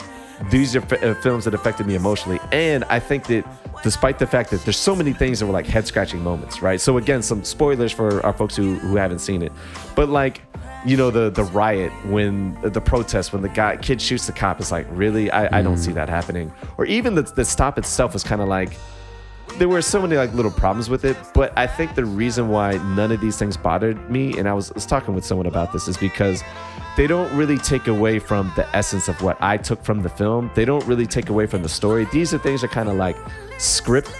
these 0.51 0.74
are 0.76 0.82
f- 0.82 1.03
uh, 1.03 1.14
films 1.20 1.45
that 1.45 1.55
affected 1.55 1.86
me 1.86 1.95
emotionally 1.95 2.38
and 2.53 2.84
i 2.84 2.99
think 2.99 3.26
that 3.26 3.45
despite 3.82 4.18
the 4.18 4.26
fact 4.26 4.51
that 4.51 4.62
there's 4.64 4.76
so 4.76 4.95
many 4.95 5.12
things 5.12 5.40
that 5.40 5.47
were 5.47 5.53
like 5.53 5.66
head 5.66 5.86
scratching 5.86 6.22
moments 6.22 6.62
right? 6.62 6.80
So 6.80 6.99
again 6.99 7.22
some 7.22 7.45
spoilers 7.45 7.93
for 7.93 8.24
our 8.24 8.32
folks 8.32 8.57
who, 8.57 8.74
who 8.76 8.97
haven't 8.97 9.18
seen 9.18 9.43
it. 9.43 9.53
But 9.95 10.09
like 10.09 10.43
you 10.84 10.97
know 10.97 11.11
the 11.11 11.30
the 11.30 11.45
riot 11.45 11.93
when 12.07 12.57
the 12.62 12.80
protest 12.80 13.32
when 13.32 13.43
the 13.43 13.49
guy 13.49 13.76
kid 13.76 14.01
shoots 14.01 14.26
the 14.26 14.32
cop 14.32 14.61
it's 14.61 14.72
like 14.72 14.86
really? 14.90 15.30
I, 15.30 15.59
I 15.59 15.62
don't 15.62 15.78
see 15.78 15.93
that 15.93 16.09
happening. 16.09 16.53
Or 16.78 16.86
even 16.86 17.14
the, 17.14 17.22
the 17.22 17.45
stop 17.45 17.78
itself 17.78 18.12
was 18.12 18.22
kind 18.22 18.40
of 18.40 18.49
like 18.49 18.76
there 19.59 19.68
were 19.68 19.82
so 19.82 20.00
many 20.00 20.16
like 20.16 20.32
little 20.34 20.50
problems 20.50 20.88
with 20.88 21.05
it 21.05 21.16
but 21.34 21.53
i 21.57 21.66
think 21.66 21.94
the 21.94 22.05
reason 22.05 22.48
why 22.48 22.72
none 22.94 23.12
of 23.12 23.20
these 23.20 23.36
things 23.36 23.57
bothered 23.57 24.11
me 24.11 24.38
and 24.38 24.48
i 24.48 24.53
was, 24.53 24.72
was 24.74 24.86
talking 24.86 25.14
with 25.14 25.24
someone 25.24 25.46
about 25.46 25.72
this 25.72 25.88
is 25.88 25.96
because 25.96 26.42
they 26.96 27.07
don't 27.07 27.34
really 27.34 27.57
take 27.59 27.86
away 27.86 28.18
from 28.18 28.53
the 28.57 28.66
essence 28.76 29.09
of 29.09 29.20
what 29.22 29.36
i 29.40 29.57
took 29.57 29.82
from 29.82 30.03
the 30.03 30.09
film. 30.09 30.50
They 30.55 30.64
don't 30.64 30.84
really 30.86 31.07
take 31.07 31.28
away 31.30 31.46
from 31.46 31.62
the 31.62 31.68
story. 31.68 32.07
These 32.12 32.34
are 32.34 32.38
things 32.38 32.61
that 32.61 32.70
kind 32.70 32.88
of 32.88 32.96
like 32.96 33.16
script 33.59 34.11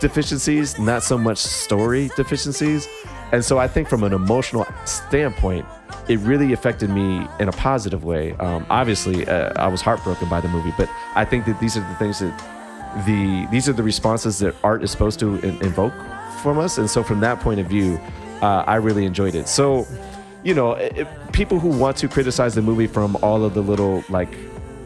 deficiencies 0.00 0.78
not 0.78 1.02
so 1.02 1.18
much 1.18 1.38
story 1.38 2.10
deficiencies. 2.16 2.86
And 3.32 3.44
so 3.44 3.58
i 3.58 3.68
think 3.68 3.88
from 3.88 4.04
an 4.04 4.12
emotional 4.12 4.66
standpoint 4.84 5.66
it 6.08 6.18
really 6.20 6.52
affected 6.52 6.90
me 6.90 7.26
in 7.40 7.48
a 7.48 7.52
positive 7.52 8.04
way. 8.04 8.32
Um, 8.34 8.66
obviously 8.70 9.26
uh, 9.26 9.52
i 9.56 9.68
was 9.68 9.80
heartbroken 9.80 10.28
by 10.28 10.40
the 10.40 10.48
movie 10.48 10.72
but 10.76 10.88
i 11.14 11.24
think 11.24 11.46
that 11.46 11.58
these 11.60 11.76
are 11.76 11.80
the 11.80 11.94
things 11.96 12.18
that 12.20 12.57
the 13.06 13.46
these 13.50 13.68
are 13.68 13.72
the 13.72 13.82
responses 13.82 14.38
that 14.38 14.54
art 14.64 14.82
is 14.82 14.90
supposed 14.90 15.18
to 15.20 15.36
in, 15.40 15.60
invoke 15.62 15.94
from 16.42 16.58
us. 16.58 16.78
And 16.78 16.88
so 16.88 17.02
from 17.02 17.20
that 17.20 17.40
point 17.40 17.60
of 17.60 17.66
view 17.66 18.00
uh, 18.40 18.62
i 18.66 18.76
really 18.76 19.04
enjoyed 19.04 19.34
it. 19.34 19.48
So 19.48 19.86
you 20.44 20.54
know 20.54 20.72
if, 20.72 21.08
people 21.32 21.58
who 21.58 21.68
want 21.68 21.96
to 21.98 22.08
criticize 22.08 22.54
the 22.54 22.62
movie 22.62 22.86
from 22.86 23.16
all 23.16 23.44
of 23.44 23.54
the 23.54 23.62
little 23.62 24.04
like 24.08 24.36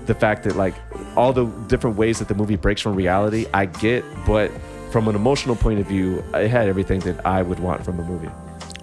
the 0.07 0.15
fact 0.15 0.45
that 0.45 0.57
like 0.57 0.75
all 1.17 1.33
the 1.33 1.47
different 1.69 1.97
ways 1.97 2.19
that 2.19 2.29
the 2.29 2.35
movie 2.35 2.57
breaks 2.57 2.81
from 2.81 2.95
reality 2.95 3.47
i 3.55 3.67
get. 3.67 4.05
But 4.27 4.51
from 4.91 5.09
an 5.09 5.15
emotional 5.15 5.57
point 5.57 5.81
of 5.81 5.87
view 5.87 6.23
it 6.35 6.49
had 6.49 6.69
everything 6.69 7.01
that 7.01 7.25
i 7.27 7.43
would 7.43 7.61
want 7.61 7.85
from 7.85 8.01
a 8.01 8.05
movie. 8.05 8.31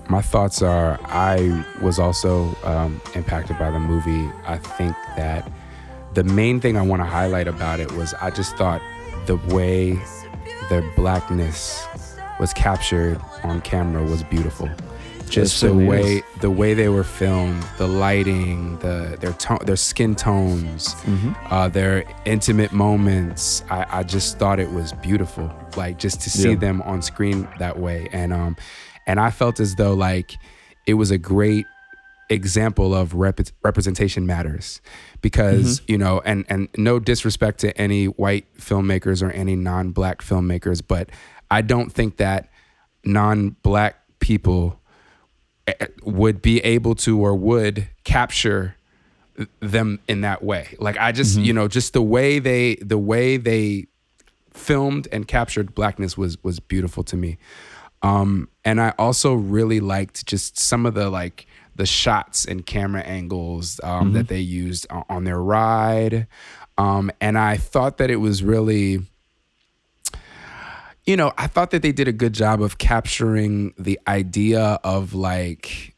My 0.09 0.23
thoughts 0.23 0.63
are 0.63 0.99
I 1.03 1.63
was 1.84 1.99
also 1.99 2.55
um, 2.63 2.99
impacted 3.13 3.59
by 3.59 3.69
the 3.69 3.80
movie. 3.80 4.27
I 4.43 4.57
think 4.57 4.95
that 5.15 5.51
the 6.15 6.23
main 6.23 6.59
thing 6.59 6.77
I 6.77 6.82
want 6.82 7.01
to 7.01 7.05
highlight 7.05 7.47
about 7.47 7.80
it 7.80 7.91
was 7.91 8.15
I 8.15 8.32
just 8.32 8.57
thought 8.57 8.82
the 9.30 9.38
way 9.55 9.95
their 10.69 10.82
blackness 10.95 11.86
was 12.39 12.51
captured 12.53 13.19
on 13.43 13.61
camera 13.61 14.03
was 14.03 14.23
beautiful. 14.23 14.67
Just 15.30 15.61
the 15.61 15.71
way 15.73 16.17
is. 16.17 16.23
the 16.41 16.49
way 16.49 16.73
they 16.73 16.89
were 16.89 17.03
filmed, 17.03 17.61
the 17.77 17.88
lighting, 17.88 18.80
the 18.80 19.15
their 19.21 19.34
tone, 19.34 19.59
their 19.63 19.75
skin 19.75 20.15
tones, 20.15 20.95
uh, 21.51 21.67
their 21.69 22.03
intimate 22.25 22.71
moments. 22.71 23.63
I, 23.69 23.99
I 23.99 24.03
just 24.03 24.39
thought 24.39 24.59
it 24.59 24.71
was 24.71 24.93
beautiful. 24.93 25.45
Like 25.77 25.99
just 25.99 26.21
to 26.21 26.32
see 26.32 26.49
Yeah. 26.49 26.55
them 26.65 26.82
on 26.82 27.03
screen 27.03 27.47
that 27.59 27.77
way, 27.77 28.09
and 28.11 28.34
um, 28.34 28.57
and 29.05 29.19
I 29.19 29.30
felt 29.30 29.59
as 29.59 29.75
though 29.75 29.93
like 29.93 30.36
it 30.88 30.95
was 30.95 31.11
a 31.11 31.19
great 31.19 31.67
example 32.30 32.93
of 32.93 33.13
rep- 33.13 33.39
representation 33.63 34.25
matters. 34.25 34.82
Because 35.21 35.82
you 35.88 35.97
know 35.97 36.21
and 36.23 36.45
and 36.47 36.69
no 36.77 36.99
disrespect 36.99 37.59
to 37.59 37.77
any 37.77 38.05
white 38.05 38.45
filmmakers 38.57 39.21
or 39.21 39.32
any 39.32 39.55
non-black 39.55 40.21
filmmakers 40.21 40.82
but 40.86 41.09
i 41.51 41.61
don't 41.61 41.91
think 41.91 42.15
that 42.17 42.49
non-black 43.03 43.97
people 44.19 44.80
eh, 45.67 45.73
would 46.03 46.41
be 46.41 46.59
able 46.61 46.95
to 46.95 47.19
or 47.19 47.36
would 47.36 47.88
capture 48.03 48.75
them 49.59 49.99
in 50.07 50.21
that 50.21 50.43
way. 50.43 50.75
Like 50.80 50.97
i 50.97 51.11
just 51.11 51.39
you 51.39 51.53
know 51.53 51.67
just 51.67 51.93
the 51.93 52.01
way 52.01 52.39
they 52.39 52.75
the 52.75 52.97
way 52.97 53.38
they 53.38 53.88
filmed 54.53 55.07
and 55.11 55.27
captured 55.27 55.73
blackness 55.73 56.17
was 56.17 56.41
was 56.43 56.59
beautiful 56.59 57.03
to 57.05 57.15
me. 57.15 57.38
Um 58.01 58.49
and 58.63 58.80
i 58.80 58.93
also 58.97 59.34
really 59.34 59.80
liked 59.80 60.25
just 60.25 60.57
some 60.57 60.86
of 60.86 60.93
the 60.93 61.09
like 61.09 61.45
the 61.80 61.86
shots 61.86 62.43
and 62.45 62.65
camera 62.65 63.01
angles 63.01 63.80
um 63.84 64.11
that 64.13 64.27
they 64.27 64.39
used 64.39 64.86
on, 64.91 65.23
their 65.23 65.41
ride. 65.41 66.27
Um 66.77 67.09
and 67.21 67.38
i 67.38 67.55
thought 67.57 67.97
that 67.99 68.09
it 68.11 68.17
was 68.17 68.43
really 68.43 68.99
you 71.05 71.15
know 71.15 71.32
i 71.38 71.47
thought 71.47 71.71
that 71.71 71.82
they 71.82 71.91
did 71.91 72.07
a 72.07 72.11
good 72.13 72.34
job 72.34 72.61
of 72.61 72.77
capturing 72.77 73.73
the 73.77 73.99
idea 74.07 74.80
of 74.84 75.13
like 75.13 75.95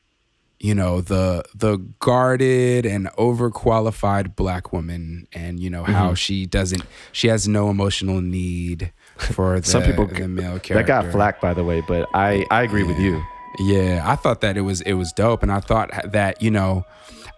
you 0.59 0.75
know 0.75 1.01
the 1.01 1.43
the 1.55 1.77
guarded 1.99 2.85
and 2.85 3.07
overqualified 3.17 4.35
black 4.35 4.71
woman 4.71 5.27
and 5.33 5.59
you 5.59 5.69
know 5.69 5.81
Mm-hmm. 5.83 5.93
how 5.93 6.13
she 6.13 6.45
doesn't 6.45 6.83
she 7.11 7.27
has 7.27 7.47
no 7.47 7.69
emotional 7.71 8.21
need 8.21 8.91
for 9.17 9.59
the, 9.59 9.65
some 9.67 9.81
people 9.83 10.05
the 10.05 10.27
male 10.27 10.59
character 10.59 10.75
that 10.75 10.85
got 10.85 11.11
flack 11.11 11.41
by 11.41 11.53
the 11.55 11.63
way 11.63 11.81
but 11.87 12.07
i 12.13 12.45
i 12.51 12.61
agree 12.61 12.83
with 12.83 12.99
you 12.99 13.19
yeah 13.59 14.03
i 14.05 14.15
thought 14.15 14.41
that 14.41 14.57
it 14.57 14.61
was 14.61 14.81
it 14.81 14.93
was 14.93 15.11
dope 15.11 15.43
and 15.43 15.51
i 15.51 15.59
thought 15.59 15.89
that 16.11 16.41
you 16.41 16.51
know 16.51 16.85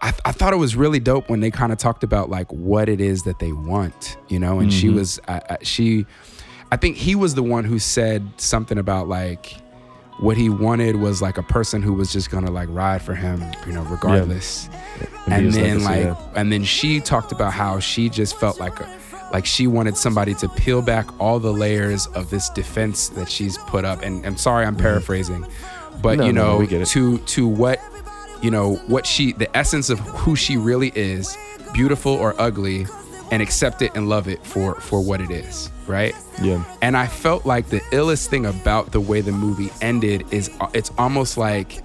i, 0.02 0.14
I 0.26 0.32
thought 0.32 0.54
it 0.54 0.58
was 0.58 0.76
really 0.76 1.00
dope 1.00 1.30
when 1.30 1.40
they 1.40 1.52
kind 1.52 1.72
of 1.72 1.78
talked 1.78 2.04
about 2.04 2.30
like 2.30 2.52
what 2.52 2.90
it 2.90 3.02
is 3.02 3.24
that 3.24 3.40
they 3.40 3.52
want 3.52 4.18
you 4.28 4.40
know 4.40 4.60
and 4.60 4.72
she 4.72 4.90
was 4.90 5.20
I, 5.28 5.42
I, 5.50 5.58
she 5.64 6.06
i 6.72 6.78
think 6.78 6.98
he 6.98 7.16
was 7.16 7.36
the 7.36 7.44
one 7.44 7.64
who 7.66 7.80
said 7.80 8.28
something 8.38 8.78
about 8.78 9.08
like 9.08 9.56
what 10.20 10.38
he 10.38 10.48
wanted 10.50 10.98
was 10.98 11.22
like 11.22 11.40
a 11.40 11.44
person 11.44 11.82
who 11.82 11.94
was 11.94 12.14
just 12.14 12.30
gonna 12.30 12.52
like 12.52 12.70
ride 12.72 13.02
for 13.02 13.16
him 13.16 13.44
you 13.66 13.74
know 13.74 13.84
regardless 13.84 14.70
And 15.26 15.34
and 15.46 15.54
then 15.54 15.84
like 15.84 16.04
yeah. 16.04 16.16
and 16.36 16.52
then 16.52 16.64
she 16.64 17.00
talked 17.00 17.32
about 17.32 17.54
how 17.54 17.80
she 17.80 18.10
just 18.10 18.38
felt 18.40 18.60
like 18.60 18.80
a 18.80 19.00
like 19.34 19.48
she 19.48 19.66
wanted 19.66 19.98
somebody 19.98 20.36
to 20.36 20.48
peel 20.48 20.82
back 20.82 21.08
all 21.20 21.40
the 21.40 21.52
layers 21.52 22.06
of 22.08 22.30
this 22.30 22.50
defense 22.50 23.10
that 23.10 23.28
she's 23.28 23.58
put 23.58 23.84
up. 23.84 24.04
And 24.04 24.24
I'm 24.26 24.38
sorry, 24.38 24.64
I'm 24.64 24.76
paraphrasing, 24.76 25.46
but 26.04 26.20
No, 26.20 26.26
you 26.28 26.34
know, 26.34 26.62
it. 26.62 26.86
to 26.90 27.18
to 27.18 27.48
what 27.48 27.80
you 28.44 28.52
know, 28.52 28.76
what 28.88 29.08
she 29.08 29.32
the 29.34 29.50
essence 29.58 29.90
of 29.90 30.00
who 30.00 30.36
she 30.36 30.58
really 30.58 30.92
is, 30.96 31.36
beautiful 31.74 32.12
or 32.14 32.36
ugly, 32.40 32.86
and 33.32 33.42
accept 33.42 33.82
it 33.82 33.92
and 33.96 34.08
love 34.10 34.28
it 34.28 34.46
for 34.46 34.76
for 34.82 35.02
what 35.02 35.22
it 35.22 35.32
is, 35.32 35.72
right? 35.88 36.14
Yeah. 36.42 36.64
And 36.82 36.98
I 36.98 37.08
felt 37.08 37.46
like 37.46 37.70
the 37.70 37.80
illest 37.92 38.28
thing 38.28 38.46
about 38.46 38.92
the 38.92 39.00
way 39.00 39.22
the 39.22 39.32
movie 39.32 39.70
ended 39.82 40.26
is 40.32 40.52
uh, 40.60 40.68
it's 40.74 40.92
almost 40.98 41.38
like 41.38 41.82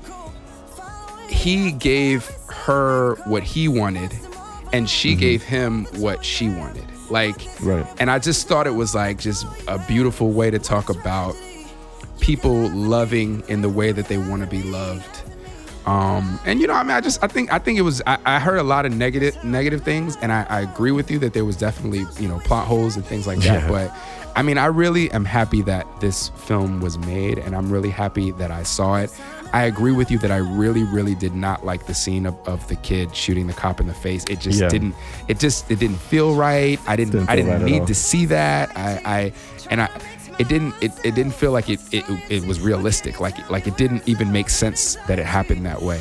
he 1.29 1.71
gave 1.73 2.27
her 2.49 3.15
what 3.27 3.43
he 3.43 3.69
wanted 3.69 4.13
and 4.73 4.89
she 4.89 5.15
gave 5.15 5.43
him 5.43 5.85
what 5.97 6.25
she 6.25 6.49
wanted. 6.49 6.85
Like 7.11 7.37
Right. 7.63 7.87
and 8.01 8.11
I 8.11 8.19
just 8.19 8.49
thought 8.49 8.67
it 8.67 8.75
was 8.75 8.95
like 8.95 9.19
just 9.19 9.47
a 9.67 9.79
beautiful 9.87 10.31
way 10.33 10.51
to 10.51 10.59
talk 10.59 10.91
about 10.91 11.35
people 12.29 12.69
loving 12.69 13.43
in 13.49 13.63
the 13.63 13.71
way 13.71 13.91
that 13.91 14.07
they 14.07 14.19
want 14.19 14.43
to 14.43 14.47
be 14.47 14.63
loved. 14.63 15.23
Um, 15.87 16.39
and 16.45 16.61
you 16.61 16.67
know, 16.67 16.75
I 16.75 16.83
mean, 16.83 16.91
I 16.91 17.01
just, 17.01 17.25
I 17.25 17.27
think, 17.27 17.51
I 17.51 17.59
think 17.59 17.79
it 17.79 17.83
was. 17.83 18.03
I, 18.07 18.19
I 18.27 18.39
heard 18.39 18.59
a 18.59 18.63
lot 18.63 18.85
of 18.85 18.95
negative, 18.95 19.43
negative 19.43 19.83
things, 19.83 20.15
and 20.21 20.31
I, 20.31 20.43
I 20.51 20.61
agree 20.61 20.91
with 20.91 21.11
you 21.11 21.19
that 21.21 21.33
there 21.33 21.47
was 21.47 21.57
definitely, 21.57 22.05
you 22.21 22.29
know, 22.29 22.39
plot 22.41 22.67
holes 22.67 22.97
and 22.97 23.05
things 23.07 23.27
like 23.27 23.39
that. 23.39 23.63
Yeah. 23.63 23.69
But 23.69 23.95
I 24.37 24.43
mean, 24.43 24.59
I 24.59 24.67
really 24.67 25.11
am 25.13 25.25
happy 25.25 25.63
that 25.63 25.87
this 26.03 26.29
film 26.37 26.83
was 26.83 26.99
made, 26.99 27.39
and 27.39 27.57
I'm 27.57 27.71
really 27.73 27.89
happy 27.89 28.33
that 28.33 28.51
I 28.51 28.63
saw 28.65 28.97
it. 28.99 29.11
I 29.55 29.63
agree 29.63 29.93
with 29.93 30.11
you 30.11 30.19
that 30.19 30.31
I 30.31 30.37
really, 30.37 30.83
really 30.85 31.15
did 31.15 31.35
not 31.35 31.65
like 31.65 31.87
the 31.87 31.95
scene 31.95 32.27
of, 32.27 32.37
of 32.47 32.69
the 32.69 32.77
kid 32.77 33.17
shooting 33.17 33.47
the 33.47 33.55
cop 33.55 33.81
in 33.81 33.87
the 33.87 33.95
face. 33.95 34.27
It 34.27 34.41
just 34.41 34.61
Yeah. 34.61 34.69
didn't. 34.69 34.95
It 35.29 35.39
just, 35.41 35.71
it 35.71 35.79
didn't 35.79 35.97
feel 35.97 36.35
right. 36.35 36.79
I 36.87 36.97
didn't. 36.97 37.13
Didn't 37.13 37.31
I 37.31 37.37
didn't 37.37 37.51
right 37.53 37.63
need 37.63 37.87
to 37.87 37.95
see 37.95 38.27
that. 38.27 38.77
I, 38.77 39.01
I, 39.07 39.33
and 39.71 39.81
I. 39.81 39.89
It 40.39 40.49
didn't. 40.49 40.75
It, 40.81 40.93
it 41.05 41.15
didn't 41.15 41.33
feel 41.35 41.51
like 41.53 41.69
it, 41.69 41.81
it. 41.93 42.05
It 42.31 42.45
was 42.47 42.61
realistic. 42.61 43.21
Like 43.21 43.51
like 43.51 43.67
it 43.67 43.77
didn't 43.77 44.09
even 44.09 44.31
make 44.33 44.49
sense 44.49 44.97
that 45.07 45.19
it 45.19 45.27
happened 45.27 45.67
that 45.67 45.83
way. 45.83 46.01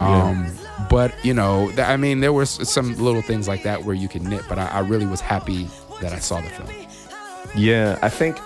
Um, 0.00 0.50
but 0.90 1.14
you 1.24 1.32
know, 1.34 1.68
th- 1.68 1.80
I 1.80 1.96
mean, 1.96 2.20
there 2.20 2.32
were 2.32 2.42
s- 2.42 2.68
some 2.68 2.94
little 2.98 3.22
things 3.22 3.48
like 3.48 3.62
that 3.62 3.84
where 3.84 3.94
you 3.94 4.08
can 4.08 4.24
nit. 4.24 4.42
But 4.48 4.58
I, 4.58 4.66
I 4.66 4.80
really 4.80 5.06
was 5.06 5.20
happy 5.20 5.68
that 6.00 6.12
I 6.12 6.18
saw 6.18 6.40
the 6.40 6.48
film. 6.50 6.68
Yeah, 7.56 7.98
I 8.02 8.08
think 8.08 8.36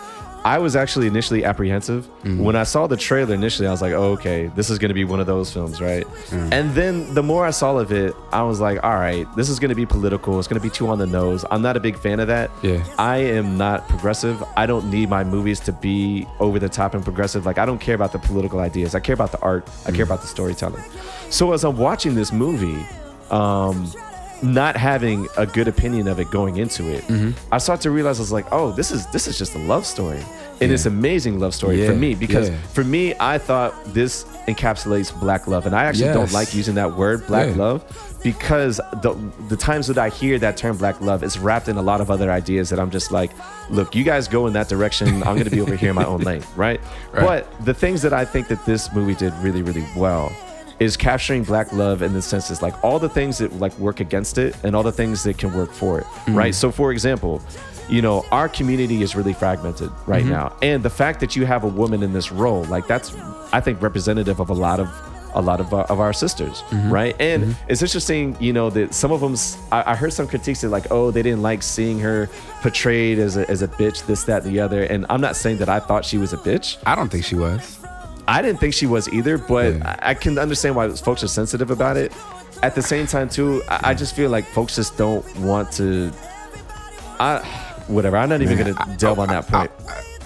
I 0.45 0.59
was 0.59 0.77
actually 0.77 1.07
initially 1.09 1.45
apprehensive. 1.45 2.07
Mm-hmm. 2.07 2.43
When 2.43 2.57
I 2.57 2.63
saw 2.63 2.87
the 2.87 2.97
trailer 2.97 3.35
initially, 3.35 3.67
I 3.69 3.71
was 3.71 3.83
like, 3.83 3.93
oh, 3.93 4.13
okay, 4.13 4.47
this 4.55 4.71
is 4.71 4.79
going 4.79 4.89
to 4.89 4.95
be 4.95 5.05
one 5.05 5.21
of 5.21 5.27
those 5.27 5.53
films, 5.53 5.81
right? 5.81 6.07
Mm. 6.31 6.53
And 6.53 6.75
then 6.75 7.13
the 7.15 7.23
more 7.23 7.45
I 7.45 7.51
saw 7.51 7.77
of 7.77 7.93
it, 7.93 8.15
I 8.33 8.43
was 8.43 8.61
like, 8.61 8.83
all 8.85 8.95
right, 8.95 9.27
this 9.37 9.49
is 9.49 9.59
going 9.59 9.71
to 9.71 9.75
be 9.75 9.85
political. 9.85 10.39
It's 10.39 10.49
going 10.49 10.61
to 10.61 10.67
be 10.67 10.73
too 10.73 10.89
on 10.89 10.99
the 10.99 11.07
nose. 11.07 11.45
I'm 11.51 11.61
not 11.61 11.77
a 11.77 11.81
big 11.81 11.99
fan 11.99 12.21
of 12.21 12.29
that. 12.29 12.51
Yeah. 12.63 12.83
I 12.99 13.17
am 13.19 13.59
not 13.59 13.89
progressive. 13.89 14.43
I 14.57 14.67
don't 14.67 14.91
need 14.91 15.11
my 15.11 15.25
movies 15.25 15.61
to 15.61 15.73
be 15.73 16.27
over 16.41 16.59
the 16.59 16.69
top 16.69 16.95
and 16.95 17.03
progressive. 17.05 17.45
Like, 17.45 17.59
I 17.59 17.67
don't 17.67 17.81
care 17.81 17.95
about 17.95 18.13
the 18.13 18.19
political 18.19 18.61
ideas. 18.61 18.95
I 18.95 19.01
care 19.01 19.15
about 19.15 19.33
the 19.33 19.41
art. 19.41 19.69
I 19.87 19.91
Mm. 19.91 19.97
care 19.97 20.05
about 20.05 20.21
the 20.23 20.29
storytelling. 20.29 20.83
So 21.31 21.53
as 21.53 21.65
I'm 21.65 21.77
watching 21.77 22.15
this 22.15 22.33
movie, 22.33 22.87
um, 23.31 23.91
not 24.43 24.77
having 24.77 25.27
a 25.37 25.47
good 25.47 25.69
opinion 25.69 26.09
of 26.09 26.21
it 26.21 26.31
going 26.31 26.57
into 26.57 26.89
it, 26.89 27.05
Mm-hmm. 27.09 27.31
I 27.53 27.59
started 27.59 27.83
to 27.83 27.91
realize 27.91 28.19
I 28.19 28.23
was 28.23 28.33
like, 28.33 28.47
oh, 28.53 28.73
this 28.73 28.91
is 28.91 29.07
this 29.09 29.27
is 29.27 29.39
just 29.39 29.55
a 29.55 29.59
love 29.59 29.85
story, 29.87 30.21
and 30.61 30.73
it's 30.73 30.87
amazing 30.87 31.39
love 31.41 31.55
story 31.55 31.87
for 31.87 31.95
me 31.95 32.15
because 32.15 32.51
yeah. 32.51 32.57
for 32.73 32.85
me, 32.85 33.15
I 33.21 33.39
thought 33.39 33.73
this 33.95 34.25
encapsulates 34.47 35.19
black 35.19 35.47
love, 35.47 35.67
and 35.67 35.75
I 35.75 35.85
actually 35.85 36.13
don't 36.13 36.33
like 36.33 36.55
using 36.55 36.75
that 36.77 36.95
word 36.97 37.27
black 37.27 37.49
Yeah. 37.49 37.63
love 37.65 38.19
because 38.23 38.79
the 39.03 39.15
the 39.49 39.57
times 39.57 39.87
that 39.87 39.99
I 39.99 40.09
hear 40.09 40.39
that 40.41 40.57
term 40.57 40.77
black 40.77 41.01
love 41.01 41.23
is 41.23 41.39
wrapped 41.39 41.69
in 41.69 41.77
a 41.77 41.83
lot 41.83 42.01
of 42.01 42.11
other 42.11 42.31
ideas 42.31 42.69
that 42.71 42.81
I'm 42.81 42.91
just 42.91 43.11
like, 43.13 43.31
look, 43.71 43.95
you 43.95 44.05
guys 44.05 44.29
go 44.29 44.47
in 44.47 44.53
that 44.55 44.69
direction. 44.69 45.23
I'm 45.23 45.35
going 45.37 45.45
to 45.45 45.51
be 45.51 45.61
over 45.61 45.77
here 45.77 45.91
in 45.91 45.97
my 45.97 46.05
own 46.05 46.21
lane, 46.21 46.43
right? 46.57 46.81
Right. 47.13 47.25
But 47.25 47.65
the 47.65 47.75
things 47.75 48.03
that 48.03 48.13
I 48.13 48.25
think 48.25 48.49
that 48.49 48.65
this 48.67 48.93
movie 48.93 49.15
did 49.15 49.33
really, 49.35 49.63
really 49.63 49.85
well 49.97 50.31
is 50.81 50.97
capturing 50.97 51.43
black 51.43 51.73
love 51.73 52.03
in 52.03 52.13
the 52.13 52.23
sense 52.23 52.51
is 52.51 52.63
like 52.63 52.83
all 52.85 52.99
the 52.99 53.09
things 53.09 53.39
that 53.39 53.53
like 53.55 53.77
work 53.79 54.01
against 54.01 54.39
it 54.39 54.57
and 54.63 54.77
all 54.77 54.83
the 54.83 54.93
things 54.93 55.23
that 55.25 55.39
can 55.39 55.53
work 55.55 55.73
for 55.73 55.99
it, 55.99 56.05
mm. 56.05 56.35
right? 56.35 56.55
So 56.55 56.71
for 56.71 56.93
example, 56.93 57.43
you 57.89 58.03
know, 58.03 58.25
our 58.31 58.49
community 58.49 59.03
is 59.03 59.17
really 59.17 59.33
fragmented 59.33 59.91
right 60.07 60.23
mm-hmm. 60.23 60.33
now. 60.33 60.57
And 60.63 60.83
the 60.83 60.91
fact 60.91 61.21
that 61.21 61.35
you 61.35 61.47
have 61.47 61.65
a 61.65 61.69
woman 61.69 62.03
in 62.03 62.13
this 62.13 62.31
role, 62.31 62.65
like 62.65 62.87
that's 62.87 63.15
I 63.53 63.61
think 63.61 63.81
representative 63.81 64.41
of 64.41 64.51
a 64.51 64.55
lot 64.55 64.79
of 64.79 64.89
a 65.35 65.43
lot 65.43 65.61
of, 65.61 65.73
uh, 65.73 65.87
of 65.89 66.01
our 66.01 66.13
sisters, 66.13 66.63
mm-hmm. 66.63 66.91
right? 66.91 67.17
And 67.21 67.45
mm-hmm. 67.45 67.71
it's 67.71 67.83
interesting, 67.83 68.37
you 68.41 68.53
know, 68.53 68.71
that 68.71 68.95
some 68.95 69.13
of 69.13 69.21
them, 69.21 69.37
I, 69.71 69.93
I 69.93 69.95
heard 69.95 70.13
some 70.13 70.27
critiques 70.27 70.63
that 70.63 70.71
like, 70.71 70.91
oh, 70.91 71.11
they 71.11 71.23
didn't 71.23 71.43
like 71.43 71.63
seeing 71.63 72.01
her 72.01 72.29
portrayed 72.63 73.19
as 73.19 73.37
a, 73.37 73.49
as 73.49 73.63
a 73.63 73.69
bitch, 73.69 74.07
this, 74.07 74.25
that, 74.25 74.45
and 74.45 74.53
the 74.53 74.61
other. 74.61 74.83
And 74.85 75.07
I'm 75.11 75.21
not 75.21 75.37
saying 75.37 75.59
that 75.59 75.69
I 75.69 75.81
thought 75.81 76.05
she 76.05 76.19
was 76.19 76.33
a 76.33 76.39
bitch. 76.39 76.79
I 76.87 76.95
don't 76.95 77.11
think 77.11 77.25
she 77.25 77.35
was. 77.35 77.78
I 78.29 78.43
didn't 78.43 78.61
think 78.61 78.75
she 78.75 78.87
was 78.87 79.09
either, 79.09 79.39
but 79.39 79.75
Yeah. 79.75 79.97
I, 80.03 80.11
I 80.11 80.15
can 80.15 80.39
understand 80.39 80.77
why 80.77 80.89
folks 80.91 81.25
are 81.25 81.29
sensitive 81.29 81.71
about 81.71 81.97
it. 81.97 82.13
At 82.63 82.75
the 82.75 82.83
same 82.83 83.07
time, 83.07 83.29
too, 83.29 83.63
I, 83.69 83.91
I 83.91 83.95
just 83.95 84.15
feel 84.15 84.31
like 84.31 84.45
folks 84.45 84.77
just 84.77 84.97
don't 84.99 85.25
want 85.39 85.73
to. 85.73 86.13
I, 87.21 87.39
whatever. 87.89 88.17
I'm 88.17 88.29
not 88.29 88.43
even 88.43 88.59
Man, 88.59 88.75
gonna 88.75 88.97
delve 88.97 89.19
on 89.19 89.29
that 89.29 89.47
point. 89.49 89.71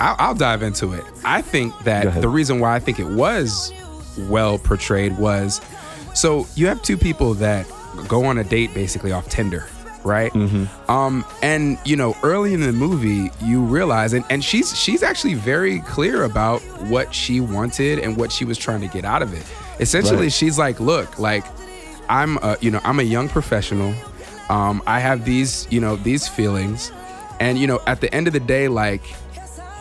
I'll, 0.00 0.16
I'll 0.18 0.34
dive 0.34 0.62
into 0.62 0.92
it. 0.94 1.05
I 1.24 1.42
think 1.42 1.72
that 1.84 2.20
the 2.20 2.28
reason 2.28 2.59
why 2.59 2.74
I 2.74 2.80
think 2.80 2.98
it 2.98 3.07
was 3.07 3.72
well 4.28 4.59
portrayed 4.59 5.16
was 5.18 5.61
so 6.14 6.46
you 6.55 6.66
have 6.66 6.82
two 6.82 6.96
people 6.98 7.34
that 7.34 7.66
go 8.09 8.24
on 8.24 8.38
a 8.38 8.44
date 8.44 8.74
basically 8.74 9.12
off 9.12 9.28
Tinder, 9.28 9.66
right? 10.05 10.32
Mm-hmm. 10.32 10.90
Um, 10.90 11.24
and 11.42 11.78
you 11.84 11.96
know, 11.96 12.16
early 12.22 12.55
in 12.55 12.61
the 12.61 12.72
movie, 12.72 13.30
you 13.44 13.62
realize, 13.62 14.12
and, 14.12 14.24
and 14.30 14.42
she's 14.44 14.76
she's 14.78 15.03
actually 15.03 15.34
very 15.34 15.80
clear 15.80 16.24
about 16.24 16.61
what 16.88 17.14
she 17.14 17.40
wanted 17.40 17.98
and 17.98 18.16
what 18.16 18.30
she 18.32 18.44
was 18.44 18.59
trying 18.59 18.80
to 18.80 18.88
get 18.88 19.05
out 19.05 19.22
of 19.22 19.32
it. 19.34 19.44
Essentially, 19.80 20.22
Right. 20.24 20.32
she's 20.32 20.59
like, 20.59 20.80
look, 20.80 21.18
like 21.18 21.44
I'm 22.09 22.36
a, 22.38 22.57
you 22.61 22.70
know, 22.70 22.80
I'm 22.84 23.00
a 23.00 23.05
young 23.05 23.28
professional. 23.28 23.94
Um, 24.48 24.82
I 24.86 25.00
have 25.00 25.24
these, 25.24 25.66
you 25.70 25.80
know, 25.80 25.96
these 25.96 26.28
feelings. 26.28 26.92
And, 27.40 27.59
you 27.59 27.66
know, 27.66 27.80
at 27.86 28.00
the 28.00 28.12
end 28.14 28.26
of 28.26 28.32
the 28.34 28.40
day, 28.40 28.68
like, 28.68 29.03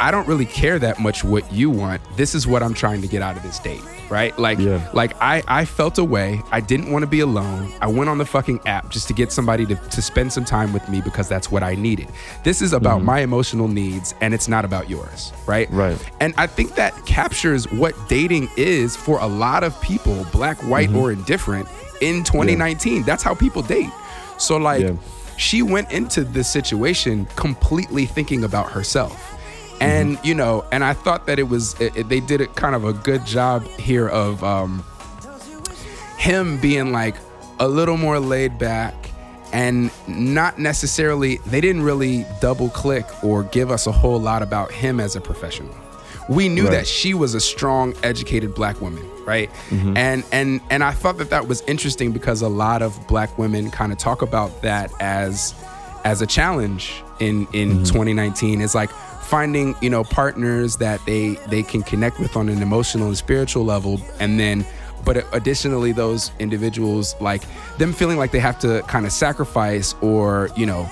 I 0.02 0.10
don't 0.12 0.28
really 0.28 0.48
care 0.48 0.80
that 0.80 1.00
much 1.00 1.24
what 1.24 1.52
you 1.54 1.70
want. 1.70 2.02
This 2.18 2.34
is 2.34 2.48
what 2.48 2.64
I'm 2.64 2.74
trying 2.74 3.02
to 3.04 3.08
get 3.08 3.22
out 3.22 3.38
of 3.38 3.44
this 3.44 3.60
date, 3.60 3.82
right? 4.10 4.38
Like, 4.40 4.58
Yeah. 4.58 4.90
like 4.94 5.14
I, 5.22 5.44
I 5.48 5.64
felt 5.64 6.00
a 6.00 6.04
way. 6.04 6.42
I 6.52 6.60
didn't 6.60 6.92
want 6.92 7.04
to 7.04 7.08
be 7.08 7.20
alone. 7.20 7.72
I 7.82 7.88
went 7.88 8.10
on 8.10 8.18
the 8.18 8.26
fucking 8.26 8.62
app 8.66 8.90
just 8.90 9.08
to 9.10 9.14
get 9.14 9.32
somebody 9.32 9.64
to, 9.68 9.76
to 9.76 10.02
spend 10.02 10.34
some 10.34 10.44
time 10.44 10.74
with 10.74 10.90
me 10.90 11.02
because 11.02 11.30
that's 11.30 11.52
what 11.52 11.62
I 11.62 11.76
needed. 11.76 12.08
This 12.44 12.64
is 12.64 12.74
about 12.74 13.04
my 13.04 13.20
emotional 13.20 13.68
needs 13.68 14.16
and 14.22 14.34
it's 14.34 14.48
not 14.48 14.66
about 14.66 14.90
yours, 14.90 15.32
right? 15.46 15.70
Right. 15.70 15.98
And 16.20 16.34
I 16.36 16.48
think 16.48 16.74
that 16.76 16.94
captures 17.06 17.72
what 17.72 17.94
dating 18.10 18.50
is 18.58 18.96
for 18.96 19.20
a 19.20 19.28
lot 19.28 19.64
of 19.64 19.80
people, 19.82 20.26
black, 20.32 20.58
white, 20.64 20.90
Mm-hmm. 20.90 20.98
or 20.98 21.12
indifferent, 21.12 21.68
in 22.02 22.24
2019. 22.24 23.04
That's 23.04 23.22
how 23.22 23.36
people 23.36 23.62
date. 23.62 23.92
So, 24.40 24.58
like, 24.58 24.82
Yeah. 24.82 24.94
she 25.38 25.62
went 25.62 25.92
into 25.92 26.24
this 26.24 26.48
situation 26.50 27.28
completely 27.36 28.08
thinking 28.08 28.44
about 28.44 28.72
herself. 28.72 29.31
And, 29.82 30.16
Mm-hmm. 30.18 30.26
you 30.28 30.36
know, 30.36 30.64
and 30.72 30.84
I 30.84 30.94
thought 30.94 31.26
that 31.26 31.40
it 31.40 31.50
was, 31.50 31.80
it, 31.82 31.96
it- 31.98 32.10
they 32.10 32.20
did 32.22 32.40
it 32.42 32.56
kind 32.56 32.76
of 32.76 32.86
a 32.86 32.94
good 32.94 33.26
job 33.26 33.66
here 33.80 34.08
of 34.08 34.44
um, 34.44 34.84
him 36.18 36.58
being 36.60 36.92
like 36.92 37.16
a 37.60 37.68
little 37.68 37.98
more 37.98 38.20
laid 38.20 38.58
back 38.58 38.94
and 39.54 39.92
not 40.08 40.58
necessarily 40.60 41.38
they 41.48 41.60
didn't 41.60 41.82
really 41.84 42.26
double 42.40 42.70
click 42.70 43.06
or 43.24 43.44
give 43.44 43.70
us 43.70 43.86
a 43.88 43.92
whole 43.92 44.20
lot 44.20 44.42
about 44.42 44.72
him 44.72 45.00
as 45.00 45.16
a 45.16 45.22
professional. 45.22 45.76
We 46.30 46.48
knew 46.48 46.64
Right. 46.64 46.72
that 46.72 46.88
she 46.88 47.14
was 47.14 47.34
a 47.34 47.40
strong 47.42 47.94
educated 48.04 48.54
black 48.56 48.80
woman 48.82 49.08
right? 49.26 49.52
And 49.70 50.24
and 50.32 50.62
and 50.72 50.84
i 50.84 50.92
thought 50.94 51.20
that 51.20 51.30
that 51.30 51.48
was 51.48 51.62
interesting 51.68 52.12
because 52.12 52.42
a 52.42 52.48
lot 52.48 52.82
of 52.82 52.98
black 53.08 53.38
women 53.38 53.70
kind 53.70 53.92
of 53.92 54.00
talk 54.00 54.24
about 54.24 54.64
that 54.64 54.92
as 55.00 55.54
as 56.04 56.24
a 56.24 56.26
challenge 56.28 57.04
in 57.20 57.48
in 57.54 57.84
2019 57.84 58.62
is 58.62 58.74
like 58.74 58.90
finding 59.32 59.74
you 59.80 59.90
know 59.90 60.04
partners 60.04 60.76
that 60.76 61.00
they 61.06 61.36
they 61.48 61.64
can 61.64 61.82
connect 61.82 62.20
with 62.20 62.36
on 62.36 62.50
an 62.50 62.62
emotional 62.62 63.08
and 63.08 63.18
spiritual 63.18 63.64
level 63.64 63.98
and 64.20 64.38
then 64.38 64.66
but 65.06 65.26
additionally 65.34 65.94
those 65.94 66.32
individuals 66.40 67.16
like 67.22 67.42
them 67.78 67.94
feeling 67.94 68.18
like 68.18 68.32
they 68.32 68.42
have 68.42 68.60
to 68.60 68.82
kind 68.90 69.06
of 69.06 69.12
sacrifice 69.14 69.96
or 70.02 70.50
you 70.58 70.66
know 70.66 70.92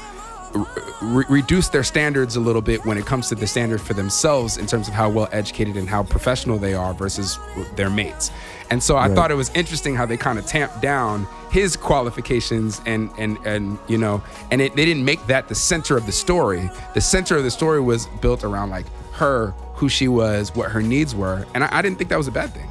re- 1.01 1.25
reduce 1.29 1.67
their 1.67 1.83
standards 1.83 2.37
a 2.37 2.39
little 2.39 2.61
bit 2.61 2.85
when 2.85 2.97
it 2.97 3.05
comes 3.05 3.27
to 3.27 3.35
the 3.35 3.45
standard 3.45 3.81
for 3.81 3.93
themselves 3.93 4.57
in 4.57 4.65
terms 4.65 4.87
of 4.87 4.93
how 4.93 5.09
well 5.09 5.27
educated 5.33 5.75
and 5.75 5.89
how 5.89 6.03
professional 6.03 6.57
they 6.57 6.73
are 6.73 6.93
versus 6.93 7.37
their 7.75 7.89
mates. 7.89 8.31
And 8.72 8.82
so 8.84 8.97
I 8.97 9.09
thought 9.09 9.32
it 9.32 9.36
was 9.36 9.49
interesting 9.55 9.95
how 9.95 10.05
they 10.05 10.17
kind 10.17 10.38
of 10.38 10.45
tamped 10.45 10.82
down 10.82 11.28
his 11.51 11.76
qualifications 11.76 12.82
and 12.86 13.09
and 13.17 13.38
and 13.45 13.80
you 13.88 13.97
know 13.97 14.22
and 14.51 14.61
it, 14.61 14.76
they 14.76 14.86
didn't 14.86 15.03
make 15.05 15.26
that 15.28 15.47
the 15.47 15.55
center 15.55 15.97
of 15.97 16.05
the 16.05 16.11
story. 16.11 16.70
The 16.93 17.01
center 17.01 17.36
of 17.38 17.43
the 17.43 17.51
story 17.51 17.82
was 17.82 18.07
built 18.22 18.43
around 18.43 18.70
like 18.70 18.86
her, 19.13 19.51
who 19.74 19.89
she 19.89 20.07
was, 20.07 20.53
what 20.55 20.72
her 20.72 20.82
needs 20.82 21.15
were, 21.15 21.45
and 21.53 21.63
I, 21.63 21.70
I 21.80 21.82
didn't 21.82 21.97
think 21.97 22.09
that 22.11 22.17
was 22.17 22.28
a 22.28 22.32
bad 22.32 22.53
thing. 22.53 22.70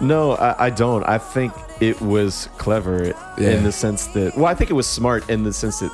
No, 0.00 0.32
I, 0.32 0.66
I 0.66 0.70
don't. 0.70 1.04
I 1.04 1.18
think 1.18 1.52
it 1.80 2.00
was 2.00 2.48
clever 2.58 3.12
Yeah. 3.38 3.50
in 3.50 3.64
the 3.64 3.72
sense 3.72 4.06
that, 4.08 4.34
well, 4.36 4.46
I 4.46 4.54
think 4.54 4.70
it 4.70 4.74
was 4.74 4.86
smart 4.86 5.28
in 5.28 5.44
the 5.44 5.52
sense 5.52 5.80
that 5.80 5.92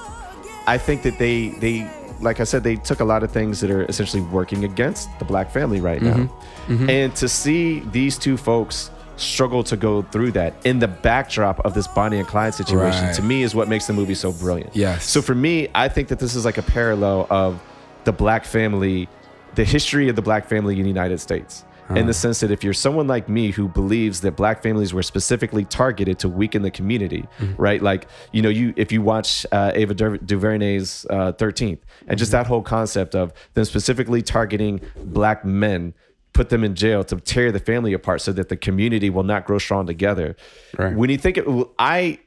I 0.67 0.79
think 0.79 1.03
that 1.03 1.19
they 1.19 1.49
they 1.49 1.91
like 2.21 2.39
I 2.39 2.45
said 2.45 2.63
they 2.63 2.77
took 2.77 3.01
a 3.01 3.05
lot 3.05 3.25
of 3.25 3.33
things 3.33 3.61
that 3.61 3.71
are 3.73 3.83
essentially 3.87 4.23
working 4.23 4.65
against 4.65 5.09
the 5.19 5.25
black 5.25 5.51
family 5.51 5.81
right 5.81 6.01
now, 6.01 6.29
Mm-hmm. 6.69 6.89
and 6.89 7.17
to 7.17 7.29
see 7.29 7.81
these 7.81 8.17
two 8.17 8.37
folks 8.37 8.92
struggle 9.17 9.63
to 9.65 9.77
go 9.77 10.03
through 10.03 10.33
that 10.33 10.55
in 10.65 10.79
the 10.79 10.89
backdrop 10.89 11.61
of 11.61 11.75
this 11.75 11.87
Bonnie 11.89 12.19
and 12.19 12.27
Clyde 12.27 12.55
situation 12.55 13.05
Right. 13.05 13.15
to 13.15 13.23
me 13.23 13.43
is 13.43 13.55
what 13.55 13.69
makes 13.69 13.87
the 13.87 13.93
movie 13.93 14.15
so 14.15 14.33
brilliant. 14.33 14.75
Yes. 14.75 15.05
So 15.05 15.23
for 15.23 15.35
me, 15.35 15.69
I 15.75 15.89
think 15.89 16.09
that 16.09 16.19
this 16.19 16.35
is 16.35 16.45
like 16.45 16.59
a 16.59 16.63
parallel 16.63 17.27
of 17.31 17.61
the 18.05 18.13
black 18.13 18.45
family, 18.45 19.09
the 19.55 19.65
history 19.65 20.09
of 20.09 20.17
the 20.17 20.23
black 20.23 20.49
family 20.49 20.77
in 20.77 20.83
the 20.83 20.89
United 20.89 21.19
States. 21.19 21.65
In 21.95 22.07
the 22.07 22.15
sense 22.15 22.41
that 22.41 22.51
if 22.51 22.65
you're 22.65 22.73
someone 22.73 23.07
like 23.07 23.29
me 23.29 23.51
who 23.51 23.69
believes 23.69 24.23
that 24.23 24.35
black 24.35 24.63
families 24.63 24.95
were 24.95 25.03
specifically 25.03 25.67
targeted 25.67 26.19
to 26.21 26.29
weaken 26.31 26.63
the 26.63 26.71
community, 26.71 27.27
right? 27.59 27.83
Like, 27.83 28.07
you 28.33 28.41
know, 28.41 28.49
you 28.49 28.73
if 28.79 28.93
you 28.93 29.03
watch 29.03 29.45
uh, 29.53 29.73
Ava 29.75 29.93
Du- 29.93 30.17
DuVernay's 30.17 31.05
uh, 31.11 31.33
13th, 31.33 31.81
and 32.09 32.19
just 32.19 32.33
that 32.33 32.47
whole 32.47 32.63
concept 32.63 33.15
of 33.15 33.35
them 33.53 33.67
specifically 33.67 34.23
targeting 34.23 34.81
black 35.05 35.45
men, 35.45 35.93
put 36.33 36.49
them 36.49 36.65
in 36.65 36.75
jail 36.75 37.05
to 37.05 37.17
tear 37.17 37.53
the 37.53 37.59
family 37.61 37.93
apart 37.93 38.21
so 38.21 38.33
that 38.33 38.49
the 38.49 38.57
community 38.57 39.11
will 39.11 39.23
not 39.23 39.45
grow 39.45 39.59
strong 39.59 39.87
together. 39.87 40.37
Right. 40.79 40.95
When 40.97 41.11
you 41.11 41.19
think 41.19 41.37
it, 41.39 41.47
I 41.79 42.19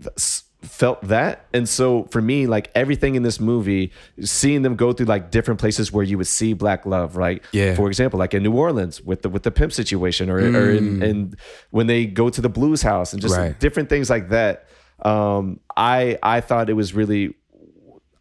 felt 0.62 1.02
that. 1.04 1.46
And 1.54 1.68
so 1.70 2.06
for 2.12 2.22
me, 2.22 2.48
like 2.48 2.72
everything 2.76 3.16
in 3.16 3.24
this 3.24 3.40
movie, 3.40 3.92
seeing 4.22 4.62
them 4.64 4.76
go 4.76 4.94
through 4.94 5.06
like 5.08 5.32
different 5.32 5.60
places 5.60 5.92
where 5.92 6.04
you 6.04 6.18
would 6.18 6.28
see 6.28 6.54
black 6.54 6.86
love, 6.86 7.16
right? 7.16 7.44
Yeah. 7.52 7.76
For 7.76 7.88
example, 7.88 8.20
like 8.20 8.34
in 8.34 8.44
New 8.44 8.54
Orleans 8.54 9.02
with 9.02 9.22
the 9.22 9.30
with 9.30 9.44
the 9.44 9.52
pimp 9.52 9.74
situation, 9.74 10.30
or 10.30 10.38
or 10.38 10.72
in, 10.72 11.02
in 11.04 11.34
when 11.72 11.88
they 11.88 12.06
go 12.06 12.30
to 12.30 12.42
the 12.42 12.50
blues 12.50 12.82
house 12.82 13.14
and 13.14 13.22
just 13.22 13.36
Right. 13.38 13.60
different 13.60 13.90
things 13.90 14.10
like 14.10 14.30
that. 14.30 14.68
Um, 15.04 15.60
I 15.76 16.18
I 16.24 16.42
thought 16.42 16.70
it 16.70 16.74
was 16.74 16.94
really 16.94 17.36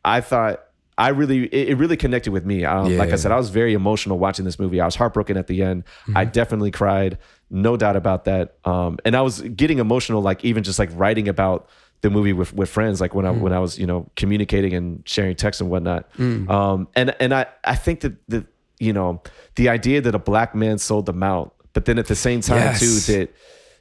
I 0.05 0.21
thought 0.21 0.64
I 0.97 1.09
really 1.09 1.47
it, 1.47 1.71
it 1.71 1.75
really 1.77 1.97
connected 1.97 2.33
with 2.33 2.45
me. 2.45 2.65
Um, 2.65 2.97
Like 2.99 3.13
I 3.13 3.17
said, 3.17 3.33
I 3.33 3.37
was 3.37 3.51
very 3.51 3.75
emotional 3.75 4.19
watching 4.19 4.45
this 4.45 4.59
movie. 4.59 4.81
I 4.81 4.85
was 4.85 4.95
heartbroken 4.95 5.37
at 5.37 5.47
the 5.49 5.63
end. 5.63 5.85
I 6.15 6.25
definitely 6.25 6.71
cried, 6.71 7.19
no 7.51 7.77
doubt 7.77 7.97
about 7.97 8.25
that. 8.27 8.57
Um, 8.65 8.99
and 9.05 9.17
I 9.17 9.21
was 9.23 9.41
getting 9.43 9.79
emotional, 9.81 10.23
like 10.23 10.45
even 10.45 10.63
just 10.63 10.79
like 10.79 10.91
writing 10.95 11.29
about 11.29 11.69
the 12.03 12.11
movie 12.11 12.33
with 12.33 12.53
with 12.55 12.69
friends, 12.71 13.01
like 13.01 13.15
when 13.15 13.27
I 13.27 13.31
when 13.33 13.53
I 13.53 13.59
was 13.59 13.79
you 13.79 13.87
know 13.87 14.09
communicating 14.15 14.73
and 14.75 15.03
sharing 15.09 15.35
texts 15.37 15.61
and 15.61 15.69
whatnot. 15.71 16.09
Um, 16.19 16.89
and 16.95 17.15
and 17.19 17.35
I 17.35 17.47
I 17.65 17.75
think 17.77 18.01
that 18.01 18.13
the 18.29 18.47
you 18.79 18.93
know 18.93 19.23
the 19.57 19.69
idea 19.71 20.01
that 20.03 20.15
a 20.15 20.19
black 20.19 20.55
man 20.55 20.79
sold 20.79 21.07
them 21.07 21.23
out, 21.23 21.55
but 21.73 21.87
then 21.87 21.99
at 21.99 22.07
the 22.07 22.15
same 22.17 22.41
time 22.41 22.59
Yes. 22.59 22.81
too 22.81 23.13
that 23.15 23.35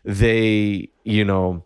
they 0.05 0.89
you 1.03 1.25
know 1.25 1.63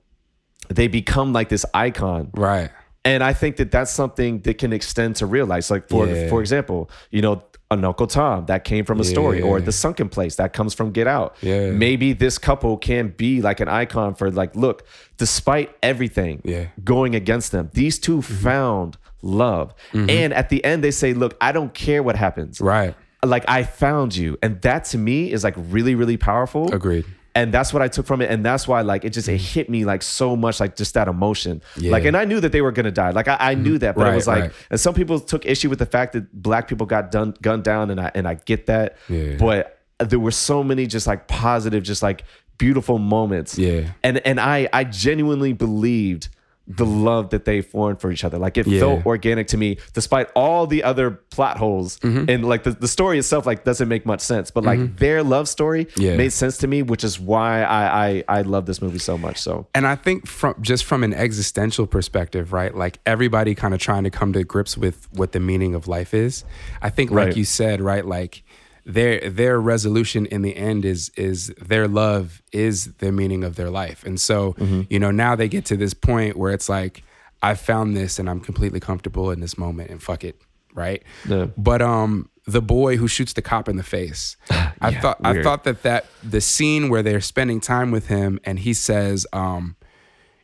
they 0.69 0.87
become 0.87 1.33
like 1.33 1.49
this 1.49 1.65
icon 1.73 2.29
Right. 2.33 2.69
And 3.07 3.19
I 3.23 3.33
think 3.41 3.55
that 3.59 3.69
that's 3.71 3.91
something 4.01 4.41
that 4.45 4.57
can 4.57 4.71
extend 4.73 5.15
to 5.19 5.25
real 5.25 5.45
life. 5.53 5.71
Like 5.71 5.85
for 5.89 6.03
Yeah. 6.07 6.29
for 6.29 6.39
example, 6.41 6.79
you 7.11 7.21
know, 7.21 7.35
an 7.69 7.83
Uncle 7.83 8.07
Tom 8.07 8.45
that 8.45 8.63
came 8.63 8.85
from 8.85 8.99
a 8.99 9.03
story, 9.03 9.41
or 9.41 9.59
the 9.59 9.73
Sunken 9.83 10.07
Place 10.15 10.35
that 10.37 10.49
comes 10.53 10.73
from 10.73 10.91
Get 10.91 11.05
Out. 11.07 11.35
Yeah. 11.41 11.71
Maybe 11.71 12.13
this 12.13 12.37
couple 12.37 12.77
can 12.77 13.09
be 13.23 13.41
like 13.41 13.59
an 13.59 13.67
icon 13.67 14.15
for 14.15 14.31
like, 14.31 14.55
look, 14.55 14.85
despite 15.17 15.69
everything 15.83 16.35
Yeah. 16.45 16.57
Mm-hmm. 16.63 16.83
going 16.93 17.13
against 17.15 17.51
them, 17.51 17.69
these 17.73 17.99
2 17.99 18.21
found 18.21 18.97
love, 19.21 19.73
and 19.93 20.31
at 20.33 20.47
the 20.49 20.63
end 20.63 20.83
they 20.83 20.91
say, 20.91 21.13
look, 21.13 21.35
I 21.41 21.51
don't 21.51 21.73
care 21.73 22.01
what 22.03 22.15
happens. 22.15 22.61
Right. 22.61 22.93
Like 23.25 23.43
I 23.49 23.63
found 23.63 24.15
you, 24.15 24.37
and 24.43 24.61
that 24.61 24.85
to 24.91 24.97
me 24.97 25.17
is 25.35 25.43
like 25.43 25.55
really 25.57 25.95
really 25.95 26.17
powerful 26.17 26.71
Agreed. 26.73 27.03
And 27.37 27.53
that's 27.53 27.71
what 27.71 27.83
I 27.83 27.87
took 27.87 28.07
from 28.07 28.23
it, 28.23 28.31
and 28.31 28.43
that's 28.43 28.67
why 28.67 28.81
like 28.81 29.05
it 29.05 29.11
just 29.11 29.27
it 29.27 29.33
mm-hmm. 29.33 29.53
hit 29.53 29.69
me 29.69 29.85
like 29.85 30.01
so 30.01 30.35
much, 30.35 30.59
like 30.59 30.75
just 30.75 30.95
that 30.95 31.07
emotion. 31.07 31.61
Yeah. 31.75 31.91
Like, 31.91 32.05
and 32.05 32.17
I 32.17 32.25
knew 32.25 32.39
that 32.39 32.51
they 32.51 32.61
were 32.61 32.71
gonna 32.71 32.91
die. 32.91 33.11
Like 33.11 33.27
I, 33.27 33.37
I 33.39 33.53
mm-hmm. 33.53 33.63
knew 33.63 33.77
that, 33.77 33.95
but 33.95 34.11
it 34.11 34.15
was 34.15 34.25
like, 34.25 34.41
right. 34.41 34.51
and 34.71 34.79
some 34.79 34.95
people 34.95 35.19
took 35.19 35.45
issue 35.45 35.69
with 35.69 35.77
the 35.77 35.85
fact 35.85 36.13
that 36.13 36.33
black 36.33 36.67
people 36.67 36.87
got 36.87 37.11
done 37.11 37.35
gunned 37.39 37.63
down, 37.63 37.91
and 37.91 38.01
I 38.01 38.11
and 38.15 38.27
I 38.27 38.33
get 38.33 38.65
that. 38.65 38.97
Yeah. 39.07 39.35
But 39.37 39.79
there 39.99 40.19
were 40.19 40.31
so 40.31 40.63
many 40.63 40.87
just 40.87 41.05
like 41.05 41.27
positive, 41.27 41.83
just 41.83 42.01
like 42.01 42.23
beautiful 42.57 42.97
moments. 42.97 43.55
Yeah. 43.55 43.91
And 44.03 44.17
and 44.25 44.39
I 44.39 44.67
I 44.73 44.83
genuinely 44.83 45.53
believed 45.53 46.29
the 46.69 46.85
love 46.85 47.29
that 47.29 47.45
they 47.45 47.61
formed 47.61 48.01
for 48.01 48.11
each 48.11 48.23
other. 48.25 48.37
Like 48.37 48.57
it 48.57 48.67
Yeah. 48.67 48.81
felt 48.81 49.05
organic 49.05 49.47
to 49.47 49.57
me, 49.57 49.77
despite 49.93 50.29
all 50.35 50.67
the 50.67 50.83
other 50.83 51.11
plot 51.11 51.57
holes. 51.57 51.97
Mm-hmm. 51.99 52.29
And 52.29 52.45
like 52.45 52.63
the, 52.63 52.71
the 52.71 52.87
story 52.89 53.17
itself, 53.17 53.45
like 53.45 53.63
doesn't 53.63 53.87
make 53.87 54.05
much 54.05 54.19
sense. 54.21 54.51
But 54.51 54.65
like 54.65 54.97
their 54.97 55.23
love 55.23 55.47
story 55.47 55.87
Yeah. 55.95 56.17
made 56.17 56.33
sense 56.33 56.57
to 56.59 56.67
me, 56.67 56.81
which 56.83 57.03
is 57.05 57.19
why 57.19 57.63
I, 57.63 58.07
I 58.07 58.23
I 58.39 58.41
love 58.41 58.65
this 58.65 58.81
movie 58.81 58.99
so 58.99 59.17
much. 59.17 59.37
So 59.39 59.67
And 59.73 59.87
I 59.87 59.95
think 59.95 60.27
from 60.27 60.55
just 60.61 60.83
from 60.83 61.03
an 61.03 61.13
existential 61.13 61.87
perspective, 61.87 62.51
right? 62.51 62.75
Like 62.75 62.99
everybody 63.05 63.55
kind 63.55 63.73
of 63.73 63.79
trying 63.79 64.03
to 64.03 64.09
come 64.09 64.33
to 64.33 64.43
grips 64.43 64.77
with 64.77 65.07
what 65.13 65.31
the 65.31 65.39
meaning 65.39 65.73
of 65.73 65.87
life 65.87 66.13
is. 66.13 66.43
I 66.81 66.89
think, 66.89 67.11
like 67.11 67.27
Right. 67.27 67.37
you 67.37 67.45
said, 67.45 67.79
right? 67.81 68.05
Like 68.05 68.43
their 68.87 69.29
their 69.29 69.59
resolution 69.59 70.25
in 70.25 70.41
the 70.43 70.55
end 70.55 70.85
is 70.85 71.11
is 71.17 71.47
their 71.61 71.87
love 71.89 72.41
is 72.53 72.93
the 72.99 73.11
meaning 73.11 73.43
of 73.43 73.55
their 73.57 73.69
life. 73.69 74.03
And 74.05 74.19
so, 74.19 74.55
you 74.89 74.97
know, 74.97 75.11
now 75.11 75.35
they 75.35 75.49
get 75.49 75.65
to 75.65 75.75
this 75.77 75.93
point 75.93 76.37
where 76.37 76.53
it's 76.53 76.69
like, 76.69 77.03
I 77.43 77.53
found 77.55 77.95
this 77.97 78.17
and 78.17 78.29
I'm 78.29 78.39
completely 78.39 78.79
comfortable 78.79 79.29
in 79.31 79.41
this 79.41 79.57
moment 79.57 79.91
and 79.91 80.01
fuck 80.01 80.23
it, 80.23 80.41
right? 80.73 81.03
Yeah. 81.27 81.47
But 81.57 81.81
um, 81.81 82.29
the 82.45 82.61
boy 82.61 82.95
who 82.97 83.07
shoots 83.09 83.33
the 83.33 83.41
cop 83.41 83.67
in 83.67 83.75
the 83.75 83.83
face, 83.83 84.37
I 84.81 84.91
thought 85.01 85.17
I 85.23 85.33
thought 85.43 85.63
that 85.65 85.83
that 85.83 86.05
the 86.23 86.41
scene 86.41 86.89
where 86.89 87.03
they're 87.03 87.21
spending 87.21 87.59
time 87.59 87.91
with 87.91 88.07
him 88.07 88.39
and 88.45 88.57
he 88.59 88.73
says, 88.73 89.27
um, 89.33 89.75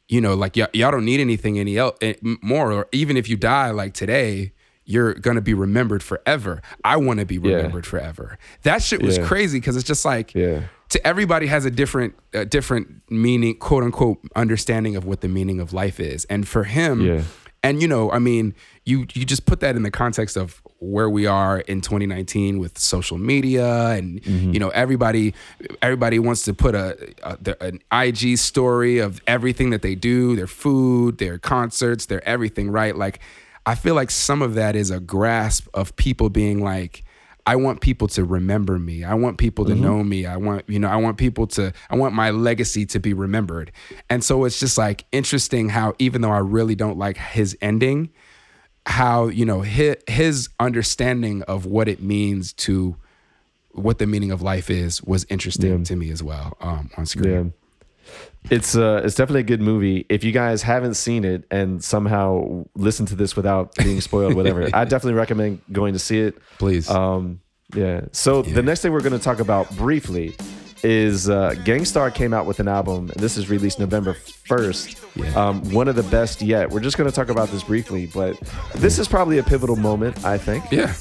you 0.10 0.20
know, 0.22 0.34
like 0.34 0.56
y- 0.58 0.68
y'all 0.74 0.92
don't 0.92 1.06
need 1.06 1.20
anything 1.22 1.58
any 1.60 1.78
else 1.78 1.98
more, 2.42 2.72
or 2.74 2.88
even 2.92 3.16
if 3.18 3.30
you 3.30 3.38
die 3.38 3.72
like 3.72 3.94
today, 3.94 4.53
you're 4.86 5.14
gonna 5.14 5.42
be 5.42 5.54
remembered 5.54 6.04
forever. 6.04 6.62
I 6.84 6.98
want 6.98 7.20
to 7.20 7.26
be 7.26 7.38
remembered 7.38 7.86
forever. 7.86 8.38
That 8.64 8.82
shit 8.82 9.02
was 9.02 9.18
Yeah. 9.18 9.26
crazy 9.26 9.60
because 9.60 9.76
it's 9.76 9.88
just 9.88 10.06
like 10.06 10.34
Yeah. 10.36 10.62
to 10.90 11.08
everybody 11.08 11.48
has 11.48 11.66
a 11.66 11.72
different, 11.72 12.14
uh, 12.34 12.44
different 12.44 13.02
meaning, 13.10 13.56
quote 13.56 13.84
unquote, 13.84 14.20
understanding 14.36 14.96
of 14.96 15.06
what 15.06 15.22
the 15.22 15.28
meaning 15.30 15.60
of 15.60 15.74
life 15.74 16.00
is, 16.00 16.26
and 16.26 16.48
for 16.48 16.66
him, 16.66 17.02
Yeah. 17.02 17.22
and 17.64 17.82
you 17.82 17.88
know, 17.88 18.12
I 18.12 18.20
mean, 18.20 18.54
you 18.86 19.06
you 19.14 19.24
just 19.26 19.46
put 19.46 19.62
that 19.62 19.76
in 19.78 19.84
the 19.84 19.92
context 19.92 20.36
of 20.38 20.62
where 20.80 21.10
we 21.10 21.26
are 21.26 21.60
in 21.62 21.80
2019 21.80 22.60
with 22.60 22.78
social 22.78 23.18
media, 23.18 23.92
and 23.92 24.20
you 24.26 24.60
know, 24.60 24.68
everybody 24.70 25.34
everybody 25.82 26.20
wants 26.20 26.44
to 26.44 26.54
put 26.54 26.76
a, 26.76 26.98
a 27.24 27.56
an 27.62 27.80
IG 27.92 28.38
story 28.38 29.00
of 29.00 29.22
everything 29.28 29.70
that 29.70 29.82
they 29.82 29.96
do, 29.96 30.36
their 30.36 30.48
food, 30.48 31.20
their 31.20 31.38
concerts, 31.38 32.06
their 32.08 32.22
everything, 32.28 32.70
right? 32.70 32.98
Like, 32.98 33.20
I 33.66 33.76
feel 33.76 33.96
like 33.96 34.12
some 34.12 34.42
of 34.42 34.56
that 34.56 34.76
is 34.76 34.92
a 34.92 35.00
grasp 35.00 35.68
of 35.74 35.96
people 35.96 36.30
being 36.30 36.64
like. 36.64 37.04
I 37.46 37.58
want 37.58 37.82
people 37.82 38.08
to 38.08 38.24
remember 38.24 38.80
me. 38.80 39.04
I 39.04 39.16
want 39.16 39.38
people 39.38 39.66
to 39.66 39.76
know 39.76 40.02
me. 40.02 40.26
I 40.26 40.38
want, 40.38 40.64
you 40.70 40.80
know, 40.80 40.88
I 40.88 40.96
want 40.96 41.18
people 41.18 41.46
to, 41.48 41.74
I 41.90 41.98
want 41.98 42.16
my 42.16 42.30
legacy 42.32 42.86
to 42.86 43.02
be 43.02 43.14
remembered. 43.14 43.74
And 44.10 44.24
so 44.24 44.46
it's 44.46 44.62
just 44.62 44.78
like 44.78 45.04
interesting 45.12 45.68
how, 45.68 45.94
even 46.00 46.22
though 46.22 46.32
I 46.32 46.38
really 46.38 46.74
don't 46.74 46.98
like 46.98 47.18
his 47.18 47.58
ending, 47.62 48.12
how, 48.86 49.28
you 49.28 49.44
know, 49.44 49.60
his, 49.60 49.98
his 50.08 50.48
understanding 50.58 51.42
of 51.44 51.66
what 51.66 51.90
it 51.90 52.02
means 52.02 52.54
to, 52.54 52.96
what 53.72 53.98
the 53.98 54.08
meaning 54.08 54.32
of 54.32 54.42
life 54.42 54.70
is 54.70 55.04
was 55.04 55.26
interesting 55.30 55.84
to 55.84 55.96
me 55.98 56.12
as 56.12 56.24
well 56.24 56.56
um, 56.62 56.92
on 56.96 57.06
screen. 57.06 57.34
yeah. 57.34 57.63
It's 58.52 58.76
uh 58.76 59.02
it's 59.06 59.16
definitely 59.16 59.42
a 59.42 59.44
good 59.46 59.62
movie. 59.62 60.06
If 60.10 60.24
you 60.24 60.32
guys 60.32 60.62
haven't 60.62 60.96
seen 60.96 61.24
it 61.24 61.46
and 61.50 61.84
somehow 61.84 62.66
listen 62.76 63.06
to 63.08 63.16
this 63.16 63.36
without 63.36 63.74
being 63.76 64.02
spoiled, 64.02 64.36
whatever, 64.36 64.70
I 64.74 64.84
definitely 64.84 65.14
recommend 65.14 65.62
going 65.72 65.94
to 65.94 66.00
see 66.00 66.20
it. 66.20 66.38
Please. 66.58 66.90
Um, 66.90 67.40
yeah. 67.74 68.02
So 68.12 68.42
the 68.42 68.62
next 68.62 68.82
thing 68.82 68.92
we're 68.92 69.02
going 69.02 69.18
to 69.18 69.24
talk 69.24 69.40
about 69.40 69.74
briefly 69.78 70.36
is 70.84 71.30
uh, 71.30 71.56
Gang 71.64 71.86
Starr 71.86 72.12
came 72.12 72.34
out 72.34 72.46
with 72.46 72.60
an 72.60 72.68
album. 72.68 73.10
and 73.10 73.20
This 73.20 73.38
is 73.38 73.50
released 73.50 73.80
November 73.80 74.14
1st. 74.14 75.00
Yeah. 75.16 75.34
Um, 75.34 75.64
one 75.72 75.88
of 75.88 75.96
the 75.96 76.04
best 76.04 76.42
yet. 76.42 76.70
We're 76.70 76.82
just 76.82 76.98
going 76.98 77.10
to 77.10 77.16
talk 77.16 77.30
about 77.30 77.48
this 77.50 77.64
briefly, 77.64 78.08
but 78.08 78.38
this 78.76 79.00
is 79.00 79.08
probably 79.08 79.38
a 79.38 79.44
pivotal 79.44 79.78
moment, 79.78 80.26
I 80.26 80.38
think. 80.38 80.70
Yeah. 80.72 80.94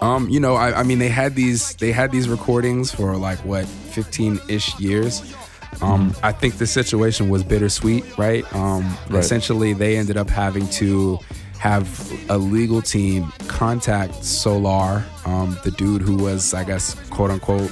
Um, 0.00 0.28
you 0.28 0.40
know, 0.40 0.54
I, 0.54 0.80
I 0.80 0.82
mean, 0.82 0.98
they 0.98 1.08
had 1.08 1.36
these 1.36 1.74
they 1.76 1.92
had 1.92 2.10
these 2.10 2.28
recordings 2.28 2.90
for 2.92 3.16
like 3.16 3.38
what 3.44 3.66
fifteen 3.66 4.40
ish 4.48 4.76
years. 4.80 5.32
Um, 5.80 6.14
I 6.22 6.32
think 6.32 6.58
the 6.58 6.66
situation 6.66 7.28
was 7.28 7.42
bittersweet, 7.42 8.04
right? 8.18 8.44
Um, 8.54 8.96
Right. 9.08 9.18
Essentially, 9.20 9.72
they 9.72 9.96
ended 9.96 10.16
up 10.16 10.30
having 10.30 10.68
to 10.70 11.18
have 11.58 12.12
a 12.28 12.36
legal 12.38 12.82
team 12.82 13.32
contact 13.46 14.24
Solar, 14.24 15.04
um, 15.24 15.56
the 15.64 15.70
dude 15.70 16.02
who 16.02 16.16
was, 16.16 16.54
I 16.54 16.64
guess, 16.64 16.94
quote 17.10 17.30
unquote, 17.30 17.70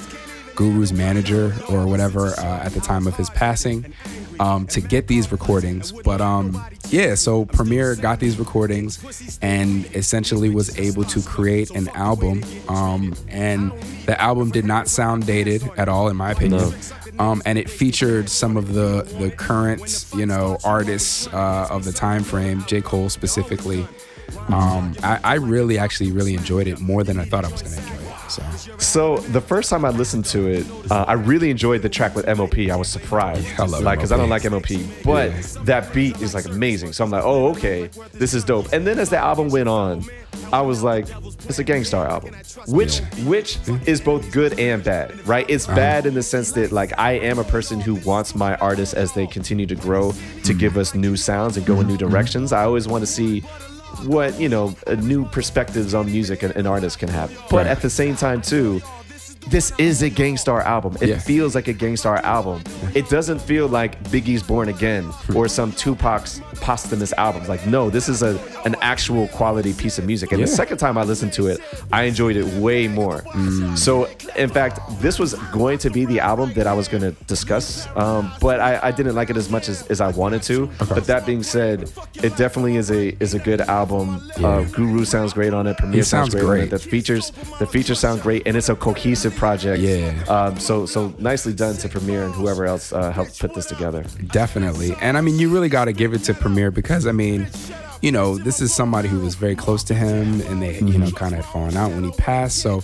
Guru's 0.55 0.93
manager 0.93 1.55
or 1.69 1.87
whatever 1.87 2.29
uh, 2.39 2.61
at 2.65 2.73
the 2.73 2.81
time 2.81 3.07
of 3.07 3.17
his 3.17 3.31
passing, 3.31 3.93
um, 4.39 4.67
to 4.69 4.81
get 4.81 5.07
these 5.07 5.33
recordings. 5.33 5.91
But 5.93 6.21
um, 6.21 6.63
yeah, 6.89 7.15
so 7.15 7.47
Premier 7.47 7.97
got 7.97 8.21
these 8.21 8.39
recordings 8.39 9.39
and 9.43 9.87
essentially 9.97 10.51
was 10.51 10.79
able 10.79 11.05
to 11.05 11.23
create 11.23 11.71
an 11.71 11.89
album. 11.91 12.45
Um, 12.69 13.15
and 13.29 13.73
the 14.07 14.21
album 14.21 14.51
did 14.51 14.65
not 14.65 14.87
sound 14.89 15.27
dated 15.27 15.63
at 15.77 15.89
all, 15.89 16.09
in 16.09 16.17
my 16.17 16.33
opinion. 16.33 16.73
Um, 17.21 17.43
and 17.45 17.59
it 17.59 17.69
featured 17.69 18.31
some 18.31 18.57
of 18.57 18.73
the 18.73 19.03
the 19.19 19.31
current, 19.31 20.07
you 20.17 20.25
know, 20.25 20.57
artists 20.65 21.27
uh, 21.29 21.69
of 21.71 21.85
the 21.85 21.93
time 21.93 22.25
frame, 22.25 22.65
J. 22.67 22.81
Cole 22.81 23.11
specifically. 23.11 23.87
Um, 24.49 24.95
I, 25.03 25.21
I 25.23 25.35
really 25.35 25.77
actually 25.77 26.13
really 26.13 26.35
enjoyed 26.35 26.67
it 26.67 26.81
more 26.81 27.05
than 27.05 27.19
I 27.19 27.25
thought 27.25 27.45
I 27.45 27.49
was 27.49 27.61
gonna 27.61 27.77
enjoy. 27.77 28.00
So, 28.31 28.43
So 28.79 29.17
the 29.19 29.41
first 29.41 29.71
time 29.71 29.85
I 29.85 29.91
listened 29.91 30.25
to 30.27 30.47
it, 30.49 30.67
uh, 30.91 31.05
I 31.09 31.15
really 31.15 31.51
enjoyed 31.51 31.83
the 31.83 31.89
track 31.89 32.15
with 32.15 32.27
MOP. 32.27 32.71
I 32.71 32.77
was 32.77 32.89
surprised, 32.89 33.47
Yeah, 33.47 33.65
I 33.65 33.67
like 33.67 33.99
because 33.99 34.13
I 34.13 34.17
don't 34.17 34.31
like 34.31 34.45
MOP, 34.45 34.69
but 35.05 35.31
Yeah. 35.31 35.43
that 35.65 35.93
beat 35.93 36.21
is 36.23 36.35
like 36.35 36.45
amazing. 36.47 36.93
So 36.93 37.05
I'm 37.05 37.11
like, 37.11 37.25
oh 37.25 37.49
okay, 37.51 37.91
this 38.13 38.33
is 38.35 38.45
dope. 38.45 38.73
And 38.73 38.87
then 38.87 38.99
as 38.99 39.11
the 39.11 39.19
album 39.19 39.49
went 39.49 39.69
on, 39.69 40.05
I 40.53 40.61
was 40.63 40.83
like, 40.83 41.07
it's 41.49 41.59
a 41.59 41.65
Gang 41.65 41.85
Starr 41.85 42.07
album, 42.09 42.35
which 42.67 43.01
which 43.25 43.59
is 43.87 44.01
both 44.01 44.31
good 44.33 44.59
and 44.59 44.83
bad, 44.83 45.27
right? 45.27 45.47
It's 45.49 45.67
Uh-huh. 45.67 45.77
bad 45.77 46.07
in 46.07 46.15
the 46.15 46.23
sense 46.23 46.53
that 46.53 46.73
like 46.73 46.93
I 46.99 47.13
am 47.13 47.39
a 47.39 47.45
person 47.45 47.81
who 47.81 47.95
wants 48.07 48.35
my 48.35 48.55
artists 48.57 48.95
as 48.95 49.13
they 49.13 49.27
continue 49.27 49.67
to 49.67 49.75
grow 49.75 50.13
to 50.45 50.55
give 50.55 50.77
us 50.77 50.95
new 50.95 51.17
sounds 51.17 51.57
and 51.57 51.67
go 51.67 51.81
in 51.81 51.87
new 51.87 51.97
Mm-hmm. 51.97 52.09
directions. 52.09 52.53
I 52.53 52.63
always 52.65 52.87
want 52.89 53.03
to 53.03 53.07
see 53.07 53.43
what 54.05 54.39
you 54.41 54.49
know 54.49 54.75
new 54.99 55.25
perspectives 55.27 55.95
on 55.95 56.07
music 56.07 56.43
an, 56.43 56.53
an 56.53 56.67
artist 56.67 56.99
can 56.99 57.09
have 57.09 57.31
but 57.51 57.57
Right. 57.59 57.67
at 57.67 57.83
the 57.83 57.91
same 57.91 58.17
time 58.17 58.41
too 58.41 58.81
this 59.49 59.73
is 59.79 60.03
a 60.03 60.11
Gang 60.11 60.37
Starr 60.37 60.61
album. 60.63 60.97
It 61.01 61.09
Yeah. 61.09 61.19
feels 61.19 61.55
like 61.55 61.67
a 61.69 61.73
Gang 61.73 61.97
Starr 61.97 62.19
album. 62.19 62.63
It 62.95 63.09
doesn't 63.09 63.41
feel 63.41 63.67
like 63.69 64.03
Biggie's 64.05 64.43
Born 64.43 64.69
Again 64.69 65.11
or 65.35 65.49
some 65.49 65.73
Tupac's 65.73 66.41
posthumous 66.61 67.13
albums. 67.17 67.49
Like, 67.49 67.67
no, 67.67 67.91
this 67.91 68.09
is 68.09 68.23
a 68.23 68.39
an 68.65 68.77
actual 68.83 69.27
quality 69.29 69.73
piece 69.73 69.99
of 69.99 70.05
music. 70.05 70.33
And 70.33 70.43
the 70.43 70.47
second 70.47 70.77
time 70.77 70.99
I 70.99 71.03
listened 71.03 71.33
to 71.35 71.47
it, 71.47 71.61
I 71.91 72.03
enjoyed 72.03 72.37
it 72.37 72.45
way 72.61 72.87
more. 72.89 73.23
Mm. 73.33 73.77
So, 73.79 74.07
in 74.37 74.51
fact, 74.51 74.79
this 75.01 75.19
was 75.19 75.33
going 75.53 75.79
to 75.79 75.89
be 75.91 76.05
the 76.05 76.21
album 76.21 76.53
that 76.55 76.67
I 76.67 76.75
was 76.75 76.87
going 76.87 77.03
to 77.03 77.13
discuss, 77.25 77.89
um, 77.97 78.31
but 78.41 78.61
I, 78.61 78.79
I 78.89 78.91
didn't 78.91 79.15
like 79.15 79.31
it 79.31 79.37
as 79.39 79.49
much 79.49 79.69
as, 79.71 79.87
as 79.87 80.01
I 80.03 80.09
wanted 80.09 80.43
to. 80.43 80.69
But 80.79 81.05
that 81.07 81.25
being 81.25 81.43
said, 81.43 81.91
it 82.23 82.37
definitely 82.37 82.77
is 82.77 82.91
a 82.91 83.17
is 83.23 83.33
a 83.35 83.39
good 83.39 83.63
album. 83.63 84.31
Uh, 84.37 84.63
Guru 84.65 85.05
sounds 85.07 85.33
great 85.33 85.55
on 85.55 85.67
it. 85.67 85.79
Premier 85.79 85.97
He 85.97 86.03
sounds, 86.03 86.33
sounds 86.33 86.45
great, 86.45 86.61
on 86.61 86.67
it. 86.67 86.71
The 86.71 86.79
features 86.79 87.33
the 87.59 87.67
features 87.67 87.99
sound 87.99 88.21
great, 88.21 88.43
and 88.47 88.57
it's 88.57 88.69
a 88.69 88.75
cohesive 88.75 89.30
project. 89.31 89.81
Yeah. 89.81 90.25
Um, 90.29 90.59
so 90.59 90.87
so 90.87 91.15
nicely 91.19 91.53
done 91.53 91.77
to 91.77 91.89
Premier 91.89 92.25
and 92.25 92.35
whoever 92.35 92.65
else 92.67 92.93
uh, 92.93 93.11
helped 93.13 93.39
put 93.39 93.55
this 93.55 93.67
together. 93.67 94.05
Definitely. 94.29 94.95
And 95.01 95.17
I 95.17 95.21
mean, 95.21 95.39
you 95.39 95.51
really 95.51 95.69
got 95.69 95.87
to 95.87 95.93
give 95.93 96.13
it 96.15 96.25
to 96.25 96.35
Premier 96.35 96.71
because, 96.71 97.07
I 97.07 97.13
mean, 97.13 97.49
you 98.03 98.13
know, 98.13 98.39
this 98.39 98.61
is 98.61 98.73
somebody 98.75 99.09
who 99.09 99.21
was 99.21 99.35
very 99.35 99.55
close 99.57 99.85
to 99.85 99.95
him 99.95 100.41
and 100.43 100.63
they, 100.63 100.79
you 100.79 100.99
know, 100.99 101.11
kind 101.11 101.35
of 101.35 101.45
had 101.45 101.53
fallen 101.53 101.77
out 101.77 101.91
when 101.91 102.05
he 102.05 102.11
passed. 102.13 102.59
So, 102.59 102.83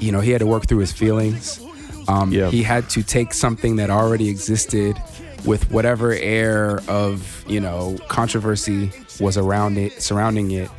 you 0.00 0.12
know, 0.12 0.20
he 0.20 0.30
had 0.30 0.40
to 0.40 0.46
work 0.46 0.66
through 0.66 0.78
his 0.78 0.92
feelings. 0.92 1.60
Um, 2.06 2.32
Yeah. 2.32 2.50
He 2.50 2.62
had 2.62 2.88
to 2.90 3.02
take 3.02 3.32
something 3.34 3.76
that 3.76 3.90
already 3.90 4.28
existed 4.28 4.96
with 5.44 5.70
whatever 5.70 6.12
air 6.12 6.80
of, 6.88 7.44
you 7.46 7.60
know, 7.60 7.96
controversy 8.08 8.90
was 9.20 9.36
around 9.36 9.78
it, 9.78 10.02
surrounding 10.02 10.50
it, 10.50 10.70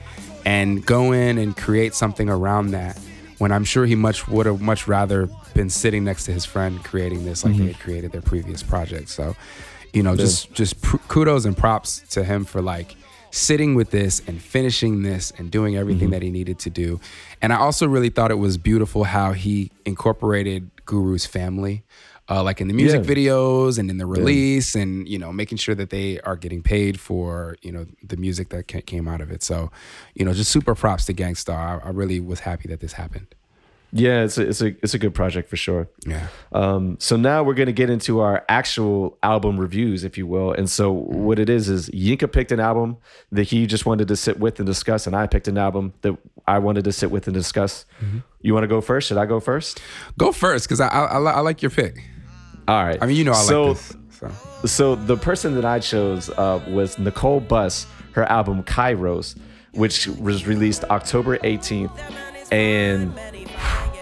and 0.45 0.85
go 0.85 1.11
in 1.11 1.37
and 1.37 1.55
create 1.57 1.93
something 1.93 2.29
around 2.29 2.71
that 2.71 2.97
when 3.39 3.51
I'm 3.51 3.63
sure 3.63 3.85
he 3.85 3.95
much 3.95 4.27
would 4.27 4.45
have 4.45 4.61
much 4.61 4.87
rather 4.87 5.27
been 5.53 5.69
sitting 5.69 6.03
next 6.03 6.25
to 6.25 6.31
his 6.31 6.45
friend 6.45 6.83
creating 6.83 7.25
this 7.25 7.43
like 7.43 7.53
mm-hmm. 7.53 7.65
they 7.65 7.71
had 7.71 7.81
created 7.81 8.11
their 8.11 8.21
previous 8.21 8.61
project. 8.61 9.09
So, 9.09 9.35
you 9.93 10.03
know, 10.03 10.15
just 10.15 10.53
just 10.53 10.81
pr- 10.81 10.97
kudos 11.07 11.45
and 11.45 11.57
props 11.57 12.03
to 12.11 12.23
him 12.23 12.45
for 12.45 12.61
like 12.61 12.95
sitting 13.31 13.75
with 13.75 13.91
this 13.91 14.21
and 14.27 14.41
finishing 14.41 15.03
this 15.03 15.31
and 15.37 15.51
doing 15.51 15.77
everything 15.77 16.07
mm-hmm. 16.07 16.13
that 16.13 16.21
he 16.21 16.31
needed 16.31 16.59
to 16.59 16.69
do. 16.69 16.99
And 17.41 17.53
I 17.53 17.57
also 17.57 17.87
really 17.87 18.09
thought 18.09 18.31
it 18.31 18.35
was 18.35 18.57
beautiful 18.57 19.05
how 19.05 19.33
he 19.33 19.71
incorporated 19.85 20.69
Guru's 20.85 21.25
family. 21.25 21.83
Uh, 22.29 22.43
like 22.43 22.61
in 22.61 22.67
the 22.67 22.73
music 22.75 23.01
Yeah. 23.03 23.13
videos 23.15 23.79
and 23.79 23.89
in 23.89 23.97
the 23.97 24.05
release 24.05 24.75
and 24.75 25.07
you 25.07 25.17
know 25.17 25.31
making 25.33 25.57
sure 25.57 25.73
that 25.75 25.89
they 25.89 26.19
are 26.21 26.35
getting 26.35 26.61
paid 26.61 26.99
for 26.99 27.55
you 27.61 27.71
know 27.71 27.85
the 28.03 28.17
music 28.17 28.49
that 28.49 28.67
ca- 28.67 28.81
came 28.81 29.07
out 29.07 29.19
of 29.21 29.31
it 29.31 29.41
so 29.41 29.71
you 30.13 30.23
know 30.25 30.33
just 30.33 30.51
super 30.51 30.75
props 30.75 31.05
to 31.05 31.13
Gang 31.13 31.33
Starr 31.35 31.81
i, 31.83 31.87
I 31.87 31.89
really 31.91 32.19
was 32.19 32.41
happy 32.41 32.67
that 32.69 32.79
this 32.81 32.93
happened 32.93 33.27
Yeah, 33.91 34.21
it's 34.25 34.37
a 34.37 34.43
it's 34.51 34.61
a 34.61 34.67
it's 34.83 34.93
a 34.93 34.99
good 34.99 35.15
project 35.15 35.49
for 35.49 35.57
sure. 35.57 35.87
yeah 36.05 36.27
Um, 36.51 36.97
so 36.99 37.17
now 37.17 37.41
we're 37.45 37.55
gonna 37.61 37.71
get 37.83 37.89
into 37.89 38.19
our 38.19 38.45
actual 38.47 39.17
album 39.23 39.59
reviews, 39.59 40.03
if 40.03 40.13
you 40.19 40.27
will. 40.27 40.51
And 40.59 40.69
so 40.69 40.91
what 40.91 41.39
it 41.39 41.49
is 41.49 41.69
is 41.69 41.89
Yinka 41.89 42.27
picked 42.31 42.51
an 42.51 42.59
album 42.59 42.97
that 43.31 43.45
he 43.51 43.65
just 43.65 43.85
wanted 43.89 44.07
to 44.09 44.15
sit 44.15 44.35
with 44.39 44.59
and 44.59 44.67
discuss, 44.67 45.07
and 45.07 45.15
I 45.15 45.25
picked 45.25 45.47
an 45.47 45.57
album 45.57 45.93
that 46.03 46.13
I 46.45 46.59
wanted 46.59 46.83
to 46.83 46.91
sit 46.91 47.09
with 47.09 47.25
and 47.27 47.33
discuss. 47.33 47.85
You 48.45 48.53
want 48.53 48.63
to 48.65 48.67
go 48.75 48.79
first? 48.81 49.07
Should 49.07 49.17
I 49.17 49.25
go 49.25 49.39
first? 49.39 49.81
go 50.19 50.31
first 50.31 50.67
because 50.67 50.79
I, 50.85 50.87
I, 50.99 51.01
I, 51.17 51.31
I 51.37 51.41
like 51.49 51.63
your 51.65 51.71
pick 51.71 51.95
All 52.69 52.83
right. 52.83 52.97
i 53.01 53.05
mean 53.05 53.17
you 53.17 53.23
know 53.23 53.31
i 53.31 53.35
so, 53.35 53.63
like 53.63 53.77
this 53.77 53.95
so 54.19 54.31
So 54.65 54.95
the 54.95 55.15
person 55.15 55.55
that 55.55 55.63
I 55.63 55.79
chose 55.79 56.29
uh, 56.29 56.61
was 56.67 56.99
Nicole 56.99 57.39
Bus, 57.39 57.87
her 58.11 58.25
album 58.25 58.63
Kairos, 58.63 59.37
which 59.71 60.07
was 60.07 60.45
released 60.45 60.83
October 60.85 61.37
18th. 61.37 61.97
And 62.51 63.15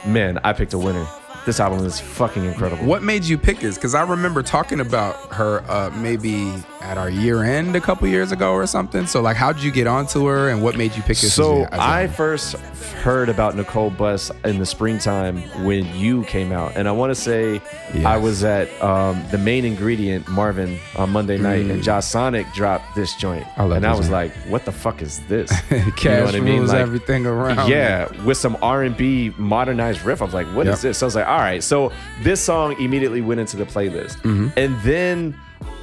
man, 0.06 0.40
I 0.44 0.54
picked 0.54 0.74
a 0.74 0.78
winner. 0.80 1.06
This 1.46 1.60
album 1.60 1.86
is 1.86 2.00
fucking 2.00 2.44
incredible. 2.44 2.86
what 2.86 3.04
made 3.04 3.24
you 3.24 3.38
pick 3.38 3.60
this 3.60 3.76
because 3.76 3.96
i 3.96 4.02
remember 4.02 4.44
talking 4.44 4.82
about 4.82 5.16
her 5.34 5.64
uh, 5.70 5.90
maybe 5.92 6.52
at 6.82 6.98
our 6.98 7.10
year 7.10 7.44
end 7.44 7.76
a 7.76 7.82
couple 7.82 8.08
years 8.08 8.32
ago 8.32 8.52
or 8.54 8.68
something 8.68 9.08
so 9.08 9.20
like 9.20 9.36
how 9.36 9.52
did 9.52 9.64
you 9.64 9.72
get 9.72 9.88
onto 9.88 10.26
her 10.28 10.50
and 10.50 10.62
what 10.62 10.78
made 10.78 10.96
you 10.96 11.02
pick 11.02 11.12
as 11.24 11.34
So 11.34 11.64
a- 11.64 11.74
as 11.74 11.80
a- 11.80 11.82
I 11.84 12.08
first 12.08 12.56
heard 13.04 13.30
about 13.30 13.56
Nicole 13.56 13.90
Bus 13.90 14.32
in 14.46 14.60
the 14.60 14.66
springtime 14.66 15.38
when 15.66 15.86
you 15.96 16.24
came 16.26 16.52
out, 16.52 16.74
and 16.76 16.88
I 16.88 16.92
want 16.92 17.12
to 17.12 17.16
say 17.16 17.62
I 18.06 18.18
was 18.18 18.44
at 18.44 18.70
um, 18.82 19.24
the 19.32 19.38
main 19.38 19.66
ingredient 19.66 20.28
Marvin 20.28 20.78
on 20.96 21.12
Monday 21.12 21.38
night, 21.38 21.66
and 21.66 21.82
Josh 21.84 22.06
Sonic 22.06 22.52
dropped 22.54 22.96
this 22.96 23.14
joint, 23.16 23.46
Mm. 23.56 23.74
I 23.74 23.76
and 23.78 23.86
I 23.86 23.92
was 23.92 24.02
one. 24.08 24.12
like, 24.12 24.32
"What 24.48 24.66
the 24.66 24.72
fuck 24.72 25.02
is 25.02 25.20
this?" 25.28 25.50
cash 25.96 26.34
rules 26.34 26.74
everything 26.74 27.26
around 27.26 27.70
Yeah, 27.70 28.08
with 28.24 28.38
some 28.38 28.58
R 28.62 28.84
and 28.84 28.96
B 28.98 29.34
modernized 29.38 30.04
riff. 30.04 30.22
I 30.22 30.26
was 30.26 30.34
like, 30.34 30.48
"What 30.48 30.68
is 30.68 30.76
Yep. 30.76 30.80
this?" 30.82 30.98
So 30.98 31.06
I 31.06 31.08
was 31.08 31.16
like, 31.16 31.28
"All 31.28 31.38
right." 31.40 31.64
So 31.64 31.92
this 32.24 32.42
song 32.42 32.80
immediately 32.82 33.22
went 33.22 33.40
into 33.40 33.58
the 33.58 33.66
playlist, 33.66 34.18
Mm-hmm. 34.22 34.48
and 34.58 34.76
then 34.82 35.36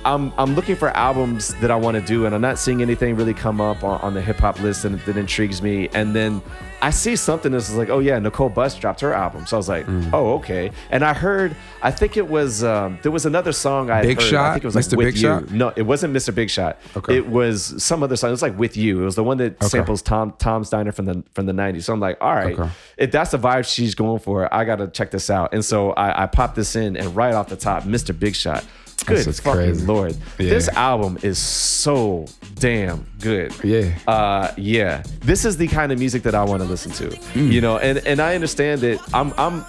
I'm 0.05 0.33
I'm 0.37 0.55
looking 0.55 0.77
for 0.77 0.89
albums 0.91 1.55
that 1.57 1.71
I 1.71 1.77
want 1.77 1.97
to 1.97 2.03
do, 2.03 2.27
and 2.27 2.35
I'm 2.35 2.41
not 2.41 2.59
seeing 2.59 2.83
anything 2.83 3.17
really 3.17 3.35
come 3.35 3.61
up 3.61 3.83
on, 3.83 4.01
on 4.03 4.15
the 4.15 4.21
hip 4.21 4.39
hop 4.39 4.61
list 4.61 4.85
and 4.85 4.99
that 5.01 5.17
intrigues 5.17 5.63
me. 5.63 5.89
And 5.95 6.15
then 6.15 6.43
I 6.83 6.91
see 6.91 7.17
something 7.17 7.53
that's 7.53 7.73
like, 7.75 7.89
"Oh 7.89 8.01
yeah, 8.01 8.19
Nicole 8.19 8.51
Bus 8.51 8.75
dropped 8.79 9.01
her 9.01 9.15
album." 9.15 9.47
So 9.47 9.57
I 9.57 9.59
was 9.59 9.69
like, 9.69 9.87
Mm. 9.87 10.11
"Oh 10.13 10.35
okay." 10.35 10.73
And 10.91 11.03
I 11.05 11.15
heard, 11.15 11.57
I 11.83 11.91
think 11.91 12.17
it 12.19 12.29
was 12.29 12.63
um, 12.63 12.99
there 13.03 13.13
was 13.13 13.25
another 13.25 13.53
song 13.53 13.91
I 13.91 14.03
Big 14.03 14.19
heard. 14.19 14.27
I 14.27 14.31
Shot? 14.31 14.53
think 14.55 14.65
it 14.65 14.67
was 14.67 14.75
like 14.77 14.85
Mr. 14.85 14.97
with 14.99 15.07
Big 15.07 15.15
you. 15.17 15.23
Shot? 15.23 15.51
No, 15.51 15.73
it 15.75 15.83
wasn't 15.83 16.13
Mr. 16.15 16.35
Big 16.35 16.51
Shot. 16.51 16.79
Okay. 16.97 17.17
It 17.17 17.27
was 17.29 17.83
some 17.83 18.03
other 18.03 18.17
song. 18.17 18.29
It 18.29 18.33
was 18.33 18.43
like 18.43 18.59
with 18.59 18.77
you. 18.77 19.01
It 19.01 19.05
was 19.07 19.15
the 19.17 19.25
one 19.25 19.39
that 19.39 19.63
samples 19.63 20.03
Tom 20.03 20.35
Tom's 20.39 20.69
Diner 20.69 20.93
from 20.93 21.07
the 21.07 21.25
from 21.33 21.47
the 21.47 21.53
'90s. 21.55 21.85
So 21.85 21.95
I'm 21.95 22.01
like, 22.01 22.19
all 22.21 22.35
right, 22.35 22.59
Okay. 22.59 22.69
if 22.99 23.11
that's 23.11 23.31
the 23.31 23.39
vibe 23.39 23.65
she's 23.67 23.95
going 23.95 24.19
for, 24.19 24.53
I 24.53 24.65
gotta 24.67 24.89
check 24.89 25.11
this 25.11 25.31
out. 25.31 25.55
And 25.55 25.65
so 25.65 25.93
I, 25.93 26.25
I 26.25 26.27
popped 26.27 26.57
this 26.57 26.77
in, 26.77 26.97
and 26.99 27.17
right 27.17 27.33
off 27.33 27.49
the 27.49 27.57
top, 27.57 27.85
Mr. 27.85 28.17
Big 28.19 28.35
Shot. 28.35 28.63
Good 29.07 29.25
fucking 29.37 29.53
crazy. 29.53 29.87
lord, 29.87 30.17
Yeah. 30.39 30.51
this 30.51 30.69
album 30.71 31.19
is 31.23 31.39
so 31.39 32.27
damn 32.55 33.07
good. 33.21 33.53
Yeah. 33.63 33.91
Uh, 34.07 34.53
yeah. 34.57 35.03
This 35.21 35.45
is 35.45 35.57
the 35.57 35.67
kind 35.69 35.93
of 35.93 35.99
music 35.99 36.23
that 36.23 36.35
I 36.35 36.43
want 36.45 36.63
to 36.63 36.69
listen 36.69 36.91
to. 36.93 37.09
Mm. 37.35 37.53
You 37.53 37.61
know, 37.61 37.79
and 37.79 37.99
and 38.07 38.21
I 38.21 38.35
understand 38.35 38.81
that 38.83 39.01
I'm 39.13 39.33
I'm 39.37 39.65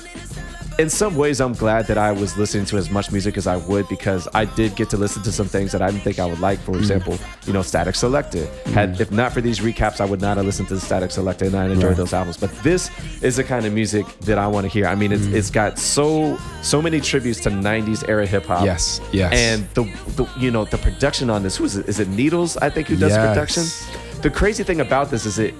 in 0.77 0.89
some 0.89 1.15
ways 1.15 1.39
I'm 1.39 1.53
glad 1.53 1.87
that 1.87 1.97
I 1.97 2.11
was 2.11 2.37
listening 2.37 2.65
to 2.65 2.77
as 2.77 2.89
much 2.89 3.09
music 3.11 3.37
as 3.37 3.47
I 3.47 3.55
would 3.55 3.87
because 3.87 4.27
I 4.33 4.43
did 4.43 4.75
get 4.75 4.89
to 4.89 4.97
listen 4.97 5.23
to 5.23 5.31
some 5.31 5.47
things 5.47 5.71
that 5.71 5.81
I 5.81 5.89
didn't 5.89 6.03
think 6.03 6.19
I 6.19 6.25
would 6.25 6.41
like. 6.41 6.59
Mm. 6.59 6.63
For 6.65 6.77
example, 6.77 7.17
you 7.45 7.53
know, 7.53 7.61
Statik 7.61 7.95
Selektah. 7.95 8.45
Had 8.73 8.99
if 8.99 9.09
not 9.11 9.31
for 9.31 9.39
these 9.39 9.59
recaps, 9.59 10.01
I 10.01 10.05
would 10.05 10.19
not 10.19 10.35
have 10.37 10.45
listened 10.45 10.67
to 10.69 10.73
Statik 10.75 11.11
Selektah 11.13 11.47
and 11.47 11.55
I 11.55 11.65
enjoyed 11.67 11.83
Right. 11.85 11.97
those 11.97 12.13
albums. 12.13 12.35
But 12.37 12.51
this 12.61 12.89
is 13.21 13.37
the 13.37 13.43
kind 13.43 13.65
of 13.65 13.71
music 13.73 14.05
that 14.21 14.37
I 14.37 14.47
want 14.47 14.65
to 14.65 14.69
hear. 14.69 14.85
I 14.87 14.95
mean, 14.95 15.11
it's 15.13 15.25
Mm. 15.27 15.33
it's 15.33 15.49
got 15.49 15.79
so 15.79 16.37
so 16.61 16.81
many 16.81 16.99
tributes 16.99 17.39
to 17.41 17.49
'90s 17.51 18.03
era 18.09 18.25
hip 18.25 18.45
hop. 18.45 18.65
Yes, 18.65 18.99
yes. 19.13 19.31
And 19.33 19.65
the, 19.75 19.83
the 20.17 20.27
you 20.37 20.51
know 20.51 20.65
the 20.65 20.77
production 20.77 21.29
on 21.29 21.41
this. 21.43 21.55
Who 21.55 21.63
is 21.63 21.77
it? 21.77 21.87
Is 21.87 21.99
it 22.01 22.09
Needles? 22.09 22.57
I 22.57 22.69
think 22.69 22.87
who 22.87 22.95
does 22.97 23.13
the 23.13 23.19
Yes. 23.21 23.29
production. 23.29 23.63
The 24.23 24.29
crazy 24.29 24.63
thing 24.63 24.81
about 24.81 25.09
this 25.11 25.25
is 25.25 25.39
it. 25.39 25.53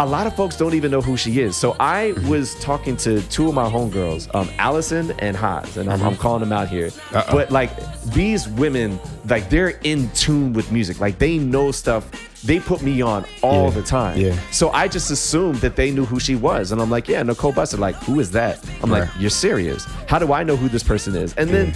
A 0.00 0.04
lot 0.06 0.26
of 0.26 0.34
folks 0.34 0.56
don't 0.56 0.74
even 0.74 0.90
know 0.90 1.00
who 1.00 1.16
she 1.16 1.40
is. 1.40 1.56
So 1.56 1.76
I 1.78 2.12
Mm-hmm. 2.16 2.28
was 2.28 2.54
talking 2.56 2.96
to 2.98 3.20
two 3.28 3.48
of 3.48 3.54
my 3.54 3.68
homegirls, 3.70 4.32
um, 4.34 4.48
Allison 4.58 5.12
and 5.20 5.36
Haas, 5.36 5.76
and 5.76 5.88
I'm, 5.88 5.98
Mm-hmm. 5.98 6.08
I'm 6.08 6.16
calling 6.16 6.40
them 6.40 6.52
out 6.52 6.68
here. 6.68 6.90
But 7.12 7.50
like 7.52 7.70
these 8.06 8.48
women, 8.48 8.98
like 9.28 9.48
they're 9.50 9.78
in 9.84 10.10
tune 10.10 10.52
with 10.52 10.72
music. 10.72 10.98
Like 11.00 11.18
they 11.18 11.38
know 11.38 11.70
stuff. 11.70 12.10
They 12.44 12.58
put 12.60 12.82
me 12.82 13.00
on 13.02 13.24
all 13.42 13.64
Yeah, 13.68 13.70
the 13.70 13.82
time. 13.82 14.18
yeah. 14.18 14.36
So 14.50 14.70
I 14.70 14.86
just 14.88 15.10
assumed 15.10 15.56
that 15.60 15.76
they 15.76 15.90
knew 15.90 16.04
who 16.04 16.18
she 16.20 16.34
was. 16.34 16.72
And 16.72 16.80
I'm 16.82 16.90
like, 16.90 17.08
yeah, 17.08 17.22
Nicole 17.22 17.52
Buster. 17.52 17.76
Like, 17.78 17.94
who 18.04 18.20
is 18.20 18.32
that? 18.32 18.58
I'm 18.82 18.90
like, 18.90 19.08
you're 19.18 19.30
serious. 19.30 19.84
How 20.08 20.18
do 20.18 20.32
I 20.32 20.42
know 20.42 20.56
who 20.56 20.68
this 20.68 20.82
person 20.82 21.14
is? 21.16 21.34
And 21.36 21.48
then 21.48 21.72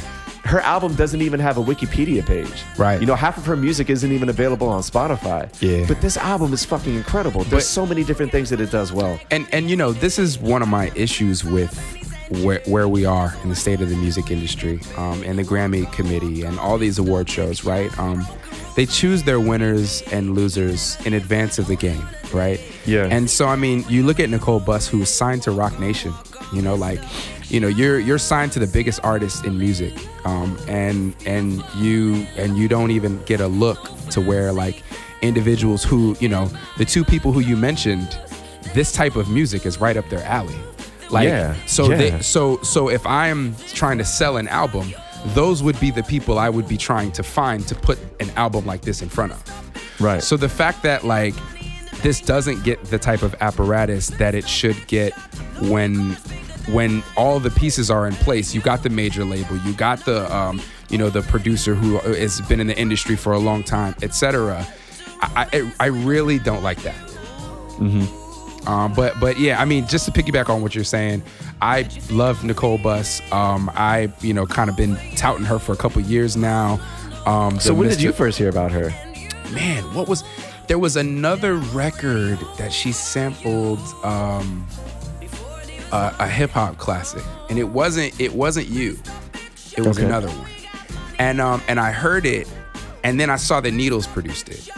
her 0.49 0.61
album 0.61 0.95
doesn't 0.95 1.21
even 1.23 1.41
have 1.41 1.59
a 1.59 1.63
Wikipedia 1.63 2.25
page. 2.27 2.63
Right. 2.77 3.01
You 3.01 3.07
know, 3.07 3.15
half 3.15 3.37
of 3.37 3.45
her 3.47 3.57
music 3.57 3.91
isn't 3.91 4.11
even 4.11 4.29
available 4.29 4.69
on 4.69 4.81
Spotify. 4.83 5.49
Yeah. 5.61 5.85
But 5.87 6.01
this 6.01 6.17
album 6.17 6.53
is 6.53 6.65
fucking 6.65 6.95
incredible. 6.95 7.41
There's 7.45 7.65
But- 7.65 7.75
so 7.79 7.85
many 7.87 8.03
different 8.03 8.33
things 8.33 8.49
that 8.51 8.61
it 8.61 8.71
does 8.71 8.93
well. 8.93 9.21
and 9.31 9.47
and 9.53 9.69
you 9.71 9.77
know 9.77 9.93
this 9.93 10.19
is 10.19 10.39
one 10.39 10.63
of 10.63 10.69
my 10.69 10.91
issues 10.95 11.45
with 11.45 11.73
where, 12.43 12.61
where 12.67 12.89
we 12.89 13.05
are 13.07 13.35
in 13.43 13.49
the 13.49 13.57
state 13.57 13.81
of 13.81 13.89
the 13.89 13.97
music 13.97 14.31
industry 14.31 14.81
um, 14.97 15.23
and 15.23 15.39
the 15.39 15.45
grammy 15.45 15.91
committee 15.93 16.43
and 16.43 16.59
all 16.59 16.77
these 16.77 16.99
award 16.99 17.29
shows 17.29 17.65
right 17.65 17.91
um, 17.99 18.27
they 18.77 18.85
choose 18.87 19.23
their 19.23 19.41
winners 19.41 20.03
and 20.13 20.35
losers 20.35 20.97
in 21.07 21.15
advance 21.15 21.59
of 21.59 21.67
the 21.67 21.75
game, 21.75 22.07
right? 22.33 22.61
Yeah. 22.87 23.09
And 23.11 23.29
so 23.29 23.49
I 23.49 23.57
mean, 23.57 23.85
you 23.89 24.05
look 24.05 24.21
at 24.21 24.31
Nicole 24.31 24.61
Bus, 24.61 24.87
who 24.87 24.99
was 24.99 25.11
signed 25.13 25.43
to 25.43 25.51
Roc 25.51 25.81
Nation. 25.81 26.13
You 26.55 26.63
know, 26.63 26.77
like, 26.77 27.01
you 27.49 27.61
know, 27.61 27.69
you're 27.69 27.99
you're 27.99 28.19
signed 28.19 28.53
to 28.53 28.59
the 28.59 28.67
biggest 28.67 29.01
artist 29.03 29.45
in 29.45 29.59
music, 29.59 29.95
um, 30.27 30.59
and 30.69 31.15
and 31.27 31.65
you 31.77 32.27
and 32.37 32.57
you 32.57 32.69
don't 32.69 32.91
even 32.91 33.23
get 33.25 33.41
a 33.41 33.49
look 33.49 33.91
to 34.11 34.21
where 34.21 34.53
like 34.53 34.83
individuals 35.23 35.83
who 35.83 36.17
you 36.21 36.29
know 36.29 36.51
the 36.77 36.85
two 36.85 37.05
people 37.05 37.33
who 37.33 37.41
you 37.41 37.57
mentioned, 37.57 38.19
this 38.75 38.93
type 38.93 39.17
of 39.17 39.29
music 39.31 39.67
is 39.67 39.81
right 39.81 39.97
up 39.97 40.09
their 40.09 40.23
alley. 40.25 40.57
Like, 41.11 41.27
Yeah, 41.27 41.55
so 41.65 41.91
yeah. 41.91 41.97
they 41.97 42.21
so 42.21 42.61
so 42.63 42.91
if 42.91 43.07
I'm 43.07 43.57
trying 43.69 43.99
to 43.99 44.05
sell 44.05 44.37
an 44.37 44.47
album, 44.49 44.93
those 45.29 45.63
would 45.63 45.79
be 45.81 45.91
the 45.91 46.03
people 46.03 46.39
I 46.39 46.51
would 46.51 46.69
be 46.69 46.77
trying 46.77 47.13
to 47.13 47.23
find 47.23 47.67
to 47.69 47.75
put 47.75 47.99
an 48.21 48.31
album 48.37 48.67
like 48.67 48.83
this 48.83 49.01
in 49.01 49.09
front 49.09 49.33
of. 49.33 50.01
Right. 50.01 50.23
So 50.23 50.37
the 50.37 50.49
fact 50.51 50.83
that 50.83 51.05
like 51.05 51.35
this 52.03 52.21
doesn't 52.21 52.63
get 52.63 52.85
the 52.85 52.99
type 52.99 53.23
of 53.23 53.35
apparatus 53.41 54.09
that 54.09 54.35
it 54.35 54.47
should 54.47 54.87
get 54.87 55.13
when 55.63 56.17
when 56.73 57.03
all 57.17 57.41
the 57.41 57.51
pieces 57.51 57.91
are 57.91 58.07
in 58.07 58.15
place. 58.15 58.55
You 58.55 58.61
got 58.61 58.83
the 58.83 58.91
major 58.91 59.25
label, 59.25 59.57
you 59.59 59.73
got 59.73 60.05
the 60.05 60.35
um, 60.35 60.61
you 60.89 60.99
know 60.99 61.11
the 61.11 61.23
producer 61.23 61.75
who 61.75 61.99
has 61.99 62.41
been 62.43 62.61
in 62.61 62.67
the 62.67 62.79
industry 62.79 63.17
for 63.17 63.33
a 63.33 63.39
long 63.39 63.63
time, 63.63 63.95
etc. 64.03 64.67
I, 65.21 65.49
I 65.53 65.73
I 65.81 65.87
really 65.87 66.39
don't 66.39 66.63
like 66.63 66.83
that. 66.83 66.97
Um, 68.67 68.93
but 68.93 69.19
but 69.21 69.39
yeah, 69.39 69.61
I 69.61 69.65
mean, 69.65 69.87
just 69.87 70.05
to 70.07 70.11
piggyback 70.13 70.49
on 70.51 70.61
what 70.63 70.75
you're 70.75 70.85
saying, 70.85 71.23
I 71.63 71.89
love 72.11 72.45
Nicole 72.45 72.79
Bus. 72.79 73.21
Um, 73.33 73.71
I 73.75 74.13
you 74.21 74.35
know 74.35 74.47
kind 74.47 74.69
of 74.69 74.77
been 74.77 74.97
touting 75.17 75.47
her 75.47 75.59
for 75.59 75.73
a 75.73 75.77
couple 75.77 76.03
years 76.03 76.37
now. 76.37 76.81
Um, 77.25 77.59
so 77.61 77.75
when 77.75 77.89
did 77.89 78.01
you 78.03 78.13
first 78.13 78.39
hear 78.39 78.49
about 78.49 78.71
her? 78.73 78.93
man, 79.53 79.83
what 79.95 80.09
was 80.09 80.23
there 80.67 80.79
was 80.79 80.97
another 80.97 81.55
record 81.57 82.39
that 82.59 82.71
she 82.73 82.93
sampled 82.93 83.79
um 84.05 84.67
a, 85.93 86.15
a 86.21 86.29
hip 86.29 86.51
hop 86.51 86.79
classic 86.79 87.23
and 87.51 87.59
it 87.59 87.69
wasn't 87.69 88.19
it 88.21 88.33
wasn't 88.35 88.67
you. 88.69 88.99
It 89.77 89.83
was 89.87 89.99
Okay. 89.99 90.07
another 90.07 90.29
one. 90.29 90.49
And 91.19 91.41
um 91.41 91.63
and 91.69 91.79
I 91.81 91.91
heard 91.93 92.27
it 92.27 92.49
and 93.05 93.19
then 93.19 93.31
I 93.31 93.37
saw 93.37 93.61
that 93.61 93.73
Needles 93.73 94.07
produced 94.07 94.49
it. 94.49 94.69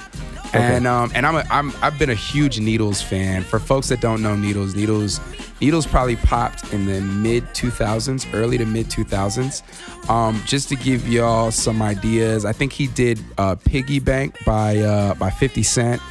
And 0.53 0.87
um 0.87 1.13
and 1.15 1.25
I'm 1.27 1.37
a, 1.37 1.45
I'm 1.51 1.73
I've 1.83 1.99
been 1.99 2.11
a 2.11 2.15
huge 2.15 2.59
Needles 2.61 3.01
fan. 3.03 3.43
For 3.45 3.59
folks 3.59 3.89
that 3.89 4.01
don't 4.01 4.21
know 4.23 4.35
Needles, 4.37 4.75
Needles 4.75 5.21
Needles 5.61 5.87
probably 5.87 6.17
popped 6.17 6.73
in 6.73 6.87
the 6.87 7.01
mid 7.03 7.45
2000s, 7.49 8.27
early 8.35 8.57
to 8.59 8.65
mid 8.65 8.87
2000s. 8.87 9.63
Um, 10.09 10.41
just 10.47 10.69
to 10.71 10.77
give 10.77 11.07
y'all 11.07 11.51
some 11.51 11.83
ideas, 11.83 12.45
I 12.47 12.53
think 12.53 12.73
he 12.73 12.87
did 12.89 13.21
uh, 13.39 13.55
"Piggy 13.57 14.01
Bank" 14.01 14.37
by 14.47 14.79
uh, 14.79 15.15
by 15.15 15.29
50 15.31 15.63
Cent. 15.63 16.03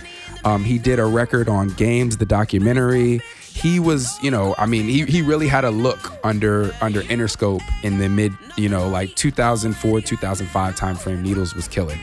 Um, 0.46 0.64
he 0.64 0.78
did 0.78 1.00
a 1.00 1.06
record 1.06 1.50
on 1.50 1.70
Game's, 1.70 2.16
the 2.16 2.26
documentary. 2.28 3.20
He 3.54 3.80
was, 3.80 4.18
you 4.22 4.32
know, 4.32 4.56
I 4.58 4.66
mean, 4.66 4.86
he, 4.86 5.04
he 5.06 5.22
really 5.22 5.48
had 5.48 5.66
a 5.66 5.72
look 5.72 6.14
under 6.24 6.74
under 6.82 7.02
Interscope 7.04 7.62
in 7.84 7.98
the 7.98 8.08
mid, 8.10 8.34
you 8.58 8.70
know, 8.70 8.88
like 8.88 9.16
2004, 9.16 10.02
2005 10.02 10.76
timeframe. 10.76 11.22
Needles 11.22 11.56
was 11.56 11.68
killing. 11.68 12.00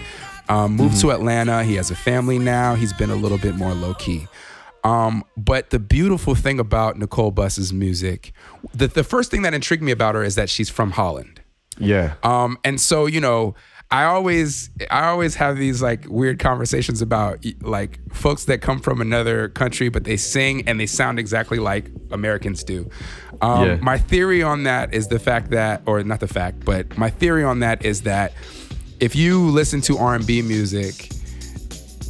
Um, 0.48 0.77
moved 0.77 1.01
to 1.01 1.10
Atlanta. 1.10 1.64
He 1.64 1.74
has 1.74 1.90
a 1.90 1.97
family 1.97 2.39
now. 2.39 2.74
He's 2.74 2.93
been 2.93 3.10
a 3.10 3.16
little 3.16 3.39
bit 3.39 3.56
more 3.56 3.74
low 3.74 3.94
key. 3.94 4.28
Um, 4.85 5.24
but 5.36 5.70
the 5.70 5.81
beautiful 5.81 6.36
thing 6.36 6.60
about 6.60 6.97
Nicole 6.97 7.32
Bus's 7.32 7.73
music, 7.73 8.32
the, 8.73 8.86
the 8.86 9.02
first 9.02 9.32
thing 9.32 9.43
that 9.43 9.52
intrigued 9.52 9.82
me 9.82 9.90
about 9.90 10.14
her 10.14 10.23
is 10.23 10.36
that 10.36 10.48
she's 10.48 10.70
from 10.70 10.93
Holland. 10.93 11.40
Yeah. 11.78 12.14
Um, 12.23 12.59
and 12.64 12.81
so 12.81 13.06
you 13.06 13.20
know, 13.20 13.55
I 13.90 14.04
always 14.04 14.70
I 14.90 15.06
always 15.06 15.36
have 15.36 15.56
these 15.56 15.80
like 15.80 16.06
weird 16.08 16.40
conversations 16.40 17.02
about 17.02 17.44
like 17.60 18.00
folks 18.12 18.46
that 18.46 18.60
come 18.60 18.80
from 18.80 19.00
another 19.00 19.48
country, 19.48 19.88
but 19.88 20.04
they 20.04 20.16
sing 20.16 20.66
and 20.68 20.80
they 20.80 20.86
sound 20.86 21.20
exactly 21.20 21.58
like 21.58 21.90
Americans 22.10 22.64
do. 22.64 22.90
Um, 23.40 23.64
Yeah. 23.64 23.76
My 23.76 23.98
theory 23.98 24.42
on 24.42 24.64
that 24.64 24.92
is 24.92 25.08
the 25.08 25.20
fact 25.20 25.50
that, 25.50 25.82
or 25.86 26.02
not 26.02 26.20
the 26.20 26.26
fact, 26.26 26.64
but 26.64 26.98
my 26.98 27.10
theory 27.10 27.44
on 27.44 27.60
that 27.60 27.84
is 27.84 28.02
that 28.02 28.32
if 28.98 29.14
you 29.14 29.48
listen 29.50 29.80
to 29.82 29.98
R&B 29.98 30.42
music, 30.42 31.10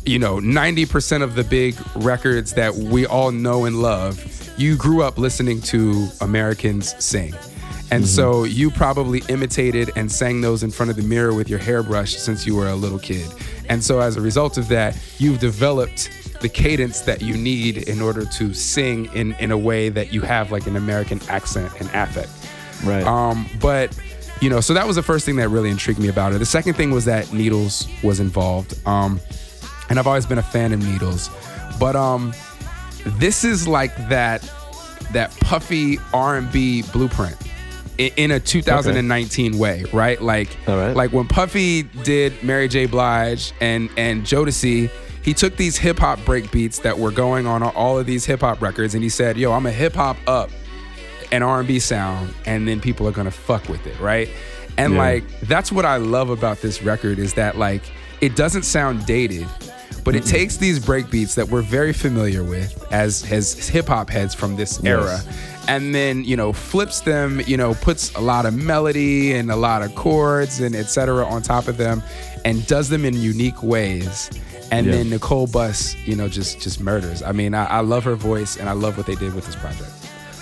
you 0.06 0.18
know, 0.20 0.36
90% 0.36 1.22
of 1.22 1.34
the 1.34 1.42
big 1.44 1.74
records 1.96 2.54
that 2.54 2.74
we 2.74 3.06
all 3.06 3.32
know 3.32 3.64
and 3.64 3.82
love, 3.82 4.24
you 4.56 4.76
grew 4.76 5.02
up 5.02 5.18
listening 5.18 5.60
to 5.62 6.08
Americans 6.20 6.94
sing. 7.04 7.34
And 7.90 8.06
so 8.06 8.44
you 8.44 8.70
probably 8.70 9.22
imitated 9.28 9.90
and 9.96 10.10
sang 10.10 10.40
those 10.40 10.62
in 10.62 10.70
front 10.70 10.90
of 10.90 10.96
the 10.96 11.02
mirror 11.02 11.32
with 11.34 11.48
your 11.48 11.58
hairbrush 11.58 12.16
since 12.16 12.46
you 12.46 12.56
were 12.56 12.68
a 12.68 12.74
little 12.74 12.98
kid. 12.98 13.30
And 13.68 13.82
so 13.82 14.00
as 14.00 14.16
a 14.16 14.20
result 14.20 14.58
of 14.58 14.68
that, 14.68 14.98
you've 15.18 15.38
developed 15.38 16.10
the 16.40 16.48
cadence 16.48 17.00
that 17.02 17.22
you 17.22 17.36
need 17.36 17.88
in 17.88 18.02
order 18.02 18.24
to 18.24 18.52
sing 18.52 19.06
in, 19.14 19.34
in 19.34 19.50
a 19.50 19.58
way 19.58 19.88
that 19.88 20.12
you 20.12 20.20
have 20.22 20.50
like 20.50 20.66
an 20.66 20.76
American 20.76 21.20
accent 21.28 21.72
and 21.80 21.88
affect. 21.94 22.30
Right. 22.84 23.04
Um, 23.04 23.48
but 23.60 23.96
you 24.40 24.50
know, 24.50 24.60
so 24.60 24.74
that 24.74 24.86
was 24.86 24.96
the 24.96 25.02
first 25.02 25.24
thing 25.24 25.36
that 25.36 25.48
really 25.48 25.70
intrigued 25.70 25.98
me 25.98 26.08
about 26.08 26.32
her. 26.32 26.38
The 26.38 26.44
second 26.44 26.74
thing 26.74 26.90
was 26.90 27.06
that 27.06 27.32
Needles 27.32 27.88
was 28.02 28.20
involved, 28.20 28.78
um, 28.86 29.18
and 29.88 29.98
I've 29.98 30.06
always 30.06 30.26
been 30.26 30.36
a 30.36 30.42
fan 30.42 30.74
of 30.74 30.84
Needles. 30.84 31.30
But 31.80 31.96
um, 31.96 32.34
this 33.04 33.44
is 33.44 33.66
like 33.66 33.96
that 34.08 34.42
that 35.12 35.30
puffy 35.40 35.98
R&B 36.12 36.82
blueprint 36.92 37.36
in 37.98 38.30
a 38.30 38.40
2019 38.40 39.58
way, 39.58 39.84
right? 39.92 40.20
Like, 40.20 40.48
right. 40.66 40.94
like 40.94 41.12
when 41.12 41.26
Puffy 41.26 41.82
did 41.82 42.42
Mary 42.42 42.68
J. 42.68 42.86
Blige 42.86 43.52
and 43.60 43.88
and 43.96 44.22
Jodeci, 44.22 44.90
he 45.22 45.34
took 45.34 45.56
these 45.56 45.76
hip 45.76 45.98
hop 45.98 46.24
break 46.24 46.50
beats 46.50 46.78
that 46.80 46.98
were 46.98 47.10
going 47.10 47.46
on 47.46 47.62
all 47.62 47.98
of 47.98 48.06
these 48.06 48.24
hip 48.24 48.40
hop 48.40 48.60
records, 48.60 48.94
and 48.94 49.02
he 49.02 49.08
said, 49.08 49.36
"Yo, 49.36 49.52
I'm 49.52 49.66
a 49.66 49.72
hip 49.72 49.94
hop 49.94 50.16
up." 50.26 50.50
an 51.32 51.42
R&B 51.42 51.78
sound 51.78 52.32
and 52.44 52.66
then 52.68 52.80
people 52.80 53.06
are 53.08 53.12
to 53.24 53.30
fuck 53.30 53.68
with 53.68 53.86
it, 53.86 53.98
right? 54.00 54.28
And 54.78 54.94
Yeah. 54.94 54.98
like 54.98 55.40
that's 55.42 55.72
what 55.72 55.84
I 55.84 55.96
love 55.96 56.30
about 56.30 56.60
this 56.60 56.82
record 56.82 57.18
is 57.18 57.34
that 57.34 57.58
like 57.58 57.82
it 58.20 58.36
doesn't 58.36 58.64
sound 58.64 59.06
dated, 59.06 59.46
but 60.04 60.14
it 60.14 60.24
takes 60.24 60.56
these 60.56 60.78
breakbeats 60.78 61.34
that 61.34 61.48
we're 61.48 61.62
very 61.62 61.92
familiar 61.92 62.44
with 62.44 62.84
as 62.92 63.30
as 63.30 63.68
hip 63.68 63.88
hop 63.88 64.10
heads 64.10 64.34
from 64.34 64.56
this 64.56 64.82
era 64.84 65.20
and 65.68 65.94
then, 65.94 66.24
you 66.24 66.36
know, 66.36 66.52
flips 66.52 67.00
them, 67.00 67.40
you 67.46 67.56
know, 67.56 67.74
puts 67.74 68.14
a 68.14 68.20
lot 68.20 68.46
of 68.46 68.54
melody 68.54 69.32
and 69.34 69.50
a 69.50 69.56
lot 69.56 69.82
of 69.82 69.94
chords 69.94 70.60
and 70.60 70.74
etc 70.74 71.24
on 71.26 71.42
top 71.42 71.68
of 71.68 71.76
them 71.76 72.02
and 72.44 72.66
does 72.66 72.88
them 72.88 73.04
in 73.04 73.14
unique 73.14 73.62
ways. 73.62 74.30
And 74.72 74.86
Yeah. 74.86 74.92
then 74.92 75.10
Nicole 75.10 75.46
Bus, 75.46 75.94
you 76.06 76.16
know, 76.16 76.28
just 76.28 76.60
just 76.60 76.80
murders. 76.80 77.22
I 77.22 77.32
mean, 77.32 77.54
I, 77.54 77.64
I 77.66 77.80
love 77.80 78.04
her 78.04 78.16
voice 78.16 78.56
and 78.56 78.68
I 78.68 78.72
love 78.72 78.96
what 78.96 79.06
they 79.06 79.14
did 79.14 79.34
with 79.34 79.46
this 79.46 79.56
project. 79.56 79.90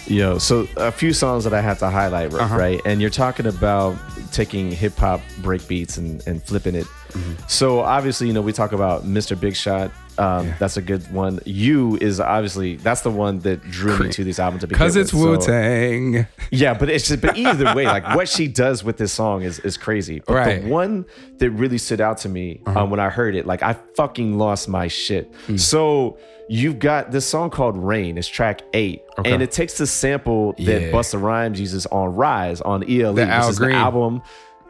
Yo, 0.07 0.37
so 0.37 0.67
a 0.77 0.93
few 0.93 1.15
songs 1.15 1.45
that 1.45 1.55
I 1.55 1.63
have 1.63 1.79
to 1.79 1.89
highlight, 1.89 2.33
Uh-huh. 2.35 2.57
right? 2.57 2.81
And 2.85 3.01
you're 3.01 3.09
talking 3.11 3.47
about 3.47 3.97
taking 4.33 4.71
hip 4.71 4.97
hop 4.97 5.21
break 5.43 5.67
beats 5.67 5.97
and, 5.97 6.23
and 6.27 6.43
flipping 6.43 6.75
it. 6.75 6.85
Mm-hmm. 7.13 7.33
So 7.49 7.81
obviously, 7.81 8.27
you 8.27 8.35
know, 8.35 8.43
we 8.43 8.53
talk 8.53 8.73
about 8.73 9.05
Mr. 9.07 9.39
Big 9.39 9.57
Shot. 9.57 9.91
Um, 10.19 10.47
Yeah. 10.47 10.55
That's 10.59 10.77
a 10.77 10.83
good 10.83 11.11
one. 11.13 11.41
You 11.45 11.97
is 12.01 12.21
obviously 12.21 12.77
that's 12.77 13.01
the 13.03 13.11
one 13.11 13.41
that 13.41 13.63
drew 13.71 13.99
me 13.99 14.11
to 14.11 14.25
these 14.25 14.39
albums 14.39 14.61
to 14.63 14.67
begin 14.69 14.79
Because 14.79 14.97
it's 14.97 15.13
Wu 15.13 15.37
Tang. 15.39 16.27
Yeah, 16.51 16.75
but 16.75 16.89
it's 16.89 17.09
just 17.09 17.21
but 17.21 17.37
either 17.47 17.75
way, 17.75 17.85
like 17.85 18.15
what 18.15 18.29
she 18.29 18.47
does 18.49 18.85
with 18.85 18.97
this 18.97 19.13
song 19.13 19.43
is 19.43 19.59
is 19.61 19.77
crazy. 19.77 20.21
But 20.27 20.35
Right. 20.35 20.63
the 20.63 20.69
one 20.69 21.05
that 21.39 21.51
really 21.51 21.79
stood 21.79 22.01
out 22.01 22.19
to 22.19 22.29
me 22.29 22.61
um, 22.67 22.91
when 22.91 23.01
I 23.01 23.09
heard 23.11 23.35
it, 23.35 23.47
like 23.47 23.63
I 23.63 23.75
fucking 23.97 24.39
lost 24.39 24.69
my 24.69 24.89
shit. 24.89 25.33
So 25.57 26.19
you've 26.49 26.79
got 26.79 27.11
this 27.11 27.25
song 27.27 27.51
called 27.51 27.77
Rain. 27.77 28.19
It's 28.19 28.29
track 28.29 28.61
eight, 28.75 29.03
Okay. 29.19 29.33
and 29.33 29.43
it 29.43 29.51
takes 29.51 29.79
the 29.79 29.87
sample 29.87 30.53
that 30.59 30.83
Yeah. 30.83 30.91
Busta 30.93 31.21
Rhymes 31.21 31.59
uses 31.59 31.87
on 31.87 32.15
Rise 32.15 32.61
on 32.61 32.83
ELE, 32.89 33.15
The 33.15 33.23
which 33.23 33.31
Al 33.31 33.49
is 33.49 33.59
Green. 33.59 33.71
the 33.73 33.77
album. 33.79 34.23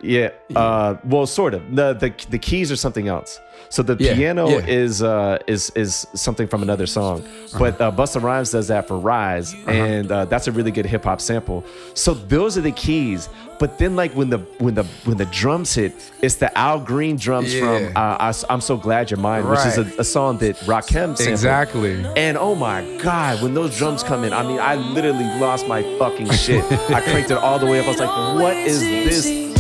Yeah, 0.05 0.31
uh, 0.55 0.97
well, 1.05 1.27
sort 1.27 1.55
of. 1.55 1.63
The, 1.75 1.95
the 1.95 2.13
the 2.31 2.39
keys 2.39 2.71
are 2.71 2.77
something 2.77 3.09
else. 3.09 3.41
So 3.71 3.83
the 3.83 3.97
Yeah, 3.99 4.15
piano 4.15 4.49
yeah. 4.49 4.67
is 4.83 5.03
uh, 5.03 5.39
is 5.47 5.71
is 5.75 6.07
something 6.15 6.47
from 6.47 6.63
another 6.63 6.87
song, 6.87 7.25
but 7.59 7.81
uh, 7.81 7.91
Busta 7.91 8.21
Rhymes 8.23 8.51
does 8.53 8.69
that 8.69 8.87
for 8.87 8.99
Rise, 8.99 9.55
Uh-huh. 9.55 9.71
and 9.71 10.13
uh, 10.13 10.25
that's 10.27 10.47
a 10.47 10.53
really 10.53 10.71
good 10.71 10.87
hip 10.87 11.05
hop 11.05 11.21
sample. 11.21 11.65
So 11.95 12.15
those 12.15 12.59
are 12.59 12.61
the 12.61 12.73
keys. 12.73 13.29
But 13.59 13.79
then, 13.79 13.97
like 13.97 14.13
when 14.15 14.31
the 14.31 14.39
when 14.59 14.75
the 14.75 14.85
when 15.07 15.17
the 15.17 15.27
drums 15.27 15.75
hit, 15.75 15.93
it's 16.23 16.35
the 16.37 16.51
Al 16.59 16.79
Green 16.81 17.17
drums 17.17 17.55
Yeah. 17.55 17.61
from 17.61 17.97
uh, 17.97 18.33
I, 18.33 18.53
am 18.55 18.61
so 18.61 18.77
glad 18.77 19.11
you're 19.11 19.19
mine, 19.21 19.49
which 19.49 19.65
is 19.71 19.79
a, 19.79 19.87
a 20.01 20.05
song 20.05 20.39
that 20.39 20.57
Rakim 20.67 21.17
sampled. 21.17 21.29
Exactly. 21.29 22.05
And 22.17 22.37
oh 22.37 22.55
my 22.55 22.83
God, 23.03 23.43
when 23.43 23.55
those 23.55 23.77
drums 23.79 24.03
come 24.03 24.25
in, 24.27 24.33
I 24.33 24.43
mean, 24.43 24.59
I 24.61 24.75
literally 24.75 25.25
lost 25.41 25.67
my 25.69 25.83
fucking 25.99 26.31
shit. 26.33 26.65
I 26.91 27.01
cranked 27.01 27.31
it 27.31 27.39
all 27.39 27.59
the 27.59 27.67
way 27.67 27.79
up. 27.81 27.87
I 27.87 27.89
was 27.91 28.01
like, 28.01 28.41
what 28.43 28.57
is 28.57 28.81
this? 28.81 29.54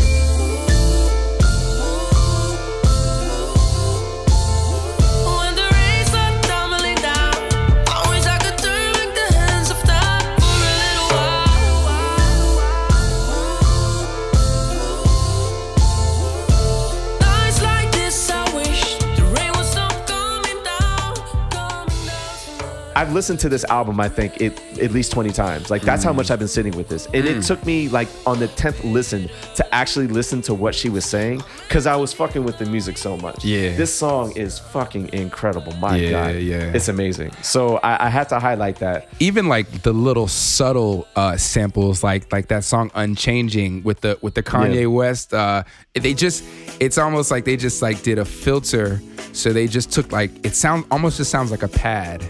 I've 22.96 23.12
listened 23.12 23.40
to 23.40 23.48
this 23.48 23.64
album, 23.64 23.98
I 24.00 24.08
think, 24.08 24.40
it 24.40 24.60
at 24.80 24.92
least 24.92 25.10
20 25.12 25.30
times. 25.32 25.70
Like 25.70 25.82
that's 25.82 26.04
how 26.04 26.12
Mm. 26.12 26.16
much 26.16 26.30
I've 26.30 26.38
been 26.38 26.48
sitting 26.48 26.76
with 26.76 26.88
this. 26.88 27.06
And 27.06 27.24
it 27.26 27.42
took 27.42 27.64
me 27.66 27.88
like 27.88 28.08
on 28.26 28.38
the 28.38 28.48
10th 28.48 28.84
listen 28.84 29.28
to 29.56 29.74
actually 29.74 30.06
listen 30.06 30.40
to 30.42 30.54
what 30.54 30.74
she 30.74 30.88
was 30.88 31.04
saying 31.04 31.42
because 31.68 31.86
I 31.86 31.96
was 31.96 32.12
fucking 32.12 32.44
with 32.44 32.58
the 32.58 32.66
music 32.66 32.96
so 32.98 33.16
much. 33.16 33.44
Yeah. 33.44 33.74
This 33.76 33.92
song 33.94 34.32
is 34.36 34.58
fucking 34.58 35.10
incredible. 35.12 35.72
My 35.76 35.96
Yeah, 35.96 36.10
God. 36.10 36.36
yeah. 36.42 36.72
It's 36.74 36.88
amazing. 36.88 37.32
So 37.42 37.78
I, 37.78 38.06
I 38.06 38.08
had 38.08 38.28
to 38.30 38.38
highlight 38.38 38.76
that. 38.76 39.08
even 39.18 39.48
like 39.48 39.82
the 39.82 39.92
little 39.92 40.28
subtle 40.28 41.06
uh 41.16 41.36
samples 41.36 42.02
like 42.04 42.32
like 42.32 42.48
that 42.48 42.62
song 42.64 42.90
unchanging 42.94 43.82
with 43.82 44.00
the 44.02 44.18
with 44.22 44.34
the 44.34 44.42
kanye 44.42 44.80
Yeah. 44.82 44.86
west 44.86 45.32
uh 45.34 45.62
they 45.94 46.14
just 46.14 46.44
it's 46.80 46.98
almost 46.98 47.30
like 47.30 47.44
they 47.44 47.56
just 47.56 47.82
like 47.82 48.02
did 48.02 48.18
a 48.18 48.24
filter 48.24 49.00
so 49.32 49.52
they 49.52 49.66
just 49.66 49.90
took 49.92 50.12
like 50.12 50.30
it 50.46 50.54
sounds 50.54 50.86
almost 50.90 51.16
just 51.16 51.30
sounds 51.30 51.50
like 51.50 51.62
a 51.62 51.68
pad 51.68 52.22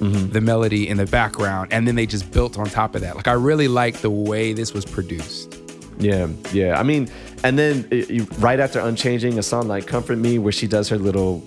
Mm-hmm. 0.00 0.30
the 0.32 0.40
melody 0.40 0.88
in 0.88 0.96
the 0.96 1.04
background 1.04 1.72
and 1.74 1.86
then 1.86 1.94
they 1.94 2.06
just 2.06 2.30
built 2.32 2.58
on 2.58 2.66
top 2.70 2.94
of 2.94 3.02
that 3.02 3.16
like 3.16 3.28
i 3.28 3.32
really 3.34 3.68
like 3.68 3.98
the 3.98 4.08
way 4.08 4.54
this 4.54 4.72
was 4.72 4.84
produced 4.86 5.58
Yeah, 5.98 6.28
yeah. 6.54 6.80
I 6.80 6.82
mean, 6.82 7.10
and 7.44 7.58
then 7.58 7.86
uh, 7.92 7.96
you- 7.96 8.26
right 8.38 8.58
after 8.58 8.80
Unchanging, 8.80 9.38
a 9.38 9.42
song 9.42 9.68
like 9.68 9.86
Comfort 9.86 10.16
Me, 10.16 10.38
where 10.38 10.52
she 10.52 10.66
does 10.66 10.88
her 10.88 10.96
little 10.96 11.42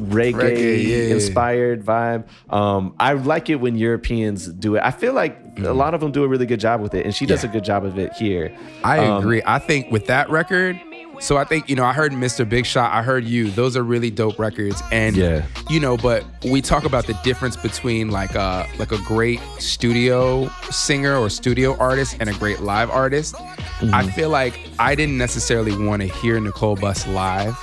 reggae, 0.00 0.34
Reggae, 0.34 0.86
yeah. 0.86 1.14
inspired 1.14 1.82
vibe. 1.84 2.24
Um, 2.50 2.94
I 3.00 3.14
like 3.14 3.48
it 3.48 3.56
when 3.56 3.76
Europeans 3.76 4.46
do 4.48 4.76
it. 4.76 4.82
I 4.84 4.90
feel 4.90 5.14
like 5.14 5.38
a 5.58 5.72
lot 5.72 5.94
of 5.94 6.00
them 6.02 6.12
do 6.12 6.24
a 6.24 6.28
really 6.28 6.44
good 6.46 6.60
job 6.60 6.82
with 6.82 6.92
it, 6.94 7.06
and 7.06 7.14
she 7.14 7.24
does. 7.24 7.42
Yeah. 7.42 7.48
a 7.50 7.52
good 7.54 7.64
job 7.64 7.84
of 7.86 7.98
it 7.98 8.12
here. 8.14 8.54
I 8.84 8.98
Um, 8.98 9.18
agree. 9.22 9.40
I 9.46 9.58
think 9.58 9.90
with 9.90 10.06
that 10.08 10.28
record, 10.28 10.78
so 11.20 11.36
I 11.36 11.44
think 11.44 11.68
you 11.68 11.76
know 11.76 11.84
I 11.84 11.92
heard 11.92 12.12
Mr. 12.12 12.48
Big 12.48 12.66
Shot, 12.66 12.92
I 12.92 13.02
heard 13.02 13.24
you. 13.24 13.50
Those 13.50 13.76
are 13.76 13.82
really 13.82 14.10
dope 14.10 14.38
records, 14.38 14.82
and 14.90 15.16
Yeah. 15.16 15.44
you 15.68 15.78
know, 15.80 15.96
but 15.96 16.24
we 16.44 16.60
talk 16.60 16.84
about 16.84 17.06
the 17.06 17.14
difference 17.22 17.56
between 17.56 18.10
like 18.10 18.34
a 18.34 18.66
like 18.78 18.92
a 18.92 18.98
great 18.98 19.40
studio 19.58 20.48
singer 20.70 21.16
or 21.16 21.28
studio 21.30 21.76
artist 21.78 22.16
and 22.20 22.28
a 22.28 22.34
great 22.34 22.60
live 22.60 22.90
artist. 22.90 23.34
Mm-hmm. 23.34 23.94
I 23.94 24.10
feel 24.10 24.28
like 24.30 24.58
I 24.78 24.94
didn't 24.94 25.16
necessarily 25.18 25.76
want 25.86 26.02
to 26.02 26.08
hear 26.08 26.38
Nicole 26.40 26.76
Bus 26.76 27.06
live 27.06 27.56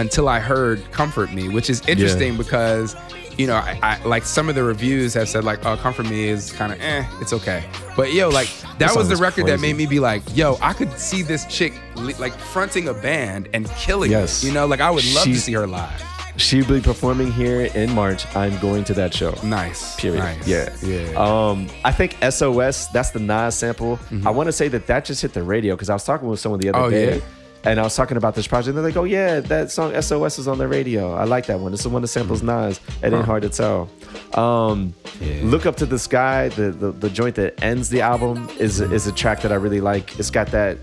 until 0.00 0.28
I 0.28 0.40
heard 0.40 0.82
"Comfort 0.92 1.32
Me," 1.32 1.48
which 1.48 1.68
is 1.70 1.86
interesting 1.88 2.36
because 2.36 2.96
you 3.38 3.46
know, 3.46 3.54
I, 3.54 3.78
I 3.82 4.04
like 4.04 4.24
some 4.24 4.48
of 4.50 4.54
the 4.54 4.62
reviews 4.64 5.14
have 5.14 5.28
said 5.28 5.44
like, 5.44 5.64
"Oh, 5.64 5.76
Comfort 5.76 6.06
Me 6.10 6.28
is 6.28 6.52
kind 6.52 6.72
of 6.72 6.80
eh, 6.80 7.04
it's 7.20 7.32
okay," 7.32 7.64
but 7.96 8.12
yo, 8.12 8.28
like 8.28 8.48
that 8.78 8.90
song 8.90 8.98
was 8.98 9.08
the 9.08 9.16
record 9.16 9.46
that 9.46 9.60
made 9.60 9.76
me 9.76 9.86
be 9.86 10.00
like, 10.00 10.22
"Yo, 10.36 10.58
I 10.60 10.72
could 10.72 10.92
see 10.98 11.22
this 11.22 11.46
chick 11.46 11.72
li- 11.96 12.14
like 12.18 12.32
fronting 12.34 12.88
a 12.88 12.94
band 12.94 13.48
and 13.54 13.68
killing 13.70 14.10
Yes. 14.10 14.42
it." 14.42 14.48
You 14.48 14.52
know, 14.52 14.66
like 14.66 14.80
I 14.80 14.90
would 14.90 15.04
love 15.14 15.24
to 15.24 15.34
see 15.36 15.52
her 15.52 15.66
live. 15.66 16.02
She'll 16.36 16.66
be 16.66 16.80
performing 16.80 17.30
here 17.32 17.62
in 17.74 17.90
March. 17.94 18.24
I'm 18.36 18.58
going 18.60 18.84
to 18.84 18.94
that 18.94 19.12
show. 19.12 19.34
Nice, 19.42 19.96
Period. 19.96 20.20
Nice. 20.20 20.46
Yeah. 20.48 20.74
yeah. 20.82 21.10
Um, 21.18 21.66
I 21.84 21.92
think 21.92 22.16
SOS, 22.22 22.86
that's 22.88 23.10
the 23.10 23.18
Nas 23.20 23.54
sample. 23.56 23.98
I 24.24 24.30
want 24.30 24.46
to 24.46 24.52
say 24.52 24.68
that 24.68 24.86
that 24.86 25.04
just 25.04 25.20
hit 25.22 25.32
the 25.34 25.42
radio 25.42 25.74
because 25.74 25.90
I 25.90 25.94
was 25.94 26.04
talking 26.04 26.28
with 26.28 26.40
someone 26.40 26.60
the 26.60 26.68
other 26.70 26.78
Mm-hmm. 26.78 26.86
Oh, 26.86 26.90
day. 26.90 27.16
yeah? 27.16 27.22
And 27.64 27.78
I 27.78 27.82
was 27.82 27.94
talking 27.94 28.16
about 28.16 28.34
this 28.34 28.46
project. 28.46 28.68
And 28.68 28.78
they're 28.78 28.84
like, 28.84 28.96
oh, 28.96 29.04
yeah, 29.04 29.40
that 29.40 29.70
song 29.70 30.00
SOS 30.00 30.38
is 30.38 30.48
on 30.48 30.56
the 30.58 30.66
radio. 30.66 31.12
I 31.14 31.24
like 31.24 31.46
that 31.46 31.60
one. 31.60 31.74
It's 31.74 31.82
the 31.82 31.90
one 31.90 32.00
that 32.02 32.08
samples 32.08 32.42
Nas. 32.42 32.80
It 33.02 33.12
ain't 33.12 33.24
hard 33.24 33.42
to 33.42 33.50
tell. 33.50 33.90
Um, 34.34 34.94
Yeah. 35.20 35.40
Look 35.44 35.66
Up 35.66 35.76
to 35.76 35.86
the 35.86 35.98
Sky, 35.98 36.48
the, 36.48 36.70
the, 36.70 36.92
the 36.92 37.10
joint 37.10 37.34
that 37.36 37.62
ends 37.62 37.90
the 37.90 38.00
album, 38.00 38.48
is, 38.58 38.80
is 38.80 39.06
a 39.06 39.12
track 39.12 39.42
that 39.42 39.52
I 39.52 39.56
really 39.56 39.82
like. 39.82 40.18
It's 40.18 40.30
got 40.30 40.46
that. 40.48 40.78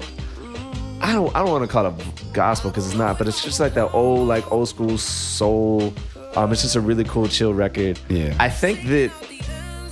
I 0.99 1.13
don't 1.13 1.33
I 1.35 1.43
don't 1.43 1.51
want 1.51 1.63
to 1.63 1.67
call 1.71 1.85
it 1.85 1.93
gospel 2.33 2.71
because 2.71 2.87
it's 2.87 2.97
not, 2.97 3.19
but 3.19 3.27
it's 3.27 3.43
just 3.43 3.59
like 3.59 3.75
that 3.75 3.93
old 3.93 4.27
like 4.27 4.51
old 4.51 4.67
school 4.67 4.97
soul. 4.97 5.93
Um, 6.35 6.51
it's 6.51 6.63
just 6.63 6.75
a 6.75 6.81
really 6.81 7.03
cool 7.03 7.27
chill 7.27 7.53
record. 7.53 7.99
Yeah. 8.09 8.35
I 8.39 8.49
think 8.49 8.83
that 8.87 9.11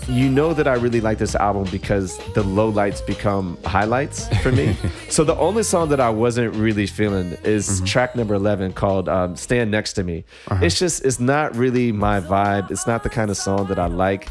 you 0.07 0.29
know 0.29 0.53
that 0.53 0.67
I 0.67 0.75
really 0.75 1.01
like 1.01 1.17
this 1.17 1.35
album 1.35 1.67
because 1.71 2.17
the 2.33 2.43
low 2.43 2.69
lights 2.69 3.01
become 3.01 3.57
highlights 3.65 4.27
for 4.39 4.51
me. 4.51 4.75
so 5.09 5.23
the 5.23 5.35
only 5.37 5.63
song 5.63 5.89
that 5.89 5.99
I 5.99 6.09
wasn't 6.09 6.53
really 6.55 6.85
feeling 6.85 7.37
is 7.43 7.81
track 7.85 8.15
number 8.15 8.35
11 8.35 8.73
called 8.73 9.09
um, 9.09 9.35
Stand 9.35 9.71
Next 9.71 9.93
to 9.93 10.03
Me. 10.03 10.23
It's 10.63 10.77
just, 10.77 11.03
it's 11.03 11.19
not 11.19 11.55
really 11.55 11.91
my 11.91 12.21
vibe. 12.21 12.69
It's 12.71 12.85
not 12.85 13.03
the 13.03 13.09
kind 13.09 13.31
of 13.31 13.37
song 13.37 13.67
that 13.67 13.79
I 13.79 13.87
like. 13.87 14.29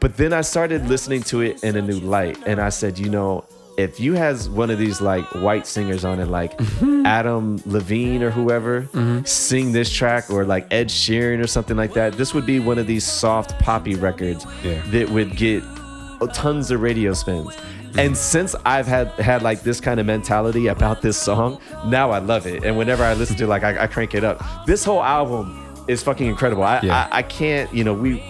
But 0.00 0.16
then 0.16 0.32
I 0.32 0.42
started 0.42 0.88
listening 0.88 1.22
to 1.24 1.40
it 1.40 1.64
in 1.64 1.76
a 1.76 1.82
new 1.82 1.98
light 1.98 2.38
and 2.46 2.60
I 2.60 2.68
said, 2.68 2.98
you 2.98 3.08
know, 3.08 3.44
if 3.78 4.00
you 4.00 4.14
has 4.14 4.50
one 4.50 4.70
of 4.70 4.78
these 4.78 5.00
like 5.00 5.24
white 5.36 5.66
singers 5.66 6.04
on 6.04 6.18
it, 6.18 6.26
like 6.26 6.58
mm-hmm. 6.58 7.06
Adam 7.06 7.62
Levine 7.64 8.24
or 8.24 8.30
whoever, 8.30 8.82
mm-hmm. 8.82 9.24
sing 9.24 9.70
this 9.70 9.90
track, 9.90 10.28
or 10.30 10.44
like 10.44 10.66
Ed 10.72 10.88
Sheeran 10.88 11.42
or 11.42 11.46
something 11.46 11.76
like 11.76 11.94
that, 11.94 12.14
this 12.14 12.34
would 12.34 12.44
be 12.44 12.58
one 12.58 12.78
of 12.78 12.88
these 12.88 13.04
soft 13.04 13.58
poppy 13.60 13.94
records 13.94 14.44
Yeah. 14.64 14.82
that 14.90 15.08
would 15.08 15.36
get 15.36 15.62
tons 16.32 16.72
of 16.72 16.82
radio 16.82 17.12
spins. 17.14 17.54
Mm-hmm. 17.54 18.00
And 18.00 18.16
since 18.16 18.56
I've 18.66 18.88
had 18.88 19.08
had 19.12 19.42
like 19.42 19.62
this 19.62 19.80
kind 19.80 20.00
of 20.00 20.06
mentality 20.06 20.66
about 20.66 21.00
this 21.00 21.16
song, 21.16 21.60
now 21.86 22.10
I 22.10 22.18
love 22.18 22.46
it. 22.46 22.64
And 22.64 22.76
whenever 22.76 23.04
I 23.04 23.14
listen 23.14 23.36
to 23.36 23.44
it, 23.44 23.46
like 23.46 23.62
I, 23.62 23.84
I 23.84 23.86
crank 23.86 24.14
it 24.14 24.24
up. 24.24 24.42
This 24.66 24.84
whole 24.84 25.02
album 25.02 25.84
is 25.86 26.02
fucking 26.02 26.26
incredible. 26.26 26.64
I 26.64 26.80
Yeah. 26.82 27.08
I, 27.12 27.18
I 27.18 27.22
can't, 27.22 27.72
you 27.72 27.84
know, 27.84 27.94
we 27.94 28.22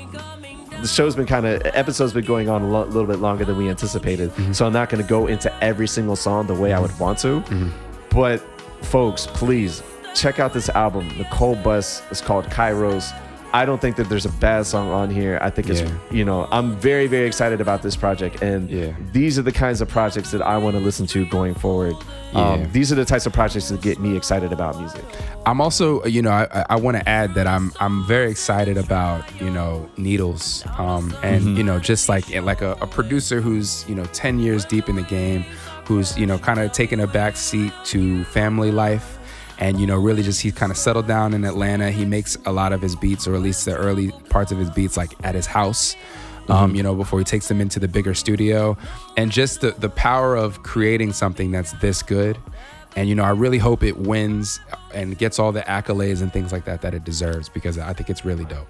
the 0.80 0.88
show's 0.88 1.16
been 1.16 1.26
kind 1.26 1.46
of 1.46 1.62
episodes 1.64 2.12
have 2.12 2.22
been 2.22 2.26
going 2.26 2.48
on 2.48 2.62
a 2.62 2.68
lo- 2.68 2.84
little 2.84 3.06
bit 3.06 3.18
longer 3.18 3.44
than 3.44 3.56
we 3.56 3.68
anticipated. 3.68 4.30
Mm-hmm. 4.30 4.52
So 4.52 4.66
i'm 4.66 4.72
not 4.72 4.88
going 4.88 5.02
to 5.02 5.08
go 5.08 5.26
into 5.26 5.52
every 5.62 5.88
single 5.88 6.16
song 6.16 6.46
the 6.46 6.54
way 6.54 6.72
i 6.72 6.78
would 6.78 6.96
want 6.98 7.18
to. 7.20 7.40
Mm-hmm. 7.40 7.70
But 8.10 8.40
folks 8.84 9.26
please 9.26 9.82
check 10.14 10.38
out 10.40 10.52
this 10.52 10.68
album. 10.70 11.08
Nicole 11.18 11.56
bus 11.56 12.02
is 12.10 12.20
called 12.20 12.46
kairos 12.46 13.12
i 13.52 13.64
don't 13.64 13.80
think 13.80 13.96
that 13.96 14.08
there's 14.08 14.26
a 14.26 14.32
bad 14.32 14.66
song 14.66 14.90
on 14.90 15.10
here 15.10 15.38
i 15.42 15.50
think 15.50 15.68
it's 15.68 15.80
Yeah. 15.80 15.94
you 16.10 16.24
know 16.24 16.46
i'm 16.50 16.76
very 16.76 17.06
very 17.06 17.26
excited 17.26 17.60
about 17.60 17.82
this 17.82 17.96
project 17.96 18.42
and 18.42 18.70
Yeah. 18.70 18.92
these 19.12 19.38
are 19.38 19.42
the 19.42 19.52
kinds 19.52 19.80
of 19.80 19.88
projects 19.88 20.30
that 20.32 20.42
i 20.42 20.56
want 20.58 20.76
to 20.76 20.82
listen 20.82 21.06
to 21.08 21.24
going 21.26 21.54
forward 21.54 21.96
Yeah. 22.32 22.40
um, 22.40 22.72
these 22.72 22.92
are 22.92 22.94
the 22.94 23.04
types 23.06 23.26
of 23.26 23.32
projects 23.32 23.68
that 23.70 23.80
get 23.80 23.98
me 24.00 24.16
excited 24.16 24.52
about 24.52 24.78
music 24.78 25.04
I'm 25.46 25.62
also, 25.62 26.04
you 26.04 26.20
know, 26.20 26.30
I, 26.30 26.66
I 26.68 26.76
want 26.76 26.98
to 26.98 27.08
add 27.08 27.32
that 27.34 27.46
I'm 27.46 27.72
I'm 27.80 28.04
very 28.06 28.30
excited 28.30 28.76
about 28.76 29.24
you 29.40 29.48
know 29.48 29.88
Needles, 29.96 30.62
um, 30.76 31.16
and 31.22 31.56
you 31.56 31.64
know 31.64 31.78
just 31.78 32.06
like 32.10 32.28
like 32.42 32.60
a, 32.60 32.72
a 32.82 32.86
producer 32.86 33.40
who's 33.40 33.88
you 33.88 33.94
know 33.94 34.04
10 34.12 34.40
years 34.40 34.66
deep 34.66 34.90
in 34.90 34.96
the 34.96 35.02
game, 35.02 35.46
who's 35.86 36.18
you 36.18 36.26
know 36.26 36.36
kind 36.36 36.60
of 36.60 36.72
taking 36.72 37.00
a 37.00 37.06
back 37.06 37.34
seat 37.36 37.72
to 37.84 38.24
family 38.24 38.70
life, 38.70 39.17
and 39.58 39.80
you 39.80 39.86
know 39.86 39.96
really 39.96 40.22
just 40.22 40.40
he 40.40 40.52
kind 40.52 40.70
of 40.72 40.78
settled 40.78 41.06
down 41.06 41.34
in 41.34 41.44
Atlanta. 41.44 41.90
He 41.90 42.04
makes 42.04 42.36
a 42.46 42.52
lot 42.52 42.72
of 42.72 42.80
his 42.80 42.96
beats, 42.96 43.26
or 43.26 43.34
at 43.34 43.42
least 43.42 43.64
the 43.64 43.76
early 43.76 44.12
parts 44.30 44.52
of 44.52 44.58
his 44.58 44.70
beats, 44.70 44.96
like 44.96 45.14
at 45.24 45.34
his 45.34 45.46
house. 45.46 45.96
Um, 46.48 46.74
you 46.74 46.82
know, 46.82 46.94
before 46.94 47.18
he 47.18 47.26
takes 47.26 47.48
them 47.48 47.60
into 47.60 47.78
the 47.78 47.88
bigger 47.88 48.14
studio, 48.14 48.76
and 49.16 49.30
just 49.30 49.60
the 49.60 49.72
the 49.72 49.90
power 49.90 50.36
of 50.36 50.62
creating 50.62 51.12
something 51.12 51.50
that's 51.50 51.72
this 51.74 52.02
good 52.02 52.38
and 52.96 53.08
you 53.08 53.14
know 53.14 53.22
i 53.22 53.30
really 53.30 53.58
hope 53.58 53.82
it 53.82 53.96
wins 53.98 54.60
and 54.94 55.18
gets 55.18 55.38
all 55.38 55.52
the 55.52 55.60
accolades 55.62 56.22
and 56.22 56.32
things 56.32 56.52
like 56.52 56.64
that 56.64 56.80
that 56.80 56.94
it 56.94 57.04
deserves 57.04 57.48
because 57.48 57.78
i 57.78 57.92
think 57.92 58.08
it's 58.08 58.24
really 58.24 58.46
dope 58.46 58.66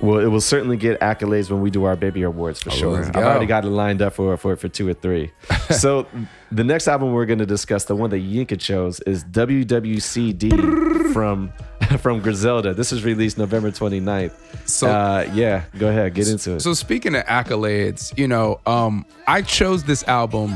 Well, 0.00 0.18
it 0.20 0.26
will 0.26 0.40
certainly 0.40 0.76
get 0.78 0.98
accolades 1.00 1.50
when 1.50 1.60
we 1.60 1.70
do 1.70 1.84
our 1.84 1.94
baby 1.96 2.22
awards 2.22 2.62
for 2.62 2.70
sure. 2.70 3.04
I've 3.04 3.14
already 3.16 3.44
got 3.46 3.64
it 3.64 3.68
lined 3.68 4.00
up 4.00 4.14
for 4.14 4.36
for, 4.36 4.56
for 4.56 4.68
two 4.68 4.88
or 4.88 4.94
three. 4.94 5.30
so 5.70 6.06
the 6.50 6.64
next 6.64 6.88
album 6.88 7.12
we're 7.12 7.26
going 7.26 7.38
to 7.40 7.46
discuss, 7.46 7.84
the 7.84 7.94
one 7.94 8.08
that 8.10 8.22
Yinka 8.22 8.58
chose, 8.58 9.00
is 9.00 9.24
WWCD 9.24 11.12
from 11.12 11.52
from 11.98 12.20
Griselda. 12.20 12.72
This 12.74 12.92
is 12.92 13.04
released 13.04 13.36
November 13.38 13.70
29th. 13.70 14.32
So- 14.68 14.88
uh, 14.88 15.28
yeah, 15.34 15.64
go 15.78 15.88
ahead, 15.88 16.14
get 16.14 16.28
into 16.28 16.52
it. 16.54 16.60
so 16.60 16.72
speaking 16.74 17.14
of 17.14 17.24
accolades 17.26 18.16
you 18.18 18.28
know 18.28 18.60
um 18.66 19.04
i 19.26 19.42
chose 19.42 19.84
this 19.84 20.06
album 20.06 20.54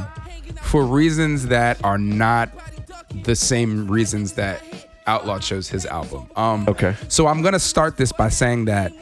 for 0.62 0.84
reasons 0.84 1.46
that 1.46 1.82
are 1.84 1.98
not 1.98 2.50
the 3.24 3.34
same 3.34 3.88
reasons 3.90 4.32
that 4.34 4.62
outlaw 5.06 5.38
chose 5.38 5.68
his 5.68 5.84
album. 5.86 6.28
Um 6.36 6.66
Okay. 6.68 6.94
so 7.08 7.26
i'm 7.26 7.42
gonna 7.42 7.58
start 7.58 7.96
this 7.96 8.12
by 8.12 8.28
saying 8.30 8.64
that 8.66 8.92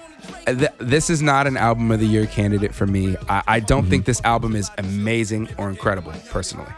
th- 0.47 0.70
this 0.79 1.11
is 1.11 1.23
not 1.23 1.47
an 1.47 1.57
album 1.57 1.91
of 1.91 2.01
the 2.01 2.07
year 2.07 2.27
candidate 2.27 2.74
for 2.74 2.87
me. 2.87 3.16
I, 3.29 3.43
I 3.47 3.61
don't 3.61 3.87
think 3.87 4.05
this 4.05 4.20
album 4.24 4.57
is 4.57 4.70
amazing 4.79 5.49
or 5.59 5.69
incredible 5.70 6.12
personally. 6.31 6.73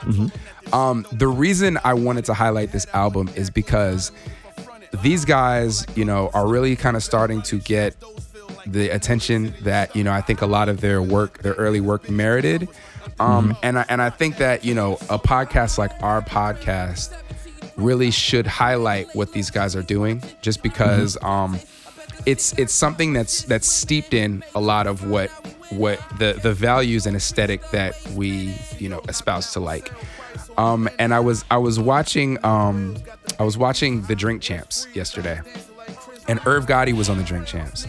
Um 0.72 1.06
the 1.12 1.28
reason 1.28 1.78
i 1.84 1.94
wanted 1.94 2.24
to 2.26 2.34
highlight 2.34 2.72
this 2.72 2.86
album 2.94 3.28
is 3.34 3.50
because 3.50 4.12
these 5.02 5.24
guys, 5.24 5.84
you 5.96 6.04
know, 6.04 6.30
are 6.34 6.46
really 6.46 6.76
kind 6.76 6.96
of 6.96 7.02
starting 7.02 7.42
to 7.42 7.58
get 7.58 7.96
the 8.66 8.88
attention 8.90 9.52
that 9.62 9.94
you 9.96 10.04
know 10.04 10.12
I 10.12 10.20
think 10.20 10.40
a 10.40 10.46
lot 10.46 10.68
of 10.68 10.80
their 10.80 11.02
work, 11.02 11.38
their 11.38 11.54
early 11.54 11.80
work, 11.80 12.08
merited. 12.08 12.68
Um, 13.20 13.56
And 13.62 13.78
I, 13.78 13.84
and 13.88 14.00
I 14.00 14.10
think 14.10 14.38
that 14.38 14.64
you 14.64 14.74
know 14.74 14.94
a 15.10 15.18
podcast 15.18 15.78
like 15.78 15.90
our 16.02 16.22
podcast 16.22 17.10
really 17.76 18.10
should 18.10 18.46
highlight 18.46 19.14
what 19.14 19.32
these 19.32 19.50
guys 19.50 19.74
are 19.76 19.82
doing, 19.82 20.22
just 20.42 20.62
because 20.62 21.16
um, 21.22 21.58
it's 22.26 22.52
it's 22.58 22.72
something 22.72 23.12
that's 23.12 23.42
that's 23.44 23.68
steeped 23.68 24.14
in 24.14 24.42
a 24.54 24.60
lot 24.60 24.86
of 24.86 25.08
what 25.08 25.30
what 25.70 25.98
the 26.18 26.38
the 26.42 26.52
values 26.52 27.06
and 27.06 27.16
aesthetic 27.16 27.68
that 27.70 27.94
we 28.14 28.54
you 28.78 28.88
know 28.88 29.00
espouse 29.08 29.52
to 29.54 29.60
like. 29.60 29.90
Um, 30.56 30.88
and 30.98 31.12
I 31.12 31.20
was 31.20 31.44
I 31.50 31.58
was 31.58 31.80
watching 31.80 32.42
um, 32.44 32.96
I 33.38 33.44
was 33.44 33.58
watching 33.58 34.02
the 34.02 34.14
Drink 34.14 34.40
Champs 34.42 34.86
yesterday, 34.94 35.40
and 36.28 36.40
Irv 36.46 36.66
Gotti 36.66 36.92
was 36.92 37.08
on 37.08 37.18
the 37.18 37.24
Drink 37.24 37.46
Champs, 37.46 37.86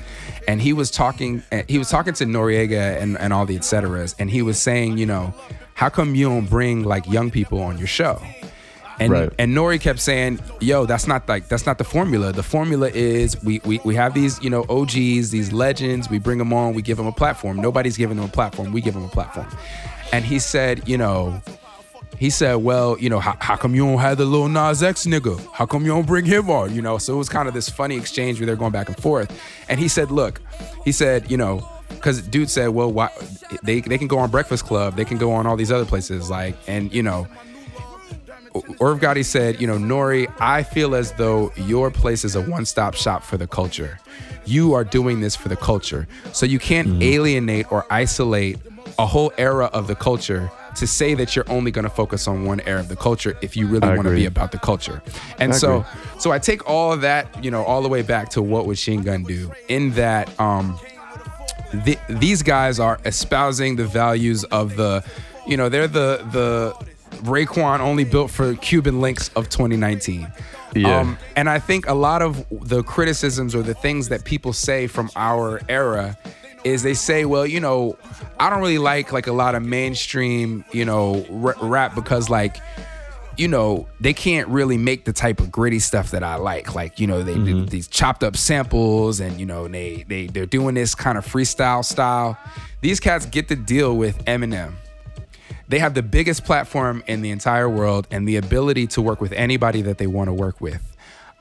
and 0.48 0.62
he 0.62 0.74
was 0.74 0.90
talking. 0.90 1.44
eh, 1.52 1.64
He 1.68 1.78
was 1.78 1.90
talking 1.90 2.14
to 2.16 2.26
Noreaga 2.26 3.00
and 3.02 3.18
and 3.20 3.32
all 3.34 3.46
the 3.46 3.56
et 3.56 3.64
ceteras, 3.64 4.16
and 4.18 4.30
he 4.30 4.42
was 4.42 4.58
saying, 4.60 4.98
you 4.98 5.06
know, 5.06 5.34
how 5.76 5.90
come 5.90 6.16
you 6.16 6.28
don't 6.28 6.50
bring 6.50 6.84
like 6.84 7.06
young 7.08 7.30
people 7.30 7.62
on 7.62 7.78
your 7.78 7.88
show? 7.88 8.20
And 9.00 9.12
Right. 9.12 9.30
and 9.38 9.56
Nori 9.56 9.80
kept 9.80 10.00
saying, 10.00 10.40
"Yo, 10.62 10.86
that's 10.86 11.06
not 11.08 11.28
like 11.28 11.48
that's 11.50 11.66
not 11.66 11.78
the 11.78 11.84
formula. 11.84 12.32
The 12.32 12.44
formula 12.44 12.90
is 12.94 13.42
we 13.44 13.60
we 13.66 13.80
we 13.84 13.96
have 13.96 14.14
these 14.14 14.42
you 14.42 14.50
know 14.50 14.66
OGs, 14.70 15.32
these 15.32 15.52
legends. 15.52 16.10
We 16.10 16.18
bring 16.20 16.38
them 16.38 16.54
on, 16.54 16.74
we 16.74 16.82
give 16.82 16.98
them 16.98 17.08
a 17.08 17.12
platform. 17.12 17.58
Nobody's 17.58 17.98
giving 17.98 18.16
them 18.18 18.26
a 18.26 18.32
platform. 18.32 18.72
We 18.72 18.82
give 18.82 18.94
them 18.94 19.04
a 19.04 19.10
platform." 19.10 19.48
And 20.14 20.24
he 20.24 20.40
said, 20.40 20.88
you 20.88 20.98
know, 20.98 21.42
he 22.18 22.30
said, 22.30 22.56
well, 22.56 22.96
you 23.00 23.10
know, 23.10 23.20
how, 23.20 23.36
how 23.40 23.58
come 23.58 23.76
you 23.76 23.86
don't 23.86 23.98
have 23.98 24.18
the 24.18 24.24
little 24.24 24.48
Nas 24.48 24.82
X 24.82 25.06
nigga? 25.06 25.46
How 25.52 25.66
come 25.66 25.84
you 25.84 25.90
don't 25.90 26.06
bring 26.08 26.24
him 26.24 26.50
on? 26.50 26.74
You 26.74 26.82
know, 26.82 26.98
so 26.98 27.14
it 27.14 27.18
was 27.18 27.28
kind 27.28 27.48
of 27.50 27.54
this 27.54 27.68
funny 27.70 27.98
exchange 27.98 28.40
where 28.40 28.46
they're 28.46 28.56
going 28.56 28.72
back 28.72 28.88
and 28.88 28.96
forth. 28.98 29.30
And 29.68 29.80
he 29.80 29.90
said, 29.90 30.12
look, 30.12 30.40
he 30.86 30.94
said, 30.94 31.30
you 31.30 31.36
know, 31.36 31.68
because 31.90 32.22
dude 32.22 32.50
said, 32.50 32.70
well, 32.70 32.92
why 32.92 33.10
they 33.64 33.82
they 33.82 33.98
can 33.98 34.08
go 34.08 34.20
on 34.20 34.32
Breakfast 34.32 34.64
Club, 34.66 34.96
they 34.96 35.04
can 35.06 35.18
go 35.18 35.32
on 35.34 35.46
all 35.48 35.58
these 35.58 35.72
other 35.72 35.86
places, 35.86 36.30
like, 36.30 36.56
and 36.68 36.94
you 36.94 37.04
know, 37.04 37.28
Irv 38.82 39.00
Gotti 39.00 39.24
said, 39.26 39.60
you 39.60 39.68
know, 39.68 39.78
Nori, 39.78 40.32
I 40.40 40.64
feel 40.64 40.96
as 40.96 41.12
though 41.14 41.52
your 41.58 41.92
place 41.92 42.24
is 42.24 42.36
a 42.36 42.42
one-stop 42.42 42.94
shop 42.96 43.24
for 43.24 43.38
the 43.38 43.48
culture. 43.48 44.00
You 44.46 44.74
are 44.74 44.84
doing 44.84 45.20
this 45.22 45.36
for 45.36 45.50
the 45.50 45.56
culture. 45.58 46.08
So 46.34 46.46
you 46.46 46.60
can't 46.60 46.88
Mm-hmm. 46.88 47.02
alienate 47.04 47.72
or 47.72 47.86
isolate 47.90 48.58
a 49.00 49.06
whole 49.06 49.34
era 49.38 49.66
of 49.74 49.88
the 49.88 49.96
culture 49.96 50.50
to 50.76 50.86
say 50.88 51.14
that 51.16 51.36
you're 51.36 51.50
only 51.50 51.72
going 51.72 51.84
to 51.84 51.90
focus 51.90 52.28
on 52.28 52.46
one 52.46 52.60
era 52.62 52.80
of 52.80 52.88
the 52.90 52.96
culture 52.96 53.38
if 53.42 53.56
you 53.58 53.66
really 53.68 53.88
want 53.88 54.04
to 54.04 54.14
be 54.14 54.26
about 54.26 54.52
the 54.52 54.60
culture. 54.60 55.02
And 55.40 55.54
I 55.54 55.56
so 55.56 55.78
agree. 55.78 56.20
so 56.20 56.32
I 56.32 56.40
take 56.40 56.70
all 56.70 56.92
of 56.94 57.02
that, 57.02 57.44
you 57.44 57.50
know, 57.50 57.64
all 57.64 57.82
the 57.82 57.90
way 57.90 58.02
back 58.04 58.30
to 58.32 58.42
what 58.42 58.66
would 58.68 58.78
Chine 58.78 59.02
Gun 59.02 59.24
do 59.24 59.52
in 59.70 59.92
that 59.92 60.38
um 60.40 60.78
th- 61.86 62.00
these 62.10 62.44
guys 62.44 62.80
are 62.80 63.00
espousing 63.06 63.76
the 63.78 63.86
values 63.86 64.44
of 64.46 64.76
the, 64.76 65.04
you 65.48 65.58
know, 65.58 65.70
they're 65.70 65.88
the 65.88 66.26
the 66.32 66.76
Raekwon 67.24 67.80
only 67.80 68.04
built 68.04 68.32
for 68.32 68.56
Cuban 68.56 68.96
Linx 68.96 69.30
of 69.36 69.50
2019. 69.50 70.32
Yeah. 70.76 71.00
Um, 71.00 71.18
and 71.36 71.50
I 71.50 71.60
think 71.60 71.88
a 71.88 71.94
lot 71.94 72.22
of 72.22 72.46
the 72.52 72.84
criticisms 72.84 73.56
or 73.56 73.62
the 73.62 73.74
things 73.74 74.10
that 74.10 74.26
people 74.26 74.54
say 74.54 74.88
from 74.88 75.10
our 75.16 75.62
era 75.70 76.18
is 76.64 76.84
they 76.84 76.96
say, 76.96 77.26
well, 77.26 77.46
you 77.46 77.60
know, 77.60 77.98
I 78.40 78.50
don't 78.50 78.60
really 78.60 78.80
like 78.80 79.12
like 79.12 79.28
a 79.28 79.32
lot 79.32 79.56
of 79.56 79.64
mainstream, 79.64 80.66
you 80.72 80.84
know, 80.84 81.26
r- 81.32 81.56
rap 81.62 81.96
because 81.96 82.30
like 82.30 82.58
you 83.38 83.48
know, 83.48 83.88
they 84.00 84.14
can't 84.14 84.48
really 84.48 84.78
make 84.78 85.06
the 85.06 85.14
type 85.14 85.40
of 85.40 85.52
gritty 85.52 85.80
stuff 85.80 86.12
that 86.12 86.24
I 86.24 86.36
like. 86.36 86.74
Like, 86.74 87.00
you 87.00 87.08
know, 87.08 87.22
they 87.22 87.34
do 87.34 87.58
mm-hmm. 87.58 87.66
these 87.66 87.88
chopped 87.88 88.24
up 88.24 88.38
samples 88.38 89.20
and, 89.20 89.40
you 89.40 89.46
know, 89.46 89.68
they 89.68 90.06
they 90.08 90.28
they're 90.28 90.46
doing 90.46 90.76
this 90.76 90.96
kind 90.96 91.18
of 91.18 91.26
freestyle 91.26 91.84
style. 91.84 92.38
These 92.82 93.00
cats 93.00 93.26
get 93.26 93.48
to 93.50 93.56
deal 93.56 93.98
with 93.98 94.24
Eminem. 94.26 94.76
They 95.68 95.80
have 95.80 95.94
the 95.94 96.04
biggest 96.04 96.46
platform 96.46 97.04
in 97.08 97.22
the 97.22 97.32
entire 97.32 97.70
world 97.70 98.08
and 98.12 98.28
the 98.28 98.38
ability 98.38 98.88
to 98.88 99.02
work 99.02 99.22
with 99.22 99.32
anybody 99.34 99.82
that 99.84 99.98
they 99.98 100.08
want 100.08 100.28
to 100.28 100.34
work 100.34 100.62
with. 100.62 100.96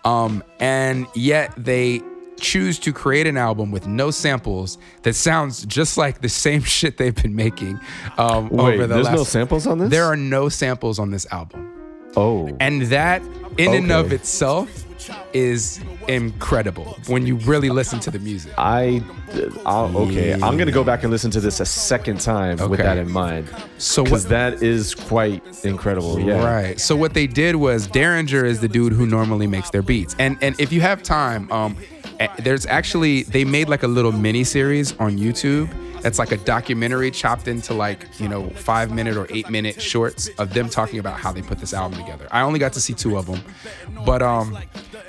Um, 0.04 0.42
and 0.58 1.06
yet 1.14 1.52
they 1.56 2.02
choose 2.40 2.78
to 2.80 2.92
create 2.92 3.26
an 3.26 3.36
album 3.36 3.70
with 3.70 3.86
no 3.86 4.10
samples 4.10 4.76
that 5.02 5.14
sounds 5.14 5.64
just 5.66 5.96
like 5.96 6.20
the 6.20 6.28
same 6.28 6.62
shit 6.76 6.96
they've 6.96 7.14
been 7.14 7.34
making 7.34 7.78
um, 8.18 8.48
Wait, 8.48 8.74
over 8.74 8.86
the 8.86 8.94
there's 8.94 9.06
last. 9.06 9.16
no 9.16 9.24
samples 9.24 9.66
on 9.66 9.78
this? 9.78 9.90
There 9.90 10.04
are 10.04 10.16
no 10.16 10.48
samples 10.48 10.98
on 10.98 11.10
this 11.10 11.26
album. 11.30 11.70
Oh. 12.16 12.56
And 12.60 12.82
that, 12.82 13.22
in 13.58 13.74
and 13.74 13.90
of 13.90 14.12
itself, 14.12 14.83
is 15.32 15.80
incredible 16.08 16.98
when 17.06 17.26
you 17.26 17.36
really 17.36 17.70
listen 17.70 18.00
to 18.00 18.10
the 18.10 18.18
music. 18.18 18.52
I, 18.56 19.02
I'll, 19.66 19.96
okay, 19.96 20.34
I'm 20.34 20.56
gonna 20.56 20.72
go 20.72 20.84
back 20.84 21.02
and 21.02 21.10
listen 21.10 21.30
to 21.32 21.40
this 21.40 21.60
a 21.60 21.66
second 21.66 22.20
time 22.20 22.56
with 22.68 22.80
that 22.80 22.98
in 22.98 23.10
mind. 23.10 23.48
So 23.78 24.04
because 24.04 24.26
that 24.26 24.62
is 24.62 24.94
quite 24.94 25.42
incredible. 25.64 26.18
Yeah. 26.20 26.44
Right. 26.44 26.80
So 26.80 26.96
what 26.96 27.14
they 27.14 27.26
did 27.26 27.56
was 27.56 27.88
Daringer 27.88 28.44
is 28.44 28.60
the 28.60 28.68
dude 28.68 28.92
who 28.92 29.06
normally 29.06 29.46
makes 29.46 29.70
their 29.70 29.82
beats. 29.82 30.14
And 30.18 30.36
and 30.42 30.58
if 30.60 30.72
you 30.72 30.80
have 30.80 31.02
time, 31.02 31.50
um 31.52 31.76
eh, 32.20 32.28
there's 32.38 32.66
actually 32.66 33.24
they 33.24 33.44
made 33.44 33.68
like 33.68 33.82
a 33.82 33.88
little 33.88 34.12
mini 34.12 34.44
series 34.44 34.92
on 34.98 35.18
YouTube. 35.18 35.68
That's 36.04 36.18
like 36.18 36.32
a 36.32 36.36
documentary 36.36 37.10
chopped 37.10 37.48
into 37.48 37.72
like, 37.72 38.06
you 38.20 38.28
know, 38.28 38.50
5 38.50 38.92
minute 38.92 39.16
or 39.16 39.26
8 39.30 39.48
minute 39.48 39.80
shorts 39.80 40.28
of 40.36 40.52
them 40.52 40.68
talking 40.68 40.98
about 40.98 41.18
how 41.18 41.32
they 41.32 41.40
put 41.40 41.60
this 41.60 41.72
album 41.72 41.98
together. 41.98 42.28
I 42.30 42.42
only 42.42 42.58
got 42.58 42.74
to 42.74 42.80
see 42.80 42.92
two 42.92 43.16
of 43.16 43.24
them. 43.24 43.40
But 44.04 44.20
um 44.20 44.58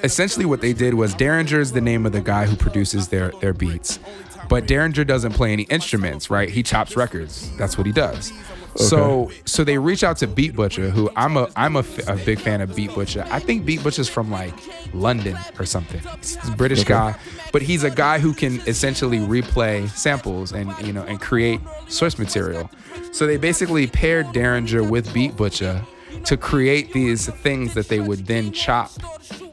essentially 0.04 0.46
what 0.46 0.62
they 0.62 0.72
did 0.72 0.94
was 0.94 1.14
Daringer 1.14 1.60
is 1.60 1.74
the 1.74 1.82
name 1.82 2.06
of 2.06 2.14
the 2.14 2.22
guy 2.22 2.46
who 2.46 2.56
produces 2.56 3.10
their 3.10 3.32
their 3.42 3.52
beats. 3.54 4.00
But 4.48 4.68
Daringer 4.68 5.06
doesn't 5.06 5.34
play 5.34 5.52
any 5.52 5.64
instruments, 5.64 6.30
right? 6.30 6.48
He 6.48 6.64
chops 6.64 6.96
records. 6.96 7.54
That's 7.58 7.78
what 7.78 7.86
he 7.86 7.92
does. 7.92 8.32
So 8.76 9.32
so 9.46 9.64
they 9.64 9.78
reach 9.78 10.04
out 10.04 10.18
to 10.18 10.28
Beat 10.28 10.54
Butcha, 10.54 10.90
who 10.92 11.10
I'm 11.16 11.38
a 11.38 11.50
I'm 11.56 11.76
a, 11.76 11.80
f- 11.80 12.08
a 12.08 12.16
big 12.18 12.40
fan 12.40 12.62
of 12.62 12.76
Beat 12.76 12.92
Butcha. 12.92 13.26
I 13.32 13.40
think 13.40 13.66
Beat 13.66 13.80
Butcha's 13.82 14.10
from 14.10 14.30
like 14.32 14.54
London 14.94 15.38
or 15.60 15.66
something. 15.66 16.02
He's 16.20 16.38
a 16.50 16.52
British 16.52 16.84
guy, 16.84 17.16
but 17.54 17.62
he's 17.62 17.84
a 17.84 17.90
guy 17.90 18.20
who 18.20 18.34
can 18.34 18.60
essentially 18.68 19.20
replay 19.20 19.90
samples 19.90 20.52
and 20.52 20.74
you 20.86 20.92
know 20.94 21.04
and 21.04 21.22
create 21.22 21.62
source 21.88 22.18
material. 22.20 22.70
So 23.12 23.26
they 23.26 23.38
basically 23.38 23.88
paired 23.88 24.28
Daringer 24.28 24.90
with 24.90 25.14
Beat 25.14 25.34
Butcha 25.34 25.86
to 26.26 26.36
create 26.38 26.92
these 26.92 27.28
things 27.30 27.74
that 27.76 27.88
they 27.88 28.00
would 28.02 28.26
then 28.26 28.52
chop 28.52 28.92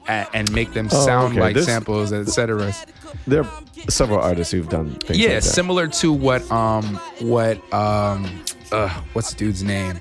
a- 0.08 0.26
and 0.34 0.50
make 0.52 0.72
them 0.72 0.88
Oh, 0.90 1.04
sound 1.06 1.32
okay. 1.32 1.40
like 1.40 1.54
This- 1.54 1.66
samples, 1.66 2.12
etc. 2.12 2.74
There 3.26 3.42
are 3.44 3.50
several 3.88 4.18
artists 4.20 4.50
who've 4.52 4.68
done 4.68 4.94
things 4.94 5.18
Yeah, 5.18 5.34
like 5.34 5.42
that. 5.42 5.48
similar 5.48 5.86
to 5.88 6.12
what 6.12 6.50
um 6.50 6.96
what 7.20 7.58
um 7.72 8.24
uh 8.72 8.88
what's 9.12 9.30
the 9.30 9.36
dude's 9.36 9.62
name? 9.62 10.00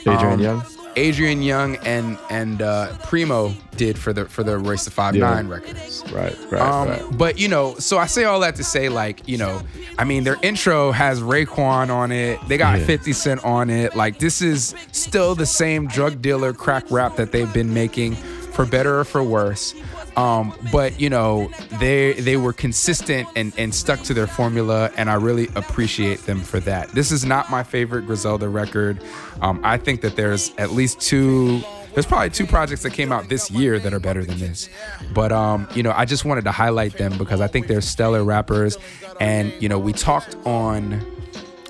Adrian 0.00 0.18
Um, 0.34 0.40
Younge. 0.40 0.64
Adrian 0.98 1.42
Younge 1.42 1.78
and 1.84 2.18
and 2.30 2.62
uh, 2.62 2.96
Primo 3.04 3.52
did 3.76 3.98
for 3.98 4.14
the 4.14 4.24
for 4.26 4.42
the 4.42 4.56
Race 4.56 4.84
to 4.84 4.90
Five 4.90 5.14
Yeah. 5.14 5.28
Nine 5.28 5.48
records. 5.48 6.02
Right, 6.10 6.34
right, 6.50 6.62
Um, 6.62 6.88
right. 6.88 7.02
But 7.18 7.38
you 7.38 7.48
know, 7.48 7.74
so 7.78 7.98
I 7.98 8.06
say 8.06 8.24
all 8.24 8.40
that 8.40 8.54
to 8.56 8.64
say, 8.64 8.88
like, 8.88 9.28
you 9.28 9.36
know, 9.36 9.60
I 9.98 10.04
mean, 10.04 10.24
their 10.24 10.38
intro 10.42 10.92
has 10.92 11.20
Raekwon 11.20 11.90
on 11.90 12.12
it. 12.12 12.38
They 12.48 12.56
got 12.56 12.78
Yeah. 12.78 12.86
50 12.86 13.12
Cent 13.12 13.44
on 13.44 13.68
it. 13.68 13.94
Like, 13.94 14.18
this 14.20 14.40
is 14.40 14.74
still 14.92 15.34
the 15.34 15.44
same 15.44 15.86
drug 15.86 16.22
dealer 16.22 16.54
crack 16.54 16.84
rap 16.90 17.16
that 17.16 17.30
they've 17.30 17.52
been 17.52 17.74
making, 17.74 18.14
for 18.14 18.64
better 18.64 18.98
or 19.00 19.04
for 19.04 19.22
worse. 19.22 19.74
Um, 20.16 20.54
but 20.72 20.98
you 20.98 21.10
know, 21.10 21.50
they 21.78 22.14
they 22.14 22.36
were 22.36 22.52
consistent 22.52 23.28
and, 23.36 23.52
and 23.58 23.74
stuck 23.74 24.00
to 24.04 24.14
their 24.14 24.26
formula, 24.26 24.90
and 24.96 25.10
I 25.10 25.14
really 25.14 25.48
appreciate 25.54 26.20
them 26.20 26.40
for 26.40 26.58
that. 26.60 26.88
This 26.90 27.12
is 27.12 27.24
not 27.24 27.50
my 27.50 27.62
favorite 27.62 28.06
Griselda 28.06 28.48
record. 28.48 29.02
Um, 29.42 29.60
I 29.62 29.76
think 29.76 30.00
that 30.00 30.16
there's 30.16 30.54
at 30.56 30.72
least 30.72 31.00
two 31.00 31.62
there's 31.96 32.04
probably 32.04 32.28
two 32.28 32.46
projects 32.46 32.82
that 32.82 32.92
came 32.92 33.10
out 33.10 33.30
this 33.30 33.50
year 33.50 33.78
that 33.78 33.94
are 33.94 33.98
better 33.98 34.22
than 34.22 34.38
this. 34.38 34.68
But 35.14 35.32
um, 35.32 35.66
you 35.74 35.82
know, 35.82 35.92
I 35.96 36.04
just 36.04 36.26
wanted 36.26 36.44
to 36.44 36.52
highlight 36.52 36.98
them 36.98 37.16
because 37.16 37.40
I 37.40 37.46
think 37.46 37.68
they're 37.68 37.80
stellar 37.80 38.22
rappers. 38.22 38.76
And 39.18 39.50
you 39.60 39.70
know, 39.70 39.78
we 39.78 39.94
talked 39.94 40.36
on 40.44 40.92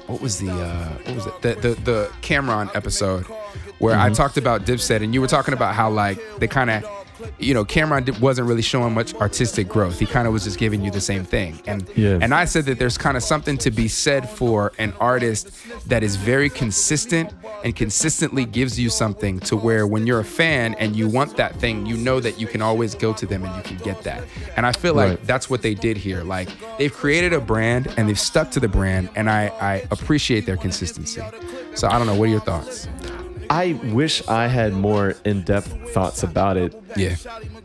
what 0.08 0.20
was 0.20 0.40
the 0.40 0.50
uh, 0.50 0.88
what 1.04 1.14
was 1.14 1.26
it 1.26 1.42
the 1.42 1.54
the, 1.54 1.80
the 1.82 2.12
Cam'ron 2.22 2.74
episode 2.74 3.24
where 3.78 3.96
I 3.96 4.10
talked 4.10 4.36
about 4.36 4.62
Dipset, 4.62 5.02
and 5.02 5.14
you 5.14 5.20
were 5.20 5.28
talking 5.28 5.54
about 5.54 5.74
how 5.74 5.90
like 5.90 6.18
they 6.38 6.48
kind 6.48 6.70
of. 6.70 7.05
You 7.38 7.54
know, 7.54 7.64
Cam'ron 7.64 8.18
wasn't 8.20 8.48
really 8.48 8.62
showing 8.62 8.94
much 8.94 9.14
artistic 9.14 9.68
growth. 9.68 9.98
He 9.98 10.06
kind 10.06 10.26
of 10.26 10.32
was 10.32 10.44
just 10.44 10.58
giving 10.58 10.84
you 10.84 10.90
the 10.90 11.00
same 11.00 11.24
thing, 11.24 11.60
and 11.66 11.88
Yeah. 11.96 12.18
and 12.20 12.34
I 12.34 12.44
said 12.44 12.64
that 12.66 12.78
there's 12.78 12.98
kind 12.98 13.16
of 13.16 13.22
something 13.22 13.56
to 13.58 13.70
be 13.70 13.88
said 13.88 14.28
for 14.28 14.72
an 14.78 14.92
artist 15.00 15.50
that 15.88 16.02
is 16.02 16.16
very 16.16 16.50
consistent 16.50 17.32
and 17.64 17.74
consistently 17.74 18.44
gives 18.44 18.78
you 18.78 18.90
something 18.90 19.40
to 19.40 19.56
where 19.56 19.86
when 19.86 20.06
you're 20.06 20.20
a 20.20 20.24
fan 20.24 20.74
and 20.74 20.94
you 20.94 21.08
want 21.08 21.36
that 21.36 21.56
thing, 21.56 21.86
you 21.86 21.96
know 21.96 22.20
that 22.20 22.38
you 22.40 22.46
can 22.46 22.60
always 22.62 22.94
go 22.94 23.12
to 23.14 23.26
them 23.26 23.44
and 23.44 23.54
you 23.56 23.62
can 23.62 23.76
get 23.78 24.02
that. 24.02 24.22
And 24.56 24.66
I 24.66 24.72
feel 24.72 24.94
like 24.94 25.08
Right. 25.10 25.26
that's 25.26 25.48
what 25.50 25.62
they 25.62 25.74
did 25.74 25.96
here. 25.96 26.22
Like 26.22 26.48
they've 26.78 26.92
created 26.92 27.32
a 27.32 27.40
brand 27.40 27.92
and 27.96 28.08
they've 28.08 28.18
stuck 28.20 28.50
to 28.52 28.60
the 28.60 28.68
brand, 28.68 29.08
and 29.16 29.28
I, 29.30 29.48
I 29.60 29.74
appreciate 29.90 30.46
their 30.46 30.56
consistency. 30.56 31.22
So 31.74 31.88
I 31.88 31.98
don't 31.98 32.06
know. 32.06 32.14
What 32.14 32.28
are 32.28 32.32
your 32.32 32.40
thoughts? 32.40 32.88
I 33.50 33.72
wish 33.92 34.26
I 34.28 34.46
had 34.46 34.72
more 34.72 35.14
in-depth 35.24 35.90
thoughts 35.90 36.22
about 36.22 36.56
it. 36.56 36.74
Yeah. 36.96 37.16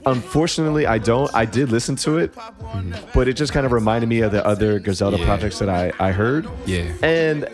Unfortunately, 0.05 0.85
I 0.85 0.97
don't. 0.97 1.33
I 1.33 1.45
did 1.45 1.69
listen 1.69 1.95
to 1.97 2.17
it, 2.17 2.33
mm-hmm. 2.35 2.93
but 3.13 3.27
it 3.27 3.33
just 3.33 3.53
kind 3.53 3.65
of 3.65 3.71
reminded 3.71 4.07
me 4.07 4.21
of 4.21 4.31
the 4.31 4.45
other 4.45 4.79
Griselda 4.79 5.17
Yeah. 5.17 5.25
projects 5.25 5.59
that 5.59 5.69
I, 5.69 5.91
I 5.99 6.11
heard. 6.11 6.47
Yeah. 6.65 6.91
And 7.01 7.47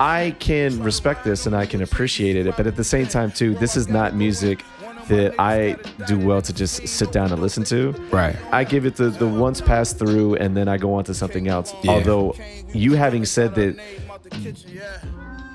I 0.00 0.34
can 0.38 0.82
respect 0.82 1.24
this 1.24 1.46
and 1.46 1.54
I 1.54 1.66
can 1.66 1.82
appreciate 1.82 2.36
it, 2.36 2.56
but 2.56 2.66
at 2.66 2.76
the 2.76 2.84
same 2.84 3.06
time, 3.06 3.30
too, 3.30 3.54
this 3.54 3.76
is 3.76 3.88
not 3.88 4.14
music 4.14 4.64
that 5.08 5.34
I 5.38 5.76
do 6.06 6.18
well 6.18 6.40
to 6.42 6.52
just 6.52 6.86
sit 6.86 7.10
down 7.12 7.32
and 7.32 7.42
listen 7.42 7.64
to. 7.64 7.90
Right. 8.10 8.36
I 8.52 8.64
give 8.64 8.86
it 8.86 8.96
the, 8.96 9.10
the 9.10 9.26
once 9.26 9.60
pass 9.60 9.92
through 9.92 10.36
and 10.36 10.56
then 10.56 10.68
I 10.68 10.76
go 10.76 10.94
on 10.94 11.04
to 11.04 11.14
something 11.14 11.48
else. 11.48 11.74
Yeah. 11.82 11.92
Although, 11.92 12.36
you 12.72 12.94
having 12.94 13.24
said 13.24 13.54
that, 13.56 13.78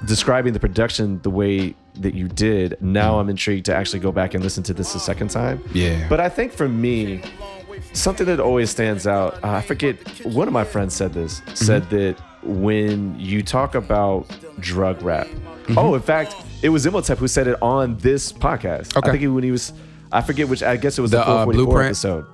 describing 0.05 0.53
the 0.53 0.59
production 0.59 1.19
the 1.23 1.29
way 1.29 1.75
that 1.95 2.13
you 2.13 2.27
did, 2.27 2.77
now 2.81 3.19
I'm 3.19 3.29
intrigued 3.29 3.65
to 3.67 3.75
actually 3.75 3.99
go 3.99 4.11
back 4.11 4.33
and 4.33 4.43
listen 4.43 4.63
to 4.63 4.73
this 4.73 4.93
a 4.95 4.99
second 4.99 5.29
time. 5.29 5.63
Yeah. 5.73 6.07
But 6.09 6.19
I 6.19 6.29
think 6.29 6.53
for 6.53 6.69
me, 6.69 7.21
something 7.93 8.25
that 8.27 8.39
always 8.39 8.69
stands 8.69 9.07
out. 9.07 9.43
Uh, 9.43 9.51
I 9.51 9.61
forget. 9.61 9.95
One 10.25 10.47
of 10.47 10.53
my 10.53 10.63
friends 10.63 10.93
said 10.95 11.13
this. 11.13 11.41
Said 11.53 11.83
Mm-hmm. 11.83 11.95
that 11.97 12.21
when 12.43 13.19
you 13.19 13.41
talk 13.43 13.75
about 13.75 14.27
drug 14.59 15.01
rap. 15.01 15.27
Mm-hmm. 15.27 15.77
Oh, 15.77 15.95
in 15.95 16.01
fact, 16.01 16.35
it 16.61 16.69
was 16.69 16.85
Imhotep 16.85 17.17
who 17.17 17.27
said 17.27 17.47
it 17.47 17.61
on 17.61 17.97
this 17.97 18.31
podcast. 18.31 18.95
Okay. 18.95 19.09
I 19.09 19.17
think 19.17 19.33
when 19.33 19.43
he 19.43 19.51
was. 19.51 19.73
I 20.11 20.21
forget 20.21 20.47
which. 20.47 20.63
I 20.63 20.77
guess 20.77 20.97
it 20.97 21.01
was 21.01 21.11
the, 21.11 21.17
The, 21.17 21.27
uh, 21.27 21.45
Blueprint? 21.45 21.87
episode. 21.87 22.25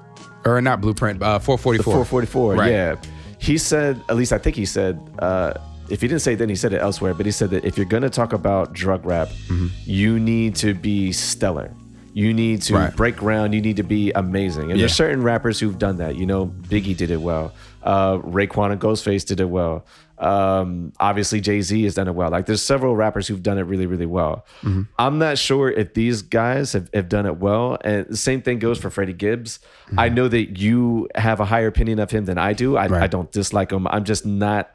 or 0.46 0.62
not 0.62 0.82
blueprint, 0.82 1.24
uh, 1.24 1.40
444. 1.40 1.84
444. 2.06 2.56
Right. 2.56 2.72
Yeah. 2.72 2.96
He 3.40 3.58
said, 3.58 4.02
at 4.10 4.16
least 4.16 4.32
I 4.34 4.38
think 4.38 4.56
he 4.56 4.66
said, 4.66 5.00
uh, 5.20 5.54
if 5.90 6.02
he 6.02 6.08
didn't 6.08 6.22
say 6.22 6.34
it 6.34 6.38
then, 6.38 6.50
he 6.50 6.56
said 6.56 6.74
it 6.74 6.82
elsewhere, 6.82 7.14
but 7.14 7.26
he 7.26 7.32
said 7.32 7.50
that 7.52 7.66
if 7.66 7.78
you're 7.78 7.86
going 7.86 8.04
to 8.04 8.10
talk 8.10 8.34
about 8.34 8.74
drug 8.74 9.06
rap, 9.06 9.28
Mm-hmm. 9.48 9.68
you 9.86 10.20
need 10.20 10.56
to 10.58 10.74
be 10.74 11.12
stellar. 11.12 11.72
You 12.14 12.32
need 12.34 12.62
to 12.64 12.76
Right. 12.76 12.96
break 12.96 13.16
ground. 13.16 13.56
You 13.56 13.62
need 13.62 13.78
to 13.78 13.84
be 13.84 14.12
amazing. 14.12 14.72
And 14.72 14.80
there's 14.80 14.94
certain 14.94 15.24
rappers 15.24 15.60
who've 15.60 15.78
done 15.80 15.98
that. 15.98 16.16
You 16.16 16.26
know, 16.28 16.46
Biggie 16.46 16.96
did 16.96 17.10
it 17.10 17.20
well. 17.22 17.54
Uh, 17.82 18.18
Raekwon 18.20 18.72
and 18.72 18.80
Ghostface 18.80 19.26
did 19.26 19.40
it 19.40 19.50
well. 19.50 19.86
Um, 20.20 20.94
obviously, 21.00 21.42
Jay 21.42 21.62
Z 21.62 21.84
has 21.84 21.96
done 21.96 22.08
it 22.08 22.14
well. 22.16 22.30
Like, 22.30 22.46
there's 22.46 22.62
several 22.62 22.96
rappers 22.96 23.28
who've 23.28 23.42
done 23.42 23.58
it 23.58 23.64
really, 23.64 23.88
really 23.88 24.06
well. 24.06 24.46
Mm-hmm. 24.62 24.84
I'm 25.00 25.18
not 25.18 25.38
sure 25.40 25.70
if 25.72 25.96
these 25.96 26.22
guys 26.22 26.74
have, 26.74 26.88
have 26.94 27.10
done 27.10 27.26
it 27.26 27.38
well. 27.40 27.78
And 27.84 28.06
the 28.08 28.16
same 28.16 28.42
thing 28.44 28.60
goes 28.60 28.80
for 28.80 28.90
Freddie 28.92 29.14
Gibbs. 29.14 29.60
I 29.98 30.10
know 30.10 30.28
that 30.28 30.60
you 30.60 31.10
have 31.16 31.40
a 31.40 31.46
higher 31.46 31.68
opinion 31.68 31.98
of 32.00 32.12
him 32.12 32.26
than 32.26 32.38
I 32.38 32.54
do. 32.54 32.78
I, 32.78 32.86
I 32.86 32.88
Mm-hmm. 32.90 33.06
Don't 33.08 33.32
dislike 33.32 33.72
him. 33.72 33.88
I'm 33.88 34.04
just 34.06 34.24
not 34.26 34.72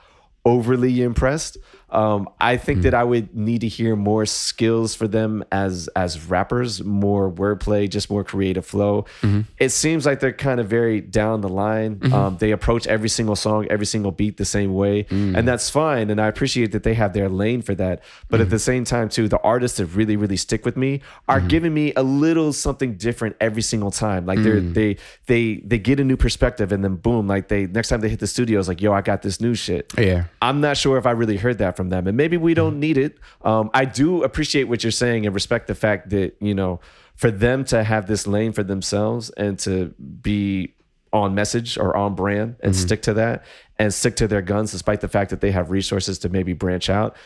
overly 0.49 1.03
impressed. 1.03 1.59
Um, 1.91 2.29
I 2.41 2.57
Mm. 2.57 2.61
think 2.61 2.83
that 2.83 2.95
I 2.95 3.03
would 3.05 3.35
need 3.35 3.63
to 3.63 3.69
hear 3.69 3.97
more 3.97 4.27
skills 4.27 4.95
for 4.95 5.09
them 5.09 5.43
as 5.51 5.89
as 5.97 6.27
rappers, 6.29 6.85
more 6.85 7.31
wordplay, 7.31 7.89
just 7.89 8.11
more 8.11 8.25
creative 8.25 8.67
flow. 8.67 9.07
Mm-hmm. 9.23 9.41
It 9.59 9.71
seems 9.71 10.05
like 10.05 10.21
they're 10.21 10.33
kind 10.33 10.61
of 10.61 10.67
very 10.69 11.01
down 11.01 11.41
the 11.41 11.49
line. 11.49 12.01
Um, 12.13 12.37
they 12.39 12.51
approach 12.51 12.87
every 12.87 13.09
single 13.09 13.37
song, 13.37 13.67
every 13.71 13.87
single 13.87 14.13
beat 14.13 14.37
the 14.37 14.45
same 14.45 14.75
way, 14.75 15.05
Mm. 15.05 15.37
and 15.39 15.49
that's 15.49 15.71
fine. 15.71 16.11
And 16.11 16.21
I 16.21 16.27
appreciate 16.27 16.73
that 16.73 16.83
they 16.83 16.95
have 16.95 17.13
their 17.15 17.29
lane 17.29 17.63
for 17.63 17.75
that. 17.77 18.03
But 18.29 18.37
Mm-hmm. 18.37 18.43
at 18.43 18.51
the 18.51 18.59
same 18.59 18.85
time, 18.85 19.09
too, 19.09 19.29
the 19.29 19.41
artists 19.41 19.79
that 19.79 19.87
really, 19.87 20.17
really 20.17 20.37
stick 20.37 20.65
with 20.67 20.77
me 20.77 21.01
are 21.29 21.39
Mm-hmm. 21.39 21.49
giving 21.49 21.75
me 21.75 21.93
a 21.97 22.03
little 22.03 22.53
something 22.53 22.95
different 22.95 23.37
every 23.41 23.63
single 23.63 23.91
time. 23.91 24.27
Like 24.27 24.43
they're 24.43 24.61
Mm. 24.61 24.75
they 24.75 24.97
they 25.27 25.63
they 25.65 25.79
get 25.79 26.01
a 26.01 26.05
new 26.05 26.17
perspective, 26.17 26.71
and 26.73 26.85
then 26.85 26.97
boom, 26.97 27.27
like 27.27 27.49
they 27.49 27.67
next 27.67 27.89
time 27.89 28.01
they 28.01 28.09
hit 28.11 28.21
the 28.21 28.27
studio, 28.27 28.59
it's 28.59 28.69
like, 28.69 28.83
yo, 28.83 28.93
I 28.93 29.01
got 29.01 29.23
this 29.23 29.41
new 29.41 29.55
shit. 29.55 29.93
Yeah. 29.97 30.25
I'm 30.43 30.61
not 30.61 30.77
sure 30.77 30.99
if 30.99 31.07
I 31.07 31.13
really 31.13 31.37
heard 31.39 31.59
that 31.59 31.77
from 31.79 31.89
them, 31.89 32.07
and 32.07 32.17
maybe 32.17 32.37
we 32.37 32.53
Mm-hmm. 32.53 32.57
don't 32.63 32.81
need 32.81 32.99
it. 32.99 33.17
Um, 33.43 33.71
I 33.73 33.85
do 33.87 34.23
appreciate 34.23 34.65
what 34.65 34.83
you're 34.85 34.91
saying 35.05 35.25
and 35.27 35.35
respect 35.35 35.67
the 35.67 35.75
fact 35.75 36.11
that 36.11 36.37
you 36.41 36.55
know, 36.55 36.81
for 37.15 37.31
them 37.31 37.65
to 37.73 37.83
have 37.83 38.07
this 38.07 38.27
lane 38.27 38.53
for 38.53 38.63
themselves 38.63 39.31
and 39.31 39.59
to 39.61 39.95
be 40.23 40.75
on 41.13 41.35
message 41.35 41.79
or 41.79 41.97
on 41.97 42.15
brand 42.15 42.57
and 42.63 42.73
Mm-hmm. 42.75 42.87
stick 42.87 43.01
to 43.03 43.15
that 43.15 43.45
and 43.79 43.95
stick 43.95 44.17
to 44.17 44.29
their 44.29 44.43
guns, 44.43 44.73
despite 44.73 45.01
the 45.01 45.09
fact 45.09 45.31
that 45.31 45.41
they 45.41 45.53
have 45.53 45.71
resources 45.71 46.19
to 46.19 46.29
maybe 46.29 46.53
branch 46.53 46.91
out. 46.91 47.17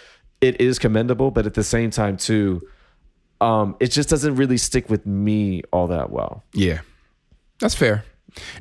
It 0.41 0.61
is 0.61 0.79
commendable, 0.79 1.31
but 1.31 1.47
at 1.47 1.55
the 1.55 1.65
same 1.65 1.91
time, 1.91 2.17
too, 2.17 2.63
um, 3.41 3.75
it 3.81 3.91
just 3.91 4.09
doesn't 4.09 4.37
really 4.37 4.57
stick 4.59 4.89
with 4.91 5.05
me 5.07 5.63
all 5.73 5.89
that 5.89 6.11
well. 6.11 6.45
Yeah, 6.53 6.81
that's 7.59 7.75
fair. 7.75 8.05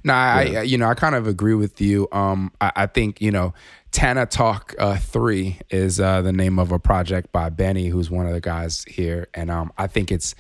Nah, 0.04 0.14
I, 0.14 0.42
I 0.58 0.62
you 0.64 0.78
know 0.78 0.88
I 0.90 0.96
kind 0.96 1.16
of 1.16 1.28
agree 1.28 1.54
with 1.54 1.80
you. 1.80 2.08
Um, 2.12 2.52
I, 2.60 2.72
I 2.76 2.86
think 2.88 3.22
you 3.22 3.32
know 3.32 3.54
Tana 3.92 4.26
Talk 4.26 4.74
uh, 4.80 4.98
Three 4.98 5.60
is 5.70 6.00
uh, 6.00 6.22
the 6.22 6.32
name 6.32 6.60
of 6.60 6.72
a 6.72 6.80
project 6.80 7.32
by 7.32 7.50
Benny, 7.50 7.88
who's 7.90 8.10
one 8.10 8.26
of 8.26 8.34
the 8.34 8.40
guys 8.42 8.84
here, 8.86 9.28
and 9.34 9.52
um, 9.52 9.72
I 9.78 9.88
think 9.88 10.12
it's 10.12 10.34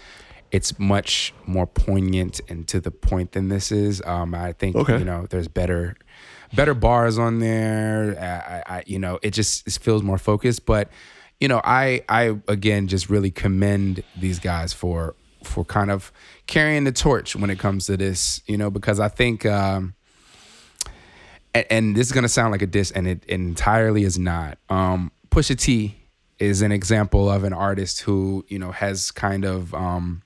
it's 0.52 0.78
much 0.80 1.34
more 1.46 1.66
poignant 1.66 2.42
and 2.50 2.68
to 2.68 2.82
the 2.82 2.92
point 2.92 3.32
than 3.34 3.48
this 3.50 3.72
is. 3.72 4.02
Um, 4.06 4.34
I 4.36 4.54
think 4.54 4.76
Okay. 4.76 4.98
you 5.00 5.06
know 5.06 5.26
there's 5.30 5.48
better 5.48 5.96
better 6.54 6.74
bars 6.74 7.18
on 7.20 7.40
there. 7.40 8.64
I, 8.68 8.78
I 8.78 8.84
you 8.86 9.00
know 9.00 9.20
it 9.22 9.32
just 9.32 9.68
it 9.68 9.78
feels 9.82 10.02
more 10.02 10.18
focused, 10.18 10.66
but 10.66 10.90
you 11.40 11.48
know 11.50 11.60
I 11.64 12.04
I 12.08 12.38
again 12.48 12.88
just 12.88 13.10
really 13.10 13.32
commend 13.32 14.04
these 14.18 14.40
guys 14.40 14.72
for 14.72 15.16
for 15.44 15.66
kind 15.66 15.92
of 15.92 16.12
carrying 16.48 16.84
the 16.86 16.92
torch 16.92 17.36
when 17.36 17.50
it 17.50 17.58
comes 17.60 17.88
to 17.88 17.98
this, 17.98 18.42
you 18.46 18.58
know, 18.58 18.70
because 18.70 19.00
I 19.00 19.08
think, 19.08 19.44
um, 19.44 19.96
and, 21.54 21.66
and 21.70 21.96
this 21.96 22.08
is 22.08 22.14
gonna 22.14 22.30
sound 22.30 22.52
like 22.52 22.62
a 22.62 22.68
diss, 22.68 22.92
and 22.92 23.08
it, 23.08 23.24
it 23.28 23.34
entirely 23.36 24.04
is 24.04 24.18
not. 24.20 24.58
Um, 24.70 25.12
Pusha 25.30 25.58
T 25.58 25.96
is 26.40 26.62
an 26.62 26.72
example 26.72 27.30
of 27.30 27.44
an 27.44 27.54
artist 27.54 28.02
who 28.02 28.44
you 28.48 28.58
know 28.60 28.72
has 28.72 29.12
kind 29.12 29.46
of, 29.46 29.74
um, 29.74 30.22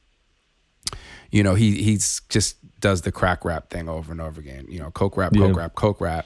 you 1.31 1.43
know, 1.43 1.56
he 1.56 1.81
he's 1.84 2.22
just 2.30 2.57
does 2.80 3.02
the 3.02 3.11
crack 3.11 3.43
rap 3.45 3.69
thing 3.69 3.89
over 3.89 4.11
and 4.11 4.22
over 4.22 4.39
again. 4.39 4.65
You 4.69 4.80
know, 4.80 4.91
coke 4.91 5.18
rap, 5.18 5.34
coke 5.34 5.56
Yeah. 5.56 5.61
rap, 5.61 5.76
coke 5.76 6.02
rap. 6.02 6.26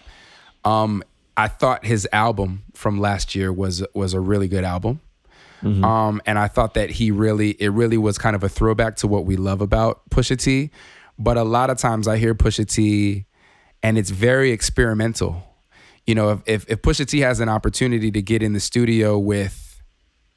Um, 0.65 1.03
I 1.37 1.47
thought 1.47 1.85
his 1.85 2.07
album 2.11 2.63
from 2.73 2.99
last 2.99 3.33
year 3.35 3.51
was 3.51 3.83
was 3.93 4.13
a 4.13 4.19
really 4.19 4.47
good 4.47 4.63
album. 4.63 4.99
Um, 5.61 6.21
and 6.25 6.39
I 6.39 6.47
thought 6.47 6.75
that 6.75 6.89
he 6.89 7.11
really, 7.11 7.49
it 7.59 7.67
really 7.73 7.97
was 7.97 8.17
kind 8.17 8.33
of 8.33 8.45
a 8.45 8.49
throwback 8.49 8.95
to 8.97 9.07
what 9.07 9.25
we 9.25 9.35
love 9.35 9.59
about 9.59 10.09
Pusha 10.09 10.37
T. 10.37 10.71
But 11.17 11.35
a 11.35 11.43
lot 11.43 11.69
of 11.69 11.77
times 11.77 12.07
I 12.07 12.15
hear 12.17 12.33
Pusha 12.33 12.65
T, 12.65 13.25
and 13.83 13.97
it's 13.97 14.09
very 14.09 14.51
experimental. 14.51 15.43
You 16.07 16.15
know, 16.15 16.29
if 16.31 16.39
if, 16.45 16.69
if 16.69 16.81
Pusha 16.81 17.05
T 17.07 17.19
has 17.19 17.39
an 17.39 17.49
opportunity 17.49 18.11
to 18.11 18.21
get 18.21 18.41
in 18.41 18.53
the 18.53 18.59
studio 18.59 19.17
with, 19.19 19.81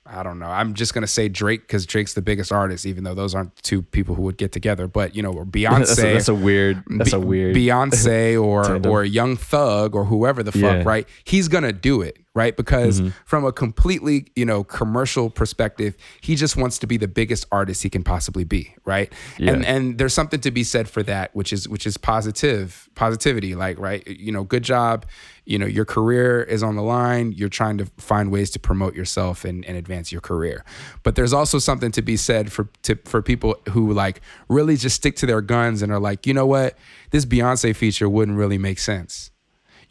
I 0.05 0.23
don't 0.23 0.39
know, 0.39 0.47
I'm 0.47 0.75
just 0.75 0.93
gonna 0.93 1.07
say 1.07 1.29
Drake 1.29 1.63
because 1.63 1.87
Drake's 1.87 2.13
the 2.15 2.21
biggest 2.23 2.53
artist, 2.53 2.85
even 2.85 3.05
though 3.05 3.15
those 3.15 3.35
aren't 3.35 3.57
two 3.63 3.81
people 3.81 4.15
who 4.15 4.23
would 4.23 4.37
get 4.37 4.53
together. 4.53 4.87
But 4.87 5.17
you 5.17 5.23
know, 5.23 5.33
or 5.33 5.45
Beyonce, 5.47 5.79
That's 5.87 5.99
a, 5.99 6.03
that's 6.03 6.29
a 6.29 6.35
weird. 6.35 6.83
That's 6.91 7.13
a 7.15 7.21
weird. 7.21 7.57
Beyonce 7.57 8.43
or 8.43 8.87
or 8.89 9.05
Young 9.05 9.37
Thug 9.37 9.95
or 9.95 10.05
whoever 10.05 10.43
the 10.43 10.53
fuck, 10.53 10.61
Yeah. 10.63 10.83
right? 10.85 11.09
He's 11.25 11.49
gonna 11.49 11.73
do 11.73 12.03
it, 12.03 12.19
right? 12.35 12.57
Because 12.57 13.01
Mm-hmm. 13.01 13.11
from 13.25 13.45
a 13.45 13.53
completely 13.53 14.27
you 14.37 14.45
know 14.45 14.65
commercial 14.65 15.31
perspective, 15.31 15.97
he 16.21 16.35
just 16.35 16.57
wants 16.57 16.79
to 16.79 16.87
be 16.87 16.97
the 16.97 17.09
biggest 17.09 17.47
artist 17.53 17.83
he 17.83 17.91
can 17.91 18.03
possibly 18.03 18.45
be, 18.45 18.75
right? 18.85 19.13
And 19.39 19.65
and 19.65 19.99
there's 19.99 20.15
something 20.15 20.41
to 20.41 20.51
be 20.51 20.65
said 20.65 20.89
for 20.89 21.03
that, 21.05 21.35
which 21.35 21.53
is 21.53 21.69
which 21.69 21.87
is 21.87 21.97
positive 21.97 22.89
positivity, 22.95 23.55
like 23.55 23.79
right, 23.79 24.07
you 24.07 24.33
know, 24.33 24.45
good 24.45 24.63
job. 24.63 25.07
You 25.45 25.59
know, 25.59 25.67
your 25.67 25.85
career 25.85 26.41
is 26.43 26.63
on 26.63 26.77
the 26.77 26.83
line. 26.83 27.33
You're 27.33 27.49
trying 27.49 27.77
to 27.79 27.87
find 27.99 28.31
ways 28.31 28.51
to 28.51 28.61
promote 28.61 28.95
yourself 28.95 29.45
and, 29.45 29.65
and 29.65 29.77
advance 29.77 30.13
your 30.13 30.21
career. 30.21 30.65
But 31.03 31.17
there's 31.17 31.33
also 31.33 31.59
something 31.59 31.91
to 31.93 32.03
be 32.03 32.17
said 32.17 32.53
for 32.53 32.69
to, 32.83 32.95
for 33.07 33.23
people 33.23 33.57
who 33.71 33.93
like 33.93 34.21
really 34.49 34.77
just 34.77 34.95
stick 34.95 35.17
to 35.17 35.27
their 35.27 35.41
guns 35.41 35.83
and 35.83 35.91
are 35.91 35.99
like, 35.99 36.29
you 36.29 36.35
know 36.35 36.47
what, 36.47 36.79
this 37.11 37.25
Beyonce 37.25 37.75
feature 37.75 38.09
wouldn't 38.09 38.39
really 38.39 38.57
make 38.59 38.79
sense. 38.79 39.32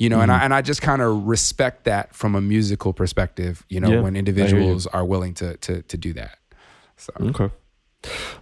You 0.02 0.10
know, 0.10 0.20
and 0.22 0.32
I 0.32 0.40
and 0.44 0.54
I 0.54 0.62
just 0.62 0.82
kind 0.82 1.02
of 1.02 1.26
respect 1.28 1.84
that 1.86 2.16
from 2.16 2.34
a 2.36 2.42
musical 2.42 2.92
perspective. 2.94 3.66
You 3.70 3.80
know, 3.80 3.90
Yeah, 3.90 4.02
when 4.02 4.16
I 4.16 4.20
hear 4.20 4.24
you. 4.26 4.30
individuals 4.44 4.88
are 4.88 5.06
willing 5.06 5.34
to 5.36 5.58
to 5.58 5.82
to 5.84 5.98
do 5.98 6.14
that. 6.14 6.38
So 6.98 7.14
Okay. 7.22 7.50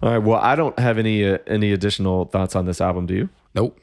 All 0.02 0.10
right. 0.10 0.18
Well, 0.20 0.40
I 0.40 0.56
don't 0.56 0.78
have 0.80 0.98
any 0.98 1.26
uh, 1.26 1.38
any 1.48 1.74
additional 1.74 2.26
thoughts 2.26 2.56
on 2.56 2.66
this 2.66 2.80
album. 2.82 3.06
Do 3.08 3.14
you? 3.14 3.30
nope. 3.56 3.78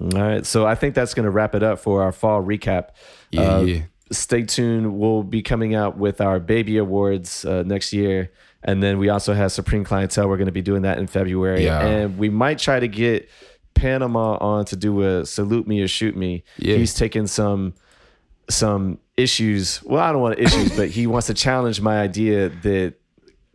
All 0.00 0.08
right. 0.08 0.44
So 0.46 0.66
I 0.66 0.74
think 0.74 0.94
that's 0.94 1.14
going 1.14 1.24
to 1.24 1.30
wrap 1.30 1.54
it 1.54 1.62
up 1.62 1.78
for 1.78 2.02
our 2.02 2.12
fall 2.12 2.42
recap. 2.42 2.90
Yeah, 3.30 3.42
Uh, 3.56 3.60
yeah. 3.62 3.82
Stay 4.12 4.42
tuned. 4.42 4.98
We'll 4.98 5.22
be 5.22 5.40
coming 5.42 5.74
out 5.74 5.96
with 5.96 6.20
our 6.20 6.40
baby 6.40 6.76
awards 6.78 7.44
uh, 7.44 7.62
next 7.64 7.92
year. 7.92 8.30
And 8.62 8.82
then 8.82 8.98
we 8.98 9.08
also 9.08 9.32
have 9.34 9.52
Supreme 9.52 9.84
Clientele. 9.84 10.28
We're 10.28 10.36
going 10.36 10.46
to 10.46 10.52
be 10.52 10.62
doing 10.62 10.82
that 10.82 10.98
in 10.98 11.06
February. 11.06 11.64
Yeah. 11.64 11.80
And 11.86 12.18
we 12.18 12.28
might 12.28 12.58
try 12.58 12.78
to 12.80 12.88
get 12.88 13.28
Panama 13.80 14.36
on 14.38 14.64
to 14.66 14.76
do 14.76 15.02
a 15.02 15.24
salute 15.26 15.66
me 15.66 15.80
or 15.80 15.88
shoot 15.88 16.16
me. 16.16 16.44
Yeah. 16.58 16.76
He's 16.76 16.94
taking 16.94 17.26
some 17.26 17.74
some 18.48 18.98
issues. 19.16 19.82
Well, 19.82 20.02
I 20.02 20.12
don't 20.12 20.20
want 20.20 20.38
issues, 20.38 20.76
but 20.76 20.88
he 20.88 21.06
wants 21.06 21.28
to 21.28 21.34
challenge 21.34 21.80
my 21.80 22.00
idea 22.00 22.48
that 22.48 22.94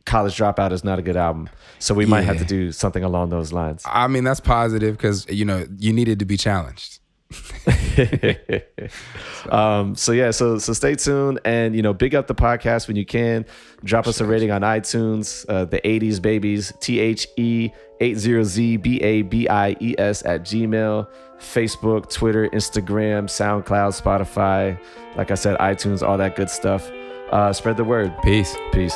College 0.06 0.38
Dropout 0.38 0.72
is 0.72 0.84
not 0.84 1.00
a 1.00 1.02
good 1.02 1.18
album. 1.18 1.50
So 1.80 1.94
we 1.94 2.06
might 2.06 2.22
have 2.22 2.38
to 2.38 2.46
do 2.46 2.72
something 2.72 3.04
along 3.04 3.30
those 3.30 3.52
lines. 3.52 3.84
I 3.86 4.08
mean, 4.08 4.24
that's 4.24 4.40
positive 4.40 4.98
because 4.98 5.28
you 5.30 5.46
know 5.46 5.66
you 5.78 5.94
needed 5.94 6.20
to 6.20 6.26
be 6.26 6.38
challenged. 6.38 7.00
um, 9.50 9.96
so 9.96 10.12
yeah, 10.12 10.32
so 10.32 10.58
so 10.58 10.74
stay 10.74 10.96
tuned 10.96 11.40
and 11.46 11.76
you 11.76 11.82
know, 11.82 11.94
big 11.94 12.14
up 12.14 12.28
the 12.28 12.36
podcast 12.36 12.88
when 12.88 12.96
you 12.96 13.06
can. 13.06 13.46
Drop 13.84 14.08
us 14.08 14.22
a 14.22 14.26
rating 14.26 14.52
on 14.52 14.62
iTunes. 14.62 15.46
Uh, 15.50 15.66
the 15.66 15.80
80s 15.82 16.22
babies, 16.22 16.74
T 16.80 17.00
H 17.00 17.28
E 17.38 17.72
80Z 18.02 18.82
B 18.82 19.02
A 19.02 19.22
B 19.24 19.48
I 19.48 19.76
E 19.80 19.96
S 19.98 20.26
at 20.26 20.44
Gmail, 20.44 21.08
Facebook, 21.40 22.12
Twitter, 22.12 22.48
Instagram, 22.50 23.26
SoundCloud, 23.26 24.00
Spotify. 24.00 24.80
Like 25.16 25.32
I 25.32 25.36
said, 25.36 25.58
iTunes, 25.60 26.08
all 26.08 26.18
that 26.18 26.36
good 26.36 26.50
stuff. 26.50 26.90
Uh, 27.32 27.52
spread 27.54 27.78
the 27.78 27.84
word. 27.84 28.14
Peace. 28.24 28.56
Peace. 28.72 28.96